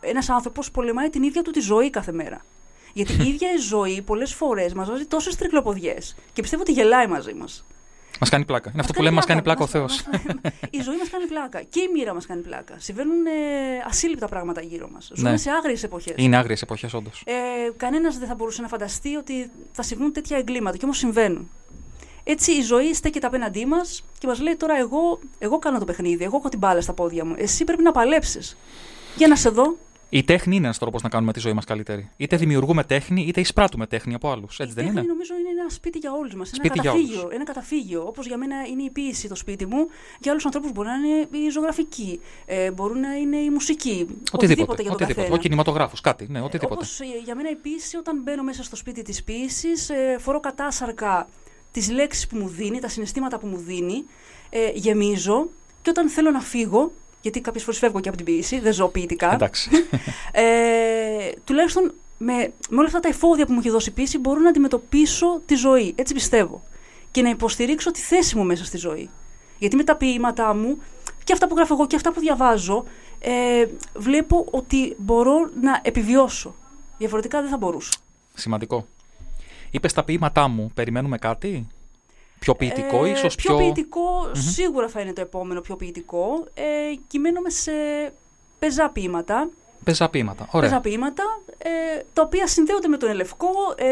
ένας 0.00 0.28
άνθρωπος 0.28 0.70
πολεμάει 0.70 1.08
την 1.10 1.22
ίδια 1.22 1.42
του 1.42 1.50
τη 1.50 1.60
ζωή 1.60 1.90
κάθε 1.90 2.12
μέρα. 2.12 2.44
Γιατί 2.92 3.12
η 3.12 3.28
ίδια 3.32 3.52
η 3.52 3.56
ζωή 3.56 4.02
πολλές 4.02 4.34
φορές 4.34 4.74
μας 4.74 4.88
βάζει 4.90 5.04
τόσες 5.06 5.36
τρικλοποδιές 5.36 6.16
και 6.32 6.42
πιστεύω 6.42 6.62
ότι 6.62 6.72
γελάει 6.72 7.06
μαζί 7.06 7.34
μας. 7.34 7.64
Μας 8.20 8.28
κάνει 8.30 8.44
πλάκα. 8.44 8.70
Είναι 8.72 8.80
αυτό 8.80 8.92
Μας 8.92 8.96
που 8.96 9.02
λέμε, 9.02 9.14
μας 9.14 9.24
κάνει 9.24 9.42
πλάκα 9.42 9.58
ο 9.58 9.62
μας- 9.62 9.70
Θεός. 9.70 10.04
μας- 10.12 10.54
η 10.70 10.80
ζωή 10.80 10.96
μας 10.96 11.08
κάνει 11.08 11.26
πλάκα 11.26 11.62
και 11.62 11.80
η 11.80 11.88
μοίρα 11.94 12.14
μας 12.14 12.26
κάνει 12.26 12.42
πλάκα. 12.42 12.74
Συμβαίνουν 12.78 13.26
ε, 13.26 13.30
ασύλληπτα 13.88 14.26
πράγματα 14.28 14.60
γύρω 14.60 14.88
μας. 14.92 15.10
Ζούμε 15.14 15.30
Ναι. 15.30 15.36
σε 15.36 15.50
άγριες 15.50 15.82
εποχές. 15.82 16.14
Είναι 16.16 16.36
άγριες 16.36 16.62
εποχές, 16.62 16.94
όντως. 16.94 17.22
Ε, 17.26 17.32
Κανένας 17.76 18.18
δεν 18.18 18.28
θα 18.28 18.34
μπορούσε 18.34 18.62
να 18.62 18.68
φανταστεί 18.68 19.14
ότι 19.16 19.50
θα 19.72 19.82
συμβούν 19.82 20.12
τέτοια 20.12 20.36
εγκλήματα 20.38 20.76
και 20.76 20.84
όμως 20.84 20.98
συμβαίνουν. 20.98 21.50
Έτσι 22.24 22.52
η 22.52 22.60
ζωή 22.62 22.94
στέκεται 22.94 23.26
απέναντί 23.26 23.66
μας 23.66 24.04
και 24.18 24.26
μας 24.26 24.40
λέει 24.40 24.56
τώρα 24.56 24.78
εγώ, 24.78 25.18
εγώ 25.38 25.58
κάνω 25.58 25.78
το 25.78 25.84
παιχνίδι, 25.84 26.24
εγώ 26.24 26.36
έχω 26.36 26.48
την 26.48 26.58
μπάλα 26.58 26.80
στα 26.80 26.92
πόδια 26.92 27.24
μου. 27.24 27.34
Εσύ 27.38 27.64
πρέπει 27.64 27.82
να 27.82 27.92
παλέψεις. 27.92 28.56
Για 29.16 29.28
να 29.28 29.36
σε 29.36 29.48
δω. 29.48 29.76
Η 30.08 30.22
τέχνη 30.24 30.56
είναι 30.56 30.64
ένας 30.64 30.78
τρόπος 30.78 31.02
να 31.02 31.08
κάνουμε 31.08 31.32
τη 31.32 31.40
ζωή 31.40 31.52
μας 31.52 31.64
καλύτερη. 31.64 32.10
Είτε 32.16 32.36
δημιουργούμε 32.36 32.84
τέχνη, 32.84 33.22
είτε 33.22 33.40
εισπράττουμε 33.40 33.86
τέχνη 33.86 34.14
από 34.14 34.30
άλλους. 34.30 34.58
Έτσι 34.58 34.72
η 34.72 34.74
δεν 34.74 34.84
τέχνη 34.84 35.00
είναι; 35.00 35.08
νομίζω 35.08 35.34
είναι 35.34 35.60
ένα 35.60 35.70
σπίτι 35.70 35.98
για 35.98 36.12
όλους 36.12 36.34
μας. 36.34 36.52
Ένα 36.52 36.56
Σπίτι 36.56 36.78
για 36.80 36.90
καταφύγιο. 36.90 37.20
όλους. 37.20 37.34
Ένα 37.34 37.44
καταφύγιο. 37.44 38.04
Όπως 38.06 38.26
για 38.26 38.36
μένα 38.36 38.56
είναι 38.70 38.82
η 38.82 38.90
ποίηση 38.90 39.28
το 39.28 39.34
σπίτι 39.34 39.66
μου, 39.66 39.86
για 40.20 40.30
άλλους 40.30 40.44
ανθρώπους 40.44 40.72
μπορεί 40.72 40.88
να 40.88 40.94
είναι 40.94 41.46
η 41.46 41.50
ζωγραφική, 41.50 42.20
ε, 42.46 42.70
μπορεί 42.70 42.98
να 42.98 43.14
είναι 43.14 43.36
η 43.36 43.50
μουσική. 43.50 44.06
Οτιδήποτε. 44.32 44.82
για 44.82 44.90
τον 44.90 44.94
οτιδήποτε. 44.94 45.14
καθένα. 45.14 45.34
Ο 45.34 45.38
κινηματογράφος, 45.38 46.00
κάτι. 46.00 46.26
Ναι, 46.30 46.40
οτιδήποτε. 46.40 46.74
Όπως 46.74 47.00
ε, 47.00 47.04
για 47.24 47.34
μένα 47.34 47.50
η 47.50 47.54
ποίηση, 47.54 47.96
όταν 47.96 48.22
μπαίνω 48.22 48.42
μέσα 48.42 48.62
στο 48.62 48.76
σπίτι 48.76 49.02
της 49.02 49.24
ποίησης, 49.24 49.90
ε, 49.90 50.16
φορώ 50.18 50.40
κατάσαρκα 50.40 51.28
τις 51.70 51.90
λέξεις 51.90 52.26
που 52.26 52.36
μου 52.36 52.48
δίνει, 52.48 52.78
τα 52.80 52.88
συναισθήματα 52.88 53.38
που 53.38 53.46
μου 53.46 53.56
δίνει, 53.56 54.04
ε, 54.50 54.70
γεμίζω 54.74 55.48
και 55.82 55.90
όταν 55.90 56.08
θέλω 56.08 56.30
να 56.30 56.40
φύγω, 56.40 56.92
γιατί 57.26 57.40
κάποιες 57.40 57.64
φορές 57.64 57.78
φεύγω 57.78 58.00
και 58.00 58.08
από 58.08 58.16
την 58.16 58.26
ποίηση, 58.26 58.60
δεν 58.60 58.72
ζω 58.72 58.88
ποιητικά, 58.88 59.34
Εντάξει. 59.34 59.70
ε, 60.32 60.42
τουλάχιστον 61.44 61.94
με, 62.18 62.32
με 62.68 62.76
όλα 62.76 62.86
αυτά 62.86 63.00
τα 63.00 63.08
εφόδια 63.08 63.46
που 63.46 63.52
μου 63.52 63.58
έχει 63.58 63.70
δώσει 63.70 63.88
η 63.88 63.92
ποίηση 63.92 64.18
μπορώ 64.18 64.40
να 64.40 64.48
αντιμετωπίσω 64.48 65.40
τη 65.46 65.54
ζωή, 65.54 65.94
έτσι 65.96 66.14
πιστεύω. 66.14 66.62
Και 67.10 67.22
να 67.22 67.28
υποστηρίξω 67.28 67.90
τη 67.90 68.00
θέση 68.00 68.36
μου 68.36 68.44
μέσα 68.44 68.64
στη 68.64 68.76
ζωή. 68.76 69.10
Γιατί 69.58 69.76
με 69.76 69.84
τα 69.84 69.96
ποίηματά 69.96 70.54
μου 70.54 70.78
και 71.24 71.32
αυτά 71.32 71.46
που 71.46 71.54
γράφω 71.56 71.74
εγώ 71.74 71.86
και 71.86 71.96
αυτά 71.96 72.12
που 72.12 72.20
διαβάζω, 72.20 72.84
ε, 73.18 73.66
βλέπω 73.94 74.46
ότι 74.50 74.94
μπορώ 74.98 75.50
να 75.60 75.80
επιβιώσω. 75.82 76.54
Διαφορετικά 76.98 77.40
δεν 77.40 77.50
θα 77.50 77.56
μπορούσα. 77.56 77.92
Σημαντικό. 78.34 78.86
Είπες 79.70 79.92
τα 79.92 80.04
ποίηματά 80.04 80.48
μου, 80.48 80.70
περιμένουμε 80.74 81.18
κάτι; 81.18 81.66
Πιο 82.46 82.54
ποιητικό, 82.54 83.04
Ε, 83.04 83.10
ίσως 83.10 83.34
πιο 83.34 83.56
πιο. 83.56 83.64
ποιητικό, 83.64 84.30
σίγουρα 84.32 84.88
θα 84.88 85.00
είναι 85.00 85.12
το 85.12 85.20
επόμενο 85.20 85.60
πιο 85.60 85.76
ποιητικό. 85.76 86.44
Ε, 86.54 86.62
κειμένομαι 87.06 87.50
σε 87.50 87.72
πεζά 88.58 88.88
ποίηματα. 88.90 89.48
Πεζά 89.84 90.08
ποίηματα. 90.08 90.48
Πεζά 90.52 90.66
Ωραία. 90.66 90.80
ποίηματα, 90.80 91.22
ε, 91.58 91.68
τα 92.12 92.22
οποία 92.22 92.46
συνδέονται 92.46 92.88
με 92.88 92.96
τον 92.96 93.08
Ελευκό. 93.08 93.48
Ε, 93.76 93.86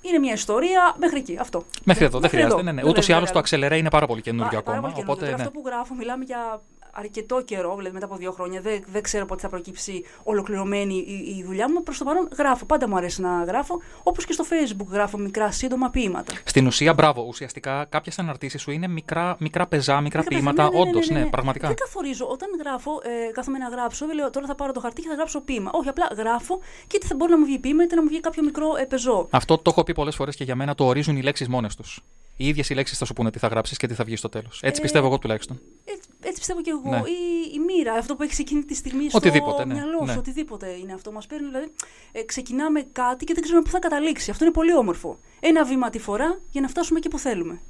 είναι 0.00 0.18
μια 0.18 0.32
ιστορία 0.32 0.94
μέχρι 0.98 1.18
εκεί. 1.18 1.36
Αυτό. 1.40 1.64
Μέχρι 1.84 2.04
εδώ, 2.04 2.12
δεν 2.12 2.20
Μέχρι 2.20 2.36
χρειάζεται. 2.36 2.54
εδώ. 2.60 2.62
Ναι, 2.62 2.72
ναι. 2.72 2.80
Δεν 2.82 2.90
Ούτως 2.90 3.02
ή 3.08 3.12
χρειάζεται 3.12 3.38
άλλως 3.38 3.50
το 3.50 3.56
άλλο. 3.56 3.66
Accelerate 3.66 3.78
είναι 3.78 3.90
πάρα 3.90 4.06
πολύ 4.06 4.20
καινούργιο 4.20 4.58
Πα- 4.58 4.62
πάρα 4.64 4.76
ακόμα. 4.78 4.92
πολύ 4.92 5.04
καινούριο. 5.04 5.12
Οπότε, 5.12 5.24
Τώρα 5.30 5.36
ναι. 5.42 5.48
Αυτό 5.48 5.60
που 5.60 5.68
γράφω, 5.68 5.94
μιλάμε 5.94 6.24
για 6.24 6.62
αρκετό 6.98 7.42
καιρό, 7.42 7.76
δηλαδή 7.76 7.94
μετά 7.94 8.06
από 8.06 8.16
δύο 8.16 8.32
χρόνια. 8.32 8.60
Δεν, 8.60 8.84
δεν 8.86 9.02
ξέρω 9.02 9.26
πότε 9.26 9.40
θα 9.40 9.48
προκύψει 9.48 10.04
ολοκληρωμένη 10.22 10.94
η, 10.94 11.36
η 11.38 11.44
δουλειά 11.44 11.70
μου. 11.70 11.82
Προς 11.82 11.98
το 11.98 12.04
παρόν 12.04 12.28
γράφω. 12.38 12.64
Πάντα 12.64 12.88
μου 12.88 12.96
αρέσει 12.96 13.20
να 13.20 13.44
γράφω. 13.44 13.80
Όπως 14.02 14.24
και 14.24 14.32
στο 14.32 14.44
Facebook 14.50 14.86
γράφω 14.90 15.18
μικρά 15.18 15.50
σύντομα 15.50 15.90
ποίηματα. 15.90 16.32
Στην 16.44 16.66
ουσία, 16.66 16.94
μπράβο. 16.94 17.24
Ουσιαστικά 17.28 17.86
κάποιε 17.88 18.12
αναρτήσει 18.16 18.58
σου 18.58 18.70
είναι 18.70 18.88
μικρά, 18.88 19.36
μικρά 19.38 19.66
πεζά, 19.66 20.00
μικρά 20.00 20.20
Μικρά 20.20 20.36
ποίηματα. 20.36 20.62
πεζά, 20.68 20.70
ναι, 20.70 20.84
ναι, 20.84 20.90
Όντως, 20.90 21.06
ναι, 21.08 21.12
ναι, 21.12 21.18
ναι, 21.18 21.24
ναι. 21.24 21.30
πραγματικά. 21.30 21.66
Δεν 21.66 21.76
καθορίζω. 21.76 22.26
Όταν 22.26 22.48
γράφω, 22.58 22.90
ε, 23.02 23.30
κάθομαι 23.32 23.58
να 23.58 23.68
γράψω, 23.68 24.06
δεν 24.06 24.14
λέω 24.16 24.30
τώρα 24.30 24.46
θα 24.46 24.54
πάρω 24.54 24.72
το 24.72 24.80
χαρτί 24.80 25.02
και 25.02 25.08
θα 25.08 25.14
γράψω 25.14 25.40
ποίημα. 25.40 25.70
Όχι, 25.74 25.88
απλά 25.88 26.08
γράφω 26.16 26.58
και 26.86 26.96
είτε 26.96 27.06
θα 27.06 27.14
μπορεί 27.14 27.30
να 27.30 27.38
μου 27.38 27.44
βγει 27.44 27.58
ποίημα 27.58 27.82
είτε 27.82 27.94
να 27.94 28.02
μου 28.02 28.08
βγει 28.08 28.20
κάποιο 28.20 28.42
μικρό 28.42 28.76
ε, 28.80 28.84
πεζό. 28.84 29.26
Αυτό 29.30 29.58
το 29.58 29.70
έχω 29.70 29.82
πει 29.84 29.92
πολλές 29.92 30.14
φορές 30.14 30.36
και 30.36 30.44
για 30.44 30.54
μένα 30.54 30.74
το 30.74 30.84
ορίζουν 30.84 31.16
οι 31.16 31.22
λέξεις 31.22 31.48
μόνες 31.48 31.76
τους. 31.76 32.00
Οι 32.36 32.48
ίδιες 32.48 32.70
οι 32.70 32.74
λέξεις 32.74 32.98
θα 32.98 33.04
σου 33.04 33.12
πούνε 33.12 33.30
τι 33.30 33.38
θα 33.38 33.46
γράψεις 33.46 33.76
και 33.76 33.86
τι 33.86 33.94
θα 33.94 34.04
βγει 34.04 34.16
στο 34.16 34.28
τέλος. 34.28 34.60
Έτσι 34.62 34.80
Ε, 34.80 34.82
πιστεύω 34.82 35.06
εγώ 35.06 35.18
τουλάχιστον. 35.18 35.60
Έτσι, 35.84 36.08
έτσι 36.22 36.38
πιστεύω 36.38 36.62
και 36.62 36.70
εγώ. 36.70 36.90
Ναι. 36.90 36.96
Η, 36.96 37.52
η 37.54 37.58
μοίρα, 37.58 37.92
αυτό 37.92 38.16
που 38.16 38.22
έχει 38.22 38.40
εκείνη 38.40 38.62
τη 38.64 38.74
στιγμή 38.74 39.08
στο 39.08 39.18
Οτιδήποτε, 39.18 39.64
ναι, 39.64 39.74
μυαλό 39.74 39.98
σου, 39.98 40.04
ναι. 40.04 40.16
οτιδήποτε 40.16 40.70
είναι 40.70 40.92
αυτό. 40.92 41.12
Μας 41.12 41.26
παίρνει, 41.26 41.46
δηλαδή, 41.46 41.72
ε, 42.12 42.22
ξεκινάμε 42.22 42.86
κάτι 42.92 43.24
και 43.24 43.34
δεν 43.34 43.42
ξέρουμε 43.42 43.64
πού 43.64 43.70
θα 43.70 43.78
καταλήξει. 43.78 44.30
Αυτό 44.30 44.44
είναι 44.44 44.52
πολύ 44.52 44.74
όμορφο. 44.74 45.18
Ένα 45.40 45.64
βήμα 45.64 45.90
τη 45.90 45.98
φορά 45.98 46.40
για 46.50 46.60
να 46.60 46.68
φτάσουμε 46.68 46.98
εκεί 46.98 47.08
που 47.08 47.18
θέλουμε. 47.18 47.60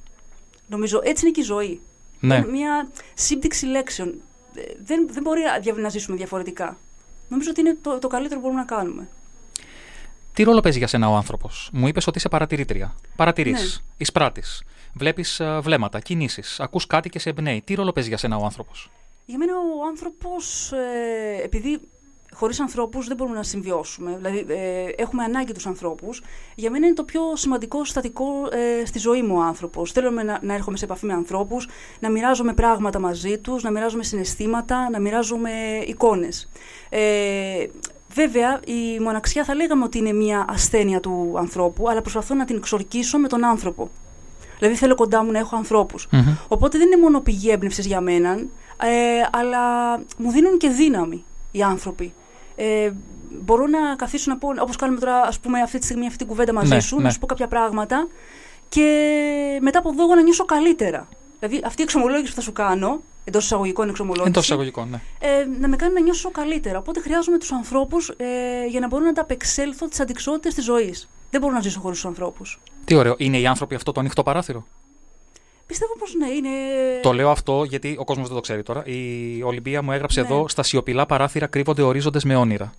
Νομίζω 0.69 1.01
έτσι 1.05 1.25
είναι 1.25 1.35
και 1.35 1.41
η 1.41 1.45
ζωή. 1.45 1.81
Ναι. 2.21 2.35
Είναι 2.37 2.47
Μια 2.47 2.91
σύμπτυξη 3.15 3.67
λέξεων. 3.67 4.21
Ε, 4.55 4.63
Δεν, 4.85 5.09
δεν 5.11 5.23
μπορεί 5.23 5.41
να, 5.43 5.59
δια- 5.59 5.75
να 5.75 5.89
ζήσουμε 5.89 6.17
διαφορετικά. 6.17 6.79
Νομίζω 7.29 7.51
ότι 7.51 7.61
είναι 7.61 7.77
το, 7.83 7.99
το 7.99 8.09
καλύτερο 8.09 8.41
που 8.41 8.47
μπορούμε 8.47 8.65
να 8.69 8.77
κάνουμε. 8.77 9.09
Τι 10.37 10.43
ρόλο 10.43 10.61
παίζει 10.61 10.79
για 10.79 10.87
σένα 10.87 11.09
ο 11.09 11.15
άνθρωπος; 11.15 11.71
Μου 11.73 11.89
είπες 11.89 12.07
ότι 12.07 12.19
είσαι 12.19 12.29
παρατηρήτρια. 12.29 12.95
Παρατηρείς, 13.17 13.83
Ναι. 13.87 13.95
εισπράττει. 13.97 14.43
Βλέπεις 14.95 15.41
βλέμματα, 15.61 16.01
κινήσεις. 16.01 16.61
Ακούς 16.61 16.87
κάτι 16.87 17.09
και 17.09 17.19
σε 17.19 17.31
εμπνέει. 17.31 17.63
Τι 17.65 17.75
ρόλο 17.75 17.93
παίζει 17.93 18.09
για 18.09 18.19
σένα 18.19 18.37
ο 18.37 18.45
άνθρωπος; 18.45 18.91
Για 19.25 19.39
μένα 19.39 19.53
ο 19.53 19.87
άνθρωπος, 19.89 20.73
ε, 20.73 21.43
επειδή 21.43 21.81
χωρίς 22.33 22.61
ανθρώπους 22.61 23.07
δεν 23.07 23.17
μπορούμε 23.17 23.37
να 23.37 23.43
συμβιώσουμε, 23.43 24.17
δηλαδή 24.17 24.47
ε, 24.49 24.85
έχουμε 24.97 25.25
ανάγκη 25.25 25.53
τους 25.53 25.67
ανθρώπους, 25.67 26.23
για 26.55 26.71
μένα 26.71 26.87
είναι 26.87 26.95
το 26.95 27.05
πιο 27.05 27.21
σημαντικό 27.37 27.85
συστατικό 27.85 28.25
ε, 28.51 28.85
στη 28.87 28.99
ζωή 28.99 29.23
μου 29.23 29.37
ο 29.37 29.41
άνθρωπος. 29.41 29.93
Θέλω 29.93 30.11
με 30.11 30.23
να, 30.23 30.39
να 30.43 30.55
έρχομαι 30.55 30.77
σε 30.77 30.85
επαφή 30.85 31.07
με 31.07 31.13
ανθρώπους, 31.13 31.69
να 32.01 32.11
μοιράζομαι 32.11 32.53
πράγματα 32.55 32.99
μαζί 32.99 33.39
τους, 33.39 33.63
να 33.63 33.71
μοιράζομαι 33.71 34.03
συναισθήματα, 34.03 34.91
να 34.91 35.01
μοιράζομαι 35.01 35.51
εικόνες. 35.87 36.49
Ε, 36.89 37.67
Βέβαια, 38.17 38.61
η 38.67 39.01
μοναξιά 39.01 39.45
θα 39.45 39.55
λέγαμε 39.55 39.85
ότι 39.85 39.99
είναι 39.99 40.13
μια 40.13 40.45
ασθένεια 40.49 41.01
του 41.01 41.35
ανθρώπου, 41.39 41.89
αλλά 41.89 42.01
προσπαθώ 42.01 42.35
να 42.35 42.45
την 42.45 42.57
εξορκίσω 42.57 43.19
με 43.19 43.29
τον 43.29 43.45
άνθρωπο. 43.45 43.91
Δηλαδή 44.59 44.75
θέλω 44.77 44.95
κοντά 44.95 45.25
μου 45.25 45.31
να 45.31 45.39
έχω 45.39 45.57
ανθρώπους. 45.57 46.09
Οπότε 46.49 46.79
δεν 46.79 46.87
είναι 46.87 46.97
μόνο 47.03 47.21
πηγή 47.21 47.51
έμπνευσης 47.51 47.87
για 47.87 48.01
μένα, 48.01 48.31
ε, 48.83 48.89
αλλά 49.33 49.59
μου 50.19 50.31
δίνουν 50.31 50.59
και 50.59 50.69
δύναμη 50.69 51.25
οι 51.51 51.63
άνθρωποι. 51.63 52.13
Ε, 52.57 52.91
μπορώ 53.31 53.67
να 53.67 53.79
καθίσω 53.97 54.31
να 54.31 54.39
πω, 54.39 54.49
όπως 54.61 54.77
κάνουμε 54.77 54.99
τώρα, 55.01 55.21
ας 55.23 55.39
πούμε, 55.39 55.61
αυτή 55.61 55.79
τη 55.79 55.85
στιγμή 55.85 56.07
αυτή 56.07 56.19
την 56.19 56.27
κουβέντα 56.27 56.53
μαζί 56.53 56.75
Ναι, 56.75 56.81
σου, 56.81 56.97
ναι. 56.97 57.03
να 57.03 57.11
σου 57.11 57.19
πω 57.19 57.27
κάποια 57.27 57.47
πράγματα 57.47 58.09
και 58.69 59.59
μετά 59.63 59.79
από 59.79 59.89
εδώ 59.89 60.03
εγώ 60.03 60.15
να 60.15 60.23
νιώσω 60.23 60.45
καλύτερα. 60.45 61.09
Δηλαδή 61.39 61.63
αυτή 61.67 61.81
η 61.81 61.85
εξομολόγηση 61.85 62.29
που 62.29 62.37
θα 62.37 62.41
σου 62.41 62.53
κάνω 62.53 63.01
εντός 63.29 63.45
εισαγωγικών 63.45 63.89
εξομολόγηση. 63.89 64.29
Εντός 64.29 64.45
εισαγωγικών, 64.45 64.89
ναι. 64.91 65.01
ε, 65.19 65.45
να 65.61 65.69
με 65.69 65.77
κάνει 65.77 65.95
να 65.95 66.01
νιώσω 66.01 66.31
καλύτερα. 66.31 66.79
Οπότε 66.79 67.01
χρειάζομαι 67.01 67.39
τους 67.39 67.53
ανθρώπους 67.53 68.09
ε, 68.09 68.25
για 68.69 68.81
να 68.81 68.87
μπορώ 68.87 69.03
να 69.03 69.09
ανταπεξέλθω 69.09 69.89
τις 69.89 70.01
αντικσότητες 70.01 70.55
της 70.55 70.65
ζωής. 70.65 71.09
Δεν 71.31 71.41
μπορώ 71.41 71.53
να 71.53 71.61
ζήσω 71.61 71.81
χωρίς 71.81 71.97
τους 71.97 72.07
ανθρώπους. 72.07 72.61
Τι 72.85 72.95
ωραίο. 72.95 73.15
Είναι 73.19 73.39
οι 73.39 73.47
άνθρωποι 73.47 73.75
αυτό 73.75 73.93
το 73.93 74.01
ανοιχτό 74.01 74.23
παράθυρο; 74.23 74.67
Πιστεύω 75.67 75.97
πως 75.99 76.15
ναι, 76.15 76.29
είναι. 76.29 76.49
Το 77.03 77.13
λέω 77.13 77.31
αυτό 77.31 77.65
γιατί 77.65 77.97
ο 77.99 78.05
κόσμος 78.05 78.27
δεν 78.27 78.37
το 78.37 78.43
ξέρει 78.43 78.63
τώρα. 78.63 78.83
Η 78.87 79.43
Ολυμπία 79.43 79.83
μου 79.83 79.93
έγραψε 79.93 80.21
Ναι. 80.21 80.27
εδώ: 80.27 80.49
Στα 80.49 80.63
σιωπηλά 80.63 81.07
παράθυρα 81.07 81.47
κρύβονται 81.47 81.83
ορίζοντες 81.83 82.25
με 82.25 82.37
όνειρα. 82.37 82.73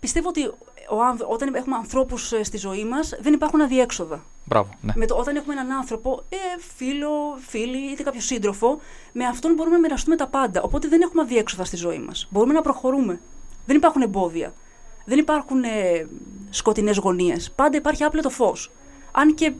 Πιστεύω 0.00 0.28
ότι 0.28 0.52
ο, 0.92 1.02
άνθ- 1.02 1.24
όταν 1.28 1.54
έχουμε 1.54 1.76
ανθρώπους 1.76 2.32
στη 2.42 2.56
ζωή 2.56 2.84
μας, 2.84 3.14
δεν 3.20 3.32
υπάρχουν 3.32 3.60
αδιέξοδα. 3.60 4.22
Μπράβο. 4.44 4.68
Ναι. 4.80 4.92
Με 4.96 5.06
το, 5.06 5.14
όταν 5.14 5.36
έχουμε 5.36 5.54
έναν 5.54 5.70
άνθρωπο, 5.72 6.22
ε, 6.28 6.36
φίλο, 6.76 7.38
φίλη, 7.48 7.92
είτε 7.92 8.02
κάποιο 8.02 8.20
σύντροφο, 8.20 8.80
με 9.12 9.24
αυτόν 9.24 9.54
μπορούμε 9.54 9.74
να 9.76 9.80
μοιραστούμε 9.80 10.16
τα 10.16 10.26
πάντα. 10.26 10.62
Οπότε 10.62 10.88
δεν 10.88 11.00
έχουμε 11.00 11.22
αδιέξοδα 11.22 11.64
στη 11.64 11.76
ζωή 11.76 11.98
μας. 11.98 12.26
Μπορούμε 12.30 12.52
να 12.52 12.60
προχωρούμε. 12.60 13.20
Δεν 13.66 13.76
υπάρχουν 13.76 14.02
εμπόδια. 14.02 14.52
Δεν 15.04 15.18
υπάρχουν 15.18 15.62
ε, 15.64 16.06
σκοτεινές 16.50 16.96
γωνίες. 16.98 17.50
Πάντα 17.50 17.76
υπάρχει 17.76 18.04
άπλετο 18.04 18.30
φως. 18.30 18.70
Αν 19.12 19.34
και 19.34 19.52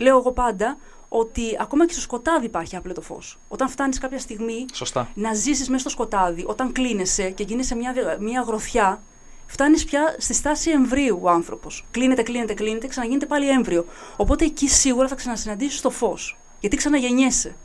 λέω 0.00 0.18
εγώ 0.18 0.32
πάντα 0.32 0.76
ότι 1.08 1.56
ακόμα 1.60 1.86
και 1.86 1.92
στο 1.92 2.00
σκοτάδι 2.02 2.46
υπάρχει 2.46 2.76
άπλετο 2.76 3.00
φως. 3.00 3.38
Όταν 3.48 3.68
φτάνεις 3.68 3.98
κάποια 3.98 4.18
στιγμή 4.18 4.64
Σωστά. 4.72 5.08
να 5.14 5.34
ζήσεις 5.34 5.68
μέσα 5.68 5.80
στο 5.80 5.88
σκοτάδι, 5.90 6.44
όταν 6.46 6.72
κλείνεσαι 6.72 7.30
και 7.30 7.42
γίνεσαι 7.42 7.74
μια, 7.74 7.94
μια 8.20 8.40
γροθιά, 8.40 9.00
φτάνεις 9.46 9.84
πια 9.84 10.14
στη 10.18 10.34
στάση 10.34 10.70
εμβρίου 10.70 11.18
ο 11.22 11.30
άνθρωπος. 11.30 11.84
Κλείνεται, 11.90 12.22
κλείνεται, 12.22 12.54
κλείνεται, 12.54 12.86
ξαναγίνεται 12.86 13.26
πάλι 13.26 13.48
έμβριο. 13.48 13.86
Οπότε 14.16 14.44
εκεί 14.44 14.68
σίγουρα 14.68 15.08
θα 15.08 15.14
ξανασυναντήσεις 15.14 15.80
το 15.80 15.90
φως. 15.90 16.38
Γιατί 16.60 16.76
ξαναγεννιέσαι. 16.76 17.56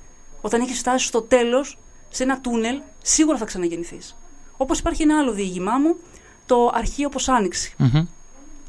Όταν 0.41 0.61
έχεις 0.61 0.79
φτάσει 0.79 1.05
στο 1.05 1.21
τέλος, 1.21 1.77
σε 2.09 2.23
ένα 2.23 2.41
τούνελ, 2.41 2.81
σίγουρα 3.01 3.37
θα 3.37 3.45
ξαναγεννηθείς. 3.45 4.17
Όπως 4.57 4.79
υπάρχει 4.79 5.01
ένα 5.01 5.17
άλλο 5.19 5.31
διήγημά 5.31 5.77
μου, 5.77 5.97
το 6.45 6.71
αρχείο 6.73 7.07
όπως 7.07 7.29
άνοιξη. 7.29 7.73
Μμμ. 7.77 8.05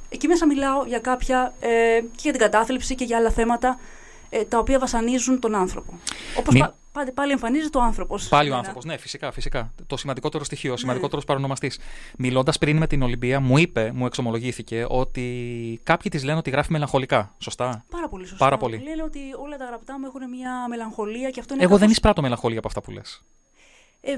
Εκεί 0.08 0.26
μέσα 0.26 0.46
μιλάω 0.46 0.84
για 0.84 0.98
κάποια. 0.98 1.54
Ε, 1.60 1.68
και 2.00 2.20
για 2.22 2.32
την 2.32 2.40
κατάθλιψη 2.40 2.94
και 2.94 3.04
για 3.04 3.16
άλλα 3.16 3.30
θέματα 3.30 3.78
ε, 4.34 4.44
τα 4.44 4.58
οποία 4.58 4.78
βασανίζουν 4.78 5.40
τον 5.40 5.54
άνθρωπο. 5.54 5.98
Όπως 6.38 6.54
Μη- 6.54 7.12
πάλι 7.14 7.32
εμφανίζεται 7.32 7.78
ο 7.78 7.82
άνθρωπος. 7.82 8.28
Πάλι 8.28 8.50
ο 8.50 8.56
άνθρωπος. 8.56 8.84
Ναι, 8.84 8.96
φυσικά, 8.96 9.32
φυσικά. 9.32 9.72
Το 9.86 9.96
σημαντικότερο 9.96 10.44
στοιχείο, 10.44 10.72
ο 10.72 10.76
σημαντικότερος 10.76 11.24
παρονομαστής. 11.24 11.78
Μιλώντας 12.18 12.58
πριν 12.58 12.76
με 12.76 12.86
την 12.86 13.02
Ολυμπία, 13.02 13.40
μου 13.40 13.58
είπε, 13.58 13.90
μου 13.94 14.06
εξομολογήθηκε 14.06 14.86
ότι 14.88 15.80
κάποιοι 15.82 16.10
της 16.10 16.24
λένε 16.24 16.38
ότι 16.38 16.50
γράφει 16.50 16.72
μελαγχολικά. 16.72 17.34
Σωστά; 17.38 17.84
Πάρα 17.90 18.08
πολύ 18.08 18.26
σωστά. 18.26 18.44
Πάρα 18.44 18.56
πολύ. 18.56 18.76
Λένε 18.76 19.02
ότι 19.02 19.18
όλα 19.42 19.56
τα 19.56 19.64
γραπτά 19.64 19.98
μου 19.98 20.06
έχουν 20.06 20.28
μια 20.28 20.68
μελαγχολία 20.68 21.30
και 21.30 21.40
αυτό 21.40 21.54
είναι. 21.54 21.62
Εγώ 21.62 21.72
δεν 21.72 21.80
κάπως- 21.80 21.94
εισπράττω 21.96 22.22
μελαγχολία 22.22 22.58
από 22.58 22.68
αυτά 22.68 22.80
που 22.80 22.90
λες. 22.90 23.22
Ε, 24.00 24.12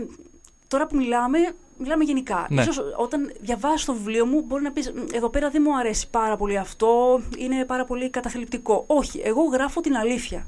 τώρα 0.69 0.87
που 0.87 0.97
μιλάμε, 0.97 1.39
μιλάμε 1.79 2.05
γενικά. 2.05 2.47
Ναι. 2.51 2.61
Ίσως 2.63 2.81
όταν 2.97 3.33
διαβάσεις 3.41 3.85
το 3.85 3.93
βιβλίο 3.93 4.27
μου, 4.27 4.43
μπορεί 4.43 4.63
να 4.63 4.73
πεις: 4.73 4.93
Εδώ 5.13 5.29
πέρα 5.29 5.51
δεν 5.51 5.63
μου 5.65 5.77
αρέσει 5.79 6.11
πάρα 6.11 6.37
πολύ 6.37 6.59
αυτό, 6.59 7.21
είναι 7.37 7.65
πάρα 7.65 7.85
πολύ 7.85 8.11
καταθλιπτικό. 8.11 8.85
Όχι, 8.87 9.21
εγώ 9.25 9.43
γράφω 9.43 9.81
την 9.81 9.97
αλήθεια. 9.97 10.47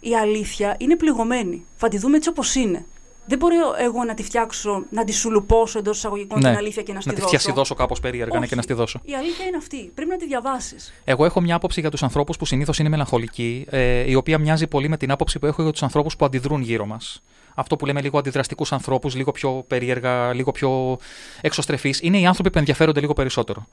Η 0.00 0.16
αλήθεια 0.16 0.76
είναι 0.78 0.96
πληγωμένη. 0.96 1.66
Θα 1.76 1.88
τη 1.88 1.98
δούμε 1.98 2.16
έτσι 2.16 2.28
όπως 2.28 2.54
είναι. 2.54 2.86
Δεν 3.28 3.38
μπορεί 3.38 3.56
εγώ 3.78 4.04
να 4.04 4.14
τη 4.14 4.22
φτιάξω, 4.22 4.84
να 4.90 5.04
τη 5.04 5.12
σουλουπώσω 5.12 5.78
εντός 5.78 5.96
εισαγωγικών 5.96 6.38
την 6.38 6.46
αλήθεια 6.46 6.82
και 6.82 6.88
να, 6.88 6.94
να 6.94 7.00
στη 7.00 7.10
τη 7.10 7.16
δώσω. 7.16 7.26
φτιασιδώσω 7.26 7.74
κάπως 7.74 8.00
περίεργα 8.00 8.32
ναι, 8.32 8.38
Όχι. 8.38 8.48
και 8.48 8.54
να 8.54 8.62
στη 8.62 8.72
δώσω. 8.72 9.00
Η 9.04 9.14
αλήθεια 9.14 9.44
είναι 9.46 9.56
αυτή. 9.56 9.90
Πρέπει 9.94 10.10
να 10.10 10.16
τη 10.16 10.26
διαβάσεις. 10.26 10.92
Εγώ 11.04 11.24
έχω 11.24 11.40
μια 11.40 11.54
άποψη 11.54 11.80
για 11.80 11.90
τους 11.90 12.02
ανθρώπους 12.02 12.36
που 12.36 12.44
συνήθως 12.44 12.78
είναι 12.78 12.88
μελαγχολικοί, 12.88 13.66
ε, 13.70 14.10
η 14.10 14.14
οποία 14.14 14.38
μοιάζει 14.38 14.66
πολύ 14.66 14.88
με 14.88 14.96
την 14.96 15.10
άποψη 15.10 15.38
που 15.38 15.46
έχω 15.46 15.62
για 15.62 15.72
τους 15.72 15.82
ανθρώπους 15.82 16.16
που 16.16 16.24
αντιδρούν 16.24 16.60
γύρω 16.60 16.86
μας. 16.86 17.22
Αυτό 17.54 17.76
που 17.76 17.86
λέμε 17.86 18.00
λίγο 18.00 18.18
αντιδραστικούς 18.18 18.72
ανθρώπους, 18.72 19.14
λίγο 19.14 19.32
πιο 19.32 19.64
περίεργα, 19.66 20.32
λίγο 20.34 20.52
πιο 20.52 20.98
εξωστρεφείς, 21.40 22.00
είναι 22.02 22.18
οι 22.18 22.26
άνθρωποι 22.26 22.50
που 22.50 22.58
ενδιαφέρονται 22.58 23.00
λίγο 23.00 23.12
περισσότερο. 23.12 23.66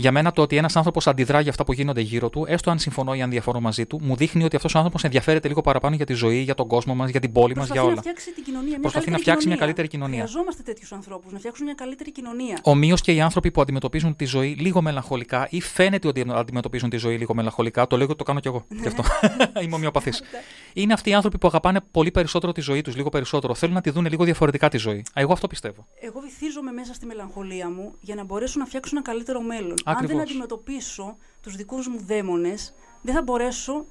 Για 0.00 0.12
μένα 0.12 0.32
το 0.32 0.42
ότι 0.42 0.56
ένας 0.56 0.76
άνθρωπος 0.76 1.06
αντιδρά 1.06 1.40
για 1.40 1.50
αυτά 1.50 1.64
που 1.64 1.72
γίνονται 1.72 2.00
γύρω 2.00 2.30
του, 2.30 2.44
έστω 2.48 2.70
αν 2.70 2.78
συμφωνώ 2.78 3.14
ή 3.14 3.22
αν 3.22 3.30
διαφωνώ 3.30 3.60
μαζί 3.60 3.86
του, 3.86 4.00
μου 4.02 4.16
δείχνει 4.16 4.44
ότι 4.44 4.56
αυτός 4.56 4.74
ο 4.74 4.78
άνθρωπος 4.78 5.04
ενδιαφέρεται 5.04 5.48
λίγο 5.48 5.60
παραπάνω 5.60 5.94
για 5.96 6.06
τη 6.06 6.12
ζωή, 6.12 6.38
για 6.40 6.54
τον 6.54 6.66
κόσμο 6.66 6.94
μας, 6.94 7.10
για 7.10 7.20
την 7.20 7.32
πόλη 7.32 7.56
μας, 7.56 7.66
για 7.70 7.74
Προσπαθεί 7.74 7.86
να 7.86 7.92
όλα. 7.92 8.00
φτιάξει 8.00 8.32
την 8.32 8.44
κοινωνία. 8.44 8.68
Μια 8.68 8.78
Προσπαθεί 8.80 9.10
να 9.10 9.16
καλύτερη 9.16 9.22
φτιάξει 9.22 9.46
μια 9.48 9.56
κοινωνία. 9.56 9.74
καλύτερη 9.74 9.88
κοινωνία. 9.88 10.18
Χρειαζόμαστε 10.18 10.62
τέτοιους 10.62 10.92
ανθρώπους 10.92 11.32
να 11.32 11.38
φτιάξουν 11.38 11.64
μια 11.64 11.74
καλύτερη 11.74 12.12
κοινωνία. 12.12 12.58
Ομοίως 12.62 13.00
και 13.00 13.12
οι 13.12 13.20
άνθρωποι 13.20 13.50
που 13.50 13.60
αντιμετωπίζουν 13.60 14.16
τη 14.16 14.24
ζωή 14.24 14.48
λίγο 14.58 14.82
μελαγχολικά 14.82 15.46
ή 15.50 15.60
φαίνεται 15.60 16.08
ότι 16.08 16.24
αντιμετωπίζουν 16.28 16.90
τη 16.90 16.96
ζωή 16.96 17.16
λίγο 17.16 17.34
μελαγχολικά, 17.34 17.86
το 17.86 17.96
λέω 17.96 18.04
γιατί 18.06 18.18
το 18.18 18.24
κάνω 18.24 18.40
κι 18.40 18.48
εγώ. 18.48 18.64
Γι' 18.68 18.86
αυτό. 18.86 19.02
Είμαι 19.62 19.74
ομοιοπαθής. 19.74 20.22
είναι 20.72 20.92
αυτοί 20.92 21.10
οι 21.10 21.14
άνθρωποι 21.14 21.38
που 21.38 21.46
αγαπάνε 21.48 21.80
πολύ 21.90 22.10
περισσότερο 22.10 22.52
τη 22.52 22.60
ζωή 22.60 22.80
τους, 22.80 22.96
λίγο 22.96 23.08
περισσότερο. 23.08 23.54
Θέλουν 23.54 23.74
να 23.74 23.80
τη 23.80 23.90
δουν 23.90 24.06
λίγο 24.06 24.24
διαφορετικά 24.24 24.68
τη 24.68 24.76
ζωή. 24.78 24.98
Α, 24.98 25.02
Εγώ 25.14 25.32
αυτό 25.32 25.46
πιστεύω. 25.46 25.86
Εγώ 26.00 26.20
βυθίζομαι 26.20 26.72
μέσα 26.72 26.94
στη 26.94 27.06
μελαγχολία 27.06 27.70
μου 27.70 27.94
για 28.00 28.14
να 28.14 28.24
μπορέσω 28.24 28.58
να 28.58 28.64
φτιάξω 28.64 28.90
ένα 28.96 29.04
καλύτερο 29.04 29.40
μέλλον. 29.40 29.74
Αν 29.88 29.94
Ακριβώς. 29.96 30.16
δεν 30.16 30.20
αντιμετωπίσω 30.20 31.16
τους 31.42 31.56
δικούς 31.56 31.88
μου 31.88 31.98
δαίμονες, 32.06 32.74
δεν 33.02 33.14
θα 33.14 33.22
μπορέσω 33.22 33.84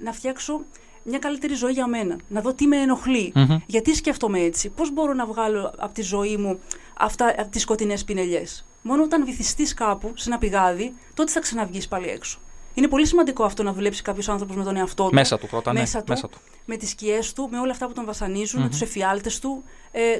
να 0.00 0.12
φτιάξω 0.12 0.60
μια 1.02 1.18
καλύτερη 1.18 1.54
ζωή 1.54 1.72
για 1.72 1.86
μένα. 1.86 2.16
Να 2.28 2.40
δω 2.40 2.52
τι 2.54 2.66
με 2.66 2.76
ενοχλεί. 2.76 3.32
Μμμ. 3.34 3.56
Γιατί 3.66 3.94
σκέφτομαι 3.94 4.40
έτσι. 4.40 4.68
Πώς 4.68 4.92
μπορώ 4.92 5.12
να 5.12 5.26
βγάλω 5.26 5.74
από 5.78 5.94
τη 5.94 6.02
ζωή 6.02 6.36
μου 6.36 6.58
αυτά 6.96 7.34
τις 7.50 7.62
σκοτεινές 7.62 8.04
πινελιές. 8.04 8.64
Μόνο 8.82 9.02
όταν 9.02 9.24
βυθιστείς 9.24 9.74
κάπου, 9.74 10.12
σε 10.14 10.28
ένα 10.28 10.38
πηγάδι, 10.38 10.94
τότε 11.14 11.30
θα 11.32 11.40
ξαναβγείς 11.40 11.88
πάλι 11.88 12.08
έξω. 12.08 12.38
Είναι 12.74 12.88
πολύ 12.88 13.06
σημαντικό 13.06 13.44
αυτό 13.44 13.62
να 13.62 13.72
δουλέψει 13.72 14.02
κάποιος 14.02 14.28
άνθρωπος 14.28 14.56
με 14.56 14.64
τον 14.64 14.76
εαυτό 14.76 15.04
του. 15.08 15.14
Μέσα 15.14 15.38
του 15.38 15.46
πρώτα, 15.46 15.72
ναι. 15.72 15.80
μέσα 15.80 15.98
του, 15.98 16.04
Μέσα 16.08 16.28
του. 16.28 16.38
με 16.64 16.76
τις 16.76 16.90
σκιές 16.90 17.32
του, 17.32 17.48
με 17.50 17.58
όλα 17.58 17.70
αυτά 17.72 17.86
που 17.86 17.92
τον 17.92 18.04
βασανίζουν, 18.04 18.58
με 18.58 18.64
Μμμ. 18.64 18.70
τους 18.72 18.80
εφιάλτες 18.80 19.38
του, 19.38 19.62
ε, 19.92 20.18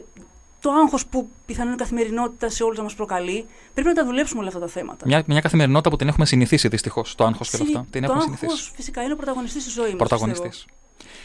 το 0.65 0.71
άγχος 0.71 1.07
που 1.07 1.29
πιθανόν 1.47 1.73
η 1.73 1.77
καθημερινότητα 1.77 2.49
σε 2.49 2.63
όλους 2.63 2.77
να 2.77 2.83
μας 2.83 2.95
προκαλεί. 2.95 3.47
Πρέπει 3.75 3.89
να 3.89 3.95
τα 3.95 4.05
δουλέψουμε 4.05 4.39
όλα 4.41 4.49
αυτά 4.49 4.61
τα 4.61 4.67
θέματα. 4.67 5.07
Μια, 5.07 5.23
μια 5.27 5.41
καθημερινότητα 5.41 5.91
που 5.91 5.97
την 5.97 6.09
έχουμε 6.09 6.27
συνηθίσει 6.27 6.69
δυστυχώς. 6.69 7.15
Το 7.15 7.25
άγχος 7.25 7.51
και 7.51 7.57
όλα 7.57 7.65
Συνη- 7.65 7.79
αυτά. 7.79 7.91
Την 7.91 8.01
το 8.03 8.07
έχουμε 8.13 8.23
άγχος 8.25 8.39
συνηθίσει. 8.39 8.71
φυσικά 8.75 9.03
είναι 9.03 9.13
ο 9.13 9.17
πρωταγωνιστής 9.17 9.63
στη 9.63 9.71
ζωής 9.71 9.89
μας. 9.89 9.97
Πρωταγωνιστής. 9.99 10.49
πιστεύω. 10.49 10.79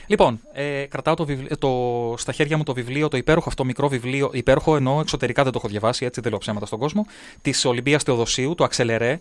Λοιπόν, 0.08 0.40
ε, 0.54 0.86
κρατάω 0.86 1.14
το 1.16 1.26
βιβλίο, 1.26 1.58
το, 1.58 2.14
στα 2.18 2.32
χέρια 2.32 2.58
μου 2.58 2.64
το 2.64 2.74
βιβλίο, 2.74 3.08
το 3.08 3.18
υπέροχο 3.18 3.50
αυτό 3.50 3.64
μικρό 3.64 3.88
βιβλίο, 3.88 4.30
υπέροχο 4.34 4.76
ενώ 4.76 5.00
εξωτερικά 5.00 5.44
δεν 5.44 5.52
το 5.52 5.58
έχω 5.64 5.68
διαβάσει, 5.68 6.06
έτσι 6.06 6.22
δεν 6.22 6.30
λέω 6.32 6.40
ψέματα 6.40 6.66
στον 6.66 6.80
κόσμο, 6.80 7.06
της 7.42 7.66
Ολυμπίας 7.66 8.04
Θεοδοσίου, 8.04 8.56
το 8.56 8.64
Αξελερέ. 8.64 9.20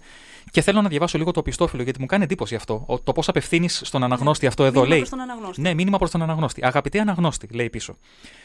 Και 0.51 0.61
θέλω 0.61 0.83
να 0.83 0.89
διαβάσω 0.89 1.19
λίγο 1.19 1.31
το 1.31 1.43
πιστόφυλλο, 1.43 1.83
γιατί 1.83 2.01
μου 2.01 2.07
κάνει 2.07 2.25
εντύπωση 2.25 2.55
αυτό. 2.55 2.85
Ο- 2.87 3.01
το 3.01 3.13
πώς 3.13 3.29
απευθύνεις 3.29 3.81
στον 3.85 4.03
αναγνώστη 4.03 4.47
αυτό 4.47 4.65
εδώ. 4.65 4.73
Μήνυμα 4.81 4.89
λέει, 4.89 4.99
προς 4.99 5.11
τον 5.11 5.21
αναγνώστη. 5.21 5.61
ναι, 5.61 5.75
μήνυμα 5.75 5.99
προς 5.99 6.11
τον 6.11 6.23
αναγνώστη. 6.23 6.65
Αγαπητέ 6.65 6.99
αναγνώστη, 7.01 7.49
λέει 7.53 7.71
πίσω. 7.71 7.97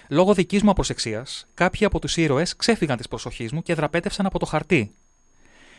Λόγω 0.09 0.33
δικής 0.33 0.63
μου 0.63 0.69
απροσεξίας, 0.69 1.47
κάποιοι 1.53 1.85
από 1.85 1.99
τους 1.99 2.17
ήρωες 2.17 2.55
ξέφυγαν 2.55 2.97
της 2.97 3.07
προσοχής 3.07 3.51
μου 3.51 3.61
και 3.61 3.73
δραπέτευσαν 3.73 4.25
από 4.25 4.39
το 4.39 4.45
χαρτί. 4.45 4.93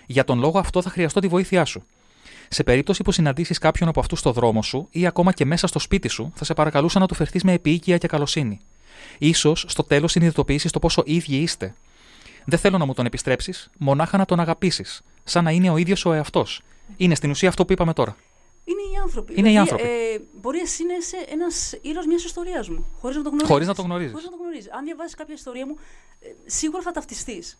Για 0.06 0.24
τον 0.24 0.38
λόγο 0.38 0.58
αυτό 0.58 0.82
θα 0.82 0.90
χρειαστώ 0.90 1.20
τη 1.20 1.28
βοήθειά 1.28 1.64
σου. 1.64 1.84
Σε 2.48 2.62
περίπτωση 2.62 3.02
που 3.02 3.12
συναντήσεις 3.12 3.58
κάποιον 3.58 3.88
από 3.88 4.00
αυτούς 4.00 4.18
στο 4.18 4.32
δρόμο 4.32 4.62
σου 4.62 4.88
ή 4.90 5.06
ακόμα 5.06 5.32
και 5.32 5.44
μέσα 5.44 5.66
στο 5.66 5.78
σπίτι 5.78 6.08
σου, 6.08 6.32
θα 6.34 6.44
σε 6.44 6.54
παρακαλούσα 6.54 6.98
να 6.98 7.06
του 7.06 7.14
φερθείς 7.14 7.44
με 7.44 7.52
επίοικια 7.52 7.98
και 7.98 8.06
καλοσύνη. 8.06 8.60
σω 9.34 9.54
στο 9.54 9.82
τέλος 9.82 10.12
συνειδητοποιήσεις 10.12 10.70
το 10.70 10.78
πόσο 10.78 11.02
ίδιοι 11.06 11.36
είστε. 11.36 11.74
Δεν 12.44 12.58
θέλω 12.58 12.78
να 12.78 12.84
μου 12.84 12.94
τον 12.94 13.06
επιστρέψεις, 13.06 13.70
μονάχα 13.78 14.16
να 14.16 14.24
τον 14.24 14.40
αγαπήσεις, 14.40 15.02
σαν 15.24 15.44
να 15.44 15.50
είναι 15.50 15.70
ο 15.70 15.76
ίδιος 15.76 16.04
ο 16.04 16.12
εαυτός. 16.12 16.62
Είναι 16.96 17.14
στην 17.14 17.30
ουσία 17.30 17.48
αυτό 17.48 17.64
που 17.64 17.72
είπαμε 17.72 17.92
τώρα. 17.92 18.16
Είναι 18.84 18.94
οι 18.94 19.00
άνθρωποι. 19.02 19.32
Είναι 19.36 19.48
οι 19.48 19.52
Δηλαδή, 19.52 19.70
άνθρωποι. 19.70 19.94
Ε, 19.94 20.20
μπορεί 20.40 20.58
εσύ 20.58 20.84
να 20.84 20.94
είσαι 20.94 21.16
ένας 21.28 21.74
ήρωας 21.80 22.06
μιας 22.06 22.24
ιστορίας 22.24 22.68
μου, 22.68 22.86
χωρίς 23.00 23.16
να 23.16 23.22
το 23.22 23.28
γνωρίζεις. 23.28 23.50
Χωρίς 23.52 23.66
να 23.66 23.74
το 23.74 23.82
γνωρίζεις. 23.82 24.12
Χωρίς 24.12 24.26
να 24.26 24.32
το 24.36 24.38
γνωρίζεις. 24.42 24.72
Αν 24.72 24.84
διαβάσεις 24.84 25.14
κάποια 25.14 25.34
ιστορία 25.34 25.66
μου, 25.66 25.76
ε, 26.20 26.28
σίγουρα 26.46 26.82
θα 26.82 26.90
ταυτιστείς. 26.90 27.58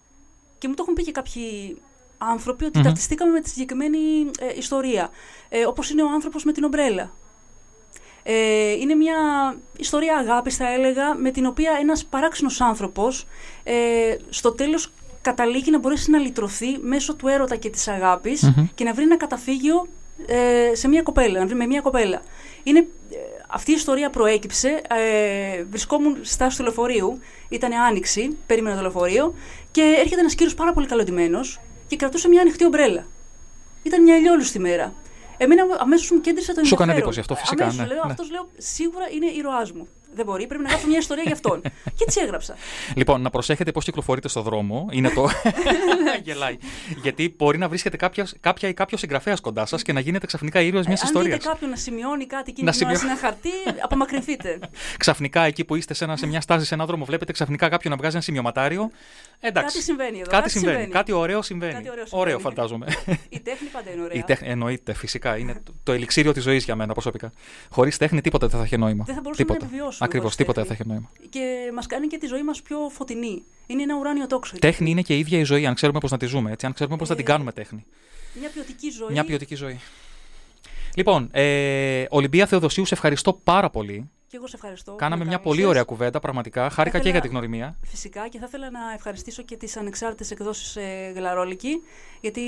Και 0.59 0.69
μου 0.69 0.75
το 0.75 0.83
έχουν 0.83 0.95
πει 0.95 1.05
και 1.05 1.13
κάποιοι 1.13 1.77
άνθρωποι 2.19 2.65
ότι 2.65 2.79
Μμμ. 2.79 2.85
ταυτιστήκαμε 2.85 3.31
με 3.33 3.41
τη 3.41 3.49
συγκεκριμένη 3.49 3.99
ε, 4.39 4.57
ιστορία. 4.57 5.11
Ε, 5.49 5.67
Όπως 5.67 5.91
είναι 5.91 6.03
ο 6.03 6.09
άνθρωπος 6.11 6.45
με 6.45 6.53
την 6.53 6.65
ομπρέλα. 6.65 7.13
Ε, 8.27 8.71
είναι 8.73 8.95
μια 8.95 9.17
ιστορία 9.79 10.17
αγάπης 10.17 10.57
θα 10.57 10.73
έλεγα 10.73 11.15
με 11.15 11.31
την 11.31 11.47
οποία 11.47 11.77
ένας 11.81 12.05
παράξενος 12.05 12.61
άνθρωπος 12.61 13.27
ε, 13.65 14.17
στο 14.29 14.53
τέλος 14.53 14.93
καταλήγει 15.23 15.71
να 15.71 15.79
μπορέσει 15.79 16.11
να 16.11 16.19
λυτρωθεί 16.19 16.79
μέσω 16.81 17.15
του 17.15 17.29
έρωτα 17.29 17.57
και 17.57 17.71
της 17.71 17.89
αγάπης 17.89 18.43
Μμμ. 18.43 18.67
και 18.75 18.85
να 18.85 18.93
βρει 18.95 19.03
ένα 19.03 19.17
καταφύγιο 19.17 19.87
ε, 20.27 20.75
σε 20.75 20.89
μια 20.89 21.03
κοπέλα, 21.03 21.39
να 21.39 21.47
βρει 21.47 21.55
με 21.55 21.67
μια 21.67 21.81
κοπέλα. 21.81 22.23
Είναι, 22.63 22.79
ε, 22.79 23.17
αυτή 23.49 23.71
η 23.71 23.75
ιστορία 23.75 24.11
προέκυψε, 24.11 24.83
ε, 24.89 25.65
βρισκόμουν 25.71 26.17
στη 26.17 26.33
στάση 26.33 26.57
του 26.57 26.63
λεωφορείου, 26.63 27.19
ήταν 27.49 27.73
άνοιξη, 27.73 28.37
περίμενα 28.47 28.77
το 28.77 28.83
λεωφορείο 28.83 29.35
και 29.71 29.97
έρχεται 29.99 30.21
ένας 30.21 30.35
κύριος 30.35 30.55
πάρα 30.55 30.73
πολύ 30.73 30.87
καλοντημένος 30.87 31.61
και 31.87 31.97
κρατούσε 31.97 32.29
μια 32.29 32.41
ανοιχτή 32.41 32.65
ομπρέλα. 32.65 33.07
Ήταν 33.83 34.03
μια 34.03 34.17
ηλιόλουστη 34.17 34.59
μέρα. 34.59 34.93
Εμένα 35.37 35.63
αμέσως 35.79 36.11
μου 36.11 36.21
κέντρισε 36.21 36.53
το 36.53 36.61
ενδιαφέρον. 36.61 36.67
Σου 36.67 36.75
έκανε 36.75 36.93
εντύπωση 36.93 37.21
αυτό, 37.21 37.35
φυσικά, 37.35 37.63
Αμέσως 37.65 37.81
ναι, 37.81 37.87
λέω, 37.87 38.05
ναι. 38.05 38.11
αυτός 38.11 38.31
λέω, 38.31 38.49
σίγουρα 38.57 39.09
είναι 39.15 39.27
ήρωάς 39.27 39.73
μου. 39.73 39.89
Δεν 40.15 40.25
μπορεί, 40.25 40.47
πρέπει 40.47 40.63
να 40.63 40.69
γράψω 40.69 40.87
μια 40.87 40.99
ιστορία 40.99 41.23
για 41.23 41.33
αυτόν. 41.33 41.61
και 41.97 42.05
έτσι 42.07 42.21
έγραψα. 42.23 42.55
Λοιπόν, 42.97 43.21
να 43.21 43.31
προσέχετε 43.31 43.73
πώς 43.73 43.85
κυκλοφορείτε 43.85 44.29
στο 44.29 44.43
δρόμο. 44.43 44.87
Είναι 44.91 45.11
το. 45.11 45.29
Γελάει. 46.25 46.57
Γιατί 47.03 47.35
μπορεί 47.39 47.59
να 47.59 47.69
βρίσκεται 47.69 47.97
κάποιος, 47.97 48.35
κάποια 48.41 48.69
ή 48.69 48.75
κάποιος 48.75 49.01
συγγραφέας 49.01 49.41
κοντά 49.41 49.67
σας 49.67 49.83
και 49.83 49.93
να 49.93 50.01
γίνετε 50.01 50.27
ξαφνικά 50.27 50.61
ήρωε 50.61 50.83
μιας 50.87 51.01
Ε, 51.01 51.03
αν 51.03 51.07
ιστορίας. 51.13 51.37
δείτε 51.39 51.49
κάποιον 51.49 51.71
να 51.71 51.77
σημειώνει 51.77 52.27
κάτι 52.27 52.51
εκείνη 52.51 52.67
Να 52.67 52.73
την 52.73 52.87
ώρα 52.87 52.95
σε 52.95 53.01
σημειώ- 53.01 53.19
ένα 53.21 53.29
χαρτί, 53.29 53.81
απομακρυνθείτε. 53.83 54.59
Ξαφνικά 55.03 55.43
εκεί 55.43 55.65
που 55.65 55.75
είστε 55.75 55.95
σε, 55.95 56.05
ένα, 56.05 56.17
σε 56.17 56.27
μια 56.27 56.41
στάση 56.41 56.67
σε 56.67 56.75
ένα 56.75 56.87
δρόμο, 56.87 57.05
βλέπετε 57.05 57.33
ξαφνικά 57.33 57.69
κάποιον 57.69 57.93
να 57.93 57.99
βγάζει 57.99 58.15
ένα 58.15 58.25
σημειωματάριο. 58.25 58.91
Εντάξει. 59.47 59.75
Κάτι 59.75 59.85
συμβαίνει 59.85 60.19
εδώ. 60.21 60.31
Κάτι 60.31 60.51
συμβαίνει. 60.51 60.87
Κάτι 60.87 61.13
ωραίο 61.13 61.43
συμβαίνει. 61.43 61.73
Κάτι 61.73 61.91
ωραίο 61.91 62.05
συμβαίνει. 62.07 62.23
Ωραίο, 62.23 62.39
φαντάζομαι. 62.39 62.87
Η 63.29 63.41
τέχνη 63.41 63.69
πάντα 63.69 63.91
είναι 63.93 64.03
ωραία. 64.03 64.19
Η 64.19 64.23
τέχνη, 64.23 64.49
εννοείται, 64.49 64.95
φυσικά. 64.95 65.37
Είναι 65.37 65.61
το, 65.65 65.75
το 65.83 65.93
ελιξίριο 65.93 66.33
της 66.33 66.43
ζωής 66.43 66.65
για 66.65 66.77
μένα 66.77 66.93
προσωπικά. 66.93 67.33
Χωρίς 67.71 67.97
τέχνη 67.97 68.21
τίποτα 68.21 68.47
δεν 68.47 68.59
θα 68.59 68.65
είχε 68.65 68.77
νόημα. 68.77 69.05
Δεν 69.05 69.15
θα 69.15 69.21
μπορούσαμε 69.21 69.47
τίποτα. 69.49 69.65
να 69.65 69.71
επιβιώσουμε 69.73 70.05
Ακριβώς, 70.07 70.33
χωρίς 70.33 70.37
τίποτα 70.37 70.63
δεν 70.63 70.71
θα 70.71 70.77
τέχνη. 70.77 70.93
είχε 70.95 71.09
νόημα. 71.19 71.29
Και 71.31 71.73
μας 71.75 71.87
κάνει 71.87 72.07
και 72.07 72.19
τη 72.19 72.27
ζωή 72.27 72.43
μας 72.43 72.63
πιο 72.63 72.79
φωτεινή. 72.91 73.45
Είναι 73.67 73.83
ένα 73.83 73.97
ουράνιο 73.97 74.27
τόξο. 74.27 74.53
η 74.57 74.59
Τέχνη 74.59 74.91
είναι 74.91 75.03
και 75.03 75.15
η 75.15 75.19
ίδια 75.19 75.39
η 75.39 75.43
ζωή, 75.45 75.67
αν 75.67 75.75
ξέρουμε 75.75 75.99
πώς 75.99 76.11
να 76.11 76.17
τη 76.19 76.27
ζούμε. 76.27 76.51
Έτσι, 76.53 76.67
αν 76.67 76.73
ξέρουμε 76.73 76.97
πώς 76.97 77.09
θα 77.09 77.15
την 77.15 77.25
Ε, 77.25 77.31
κάνουμε 77.31 77.53
τέχνη. 77.53 77.85
Μια 78.41 78.49
ποιοτική 78.49 78.91
ζωή. 78.91 79.09
Μια 79.13 79.25
ποιοτική 79.25 79.55
ζωή. 79.55 79.81
Λοιπόν, 80.95 81.29
ε, 81.33 82.05
Ολυμπία 82.11 82.47
Θεοδοσίου, 82.47 82.85
σε 82.85 82.95
ευχαριστώ 82.95 83.33
πάρα 83.33 83.71
πολύ. 83.71 84.11
Και 84.27 84.37
εγώ 84.41 84.49
σε 84.49 84.57
ευχαριστώ. 84.57 84.91
που 84.91 84.97
Κάναμε 84.97 85.23
με 85.23 85.29
μια 85.29 85.39
πολύ 85.39 85.49
κάλεσες. 85.49 85.71
ωραία 85.71 85.83
κουβέντα, 85.83 86.21
πραγματικά. 86.21 86.61
Χάρηκα 86.71 86.83
και 86.91 87.09
ήθελα- 87.09 87.11
για 87.13 87.21
την 87.21 87.31
γνωριμία. 87.31 87.77
Φυσικά 87.83 88.29
και 88.29 88.39
θα 88.39 88.45
ήθελα 88.49 88.71
να 88.71 88.79
ευχαριστήσω 88.95 89.43
και 89.43 89.57
τις 89.57 89.77
ανεξάρτητες 89.77 90.31
εκδόσεις 90.31 90.77
ε, 90.77 91.13
Γλαρόλικη 91.15 91.83
γιατί 92.21 92.41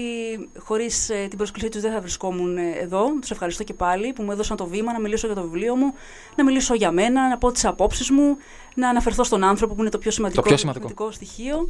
χωρίς 0.59 1.10
ε, 1.10 1.27
την 1.28 1.36
πρόσκλησή 1.39 1.68
τους 1.68 1.81
δεν 1.81 1.93
θα 1.93 2.01
βρισκόμουν 2.01 2.56
ε, 2.56 2.70
εδώ. 2.81 3.18
Τους 3.20 3.31
ευχαριστώ 3.31 3.62
και 3.64 3.74
πάλι 3.74 4.12
που 4.12 4.23
μου 4.23 4.31
έδωσαν 4.32 4.56
το 4.56 4.66
βήμα 4.66 4.93
να 4.93 5.01
μιλήσω 5.01 5.27
για 5.27 5.36
το 5.36 5.43
βιβλίο 5.43 5.77
μου, 5.77 5.93
να 6.36 6.44
μιλήσω 6.44 6.74
για 6.74 6.90
μένα, 6.90 7.28
να 7.28 7.39
πω 7.39 7.52
τις 7.52 7.64
απόψεις 7.64 8.10
μου, 8.10 8.36
να 8.74 8.89
αναφερθώ 8.89 9.24
στον 9.24 9.44
άνθρωπο 9.44 9.74
που 9.74 9.81
είναι 9.81 9.90
το 9.90 9.98
πιο 9.98 10.10
σημαντικό, 10.10 10.43
πιο 10.43 10.56
σημαντικό. 10.56 11.10
στοιχείο 11.10 11.68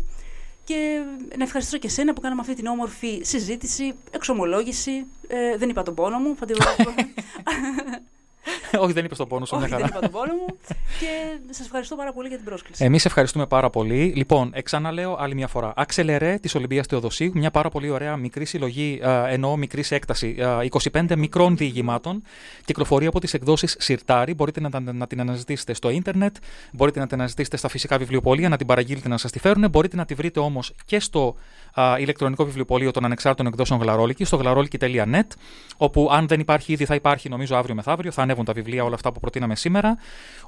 και 0.67 1.03
να 1.37 1.45
ευχαριστήσω 1.45 1.79
και 1.79 1.87
εσένα 1.87 2.13
που 2.13 2.21
κάναμε 2.21 2.41
αυτή 2.41 2.55
την 2.55 2.67
όμορφη 2.67 3.21
συζήτηση, 3.25 3.95
εξομολόγηση. 4.11 5.07
Ε, 5.27 5.57
δεν 5.57 5.69
είπα 5.69 5.83
τον 5.83 5.95
πόνο 5.95 6.19
μου, 6.19 6.37
θα 6.37 6.47
την 6.47 6.57
Όχι, 8.85 8.93
δεν 8.93 9.05
είπες 9.05 9.19
τον 9.19 9.29
πόνο 9.29 9.45
σου, 9.45 9.57
μια 9.57 9.65
Όχι, 9.65 9.75
δεν 9.75 9.83
χαρά. 9.85 9.97
είπα 9.97 10.09
τον 10.09 10.21
πόνο 10.21 10.33
μου. 10.35 10.57
Και 11.01 11.39
σας 11.51 11.67
ευχαριστώ 11.67 11.97
πάρα 11.97 12.13
πολύ 12.13 12.29
για 12.29 12.37
την 12.37 12.47
πρόσκληση. 12.47 12.85
Εμείς 12.85 13.05
ευχαριστούμε 13.05 13.47
πάρα 13.47 13.71
πολύ. 13.71 14.13
Λοιπόν, 14.17 14.51
ε, 14.55 14.63
ξαναλέω 14.63 15.17
άλλη 15.19 15.35
μια 15.35 15.47
φορά. 15.49 15.73
Αξελερέ 15.77 16.39
της 16.39 16.55
Ολυμπίας 16.55 16.87
Θεοδοσίου, 16.87 17.31
μια 17.35 17.51
πάρα 17.51 17.69
πολύ 17.69 17.91
ωραία 17.91 18.17
μικρή 18.17 18.45
συλλογή, 18.45 19.01
α, 19.07 19.29
εννοώ 19.29 19.57
μικρή 19.57 19.85
έκταση, 19.89 20.37
α, 20.43 20.63
25 20.93 21.17
μικρών 21.17 21.57
διηγημάτων. 21.57 22.23
Κυκλοφορεί 22.65 23.07
από 23.07 23.21
τις 23.21 23.35
εκδόσεις 23.35 23.77
Σιρτάρι. 23.79 24.35
Μπορείτε 24.35 24.61
να, 24.61 24.71
τα- 24.71 24.81
να 24.93 25.07
την 25.07 25.21
αναζητήσετε 25.21 25.75
στο 25.75 25.91
ίντερνετ, 25.91 26.37
μπορείτε 26.73 26.99
να 27.01 27.07
την 27.07 27.19
αναζητήσετε 27.19 27.57
στα 27.57 27.69
φυσικά 27.69 27.99
βιβλιοπολία, 27.99 28.49
να 28.49 28.57
την 28.57 28.67
παραγγείλετε 28.67 29.09
να 29.09 29.17
σας 29.17 29.31
τη 29.31 29.39
φέρουν. 29.39 29.71
Μπορείτε 29.71 29.97
να 29.97 30.05
τη 30.05 30.15
βρείτε 30.15 30.41
όμως 30.41 30.73
και 30.85 31.01
στο 31.01 31.35
α, 31.81 31.99
ηλεκτρονικό 31.99 32.45
βιβλιοπωλείο 32.45 32.91
των 32.91 33.05
ανεξάρτητων 33.05 33.47
εκδόσεων 33.47 33.81
Γλαρόλικη, 33.81 34.25
στο 34.25 34.37
γλαρόλικη.net, 34.37 35.21
όπου 35.77 36.09
αν 36.13 36.27
δεν 36.27 36.41
υπάρχει 36.41 36.73
ήδη 36.73 36.85
θα 36.85 36.95
υπάρχει 36.95 37.29
νομίζω 37.29 37.57
αύριο 37.57 37.75
μεθαύριο, 37.75 38.11
θα 38.13 38.23
ανέβουν 38.37 38.45
τα 38.45 38.53
βιβλία 38.53 38.85
όλα 38.85 38.95
αυτά 38.95 39.13
που 39.13 39.21
προτείναμε 39.21 39.57
σήμερα. 39.57 39.99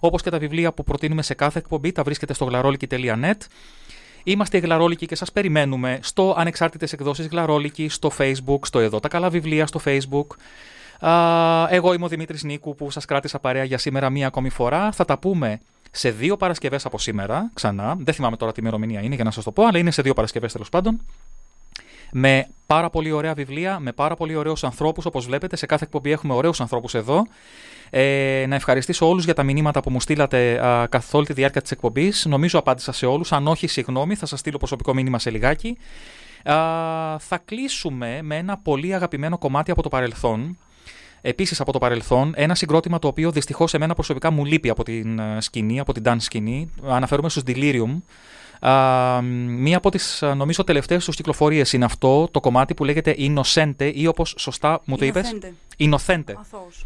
Όπως 0.00 0.22
και 0.22 0.30
τα 0.30 0.38
βιβλία 0.38 0.72
που 0.72 0.84
προτείνουμε 0.84 1.22
σε 1.22 1.34
κάθε 1.34 1.58
εκπομπή, 1.58 1.92
τα 1.92 2.02
βρίσκεται 2.02 2.34
στο 2.34 2.44
γλαρόλικη.net. 2.44 3.40
Είμαστε 4.24 4.56
οι 4.56 4.60
Γλαρόλικοι 4.60 5.06
και 5.06 5.14
σας 5.14 5.32
περιμένουμε 5.32 5.98
στο 6.02 6.34
Ανεξάρτητες 6.38 6.92
Εκδόσεις 6.92 7.26
Γλαρόλικη, 7.26 7.88
στο 7.88 8.10
Facebook, 8.18 8.58
στο 8.62 8.78
Εδώ 8.78 9.00
τα 9.00 9.08
Καλά 9.08 9.30
Βιβλία, 9.30 9.66
στο 9.66 9.80
Facebook. 9.84 10.26
Α, 11.08 11.66
εγώ 11.70 11.92
είμαι 11.92 12.04
ο 12.04 12.08
Δημήτρης 12.08 12.42
Νίκου 12.42 12.74
που 12.74 12.90
σας 12.90 13.04
κράτησα 13.04 13.38
παρέα 13.38 13.64
για 13.64 13.78
σήμερα 13.78 14.10
μία 14.10 14.26
ακόμη 14.26 14.48
φορά. 14.48 14.92
Θα 14.92 15.04
τα 15.04 15.18
πούμε 15.18 15.60
σε 15.90 16.10
δύο 16.10 16.36
Παρασκευές 16.36 16.84
από 16.86 16.98
σήμερα, 16.98 17.50
ξανά. 17.54 17.96
Δεν 17.98 18.14
θυμάμαι 18.14 18.36
τώρα 18.36 18.52
τι 18.52 18.60
ημερομηνία 18.60 19.00
είναι 19.00 19.14
για 19.14 19.24
να 19.24 19.30
σας 19.30 19.44
το 19.44 19.52
πω, 19.52 19.64
αλλά 19.66 19.78
είναι 19.78 19.90
σε 19.90 20.02
δύο 20.02 20.14
Παρασκευές 20.14 20.52
τέλος 20.52 20.68
πάντων. 20.68 21.00
Με 22.12 22.46
πάρα 22.66 22.90
πολύ 22.90 23.10
ωραία 23.10 23.34
βιβλία, 23.34 23.78
με 23.78 23.92
πάρα 23.92 24.14
πολύ 24.14 24.34
ωραίους 24.34 24.64
ανθρώπους, 24.64 25.06
όπως 25.06 25.26
βλέπετε. 25.26 25.56
Σε 25.56 25.66
κάθε 25.66 25.84
εκπομπή 25.84 26.10
έχουμε 26.10 26.34
ωραίους 26.34 26.60
ανθρώπους 26.60 26.94
εδώ. 26.94 27.26
Ε, 27.90 28.44
να 28.48 28.54
ευχαριστήσω 28.54 29.08
όλους 29.08 29.24
για 29.24 29.34
τα 29.34 29.42
μηνύματα 29.42 29.80
που 29.80 29.90
μου 29.90 30.00
στείλατε 30.00 30.66
α, 30.66 30.86
καθ' 30.86 31.14
όλη 31.14 31.26
τη 31.26 31.32
διάρκεια 31.32 31.62
της 31.62 31.70
εκπομπής. 31.70 32.26
Νομίζω 32.28 32.58
απάντησα 32.58 32.92
σε 32.92 33.06
όλους. 33.06 33.32
Αν 33.32 33.46
όχι, 33.46 33.66
συγγνώμη, 33.66 34.14
θα 34.14 34.26
σας 34.26 34.38
στείλω 34.38 34.56
προσωπικό 34.56 34.94
μήνυμα 34.94 35.18
σε 35.18 35.30
λιγάκι. 35.30 35.76
Α, 36.44 36.54
θα 37.18 37.38
κλείσουμε 37.44 38.18
με 38.22 38.36
ένα 38.36 38.58
πολύ 38.58 38.94
αγαπημένο 38.94 39.38
κομμάτι 39.38 39.70
από 39.70 39.82
το 39.82 39.88
παρελθόν. 39.88 40.58
Επίσης 41.20 41.60
από 41.60 41.72
το 41.72 41.78
παρελθόν, 41.78 42.32
ένα 42.36 42.54
συγκρότημα 42.54 42.98
το 42.98 43.08
οποίο 43.08 43.30
δυστυχώς 43.30 43.74
εμένα 43.74 43.94
προσωπικά 43.94 44.30
μου 44.30 44.44
λείπει 44.44 44.68
από 44.68 44.82
την 44.82 45.18
ε, 45.18 45.40
σκηνή, 45.40 45.80
από 45.80 45.92
την 45.92 46.02
dance 46.06 46.16
σκηνή. 46.18 46.70
Αναφέρομαι 46.86 47.28
στους 47.28 47.42
Delirium. 47.46 48.02
Α, 48.60 49.22
μία 49.22 49.76
από 49.76 49.90
τις 49.90 50.22
νομίζω 50.36 50.64
τελευταίες 50.64 51.04
τους 51.04 51.16
κυκλοφορίες 51.16 51.72
είναι 51.72 51.84
αυτό 51.84 52.28
το 52.30 52.40
κομμάτι 52.40 52.74
που 52.74 52.84
λέγεται 52.84 53.14
Innocente 53.18 53.92
ή 53.94 54.06
όπως 54.06 54.34
σωστά 54.38 54.80
μου 54.84 54.96
το 54.96 55.04
είπες. 55.04 55.32
Innocente. 55.78 55.84
Innocente. 55.84 56.32
Αθώος. 56.36 56.84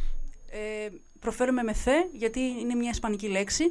Ε, 0.50 0.88
προφέρουμε 1.22 1.62
με 1.62 1.72
θε, 1.72 1.92
γιατί 2.12 2.40
είναι 2.40 2.74
μια 2.74 2.90
ισπανική 2.90 3.28
λέξη. 3.28 3.64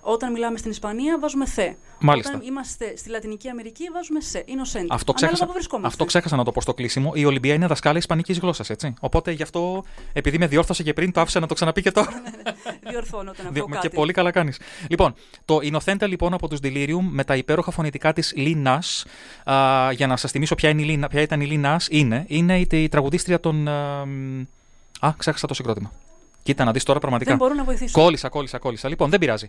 Όταν 0.00 0.32
μιλάμε 0.32 0.58
στην 0.58 0.70
Ισπανία, 0.70 1.18
βάζουμε 1.18 1.46
θε. 1.46 1.72
Μάλιστα. 2.00 2.32
Όταν 2.34 2.46
είμαστε 2.48 2.96
στη 2.96 3.08
Λατινική 3.10 3.48
Αμερική, 3.48 3.84
βάζουμε 3.92 4.20
σε. 4.20 4.38
Innocent. 4.38 4.50
Αυτό 4.50 4.74
Ανάλογα 4.82 5.14
ξέχασα, 5.14 5.46
που 5.46 5.52
βρισκόμαστε. 5.52 5.86
αυτό 5.88 6.04
ξέχασα 6.04 6.36
να 6.36 6.44
το 6.44 6.52
πω 6.52 6.60
στο 6.60 6.74
κλείσιμο. 6.74 7.12
Η 7.14 7.24
Ολυμπία 7.24 7.54
είναι 7.54 7.66
δασκάλα 7.66 7.98
Ισπανικής 7.98 8.38
γλώσσας, 8.38 8.70
έτσι. 8.70 8.94
Οπότε 9.00 9.30
γι' 9.30 9.42
αυτό, 9.42 9.84
επειδή 10.12 10.38
με 10.38 10.46
διόρθωσε 10.46 10.82
και 10.82 10.92
πριν, 10.92 11.12
το 11.12 11.20
άφησα 11.20 11.40
να 11.40 11.46
το 11.46 11.54
ξαναπεί 11.54 11.82
και 11.82 11.90
τώρα. 11.90 12.08
Διορθώνω 12.90 13.30
όταν 13.30 13.46
Δι- 13.52 13.62
ακούω 13.62 13.74
και 13.74 13.80
κάτι. 13.82 13.96
πολύ 13.96 14.12
καλά 14.12 14.30
κάνεις. 14.30 14.58
Λοιπόν, 14.88 15.14
το 15.44 15.58
Innocente 15.62 16.06
λοιπόν 16.08 16.34
από 16.34 16.48
τους 16.48 16.58
Delirium 16.62 17.02
με 17.10 17.24
τα 17.24 17.36
υπέροχα 17.36 17.70
φωνητικά 17.70 18.12
της 18.12 18.34
Lee 18.36 18.64
Nash. 18.66 19.04
Α, 19.52 19.92
για 19.92 20.06
να 20.06 20.16
σας 20.16 20.30
θυμίσω 20.30 20.54
ποια, 20.54 20.68
είναι 20.68 20.82
η 20.82 21.00
Lee, 21.02 21.08
ποια 21.10 21.20
ήταν 21.20 21.40
η 21.40 21.48
Lee 21.50 21.64
Nash, 21.64 21.86
είναι, 21.90 22.24
είναι 22.28 22.58
η, 22.58 22.66
η 22.70 22.88
τραγουδίστρια 22.88 23.40
των. 23.40 23.68
Α, 23.68 24.04
μ, 24.06 24.40
α, 25.00 25.14
ξέχασα 25.16 25.46
το 25.46 25.54
συγκρότημα. 25.54 25.92
Κοίτα 26.48 26.64
να 26.64 26.72
δεις 26.72 26.82
τώρα 26.82 26.98
πραγματικά. 26.98 27.30
Δεν 27.30 27.38
μπορώ 27.38 27.54
να 27.54 27.64
βοηθήσω. 27.64 28.00
Κόλλησα, 28.00 28.28
κόλλησα, 28.28 28.58
κόλλησα. 28.58 28.88
Λοιπόν, 28.88 29.10
δεν 29.10 29.18
πειράζει. 29.18 29.48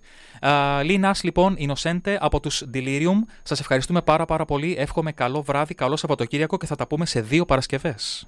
Lee 0.81 0.99
Nash, 1.03 1.19
λοιπόν, 1.21 1.57
Innocente 1.59 2.15
από 2.19 2.39
τους 2.39 2.63
Delirium. 2.73 3.23
Σας 3.43 3.59
ευχαριστούμε 3.59 4.01
πάρα 4.01 4.25
πάρα 4.25 4.45
πολύ. 4.45 4.75
Εύχομαι 4.77 5.11
καλό 5.11 5.41
βράδυ, 5.41 5.73
καλό 5.73 5.95
Σαββατοκύριακο 5.95 6.57
και 6.57 6.65
θα 6.65 6.75
τα 6.75 6.87
πούμε 6.87 7.05
σε 7.05 7.21
δύο 7.21 7.45
Παρασκευές. 7.45 8.27